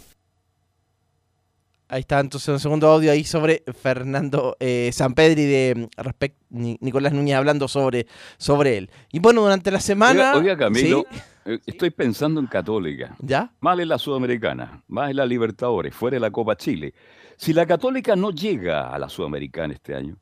Ahí 1.92 2.00
está 2.00 2.20
entonces 2.20 2.48
un 2.48 2.60
segundo 2.60 2.86
audio 2.86 3.10
ahí 3.10 3.24
sobre 3.24 3.64
Fernando 3.74 4.56
eh, 4.60 4.90
Sampedri 4.92 5.44
de 5.44 5.88
respect- 5.96 6.36
Ni- 6.48 6.78
Nicolás 6.80 7.12
Núñez 7.12 7.34
hablando 7.34 7.66
sobre, 7.66 8.06
sobre 8.38 8.76
él. 8.76 8.90
Y 9.10 9.18
bueno, 9.18 9.42
durante 9.42 9.72
la 9.72 9.80
semana... 9.80 10.34
Oiga, 10.36 10.52
oiga, 10.52 10.56
Camilo, 10.56 11.04
¿sí? 11.10 11.18
eh, 11.46 11.58
estoy 11.66 11.90
pensando 11.90 12.38
en 12.38 12.46
Católica. 12.46 13.16
¿Ya? 13.18 13.52
Más 13.58 13.76
en 13.80 13.88
la 13.88 13.98
Sudamericana, 13.98 14.84
más 14.86 15.10
en 15.10 15.16
la 15.16 15.26
Libertadores, 15.26 15.92
fuera 15.92 16.14
de 16.14 16.20
la 16.20 16.30
Copa 16.30 16.56
Chile. 16.56 16.94
Si 17.36 17.52
la 17.52 17.66
Católica 17.66 18.14
no 18.14 18.30
llega 18.30 18.94
a 18.94 18.96
la 18.98 19.08
Sudamericana 19.08 19.74
este 19.74 19.96
año, 19.96 20.16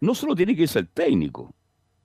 no 0.00 0.14
solo 0.14 0.34
tiene 0.34 0.56
que 0.56 0.66
ser 0.66 0.84
el 0.84 0.88
técnico. 0.88 1.54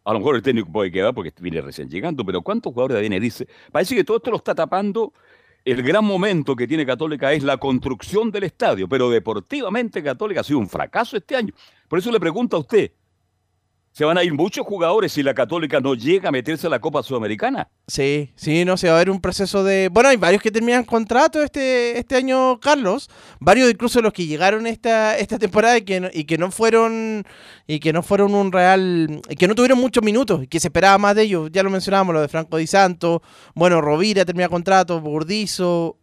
A 0.04 0.12
lo 0.12 0.20
mejor 0.20 0.36
el 0.36 0.42
técnico 0.42 0.72
puede 0.72 0.92
quedar 0.92 1.14
porque 1.14 1.32
viene 1.40 1.62
recién 1.62 1.90
llegando, 1.90 2.26
pero 2.26 2.42
¿cuántos 2.42 2.74
jugadores 2.74 3.00
viene? 3.00 3.20
Dice, 3.20 3.48
parece 3.72 3.96
que 3.96 4.04
todo 4.04 4.18
esto 4.18 4.32
lo 4.32 4.38
está 4.38 4.56
tapando. 4.56 5.14
El 5.66 5.84
gran 5.84 6.06
momento 6.06 6.56
que 6.56 6.68
tiene 6.68 6.86
Católica 6.86 7.34
es 7.34 7.44
la 7.44 7.58
construcción 7.58 8.32
del 8.32 8.44
estadio, 8.44 8.88
pero 8.88 9.10
deportivamente 9.10 10.02
Católica 10.02 10.42
ha 10.42 10.44
sido 10.44 10.60
un 10.60 10.70
fracaso 10.70 11.18
este 11.18 11.36
año. 11.36 11.54
Por 11.88 12.00
eso 12.00 12.12
le 12.12 12.20
pregunto 12.20 12.56
a 12.56 12.62
usted, 12.62 12.92
¿se 14.00 14.06
van 14.06 14.18
a 14.18 14.24
ir 14.24 14.34
muchos 14.34 14.66
jugadores 14.66 15.12
si 15.12 15.22
la 15.22 15.34
Católica 15.34 15.82
no 15.82 15.94
llega 15.94 16.30
a 16.30 16.32
meterse 16.32 16.68
a 16.68 16.70
la 16.70 16.80
Copa 16.80 17.04
Sudamericana? 17.04 17.68
Sí, 17.86 18.32
sí, 18.38 18.64
no, 18.64 18.78
se 18.78 18.88
va 18.88 18.96
a 18.96 19.00
ver 19.00 19.10
un 19.10 19.20
proceso 19.20 19.62
de... 19.62 19.90
Bueno, 19.92 20.08
hay 20.08 20.16
varios 20.16 20.42
que 20.42 20.52
terminan 20.52 20.86
contrato 20.86 21.44
este, 21.44 22.00
este 22.00 22.16
año, 22.16 22.62
Carlos. 22.62 23.10
Varios 23.42 23.70
incluso 23.70 24.02
los 24.02 24.14
que 24.14 24.26
llegaron 24.26 24.68
esta, 24.68 25.18
esta 25.18 25.38
temporada 25.38 25.78
y 25.78 25.82
que, 25.82 26.00
no, 26.00 26.08
y 26.14 26.24
que 26.24 26.38
no 26.38 26.50
fueron 26.50 27.26
y 27.68 27.82
que 27.82 27.92
no 27.92 28.02
fueron 28.02 28.36
un 28.36 28.54
real... 28.54 29.22
y 29.28 29.36
que 29.36 29.50
no 29.50 29.54
tuvieron 29.54 29.78
muchos 29.78 30.02
minutos 30.02 30.44
y 30.44 30.48
que 30.48 30.62
se 30.62 30.70
esperaba 30.70 30.98
más 30.98 31.14
de 31.18 31.24
ellos. 31.24 31.50
Ya 31.52 31.62
lo 31.62 31.70
mencionábamos, 31.70 32.16
lo 32.16 32.22
de 32.22 32.30
Franco 32.30 32.56
Di 32.56 32.68
Santo. 32.68 33.22
Bueno, 33.54 33.82
Rovira 33.82 34.24
termina 34.24 34.48
contrato, 34.48 35.02
Burdizo, 35.02 35.99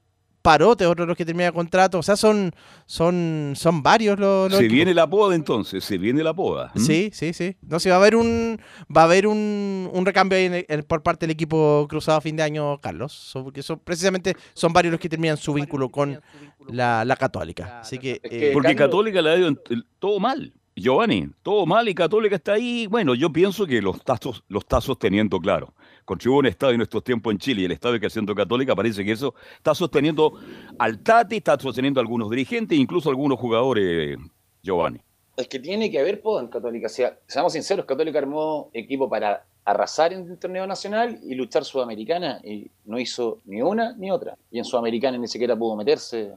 Parote, 0.47 0.87
otro 0.87 1.05
de 1.05 1.09
los 1.09 1.17
que 1.17 1.25
termina 1.25 1.51
contrato. 1.51 1.99
O 1.99 2.03
sea, 2.03 2.15
son, 2.17 2.53
son, 2.87 3.55
son 3.57 3.83
varios 3.83 4.19
los. 4.19 4.49
los 4.51 4.59
se 4.59 4.65
equipos. 4.67 4.75
viene 4.77 4.95
la 4.95 5.11
poda 5.11 5.35
entonces, 5.35 5.83
se 5.85 5.99
viene 5.99 6.23
la 6.23 6.33
poda. 6.35 6.71
Sí, 6.77 7.11
sí, 7.13 7.33
sí. 7.33 7.57
No, 7.63 7.81
sí, 7.81 7.89
va 7.89 7.97
a 7.97 7.99
haber 7.99 8.15
un, 8.15 8.59
va 8.97 9.01
a 9.03 9.05
haber 9.05 9.27
un, 9.27 9.91
un 9.93 10.07
recambio 10.07 10.39
ahí 10.39 10.45
en 10.45 10.55
el- 10.55 10.67
en- 10.69 10.83
por 10.85 11.03
parte 11.03 11.27
del 11.27 11.33
equipo 11.33 11.87
cruzado 11.89 12.19
a 12.19 12.21
fin 12.21 12.37
de 12.37 12.45
año, 12.45 12.79
Carlos. 12.81 13.13
So- 13.13 13.43
porque 13.43 13.63
son, 13.63 13.81
precisamente 13.81 14.35
son 14.55 14.73
varios 14.73 14.93
los 14.93 15.01
que 15.01 15.09
terminan 15.09 15.37
su 15.37 15.53
vínculo 15.53 15.89
con 15.89 16.21
la, 16.69 17.05
la 17.05 17.17
Católica. 17.17 17.81
Así 17.81 17.99
que. 17.99 18.21
eh, 18.23 18.51
Porque 18.53 18.77
Católica 18.77 19.21
le 19.21 19.31
ha 19.31 19.37
ido 19.37 19.53
todo 19.99 20.21
mal. 20.21 20.53
Giovanni, 20.79 21.31
todo 21.43 21.65
mal 21.65 21.89
y 21.89 21.95
Católica 21.95 22.37
está 22.37 22.53
ahí. 22.53 22.87
Bueno, 22.87 23.15
yo 23.15 23.33
pienso 23.33 23.67
que 23.67 23.81
los 23.81 24.05
tazos 24.05 24.45
lo 24.49 24.59
está 24.59 24.81
sosteniendo, 24.83 25.41
claro. 25.41 25.73
Construyó 26.07 26.39
un 26.39 26.47
estadio 26.47 26.77
en 26.77 26.83
estos 26.83 27.03
tiempos 27.03 27.33
en 27.33 27.39
Chile 27.39 27.63
y 27.63 27.65
el 27.65 27.73
estadio 27.73 27.99
que 27.99 28.07
haciendo 28.07 28.33
Católica 28.33 28.77
parece 28.77 29.05
que 29.05 29.11
eso 29.11 29.35
está 29.57 29.75
sosteniendo 29.75 30.35
al 30.79 31.01
Tati, 31.01 31.39
está 31.39 31.59
sosteniendo 31.59 31.99
a 31.99 32.03
algunos 32.03 32.31
dirigentes 32.31 32.79
incluso 32.79 33.09
a 33.09 33.13
algunos 33.13 33.41
jugadores, 33.41 34.17
Giovanni. 34.63 35.01
Es 35.37 35.49
que 35.49 35.59
tiene 35.59 35.91
que 35.91 35.99
haber 35.99 36.23
poda 36.23 36.43
en 36.43 36.49
Católica. 36.49 36.87
O 36.87 36.89
sea, 36.89 37.19
seamos 37.27 37.53
sinceros, 37.55 37.85
Católica 37.87 38.21
armó 38.21 38.71
equipo 38.73 39.09
para 39.11 39.45
arrasar 39.65 40.13
en 40.13 40.31
el 40.31 40.39
torneo 40.39 40.65
nacional 40.65 41.19
y 41.25 41.35
luchar 41.35 41.65
Sudamericana 41.65 42.41
y 42.45 42.71
no 42.85 43.01
hizo 43.01 43.41
ni 43.45 43.61
una 43.61 43.93
ni 43.97 44.13
otra. 44.13 44.39
Y 44.53 44.59
en 44.59 44.65
Sudamericana 44.65 45.19
ni 45.19 45.27
siquiera 45.27 45.57
pudo 45.57 45.75
meterse 45.75 46.35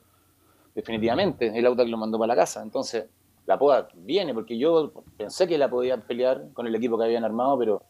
definitivamente. 0.73 1.55
El 1.55 1.63
Audax 1.67 1.87
lo 1.87 1.97
mandó 1.97 2.17
para 2.17 2.33
la 2.33 2.41
casa. 2.41 2.63
Entonces, 2.63 3.05
la 3.45 3.59
poda 3.59 3.87
viene 3.93 4.33
porque 4.33 4.57
yo 4.57 4.91
pensé 5.15 5.47
que 5.47 5.59
la 5.59 5.69
podían 5.69 6.01
pelear 6.01 6.47
con 6.53 6.65
el 6.65 6.73
equipo 6.73 6.97
que 6.97 7.05
habían 7.05 7.23
armado, 7.23 7.59
pero 7.59 7.83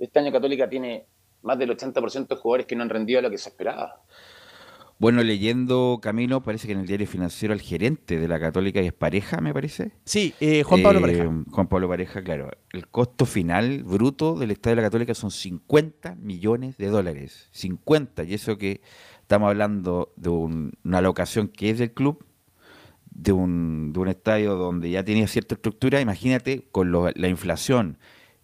este 0.00 0.18
año 0.18 0.32
Católica 0.32 0.68
tiene 0.68 1.06
más 1.42 1.58
del 1.58 1.70
80% 1.70 2.28
de 2.28 2.36
jugadores 2.36 2.66
que 2.66 2.76
no 2.76 2.82
han 2.82 2.90
rendido 2.90 3.18
a 3.18 3.22
lo 3.22 3.30
que 3.30 3.38
se 3.38 3.48
esperaba. 3.48 4.02
Bueno, 4.98 5.22
leyendo 5.22 5.98
Camino, 6.02 6.42
parece 6.42 6.66
que 6.66 6.74
en 6.74 6.80
el 6.80 6.86
diario 6.86 7.06
financiero 7.06 7.54
el 7.54 7.62
gerente 7.62 8.18
de 8.18 8.28
la 8.28 8.38
Católica 8.38 8.82
y 8.82 8.86
es 8.86 8.92
pareja, 8.92 9.40
me 9.40 9.54
parece. 9.54 9.92
Sí, 10.04 10.34
eh, 10.40 10.62
Juan 10.62 10.82
Pablo 10.82 10.98
Eh, 10.98 11.02
Pareja. 11.02 11.30
Juan 11.50 11.66
Pablo 11.68 11.88
Pareja, 11.88 12.22
claro. 12.22 12.50
El 12.70 12.86
costo 12.88 13.24
final 13.24 13.82
bruto 13.82 14.34
del 14.34 14.50
Estadio 14.50 14.76
de 14.76 14.82
la 14.82 14.86
Católica 14.88 15.14
son 15.14 15.30
50 15.30 16.16
millones 16.16 16.76
de 16.76 16.88
dólares. 16.88 17.48
50. 17.52 18.24
Y 18.24 18.34
eso 18.34 18.58
que 18.58 18.82
estamos 19.22 19.48
hablando 19.48 20.12
de 20.16 20.28
un- 20.28 20.72
una 20.84 21.00
locación 21.00 21.48
que 21.48 21.70
es 21.70 21.78
del 21.78 21.92
club, 21.92 22.22
de 23.10 23.32
un, 23.32 23.94
de 23.94 24.00
un 24.00 24.08
estadio 24.08 24.56
donde 24.56 24.90
ya 24.90 25.02
tenía 25.02 25.26
cierta 25.28 25.54
estructura. 25.54 26.02
Imagínate, 26.02 26.68
con 26.72 26.92
lo- 26.92 27.10
la 27.14 27.28
inflación 27.28 27.96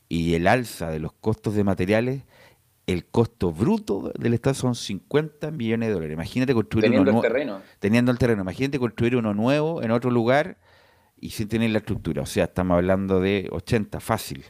y 0.08 0.32
el 0.32 0.46
alza 0.46 0.88
de 0.90 1.00
los 1.00 1.12
costos 1.12 1.54
de 1.54 1.64
materiales, 1.64 2.22
el 2.86 3.04
costo 3.06 3.52
bruto 3.52 4.12
del 4.16 4.34
estadio 4.34 4.54
son 4.54 4.74
50 4.74 5.50
millones 5.50 5.88
de 5.88 5.94
dólares. 5.94 6.14
Imagínate 6.14 6.54
construir 6.54 6.84
Teniendo 6.84 7.10
uno 7.10 7.20
el 7.20 7.22
terreno. 7.22 7.60
Teniendo 7.80 8.12
el 8.12 8.18
terreno. 8.18 8.42
Imagínate 8.42 8.78
construir 8.78 9.16
uno 9.16 9.34
nuevo 9.34 9.82
en 9.82 9.90
otro 9.90 10.10
lugar 10.10 10.58
y 11.20 11.30
sin 11.30 11.48
tener 11.48 11.70
la 11.70 11.78
estructura. 11.78 12.22
O 12.22 12.26
sea, 12.26 12.44
estamos 12.44 12.76
hablando 12.76 13.20
de 13.20 13.48
80, 13.50 13.98
fácil, 13.98 14.44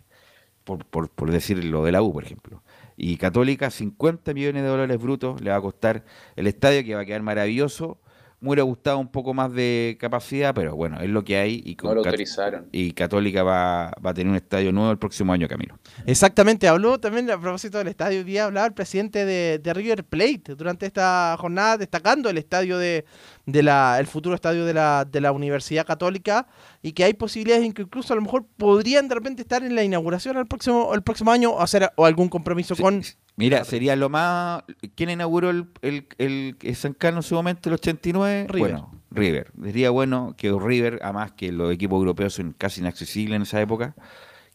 por, 0.64 0.84
por, 0.84 1.08
por 1.08 1.30
decir 1.30 1.64
lo 1.64 1.84
de 1.84 1.92
la 1.92 2.02
U, 2.02 2.12
por 2.12 2.24
ejemplo. 2.24 2.62
Y 2.96 3.16
Católica, 3.16 3.70
50 3.70 4.34
millones 4.34 4.62
de 4.62 4.68
dólares 4.68 4.98
brutos 4.98 5.40
le 5.40 5.50
va 5.50 5.56
a 5.56 5.60
costar 5.60 6.04
el 6.34 6.46
estadio, 6.46 6.84
que 6.84 6.94
va 6.94 7.02
a 7.02 7.04
quedar 7.06 7.22
maravilloso. 7.22 7.98
Me 8.46 8.50
hubiera 8.50 8.62
gustado 8.62 8.98
un 8.98 9.08
poco 9.08 9.34
más 9.34 9.52
de 9.52 9.96
capacidad, 10.00 10.54
pero 10.54 10.76
bueno, 10.76 11.00
es 11.00 11.10
lo 11.10 11.24
que 11.24 11.36
hay. 11.36 11.62
Y, 11.64 11.76
No 11.82 11.94
lo 11.94 12.02
Cat- 12.02 12.12
autorizaron. 12.12 12.68
y 12.70 12.92
Católica 12.92 13.42
va, 13.42 13.92
va 14.04 14.10
a 14.10 14.14
tener 14.14 14.30
un 14.30 14.36
estadio 14.36 14.70
nuevo 14.70 14.92
el 14.92 14.98
próximo 14.98 15.32
año, 15.32 15.48
Camilo. 15.48 15.78
Exactamente, 16.06 16.68
habló 16.68 17.00
también 17.00 17.28
a 17.30 17.40
propósito 17.40 17.78
del 17.78 17.88
estadio. 17.88 18.18
Hoy 18.18 18.24
día 18.24 18.44
hablaba 18.44 18.66
el 18.68 18.72
presidente 18.72 19.24
de, 19.24 19.58
de 19.58 19.74
River 19.74 20.04
Plate 20.04 20.54
durante 20.56 20.86
esta 20.86 21.36
jornada, 21.40 21.76
destacando 21.76 22.30
el 22.30 22.38
estadio 22.38 22.78
de, 22.78 23.04
de 23.46 23.62
la, 23.64 23.98
el 23.98 24.06
futuro 24.06 24.34
estadio 24.36 24.64
de 24.64 24.74
la, 24.74 25.04
de 25.04 25.20
la 25.20 25.32
Universidad 25.32 25.84
Católica 25.84 26.46
y 26.82 26.92
que 26.92 27.02
hay 27.02 27.14
posibilidades 27.14 27.64
en 27.66 27.72
que 27.72 27.82
incluso 27.82 28.12
a 28.12 28.16
lo 28.16 28.22
mejor 28.22 28.46
podrían 28.56 29.08
de 29.08 29.16
repente 29.16 29.42
estar 29.42 29.64
en 29.64 29.74
la 29.74 29.82
inauguración 29.82 30.36
el 30.36 30.46
próximo, 30.46 30.94
el 30.94 31.02
próximo 31.02 31.32
año 31.32 31.50
o 31.50 31.60
hacer 31.60 31.90
o 31.96 32.06
algún 32.06 32.28
compromiso 32.28 32.76
con. 32.76 33.02
Mira, 33.36 33.64
sería 33.64 33.96
lo 33.96 34.08
más. 34.08 34.64
¿Quién 34.94 35.10
inauguró 35.10 35.50
el, 35.50 35.68
el, 35.82 36.06
el- 36.18 36.56
el 36.60 36.76
San 36.76 36.94
Carlos 36.94 37.26
en 37.26 37.28
su 37.28 37.34
momento, 37.34 37.68
el 37.68 37.74
89? 37.74 38.46
River. 38.48 38.72
Bueno, 38.72 39.02
River. 39.10 39.52
Sería 39.62 39.90
bueno 39.90 40.34
que 40.36 40.50
River, 40.58 41.00
además 41.02 41.32
que 41.32 41.52
los 41.52 41.70
equipos 41.72 41.98
europeos 41.98 42.34
son 42.34 42.52
casi 42.56 42.80
inaccesibles 42.80 43.36
en 43.36 43.42
esa 43.42 43.60
época, 43.60 43.94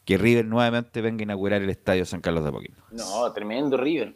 que 0.04 0.18
River 0.18 0.46
nuevamente 0.46 1.00
venga 1.00 1.22
a 1.22 1.24
inaugurar 1.24 1.62
el 1.62 1.70
estadio 1.70 2.04
San 2.04 2.20
Carlos 2.20 2.42
de 2.42 2.48
Apoquindo. 2.50 2.82
No, 2.90 3.32
tremendo 3.32 3.76
River. 3.76 4.14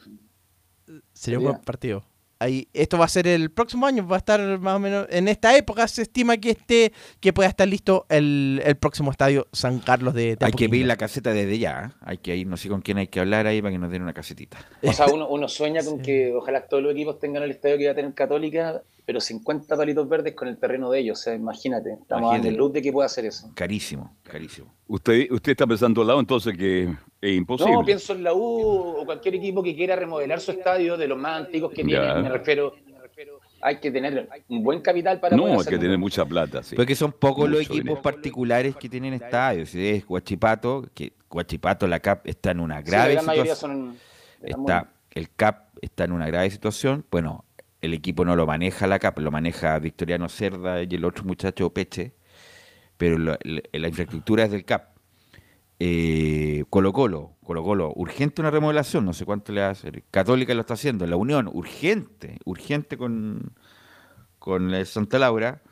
Sería 1.13 1.39
un 1.39 1.45
buen 1.45 1.61
partido. 1.65 2.05
Ahí, 2.39 2.69
esto 2.75 2.99
va 2.99 3.07
a 3.07 3.09
ser 3.09 3.27
el 3.27 3.51
próximo 3.51 3.87
año, 3.87 4.07
va 4.07 4.17
a 4.17 4.19
estar 4.19 4.41
más 4.59 4.77
o 4.77 4.79
menos 4.79 5.07
en 5.11 5.29
esta 5.29 5.57
época. 5.57 5.89
Se 5.89 6.03
estima 6.03 6.37
que 6.37 6.51
esté, 6.51 6.93
que 7.21 7.33
pueda 7.33 7.49
estar 7.49 7.67
listo 7.67 8.05
el, 8.09 8.61
el 8.65 8.77
próximo 8.77 9.11
estadio 9.11 9.47
San 9.53 9.79
Carlos 9.79 10.13
de, 10.15 10.37
de 10.37 10.45
Hay 10.45 10.53
que 10.53 10.69
pedir 10.69 10.87
la 10.87 10.97
caseta 10.97 11.33
desde 11.33 11.59
ya. 11.59 11.93
¿eh? 11.93 11.97
Hay 12.03 12.19
que 12.19 12.37
ir, 12.37 12.47
no 12.47 12.57
sé 12.57 12.69
con 12.69 12.83
quién 12.83 12.99
hay 12.99 13.09
que 13.09 13.21
hablar 13.21 13.47
ahí 13.47 13.63
para 13.63 13.73
que 13.73 13.79
nos 13.79 13.91
den 13.91 14.03
una 14.03 14.13
casetita. 14.13 14.59
O 14.83 14.93
sea, 14.93 15.07
uno, 15.13 15.29
uno 15.29 15.49
sueña 15.49 15.83
con 15.83 16.01
que 16.01 16.35
ojalá 16.35 16.67
todos 16.67 16.83
los 16.83 16.93
equipos 16.93 17.19
tengan 17.19 17.43
el 17.43 17.51
estadio 17.51 17.79
que 17.79 17.87
va 17.87 17.93
a 17.93 17.95
tener 17.95 18.13
Católica, 18.15 18.83
pero 19.07 19.21
50 19.21 19.77
palitos 19.77 20.09
verdes 20.09 20.35
con 20.35 20.49
el 20.49 20.59
terreno 20.59 20.91
de 20.91 20.99
ellos. 20.99 21.21
O 21.21 21.23
sea, 21.23 21.35
imagínate, 21.35 21.93
estamos 21.93 22.25
Imagínate. 22.25 22.49
dando 22.49 22.59
luz 22.65 22.73
de 22.75 22.83
que 22.83 22.93
pueda 22.93 23.07
hacer 23.07 23.25
eso. 23.25 23.51
Carísimo, 23.55 24.17
carísimo. 24.25 24.75
Usted, 24.89 25.31
usted 25.31 25.53
está 25.53 25.67
pensando 25.67 26.01
al 26.03 26.09
lado 26.09 26.21
entonces 26.21 26.57
que 26.59 26.93
es 27.21 27.37
imposible. 27.37 27.73
No, 27.73 27.85
pienso 27.85 28.13
en 28.13 28.25
la 28.25 28.35
U 28.35 28.41
o 28.41 29.05
cualquier 29.07 29.37
equipo 29.37 29.63
que 29.63 29.75
quiera 29.77 29.95
remodelar 29.97 30.41
su 30.41 30.51
estadio 30.51 30.97
de 30.97 31.07
los 31.09 31.17
más 31.17 31.47
antiguos 31.47 31.73
que 31.73 31.83
Ya. 31.85 32.03
tiene. 32.15 32.23
Me 32.23 32.29
refiero, 32.31 32.75
hay 33.63 33.79
que 33.79 33.91
tener 33.91 34.29
un 34.49 34.63
buen 34.63 34.81
capital 34.81 35.19
para 35.21 35.37
poder 35.37 35.47
no, 35.47 35.53
hay 35.55 35.61
hacer 35.61 35.71
que 35.71 35.77
un- 35.77 35.83
tener 35.83 35.99
mucha 35.99 36.25
plata. 36.25 36.63
Sí. 36.63 36.77
Porque 36.77 36.95
son 36.95 37.13
pocos 37.13 37.49
los 37.49 37.61
equipos 37.61 37.77
dinero. 37.79 38.03
particulares 38.03 38.77
que 38.77 38.89
tienen 38.89 39.15
estadios. 39.15 39.71
Si 39.71 39.87
es 39.89 40.05
Guachipato, 40.05 40.85
que 40.95 41.13
Guachipato, 41.31 41.87
la 41.87 42.01
CAP 42.01 42.27
está 42.27 42.51
en 42.51 42.61
una 42.61 42.83
Sí, 42.83 42.91
la 42.91 42.97
grave 42.99 43.13
gran 43.15 43.27
mayoría 43.27 43.55
situación. 43.55 43.97
son. 44.41 44.51
está 44.67 44.91
el 45.13 45.31
CAP 45.31 45.69
está 45.81 46.05
en 46.05 46.13
una 46.13 46.27
grave 46.27 46.51
situación. 46.51 47.05
Bueno, 47.11 47.45
el 47.87 47.95
equipo 47.95 48.25
no 48.25 48.37
lo 48.37 48.47
maneja 48.47 48.87
la 48.87 48.99
CAP, 48.99 49.19
lo 49.21 49.31
maneja 49.31 49.79
Victoriano 49.79 50.29
Cerda 50.29 50.83
y 50.83 50.89
el 50.95 51.05
otro 51.05 51.25
muchacho 51.25 51.71
Peche, 51.73 52.13
pero 52.97 53.17
la, 53.19 53.39
la 53.43 53.89
infraestructura 53.89 54.45
es 54.45 54.51
del 54.51 54.65
CAP. 54.65 54.95
Eh, 55.79 56.65
Colo 56.71 56.93
Colo, 56.93 57.37
Colo 57.45 57.63
Colo, 57.63 57.93
urgente 57.97 58.41
una 58.41 58.51
remodelación, 58.51 59.05
no 59.05 59.13
sé 59.13 59.25
cuánto 59.25 59.53
le 59.53 59.61
va 59.61 59.69
a 59.69 59.71
hacer. 59.71 60.05
Católica 60.11 60.55
lo 60.55 60.61
está 60.63 60.75
haciendo, 60.75 61.07
la 61.07 61.17
Unión, 61.17 61.51
urgente, 61.53 62.39
urgente 62.45 62.97
con, 62.97 63.53
con 64.39 64.73
el 64.75 64.87
Santa 64.87 65.19
Laura. 65.19 65.63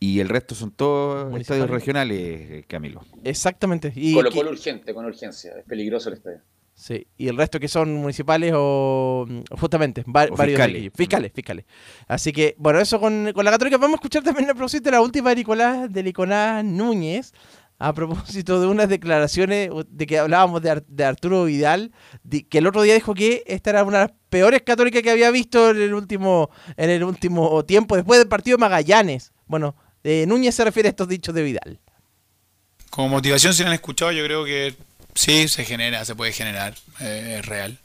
Y 0.00 0.20
el 0.20 0.28
resto 0.28 0.54
son 0.54 0.70
todos 0.70 1.34
estadios 1.40 1.68
regionales, 1.68 2.16
eh, 2.20 2.64
Camilo. 2.68 3.00
Exactamente. 3.24 3.92
Y 3.96 4.14
Colo 4.14 4.30
que- 4.30 4.36
Colo 4.36 4.50
urgente, 4.50 4.94
con 4.94 5.04
urgencia. 5.04 5.54
Es 5.58 5.64
peligroso 5.64 6.10
el 6.10 6.14
estadio. 6.14 6.40
Sí, 6.80 7.08
y 7.16 7.26
el 7.26 7.36
resto 7.36 7.58
que 7.58 7.66
son 7.66 7.92
municipales 7.96 8.52
o 8.56 9.26
mm, 9.28 9.40
justamente 9.58 10.04
va- 10.04 10.26
O 10.30 10.36
varios 10.36 10.60
fiscales. 10.60 10.92
fiscales, 10.94 11.32
fiscales. 11.34 11.64
Así 12.06 12.30
que, 12.30 12.54
bueno, 12.56 12.78
eso 12.78 13.00
con, 13.00 13.32
con 13.34 13.44
la 13.44 13.50
Católica. 13.50 13.78
Vamos 13.78 13.94
a 13.94 13.96
escuchar 13.96 14.22
también 14.22 14.48
a 14.48 14.54
propósito 14.54 14.84
de 14.84 14.92
la 14.92 15.00
última 15.00 15.30
de 15.30 15.36
Nicolás, 15.36 15.92
de 15.92 16.02
Nicolás 16.04 16.64
Núñez, 16.64 17.32
a 17.80 17.92
propósito 17.92 18.60
de 18.60 18.68
unas 18.68 18.88
declaraciones 18.88 19.70
de 19.88 20.06
que 20.06 20.18
hablábamos 20.20 20.62
de, 20.62 20.70
Ar- 20.70 20.86
de 20.86 21.04
Arturo 21.04 21.44
Vidal, 21.46 21.90
de- 22.22 22.46
que 22.46 22.58
el 22.58 22.66
otro 22.68 22.82
día 22.82 22.94
dijo 22.94 23.12
que 23.12 23.42
esta 23.48 23.70
era 23.70 23.82
una 23.82 23.98
de 23.98 24.04
las 24.06 24.14
peores 24.28 24.62
católicas 24.62 25.02
que 25.02 25.10
había 25.10 25.32
visto 25.32 25.70
en 25.70 25.82
el 25.82 25.94
último, 25.94 26.48
en 26.76 26.90
el 26.90 27.02
último 27.02 27.64
tiempo, 27.64 27.96
después 27.96 28.20
del 28.20 28.28
partido 28.28 28.56
de 28.56 28.60
Magallanes. 28.60 29.32
Bueno, 29.48 29.74
eh, 30.04 30.26
Núñez 30.28 30.54
se 30.54 30.64
refiere 30.64 30.88
a 30.88 30.90
estos 30.90 31.08
dichos 31.08 31.34
de 31.34 31.42
Vidal. 31.42 31.80
Como 32.90 33.08
motivación, 33.08 33.52
si 33.52 33.62
no 33.62 33.68
han 33.70 33.74
escuchado, 33.74 34.12
yo 34.12 34.24
creo 34.24 34.44
que 34.44 34.74
sí 35.18 35.48
se 35.48 35.64
genera, 35.64 36.04
se 36.04 36.14
puede 36.14 36.32
generar, 36.32 36.74
eh, 37.00 37.36
es 37.40 37.46
real. 37.46 37.78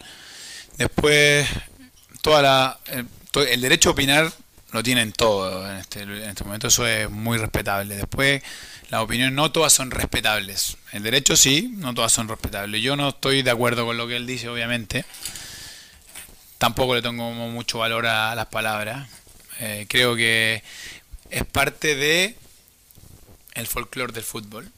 Después, 0.77 1.47
toda 2.22 2.41
la, 2.41 2.80
el, 2.85 3.07
to- 3.31 3.45
el 3.45 3.61
derecho 3.61 3.89
a 3.89 3.91
opinar 3.93 4.31
lo 4.72 4.84
tienen 4.84 5.11
todo 5.14 5.69
en 5.69 5.77
este, 5.77 6.01
en 6.01 6.11
este 6.23 6.43
momento, 6.43 6.68
eso 6.68 6.85
es 6.88 7.10
muy 7.10 7.38
respetable. 7.38 7.95
Después, 7.95 8.41
las 8.89 9.01
opiniones 9.01 9.34
no 9.34 9.51
todas 9.51 9.73
son 9.73 9.91
respetables. 9.91 10.77
El 10.91 11.03
derecho 11.03 11.35
sí, 11.35 11.73
no 11.77 11.93
todas 11.93 12.11
son 12.11 12.27
respetables. 12.27 12.81
Yo 12.81 12.95
no 12.95 13.10
estoy 13.10 13.41
de 13.41 13.51
acuerdo 13.51 13.85
con 13.85 13.97
lo 13.97 14.07
que 14.07 14.15
él 14.15 14.27
dice, 14.27 14.49
obviamente. 14.49 15.05
Tampoco 16.57 16.95
le 16.95 17.01
tengo 17.01 17.31
mucho 17.31 17.80
valor 17.80 18.05
a 18.07 18.34
las 18.35 18.47
palabras. 18.47 19.07
Eh, 19.60 19.85
creo 19.89 20.15
que 20.15 20.64
es 21.30 21.45
parte 21.45 21.95
de 21.95 22.35
el 23.53 23.68
folclore 23.68 24.14
del 24.14 24.23
fútbol. 24.23 24.72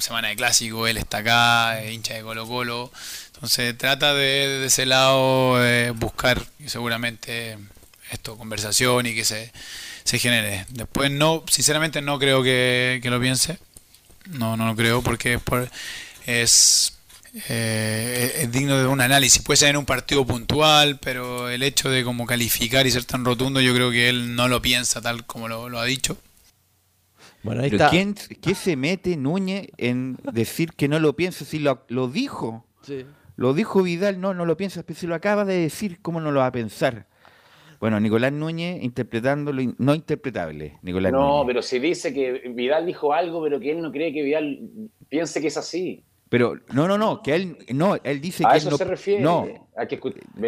Semana 0.00 0.28
de 0.28 0.36
clásico, 0.36 0.86
él 0.86 0.96
está 0.96 1.18
acá, 1.18 1.84
hincha 1.90 2.14
de 2.14 2.22
Colo 2.22 2.46
Colo. 2.46 2.92
Entonces 3.34 3.76
trata 3.78 4.14
de, 4.14 4.24
de 4.60 4.66
ese 4.66 4.86
lado 4.86 5.58
buscar 5.94 6.44
seguramente 6.66 7.58
esto, 8.10 8.36
conversación 8.36 9.06
y 9.06 9.14
que 9.14 9.24
se, 9.24 9.52
se 10.04 10.18
genere. 10.18 10.66
Después 10.70 11.10
no, 11.10 11.44
sinceramente 11.50 12.00
no 12.02 12.18
creo 12.18 12.42
que, 12.42 13.00
que 13.02 13.10
lo 13.10 13.20
piense. 13.20 13.58
No, 14.26 14.56
no 14.56 14.66
lo 14.66 14.76
creo 14.76 15.02
porque 15.02 15.34
es, 15.34 15.40
por- 15.42 15.70
eh, 17.48 18.40
es 18.42 18.50
digno 18.52 18.76
de 18.78 18.86
un 18.86 19.00
análisis. 19.00 19.42
Puede 19.42 19.56
ser 19.58 19.70
en 19.70 19.76
un 19.76 19.86
partido 19.86 20.26
puntual, 20.26 20.98
pero 20.98 21.48
el 21.48 21.62
hecho 21.62 21.90
de 21.90 22.04
como 22.04 22.26
calificar 22.26 22.86
y 22.86 22.90
ser 22.90 23.04
tan 23.04 23.24
rotundo, 23.24 23.60
yo 23.60 23.74
creo 23.74 23.90
que 23.90 24.08
él 24.08 24.34
no 24.34 24.48
lo 24.48 24.60
piensa 24.62 25.00
tal 25.00 25.24
como 25.26 25.48
lo 25.48 25.78
ha 25.78 25.84
dicho. 25.84 26.18
Bueno, 27.48 27.62
ahí 27.62 27.70
está. 27.70 27.90
¿quién, 27.90 28.14
¿Qué 28.14 28.54
se 28.54 28.76
mete 28.76 29.16
Núñez 29.16 29.68
en 29.76 30.16
decir 30.32 30.72
que 30.72 30.88
no 30.88 30.98
lo 31.00 31.14
piensa 31.16 31.44
si 31.44 31.58
lo, 31.58 31.84
lo 31.88 32.08
dijo? 32.08 32.64
Sí. 32.82 33.04
Lo 33.36 33.54
dijo 33.54 33.82
Vidal, 33.82 34.20
no, 34.20 34.34
no 34.34 34.44
lo 34.44 34.56
piensa, 34.56 34.82
pero 34.82 34.98
si 34.98 35.06
lo 35.06 35.14
acaba 35.14 35.44
de 35.44 35.58
decir, 35.58 36.00
¿cómo 36.02 36.20
no 36.20 36.32
lo 36.32 36.40
va 36.40 36.46
a 36.46 36.52
pensar? 36.52 37.06
Bueno, 37.80 38.00
Nicolás 38.00 38.32
Núñez 38.32 38.82
interpretando 38.82 39.52
lo 39.52 39.62
in- 39.62 39.76
no 39.78 39.94
interpretable. 39.94 40.78
Nicolás 40.82 41.12
No, 41.12 41.20
Núñez. 41.28 41.46
pero 41.46 41.62
si 41.62 41.78
dice 41.78 42.12
que 42.12 42.50
Vidal 42.54 42.86
dijo 42.86 43.12
algo, 43.12 43.40
pero 43.42 43.60
que 43.60 43.70
él 43.70 43.80
no 43.80 43.92
cree 43.92 44.12
que 44.12 44.22
Vidal 44.22 44.60
piense 45.08 45.40
que 45.40 45.46
es 45.46 45.56
así. 45.56 46.02
Pero 46.28 46.56
no, 46.74 46.88
no, 46.88 46.98
no, 46.98 47.22
que 47.22 47.34
él 47.36 47.56
no, 47.72 47.96
él 48.02 48.20
dice 48.20 48.44
A 48.44 48.50
que 48.50 48.58
eso 48.58 48.68
él 48.68 48.72
no, 48.72 48.76
se 48.78 48.84
refiere. 48.84 49.22
no, 49.22 49.46
Hay 49.76 49.86
que 49.86 50.00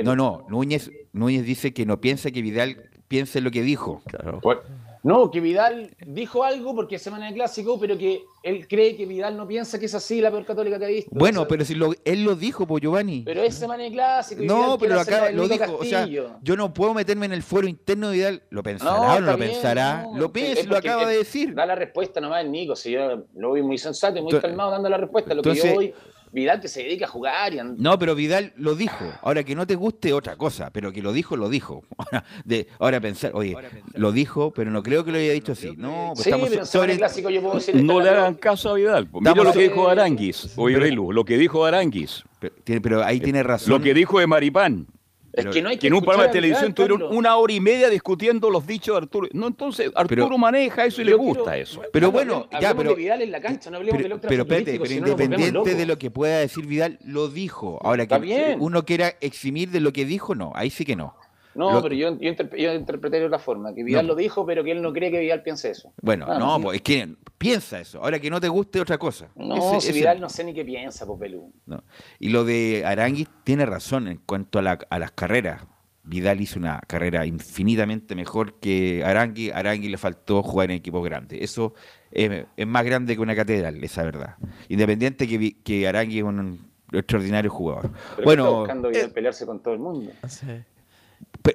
no, 0.02 0.16
no, 0.16 0.44
Núñez, 0.50 0.90
Núñez 1.12 1.44
dice 1.44 1.72
que 1.72 1.86
no 1.86 2.00
piensa 2.00 2.30
que 2.32 2.42
Vidal 2.42 2.90
piense 3.08 3.40
lo 3.40 3.50
que 3.52 3.62
dijo. 3.62 4.02
Pues, 4.42 4.58
No, 5.02 5.30
que 5.30 5.40
Vidal 5.40 5.90
dijo 6.06 6.44
algo 6.44 6.74
porque 6.74 6.96
es 6.96 7.02
semana 7.02 7.26
de 7.28 7.34
clásico, 7.34 7.78
pero 7.80 7.96
que 7.96 8.22
él 8.42 8.68
cree 8.68 8.96
que 8.96 9.06
Vidal 9.06 9.36
no 9.36 9.46
piensa 9.48 9.78
que 9.78 9.86
es 9.86 9.94
así 9.94 10.20
la 10.20 10.30
peor 10.30 10.44
católica 10.44 10.78
que 10.78 10.84
ha 10.84 10.88
visto. 10.88 11.10
Bueno, 11.14 11.48
pero 11.48 11.64
si 11.64 11.74
lo, 11.74 11.92
él 12.04 12.22
lo 12.24 12.36
dijo, 12.36 12.66
pues 12.66 12.82
Giovanni. 12.82 13.22
pero 13.24 13.42
es 13.42 13.54
semana 13.54 13.82
de 13.84 13.92
clásico. 13.92 14.42
y 14.42 14.46
No, 14.46 14.76
Vidal 14.76 15.06
pero 15.06 15.30
lo 15.32 15.48
dijo, 15.48 15.76
o 15.78 15.84
sea, 15.84 16.06
yo 16.06 16.56
no 16.56 16.74
puedo 16.74 16.92
meterme 16.92 17.26
en 17.26 17.32
el 17.32 17.42
fuero 17.42 17.66
interno 17.66 18.10
de 18.10 18.16
Vidal, 18.16 18.42
lo 18.50 18.62
pensará 18.62 18.90
No, 18.92 19.00
o 19.16 19.20
no 19.20 19.26
lo 19.32 19.36
bien, 19.36 19.50
pensará, 19.52 20.02
no, 20.02 20.18
lo 20.18 20.32
piensa 20.32 20.64
lo 20.64 20.76
acaba 20.76 21.06
de 21.06 21.16
decir. 21.16 21.54
Da 21.54 21.64
la 21.64 21.74
respuesta 21.74 22.20
nomás 22.20 22.44
el 22.44 22.50
Nico, 22.52 22.76
si 22.76 22.90
yo 22.92 23.24
lo 23.36 23.52
vi 23.52 23.62
muy 23.62 23.78
sensato 23.78 24.18
y 24.18 24.22
muy 24.22 24.28
Entonces- 24.30 24.48
calmado 24.50 24.70
dando 24.70 24.88
la 24.88 24.98
respuesta. 24.98 25.34
Lo 25.34 25.42
que 25.42 25.48
entonces- 25.50 25.70
yo 25.70 25.76
voy, 25.76 25.94
Vidal 26.32 26.60
que 26.60 26.68
se 26.68 26.82
dedica 26.84 27.06
a 27.06 27.08
jugar 27.08 27.52
y 27.54 27.58
a- 27.58 27.64
No, 27.64 27.98
pero 27.98 28.14
Vidal 28.14 28.52
lo 28.56 28.74
dijo. 28.74 29.04
Ahora 29.22 29.42
que 29.44 29.54
no 29.54 29.66
te 29.66 29.74
guste 29.74 30.12
otra 30.12 30.36
cosa, 30.36 30.70
pero 30.70 30.92
que 30.92 31.02
lo 31.02 31.12
dijo, 31.12 31.36
lo 31.36 31.48
dijo. 31.48 31.82
Ahora, 31.98 32.24
de, 32.44 32.68
ahora 32.78 33.00
pensar, 33.00 33.32
oye, 33.34 33.56
lo 33.94 34.12
dijo, 34.12 34.52
pero 34.52 34.70
no 34.70 34.82
creo 34.82 35.04
que 35.04 35.10
lo 35.12 35.18
haya 35.18 35.32
dicho 35.32 35.52
así. 35.52 35.72
No, 35.76 36.12
pues 36.14 36.24
Sí, 36.24 36.30
estamos 36.30 36.48
pero 36.50 36.64
sobre 36.66 36.92
de 36.92 36.98
clásico 36.98 37.30
yo 37.30 37.40
puedo 37.42 37.54
decir... 37.56 37.74
No 37.82 38.00
le 38.00 38.10
hagan 38.10 38.34
caso 38.34 38.70
a 38.70 38.74
Vidal. 38.74 39.06
po. 39.08 39.20
Mira 39.20 39.32
Estamos- 39.32 39.54
lo 39.54 39.60
que 39.60 39.68
dijo 39.68 39.88
Aranguis. 39.88 40.52
Oye, 40.56 40.74
Pero- 40.76 40.86
Belu, 40.86 41.12
lo 41.12 41.24
que 41.24 41.36
dijo 41.38 41.64
Aranguis. 41.64 42.24
Pero, 42.64 43.04
ahí 43.04 43.20
tiene 43.20 43.42
razón. 43.42 43.70
Lo 43.70 43.80
que 43.80 43.92
dijo 43.94 44.18
de 44.20 44.26
Maripán. 44.26 44.86
Es 45.32 45.46
que 45.46 45.62
no 45.62 45.68
hay 45.68 45.78
que 45.78 45.86
en 45.86 45.94
un 45.94 46.00
programa 46.00 46.26
de 46.26 46.32
televisión 46.32 46.62
Vidal, 46.66 46.74
tuvieron 46.74 46.98
Carlos. 46.98 47.16
una 47.16 47.36
hora 47.36 47.52
y 47.52 47.60
media 47.60 47.88
discutiendo 47.88 48.50
los 48.50 48.66
dichos 48.66 48.94
de 48.94 48.98
Arturo. 48.98 49.28
No, 49.32 49.46
entonces 49.46 49.90
Arturo 49.94 50.24
Pero- 50.26 50.38
maneja 50.38 50.84
eso 50.84 51.00
y 51.02 51.04
le 51.04 51.14
gusta 51.14 51.44
quiero- 51.52 51.56
eso. 51.62 51.82
Pero 51.92 52.08
Hablemos- 52.08 52.12
bueno, 52.48 52.60
ya, 52.60 52.74
pero- 52.74 52.90
de 52.90 52.96
Vidal 52.96 53.22
en 53.22 53.30
la 53.30 53.40
cancha, 53.40 53.70
no 53.70 53.76
hablemos 53.76 54.02
Pero, 54.02 54.20
pero 54.20 54.42
espérate, 54.42 54.78
pero 54.80 54.92
independiente 54.92 55.74
de 55.74 55.86
lo 55.86 55.98
que 55.98 56.10
pueda 56.10 56.38
decir 56.38 56.66
Vidal, 56.66 56.98
lo 57.04 57.28
dijo. 57.28 57.78
Ahora 57.82 58.06
que 58.06 58.14
Está 58.14 58.18
bien. 58.18 58.58
uno 58.60 58.84
quiera 58.84 59.14
eximir 59.20 59.70
de 59.70 59.80
lo 59.80 59.92
que 59.92 60.04
dijo, 60.04 60.34
no, 60.34 60.52
ahí 60.54 60.70
sí 60.70 60.84
que 60.84 60.96
no. 60.96 61.14
No, 61.54 61.72
Lo- 61.72 61.82
pero 61.82 61.94
yo, 61.94 62.10
yo, 62.18 62.30
interpre- 62.30 62.58
yo 62.62 62.72
interpreté 62.72 63.18
de 63.18 63.26
otra 63.26 63.38
forma, 63.40 63.74
que 63.74 63.82
Vidal 63.82 64.06
No. 64.06 64.12
lo 64.12 64.16
dijo, 64.18 64.46
pero 64.46 64.62
que 64.62 64.70
él 64.72 64.80
no 64.82 64.92
cree 64.92 65.10
que 65.10 65.18
Vidal 65.18 65.42
piense 65.42 65.70
eso. 65.70 65.92
Bueno, 66.00 66.26
Ah, 66.28 66.38
no, 66.38 66.56
sí. 66.56 66.62
pues 66.62 66.76
es 66.76 66.82
que 66.82 67.14
piensa 67.38 67.80
eso. 67.80 68.02
Ahora 68.02 68.18
que 68.20 68.30
no 68.30 68.40
te 68.40 68.48
guste 68.48 68.80
otra 68.80 68.98
cosa. 68.98 69.28
No, 69.34 69.56
Ese- 69.56 69.80
si 69.80 69.88
ese- 69.90 69.98
Vidal 69.98 70.20
no 70.20 70.28
sé 70.28 70.44
ni 70.44 70.54
qué 70.54 70.64
piensa, 70.64 71.06
pues 71.06 71.18
Pelú. 71.18 71.52
no. 71.66 71.82
Y 72.20 72.28
lo 72.28 72.44
de 72.44 72.84
Aranguis 72.86 73.28
tiene 73.44 73.66
razón 73.66 74.06
en 74.08 74.18
cuanto 74.24 74.58
a, 74.58 74.62
la- 74.62 74.78
a 74.88 74.98
las 75.00 75.10
carreras. 75.12 75.62
Vidal 76.02 76.40
hizo 76.40 76.58
una 76.58 76.80
carrera 76.86 77.26
infinitamente 77.26 78.14
mejor 78.14 78.54
que 78.58 79.04
Arangui. 79.04 79.50
Arangui 79.50 79.88
le 79.88 79.98
faltó 79.98 80.42
jugar 80.42 80.70
en 80.70 80.76
equipos 80.78 81.04
grandes. 81.04 81.40
Eso 81.42 81.74
es, 82.10 82.46
es 82.56 82.66
más 82.66 82.84
grande 82.84 83.14
que 83.14 83.20
una 83.20 83.36
catedral, 83.36 83.82
esa 83.84 84.02
verdad. 84.04 84.36
Independiente 84.68 85.28
que, 85.28 85.36
Vi- 85.38 85.52
que 85.62 85.86
Arangui 85.86 86.18
es 86.18 86.24
un 86.24 86.70
extraordinario 86.92 87.50
jugador. 87.50 87.82
Pero 87.82 87.92
que 87.92 88.10
está 88.12 88.24
bueno, 88.24 88.58
buscando 88.60 88.88
Vidal 88.88 89.10
pelearse 89.12 89.44
con 89.46 89.62
todo 89.62 89.74
el 89.74 89.80
mundo. 89.80 90.10
pe- 90.22 90.64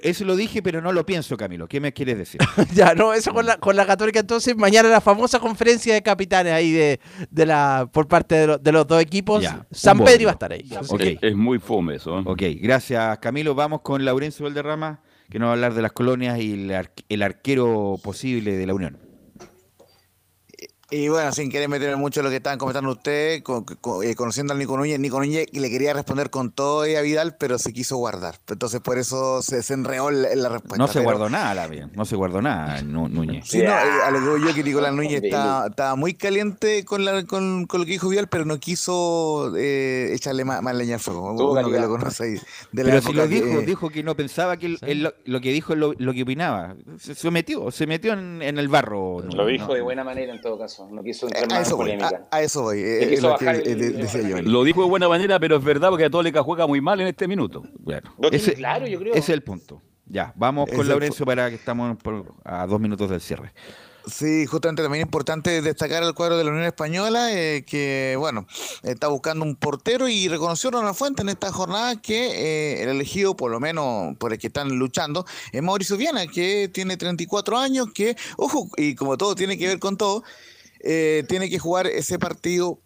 eso 0.02 0.24
lo 0.24 0.34
dije, 0.34 0.62
pero 0.62 0.80
no 0.80 0.92
lo 0.92 1.06
pienso, 1.06 1.36
Camilo. 1.36 1.68
¿Qué 1.68 1.80
me 1.80 1.92
quieres 1.92 2.18
decir? 2.18 2.40
ya, 2.74 2.94
no, 2.94 3.12
eso 3.14 3.32
con 3.32 3.46
la, 3.46 3.56
con 3.58 3.76
la 3.76 3.86
Católica. 3.86 4.18
Entonces, 4.20 4.56
mañana 4.56 4.88
la 4.88 5.00
famosa 5.00 5.38
conferencia 5.38 5.94
de 5.94 6.02
capitanes 6.02 6.52
ahí 6.52 6.72
de, 6.72 7.00
de 7.30 7.46
la 7.46 7.88
por 7.92 8.08
parte 8.08 8.34
de, 8.34 8.46
lo- 8.48 8.58
de 8.58 8.72
los 8.72 8.86
dos 8.86 9.00
equipos. 9.00 9.42
Ya, 9.42 9.64
San 9.70 9.98
Pedro 9.98 10.22
iba 10.22 10.30
a 10.32 10.34
estar 10.34 10.52
ahí. 10.52 10.68
Ok. 10.88 11.00
Es, 11.00 11.18
es 11.22 11.36
muy 11.36 11.58
fome 11.60 11.94
eso. 11.96 12.18
¿eh? 12.18 12.22
Ok, 12.26 12.42
gracias 12.60 13.18
Camilo. 13.18 13.54
Vamos 13.54 13.80
con 13.82 14.04
Laurencio 14.04 14.44
Valderrama, 14.44 15.00
que 15.30 15.38
nos 15.38 15.46
va 15.46 15.50
a 15.50 15.54
hablar 15.54 15.74
de 15.74 15.82
las 15.82 15.92
colonias 15.92 16.38
y 16.40 16.52
el, 16.54 16.74
ar- 16.74 16.92
el 17.08 17.22
arquero 17.22 17.98
posible 18.02 18.56
de 18.56 18.66
la 18.66 18.74
Unión. 18.74 18.98
Y 20.88 21.08
bueno, 21.08 21.32
sin 21.32 21.50
querer 21.50 21.68
meterme 21.68 21.96
mucho 21.96 22.20
en 22.20 22.24
lo 22.24 22.30
que 22.30 22.36
estaban 22.36 22.60
comentando 22.60 22.92
ustedes, 22.92 23.42
con- 23.42 23.64
con- 23.64 24.04
eh, 24.06 24.14
conociendo 24.14 24.52
al 24.52 24.58
Nico 24.60 24.76
Núñez, 24.76 25.00
Nico 25.00 25.18
Núñez 25.18 25.48
le 25.52 25.68
quería 25.68 25.92
responder 25.92 26.30
con 26.30 26.52
todo 26.52 26.86
y 26.86 26.94
a 26.94 27.00
Vidal, 27.00 27.36
pero 27.36 27.58
se 27.58 27.72
quiso 27.72 27.96
guardar. 27.96 28.36
Entonces 28.48 28.80
por 28.80 28.96
eso 28.96 29.42
se, 29.42 29.64
se 29.64 29.74
enreó 29.74 30.10
en 30.10 30.42
la, 30.42 30.48
respuesta. 30.48 30.76
No 30.78 30.86
se 30.86 30.94
Pero- 30.94 31.04
guardó 31.04 31.28
nada, 31.28 31.54
la 31.54 31.66
bien. 31.66 31.90
No 31.96 32.04
se 32.04 32.14
guardó 32.14 32.40
nada, 32.40 32.80
Nú- 32.82 33.08
Núñez. 33.08 33.48
Sí, 33.48 33.58
no, 33.58 33.70
eh, 33.70 33.74
a 34.04 34.10
lo 34.12 34.20
que 34.20 34.28
voy 34.28 34.40
yo 34.46 34.54
que 34.54 34.62
Nicolás 34.62 34.94
Núñez 34.94 35.24
estaba, 35.24 35.66
estaba 35.66 35.96
muy 35.96 36.14
caliente 36.14 36.84
con, 36.84 37.04
la, 37.04 37.24
con, 37.24 37.66
con 37.66 37.80
lo 37.80 37.84
que 37.86 37.92
dijo 37.92 38.08
Vidal, 38.08 38.28
pero 38.28 38.44
no 38.44 38.58
quiso 38.60 39.52
eh, 39.56 40.10
echarle 40.14 40.44
más, 40.44 40.62
más 40.62 40.76
leña 40.76 40.94
al 40.94 41.00
fuego. 41.00 41.32
Uno 41.32 41.68
que 41.68 41.80
lo 41.80 41.88
conoce 41.88 42.22
ahí. 42.24 42.34
de 42.70 42.84
la 42.84 42.90
Pero 42.90 43.02
si 43.02 43.12
lo 43.12 43.22
que- 43.28 43.28
dijo, 43.42 43.60
dijo 43.62 43.90
que 43.90 44.04
no 44.04 44.14
pensaba 44.14 44.56
que 44.56 44.66
él- 44.66 44.78
él 44.82 45.02
lo, 45.02 45.14
lo 45.24 45.40
que 45.40 45.50
dijo 45.50 45.72
es 45.72 45.80
lo, 45.80 45.94
lo 45.98 46.12
que 46.12 46.22
opinaba. 46.22 46.76
Se, 47.00 47.16
se 47.16 47.30
metió, 47.32 47.72
se 47.72 47.88
metió 47.88 48.12
en, 48.12 48.40
en 48.40 48.58
el 48.58 48.68
barro. 48.68 49.16
Núñez, 49.20 49.34
Lo 49.34 49.46
dijo 49.46 49.66
¿no? 49.66 49.74
de 49.74 49.80
buena 49.80 50.04
manera 50.04 50.32
en 50.32 50.40
todo 50.40 50.56
caso. 50.56 50.75
No 50.90 51.02
quiso 51.02 51.26
entrar 51.26 51.44
a 51.44 51.46
más 51.48 51.60
eso 51.66 51.70
en 51.72 51.76
voy, 51.76 51.84
polémica. 51.96 52.26
a, 52.30 52.36
a 52.36 52.42
eso 52.42 52.62
voy. 52.62 52.80
Le 52.82 53.14
eh, 53.14 53.20
lo 53.20 53.36
que 53.38 53.44
eh, 53.46 53.62
el- 53.64 53.78
de- 53.78 53.86
el- 53.86 53.96
decía 53.98 54.22
yo. 54.22 54.42
Lo 54.42 54.64
dijo 54.64 54.82
de 54.82 54.88
buena 54.88 55.08
manera, 55.08 55.38
pero 55.40 55.56
es 55.56 55.64
verdad 55.64 55.90
porque 55.90 56.04
Católica 56.04 56.42
juega 56.42 56.66
muy 56.66 56.80
mal 56.80 57.00
en 57.00 57.06
este 57.08 57.26
minuto. 57.28 57.62
Bueno, 57.78 58.10
ese, 58.32 58.54
claro, 58.54 58.86
yo 58.86 58.98
creo. 58.98 59.12
ese 59.12 59.20
es 59.20 59.28
el 59.30 59.42
punto. 59.42 59.82
Ya, 60.08 60.32
vamos 60.36 60.68
con 60.74 60.88
Laurencio 60.88 61.26
para 61.26 61.48
que 61.50 61.56
estamos 61.56 61.96
a 62.44 62.66
dos 62.66 62.80
minutos 62.80 63.10
del 63.10 63.20
cierre. 63.20 63.52
Sí, 64.08 64.46
justamente 64.46 64.84
también 64.84 65.02
es 65.02 65.06
importante 65.06 65.60
destacar 65.60 66.04
el 66.04 66.14
cuadro 66.14 66.38
de 66.38 66.44
la 66.44 66.50
Unión 66.52 66.64
Española, 66.64 67.32
eh, 67.32 67.64
que 67.66 68.14
bueno, 68.16 68.46
está 68.84 69.08
buscando 69.08 69.44
un 69.44 69.56
portero 69.56 70.08
y 70.08 70.28
reconoció 70.28 70.70
Ronald 70.70 70.94
Fuente 70.94 71.22
en 71.22 71.28
esta 71.28 71.50
jornada 71.50 72.00
que 72.00 72.76
eh, 72.76 72.82
el 72.84 72.90
elegido, 72.90 73.34
por 73.36 73.50
lo 73.50 73.58
menos 73.58 74.16
por 74.18 74.32
el 74.32 74.38
que 74.38 74.46
están 74.46 74.68
luchando, 74.78 75.26
es 75.50 75.60
Mauricio 75.60 75.96
Viana, 75.96 76.28
que 76.28 76.70
tiene 76.72 76.96
34 76.96 77.58
años, 77.58 77.88
que, 77.92 78.14
ojo, 78.36 78.68
y 78.76 78.94
como 78.94 79.18
todo 79.18 79.34
tiene 79.34 79.58
que 79.58 79.66
ver 79.66 79.80
con 79.80 79.96
todo, 79.96 80.22
eh, 80.80 81.24
tiene 81.28 81.48
que 81.48 81.58
jugar 81.58 81.86
ese 81.86 82.18
partido 82.18 82.80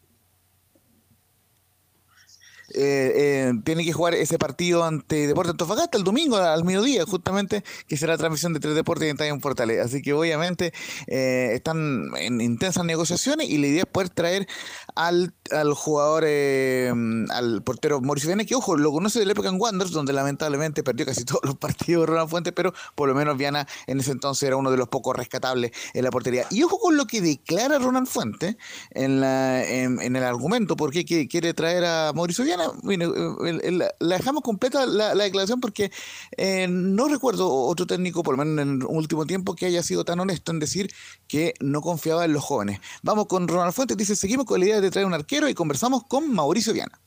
eh, 2.74 3.12
eh, 3.16 3.52
tiene 3.64 3.84
que 3.84 3.92
jugar 3.92 4.14
ese 4.14 4.38
partido 4.38 4.84
ante 4.84 5.26
Deportes 5.26 5.52
Antofagasta 5.52 5.98
el 5.98 6.04
domingo 6.04 6.36
al 6.36 6.64
mediodía, 6.64 7.04
justamente, 7.04 7.64
que 7.88 7.96
será 7.96 8.12
la 8.12 8.18
transmisión 8.18 8.52
de 8.52 8.60
Tres 8.60 8.74
Deportes 8.74 9.08
en 9.08 9.16
Estadio 9.16 9.38
Portales. 9.40 9.84
Así 9.84 10.02
que 10.02 10.12
obviamente 10.12 10.72
eh, 11.06 11.50
están 11.54 12.10
en 12.16 12.40
intensas 12.40 12.84
negociaciones 12.84 13.48
y 13.48 13.58
la 13.58 13.66
idea 13.66 13.82
es 13.82 13.90
poder 13.90 14.10
traer 14.10 14.46
al, 14.94 15.34
al 15.52 15.74
jugador, 15.74 16.24
eh, 16.26 16.92
al 17.30 17.62
portero 17.62 18.00
Mauricio 18.00 18.28
Viana, 18.28 18.44
que 18.44 18.54
ojo, 18.54 18.76
lo 18.76 18.92
conoce 18.92 19.18
del 19.18 19.30
época 19.30 19.48
en 19.48 19.60
Wanderers, 19.60 19.92
donde 19.92 20.12
lamentablemente 20.12 20.82
perdió 20.82 21.06
casi 21.06 21.24
todos 21.26 21.40
los 21.44 21.56
partidos 21.56 22.02
de 22.02 22.06
Ronald 22.06 22.30
Fuentes, 22.30 22.52
pero 22.52 22.72
por 22.94 23.08
lo 23.08 23.14
menos 23.14 23.36
Viana 23.36 23.66
en 23.86 24.00
ese 24.00 24.12
entonces 24.12 24.46
era 24.46 24.56
uno 24.56 24.70
de 24.70 24.76
los 24.76 24.88
pocos 24.88 25.16
rescatables 25.16 25.72
en 25.94 26.04
la 26.04 26.10
portería. 26.10 26.46
Y 26.50 26.62
ojo 26.62 26.78
con 26.78 26.96
lo 26.96 27.06
que 27.06 27.20
declara 27.20 27.78
Ronald 27.78 28.06
Fuentes 28.06 28.56
en, 28.90 29.20
la, 29.20 29.64
en, 29.64 30.16
el 30.16 30.22
argumento, 30.22 30.76
porque 30.76 31.04
que 31.04 31.28
quiere 31.28 31.54
traer 31.54 31.84
a 31.84 32.12
Mauricio 32.14 32.44
Viana. 32.44 32.70
La 33.98 34.16
dejamos 34.16 34.42
completa 34.42 34.86
la, 34.86 35.14
la 35.14 35.24
declaración 35.24 35.60
porque 35.60 35.90
eh, 36.36 36.66
no 36.68 37.08
recuerdo 37.08 37.52
otro 37.52 37.86
técnico, 37.86 38.22
por 38.22 38.36
lo 38.36 38.44
menos 38.44 38.62
en 38.62 38.80
el 38.80 38.84
último 38.86 39.26
tiempo, 39.26 39.54
que 39.54 39.66
haya 39.66 39.82
sido 39.82 40.04
tan 40.04 40.20
honesto 40.20 40.52
en 40.52 40.58
decir 40.58 40.90
que 41.28 41.54
no 41.60 41.80
confiaba 41.80 42.24
en 42.24 42.32
los 42.32 42.44
jóvenes. 42.44 42.80
Vamos 43.02 43.26
con 43.26 43.48
Ronald 43.48 43.72
Fuentes, 43.72 43.96
dice, 43.96 44.16
seguimos 44.16 44.46
con 44.46 44.60
la 44.60 44.66
idea 44.66 44.80
de 44.80 44.90
traer 44.90 45.06
un 45.06 45.14
arquero 45.14 45.39
y 45.48 45.54
conversamos 45.54 46.04
con 46.04 46.32
Mauricio 46.32 46.72
Viana. 46.72 47.00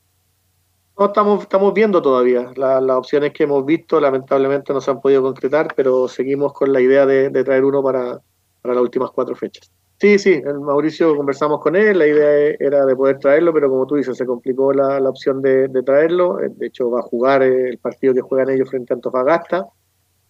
No, 0.96 1.06
estamos, 1.06 1.42
estamos 1.42 1.74
viendo 1.74 2.00
todavía. 2.00 2.52
La- 2.56 2.80
las 2.80 2.96
opciones 2.96 3.32
que 3.32 3.44
hemos 3.44 3.64
visto 3.66 4.00
lamentablemente 4.00 4.72
no 4.72 4.80
se 4.80 4.90
han 4.92 5.00
podido 5.00 5.22
concretar, 5.22 5.74
pero 5.74 6.06
seguimos 6.08 6.52
con 6.52 6.72
la 6.72 6.80
idea 6.80 7.04
de, 7.04 7.30
traer 7.44 7.64
uno 7.64 7.82
para, 7.82 8.20
para 8.62 8.74
las 8.74 8.82
últimas 8.82 9.10
cuatro 9.10 9.34
fechas. 9.34 9.70
Sí, 9.98 10.18
sí, 10.18 10.32
el 10.44 10.60
Mauricio 10.60 11.16
conversamos 11.16 11.60
con 11.60 11.74
él, 11.76 11.98
la 11.98 12.06
idea 12.06 12.30
e- 12.50 12.56
era 12.60 12.84
de 12.86 12.94
poder 12.96 13.18
traerlo, 13.18 13.52
pero 13.52 13.68
como 13.70 13.86
tú 13.86 13.96
dices, 13.96 14.16
se 14.16 14.26
complicó 14.26 14.72
la, 14.72 15.00
la 15.00 15.10
opción 15.10 15.40
de, 15.42 15.68
traerlo. 15.84 16.40
Eh, 16.40 16.50
De 16.50 16.66
hecho, 16.68 16.90
va 16.90 17.00
a 17.00 17.02
jugar 17.02 17.42
eh, 17.42 17.70
el 17.70 17.78
partido 17.78 18.14
que 18.14 18.20
juegan 18.20 18.50
ellos 18.50 18.68
frente 18.70 18.92
a 18.92 18.96
Antofagasta, 18.96 19.66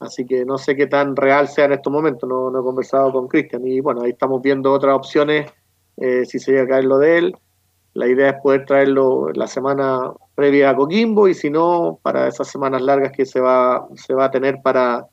así 0.01 0.27
que 0.27 0.45
no 0.45 0.59
sé 0.59 0.77
qué 0.77 0.87
tan 0.87 1.17
real 1.17 1.49
sea 1.49 1.67
en 1.67 1.73
estos 1.75 1.93
momentos, 1.93 2.29
no, 2.29 2.51
no 2.51 2.61
he 2.61 2.63
conversado 2.63 3.13
con 3.13 3.29
Cristian. 3.29 3.67
Y 3.67 3.81
bueno, 3.81 4.03
ahí 4.03 4.11
estamos 4.13 4.41
viendo 4.43 4.73
otras 4.73 4.95
opciones, 4.97 5.51
eh, 5.99 6.25
si 6.27 6.39
se 6.39 6.53
llega 6.53 6.65
a 6.65 6.69
caer 6.69 6.85
lo 6.87 6.99
de 6.99 7.19
él. 7.19 7.37
La 7.95 8.09
idea 8.09 8.31
es 8.31 8.37
poder 8.43 8.66
traerlo 8.66 9.29
la 9.33 9.47
semana 9.47 10.12
previa 10.35 10.71
a 10.71 10.77
Coquimbo 10.77 11.29
y 11.29 11.35
si 11.35 11.49
no, 11.49 12.01
para 12.03 12.27
esas 12.27 12.49
semanas 12.49 12.83
largas 12.83 13.12
que 13.12 13.25
se 13.25 13.41
va, 13.41 13.87
se 13.95 14.15
va 14.15 14.27
a 14.27 14.31
tener 14.33 14.61
para, 14.62 15.07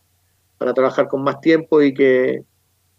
para 0.57 0.73
trabajar 0.73 1.07
con 1.07 1.23
más 1.23 1.39
tiempo 1.41 1.81
y 1.81 1.93
que, 1.93 2.43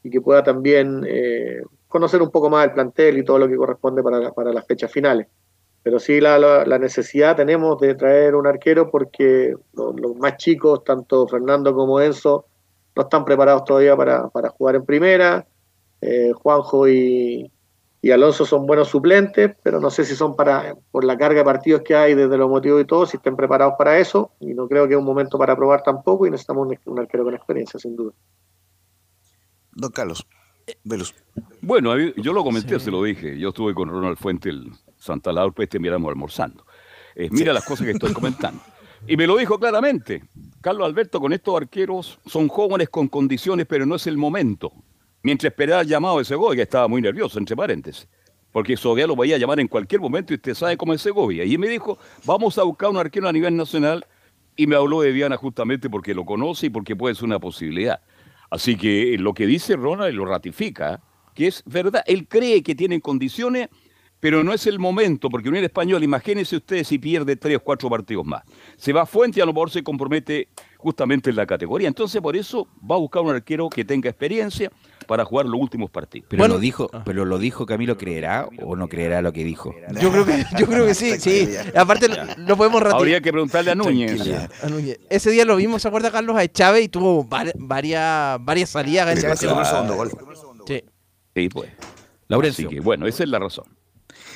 y 0.04 0.10
que 0.10 0.20
pueda 0.20 0.44
también 0.44 1.04
eh, 1.06 1.62
conocer 1.88 2.22
un 2.22 2.30
poco 2.30 2.48
más 2.48 2.64
el 2.64 2.72
plantel 2.72 3.18
y 3.18 3.24
todo 3.24 3.40
lo 3.40 3.48
que 3.48 3.56
corresponde 3.56 4.04
para, 4.04 4.30
para 4.32 4.52
las 4.52 4.64
fechas 4.66 4.90
finales. 4.90 5.26
pero 5.82 5.98
sí 5.98 6.20
la, 6.20 6.38
la, 6.38 6.78
necesidad 6.78 7.36
tenemos 7.36 7.80
de 7.80 7.96
traer 7.96 8.36
un 8.36 8.46
arquero 8.46 8.88
porque 8.88 9.54
los, 9.74 10.16
más 10.16 10.36
chicos, 10.36 10.84
tanto 10.84 11.26
Fernando 11.26 11.74
como 11.74 12.00
Enzo, 12.00 12.46
no 12.94 13.02
están 13.02 13.24
preparados 13.24 13.64
todavía 13.64 13.96
para, 13.96 14.28
para 14.28 14.50
jugar 14.50 14.76
en 14.76 14.84
primera. 14.84 15.44
Eh, 16.00 16.32
Juanjo 16.34 16.88
y, 16.88 17.50
y, 18.02 18.10
Alonso 18.10 18.44
son 18.44 18.66
buenos 18.66 18.88
suplentes, 18.88 19.54
pero 19.62 19.80
no 19.80 19.90
sé 19.90 20.04
si 20.04 20.14
son 20.14 20.36
para, 20.36 20.76
por 20.90 21.04
la 21.04 21.16
carga 21.16 21.38
de 21.38 21.44
partidos 21.44 21.82
que 21.82 21.94
hay 21.94 22.14
desde 22.14 22.36
los 22.36 22.50
motivos 22.50 22.82
y 22.82 22.84
todo, 22.84 23.06
si 23.06 23.16
estén 23.16 23.36
preparados 23.36 23.74
para 23.78 23.98
eso. 23.98 24.32
Y 24.40 24.54
no 24.54 24.68
creo 24.68 24.86
que 24.88 24.94
es 24.94 24.98
un 24.98 25.04
momento 25.04 25.38
para 25.38 25.56
probar 25.56 25.82
tampoco 25.82 26.26
y 26.26 26.30
necesitamos 26.30 26.68
un, 26.84 26.98
arquero 26.98 27.24
con 27.24 27.34
experiencia, 27.34 27.78
sin 27.78 27.96
duda. 27.96 28.12
Don 29.72 29.90
Carlos. 29.90 30.26
Velus. 30.84 31.14
Bueno, 31.60 31.96
yo 31.98 32.32
lo 32.32 32.44
comenté, 32.44 32.78
se 32.78 32.90
lo 32.90 33.02
dije. 33.02 33.38
Yo 33.38 33.50
estuve 33.50 33.74
con 33.74 33.88
Ronald 33.88 34.16
Fuente 34.16 34.50
el 34.50 34.70
Santa 34.96 35.32
Laura, 35.32 35.52
pues 35.54 35.68
te 35.68 35.78
miramos 35.78 36.08
almorzando. 36.10 36.66
Eh, 37.14 37.28
mira 37.30 37.52
las 37.52 37.64
cosas 37.64 37.86
que 37.86 37.92
estoy 37.92 38.12
comentando. 38.12 38.60
Y 39.06 39.16
me 39.16 39.26
lo 39.26 39.36
dijo 39.36 39.58
claramente. 39.58 40.22
Carlos 40.60 40.86
Alberto, 40.86 41.20
con 41.20 41.32
estos 41.32 41.56
arqueros 41.56 42.18
son 42.26 42.48
jóvenes 42.48 42.88
con 42.88 43.08
condiciones, 43.08 43.66
pero 43.66 43.84
no 43.84 43.96
es 43.96 44.06
el 44.06 44.16
momento. 44.16 44.72
Mientras 45.22 45.50
esperaba 45.50 45.82
el 45.82 45.88
llamado 45.88 46.18
de 46.18 46.24
Segovia, 46.24 46.62
estaba 46.62 46.88
muy 46.88 47.00
nervioso, 47.00 47.38
entre 47.38 47.54
paréntesis. 47.56 48.08
Porque 48.50 48.76
Segovia 48.76 49.06
lo 49.06 49.16
vaya 49.16 49.36
a 49.36 49.38
llamar 49.38 49.60
en 49.60 49.68
cualquier 49.68 50.00
momento 50.00 50.32
y 50.32 50.36
usted 50.36 50.54
sabe 50.54 50.76
cómo 50.76 50.92
es 50.92 51.00
Segovia. 51.00 51.44
Y 51.44 51.56
me 51.58 51.68
dijo, 51.68 51.98
vamos 52.24 52.58
a 52.58 52.64
buscar 52.64 52.90
un 52.90 52.98
arquero 52.98 53.28
a 53.28 53.32
nivel 53.32 53.56
nacional. 53.56 54.04
Y 54.56 54.66
me 54.66 54.76
habló 54.76 55.00
de 55.00 55.12
Viana 55.12 55.36
justamente 55.36 55.88
porque 55.88 56.14
lo 56.14 56.26
conoce 56.26 56.66
y 56.66 56.70
porque 56.70 56.94
puede 56.94 57.14
ser 57.14 57.24
una 57.24 57.38
posibilidad. 57.38 58.02
Así 58.50 58.76
que 58.76 59.16
lo 59.18 59.32
que 59.32 59.46
dice 59.46 59.76
Ronald 59.76 60.14
lo 60.14 60.26
ratifica, 60.26 61.00
que 61.34 61.46
es 61.46 61.62
verdad. 61.64 62.02
Él 62.06 62.28
cree 62.28 62.62
que 62.62 62.74
tienen 62.74 63.00
condiciones 63.00 63.70
pero 64.22 64.44
no 64.44 64.52
es 64.52 64.68
el 64.68 64.78
momento, 64.78 65.28
porque 65.28 65.48
Unión 65.48 65.64
Española, 65.64 66.04
imagínense 66.04 66.54
ustedes 66.54 66.86
si 66.86 66.96
pierde 66.96 67.34
tres 67.34 67.56
o 67.56 67.60
cuatro 67.60 67.90
partidos 67.90 68.24
más. 68.24 68.44
Se 68.76 68.92
va 68.92 69.02
a 69.02 69.06
Fuente 69.06 69.40
y 69.40 69.42
a 69.42 69.44
lo 69.44 69.52
mejor 69.52 69.68
se 69.68 69.82
compromete 69.82 70.46
justamente 70.76 71.30
en 71.30 71.34
la 71.34 71.44
categoría. 71.44 71.88
Entonces, 71.88 72.22
por 72.22 72.36
eso 72.36 72.68
va 72.88 72.94
a 72.94 72.98
buscar 73.00 73.22
un 73.22 73.30
arquero 73.30 73.68
que 73.68 73.84
tenga 73.84 74.08
experiencia 74.08 74.70
para 75.06 75.24
jugar 75.24 75.46
los 75.46 75.60
últimos 75.60 75.90
partidos. 75.90 76.26
Pero 76.28 76.48
lo 76.48 76.58
dijo, 76.58 76.90
pero 77.04 77.24
lo 77.24 77.38
dijo 77.38 77.66
Camilo, 77.66 77.96
¿creerá 77.96 78.48
o 78.62 78.76
no 78.76 78.88
creerá 78.88 79.22
lo 79.22 79.32
que 79.32 79.44
dijo? 79.44 79.74
Yo 80.00 80.10
creo 80.10 80.24
que, 80.24 80.44
yo 80.58 80.66
creo 80.66 80.86
que 80.86 80.94
sí, 80.94 81.18
sí. 81.18 81.48
Aparte 81.74 82.08
lo, 82.08 82.56
podemos 82.56 82.80
ratificar. 82.80 83.00
Habría 83.00 83.20
que 83.20 83.32
preguntarle 83.32 83.70
a 83.70 83.74
Núñez. 83.74 84.20
Ese 85.10 85.30
día 85.30 85.44
lo 85.44 85.56
vimos, 85.56 85.82
¿se 85.82 85.88
acuerda 85.88 86.10
Carlos? 86.10 86.36
A 86.36 86.46
Chávez 86.46 86.84
y 86.84 86.88
tuvo 86.88 87.24
varias, 87.24 88.36
varias 88.40 88.70
salidas. 88.70 89.24
El 89.24 89.36
segundo 89.36 89.94
gol. 89.96 90.10
Sí. 90.66 90.82
Sí, 91.34 91.48
pues. 91.48 91.70
Laurencio. 92.28 92.68
Así 92.68 92.76
que, 92.76 92.80
bueno, 92.80 93.06
esa 93.06 93.24
es 93.24 93.28
la 93.28 93.38
razón. 93.38 93.64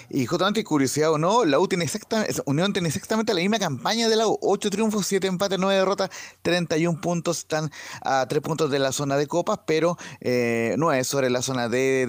Y 0.09 0.27
justamente, 0.27 0.63
curiosidad 0.65 1.13
o 1.13 1.19
no, 1.19 1.45
la 1.45 1.59
U 1.59 1.69
tiene 1.69 1.85
exactamente, 1.85 2.35
Unión 2.47 2.73
tiene 2.73 2.89
exactamente 2.89 3.35
la 3.35 3.41
misma 3.41 3.59
campaña 3.59 4.09
de 4.09 4.17
la 4.17 4.29
U. 4.29 4.39
8 4.41 4.71
triunfos, 4.71 5.07
7 5.07 5.27
empates, 5.27 5.59
9 5.59 5.79
derrotas, 5.79 6.11
31 6.43 7.01
puntos. 7.01 7.39
Están 7.39 7.71
a 8.03 8.27
3 8.29 8.43
puntos 8.43 8.71
de 8.71 8.79
la 8.79 8.93
zona 8.93 9.17
de 9.17 9.27
copas, 9.27 9.61
pero 9.67 9.99
eh, 10.21 10.75
no 10.79 10.93
es 10.93 11.07
sobre 11.07 11.31
la 11.31 11.43
zona 11.43 11.69
de, 11.69 12.07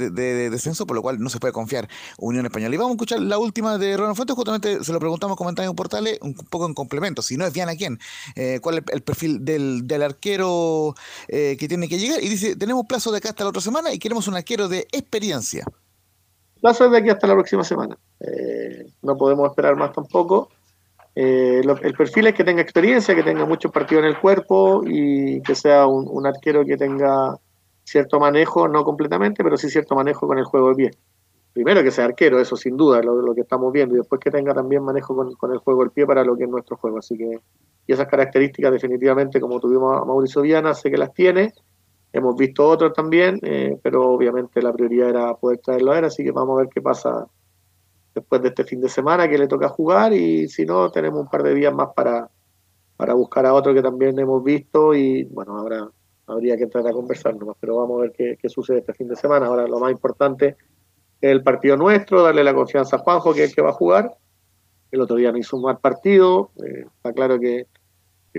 descenso, 0.52 0.86
por 0.86 0.96
lo 0.96 1.02
cual 1.02 1.20
no 1.20 1.30
se 1.30 1.40
puede 1.40 1.54
confiar 1.54 1.90
Unión 2.18 2.46
Española. 2.46 2.74
Y 2.76 2.78
vamos 2.78 2.92
a 2.92 2.96
escuchar 2.96 3.22
la 3.22 3.38
última 3.38 3.78
de 3.78 3.98
Ronald 3.98 4.16
Fuentes, 4.16 4.36
justamente 4.36 4.84
se 4.84 4.94
lo 4.94 5.00
preguntamos 5.00 5.38
comentando 5.38 5.70
en 5.70 5.76
portales, 5.76 6.20
un 6.22 6.34
poco 6.34 6.66
en 6.66 6.74
complemento. 6.74 7.22
Si 7.22 7.38
no 7.38 7.46
es 7.46 7.54
bien 7.54 7.70
a 7.70 7.76
quién, 7.76 8.00
eh, 8.36 8.60
cuál 8.62 8.80
es 8.80 8.84
el 8.92 9.02
perfil 9.02 9.44
del, 9.44 9.88
del 9.88 10.04
arquero 10.04 10.96
eh, 11.28 11.58
que 11.60 11.68
tiene 11.68 11.88
que 11.88 11.98
llegar. 11.98 12.24
Y 12.24 12.30
dice: 12.30 12.56
Tenemos 12.56 12.86
plazo 12.86 13.12
de 13.12 13.18
acá 13.18 13.30
hasta 13.30 13.44
la 13.44 13.50
otra 13.50 13.62
semana 13.62 13.94
y 13.94 14.00
queremos 14.00 14.28
un 14.28 14.36
arquero 14.36 14.68
de 14.68 14.88
experiencia 14.92 15.66
plazo 16.58 16.86
es 16.86 16.92
de 16.92 16.98
aquí 16.98 17.10
hasta 17.10 17.28
la 17.28 17.34
próxima 17.34 17.64
semana. 17.64 17.98
Eh, 18.20 18.88
no 19.02 19.18
podemos 19.18 19.50
esperar 19.50 19.76
más 19.76 19.92
tampoco. 19.92 20.50
Eh, 21.16 21.62
el 21.64 21.94
perfil 21.96 22.28
es 22.28 22.36
que 22.36 22.44
tenga 22.44 22.62
experiencia, 22.62 23.16
que 23.16 23.24
tenga 23.24 23.46
mucho 23.46 23.72
partido 23.72 24.02
en 24.02 24.08
el 24.08 24.20
cuerpo 24.20 24.84
y 24.86 25.42
que 25.42 25.56
sea 25.56 25.88
un, 25.88 26.28
arquero 26.28 26.64
que 26.64 26.78
tenga 26.78 27.36
cierto 27.84 28.20
manejo, 28.20 28.68
no 28.68 28.84
completamente, 28.84 29.44
pero 29.44 29.58
sí 29.58 29.70
cierto 29.70 29.96
manejo 29.96 30.28
con 30.28 30.38
el 30.38 30.46
juego 30.46 30.70
de 30.70 30.76
pie. 30.76 30.92
Primero 31.54 31.82
que 31.82 31.90
sea 31.90 32.06
arquero, 32.06 32.40
eso 32.40 32.56
sin 32.56 32.78
duda, 32.78 33.02
lo, 33.02 33.20
lo 33.20 33.34
que 33.34 33.42
estamos 33.42 33.74
viendo, 33.74 33.96
y 33.96 33.98
después 33.98 34.22
que 34.22 34.30
tenga 34.30 34.54
también 34.54 34.84
manejo 34.84 35.16
con, 35.16 35.34
con, 35.34 35.52
el 35.52 35.58
juego 35.58 35.82
del 35.82 35.92
pie 35.92 36.06
para 36.06 36.24
lo 36.24 36.38
que 36.38 36.44
es 36.44 36.50
nuestro 36.50 36.78
juego. 36.78 37.00
Así 37.00 37.18
que, 37.18 37.40
y 37.88 37.94
esas 37.94 38.08
características 38.08 38.72
definitivamente, 38.72 39.42
como 39.42 39.60
tuvimos 39.60 40.00
a 40.00 40.06
Mauricio 40.06 40.44
Viana, 40.44 40.76
sé 40.76 40.92
que 40.92 40.98
las 40.98 41.14
tiene, 41.16 41.52
Hemos 42.14 42.36
visto 42.36 42.68
otros 42.68 42.94
también, 42.94 43.40
eh, 43.44 43.78
pero 43.84 44.10
obviamente 44.10 44.62
la 44.62 44.74
prioridad 44.74 45.10
era 45.10 45.34
poder 45.36 45.60
traerlo 45.60 45.92
a 45.92 46.00
él, 46.00 46.06
así 46.06 46.24
que 46.24 46.32
vamos 46.32 46.58
a 46.58 46.62
ver 46.62 46.70
qué 46.74 46.82
pasa 46.82 47.28
después 48.16 48.42
de 48.42 48.50
este 48.50 48.64
fin 48.64 48.82
de 48.82 48.90
semana 48.90 49.30
que 49.30 49.38
le 49.38 49.48
toca 49.48 49.70
jugar 49.70 50.14
y 50.14 50.48
si 50.48 50.66
no, 50.66 50.90
tenemos 50.90 51.22
un 51.22 51.30
par 51.30 51.44
de 51.44 51.54
días 51.54 51.74
más 51.74 51.90
para, 51.96 52.30
para 52.96 53.14
buscar 53.14 53.46
a 53.46 53.54
otro 53.54 53.74
que 53.74 53.82
también 53.82 54.18
hemos 54.18 54.44
visto 54.44 54.96
y 54.96 55.24
bueno, 55.26 55.58
ahora 55.58 55.88
habría 56.26 56.58
que 56.58 56.64
entrar 56.64 56.88
a 56.88 56.92
conversar 56.92 57.36
nomás, 57.36 57.56
pero 57.60 57.78
vamos 57.78 58.00
a 58.00 58.02
ver 58.04 58.12
qué, 58.12 58.38
qué, 58.42 58.50
sucede 58.50 58.80
este 58.80 58.94
fin 58.94 59.08
de 59.08 59.16
semana. 59.16 59.46
Ahora 59.46 59.68
lo 59.68 59.80
más 59.80 59.92
importante 59.92 60.58
es 61.22 61.32
el 61.32 61.44
partido 61.44 61.78
nuestro, 61.78 62.24
darle 62.24 62.44
la 62.44 62.54
confianza 62.54 62.98
a 62.98 63.00
Juanjo, 63.00 63.34
que 63.34 63.44
es 63.44 63.50
el 63.50 63.56
que 63.56 63.62
va 63.62 63.70
a 63.70 63.74
jugar. 63.74 64.18
El 64.92 65.02
otro 65.02 65.16
día 65.16 65.32
no 65.32 65.38
hizo 65.38 65.58
un 65.58 65.64
mal 65.64 65.80
partido, 65.80 66.52
eh, 66.64 66.86
está 66.96 67.14
claro 67.14 67.40
que 67.40 67.68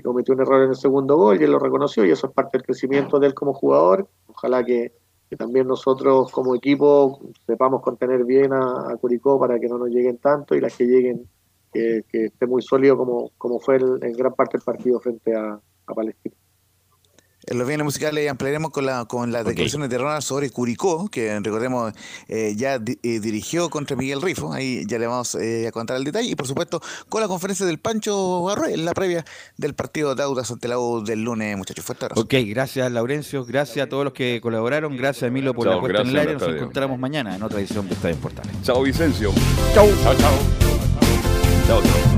cometió 0.02 0.34
un 0.34 0.40
error 0.40 0.62
en 0.62 0.70
el 0.70 0.76
segundo 0.76 1.16
gol 1.16 1.40
y 1.40 1.44
él 1.44 1.52
lo 1.52 1.58
reconoció 1.58 2.04
y 2.04 2.10
eso 2.10 2.28
es 2.28 2.32
parte 2.32 2.58
del 2.58 2.66
crecimiento 2.66 3.18
de 3.18 3.28
él 3.28 3.34
como 3.34 3.54
jugador. 3.54 4.08
Ojalá 4.26 4.64
que, 4.64 4.92
también 5.36 5.66
nosotros 5.66 6.32
como 6.32 6.54
equipo 6.54 7.20
sepamos 7.46 7.82
contener 7.82 8.24
bien 8.24 8.52
a, 8.54 8.96
Curicó 8.98 9.38
para 9.38 9.60
que 9.60 9.68
no 9.68 9.76
nos 9.76 9.90
lleguen 9.90 10.16
tanto 10.16 10.54
y 10.54 10.60
las 10.60 10.74
que 10.74 10.86
lleguen 10.86 11.28
que, 11.72 12.02
esté 12.10 12.46
muy 12.46 12.62
sólido 12.62 12.96
como, 12.96 13.30
como 13.36 13.60
fue 13.60 13.76
en 13.76 14.12
gran 14.14 14.34
parte 14.34 14.56
del 14.56 14.64
partido 14.64 15.00
frente 15.00 15.36
a 15.36 15.60
Palestina. 15.84 16.37
En 17.50 17.58
los 17.58 17.66
bienes 17.66 17.84
musicales 17.84 18.30
ampliaremos 18.30 18.70
con, 18.70 18.84
la, 18.84 19.06
con 19.06 19.32
las 19.32 19.44
declaraciones 19.44 19.88
de 19.88 19.96
Ronald 19.96 20.22
sobre 20.22 20.50
Curicó, 20.50 21.08
que 21.08 21.40
recordemos 21.40 21.94
eh, 22.28 22.52
ya 22.56 22.74
eh, 22.74 23.20
dirigió 23.20 23.70
contra 23.70 23.96
Miguel 23.96 24.20
Rifo, 24.20 24.52
ahí 24.52 24.84
ya 24.86 24.98
le 24.98 25.06
vamos 25.06 25.34
eh, 25.34 25.66
a 25.66 25.72
contar 25.72 25.96
el 25.96 26.04
detalle, 26.04 26.28
y 26.28 26.34
por 26.34 26.46
supuesto 26.46 26.82
con 27.08 27.22
la 27.22 27.28
conferencia 27.28 27.64
del 27.64 27.78
Pancho 27.78 28.42
Barrué, 28.42 28.74
en 28.74 28.84
la 28.84 28.92
previa 28.92 29.24
del 29.56 29.74
partido 29.74 30.14
de 30.14 30.22
Audas 30.22 30.50
ante 30.50 30.68
la 30.68 30.78
U 30.78 31.02
del 31.02 31.22
lunes, 31.22 31.56
muchachos. 31.56 31.84
Fuerte 31.84 32.04
abrazo. 32.04 32.20
Ok, 32.20 32.34
gracias 32.46 32.92
Laurencio, 32.92 33.46
gracias 33.46 33.86
a 33.86 33.88
todos 33.88 34.04
los 34.04 34.12
que 34.12 34.40
colaboraron, 34.42 34.96
gracias 34.96 35.28
Emilio 35.28 35.54
por 35.54 35.68
la 35.68 35.80
puesta 35.80 36.02
en 36.02 36.08
el 36.08 36.18
aire, 36.18 36.34
nos 36.34 36.42
encontramos 36.42 36.98
mañana 36.98 37.34
en 37.34 37.42
otra 37.42 37.60
edición 37.60 37.88
de 37.88 37.94
Estadio 37.94 38.16
Portales. 38.16 38.52
Chao 38.62 38.82
Vicencio. 38.82 39.32
Chao. 39.72 39.88
Chao, 40.02 40.14
chao. 40.16 40.32
Chao, 41.66 41.82
chao. 41.82 42.17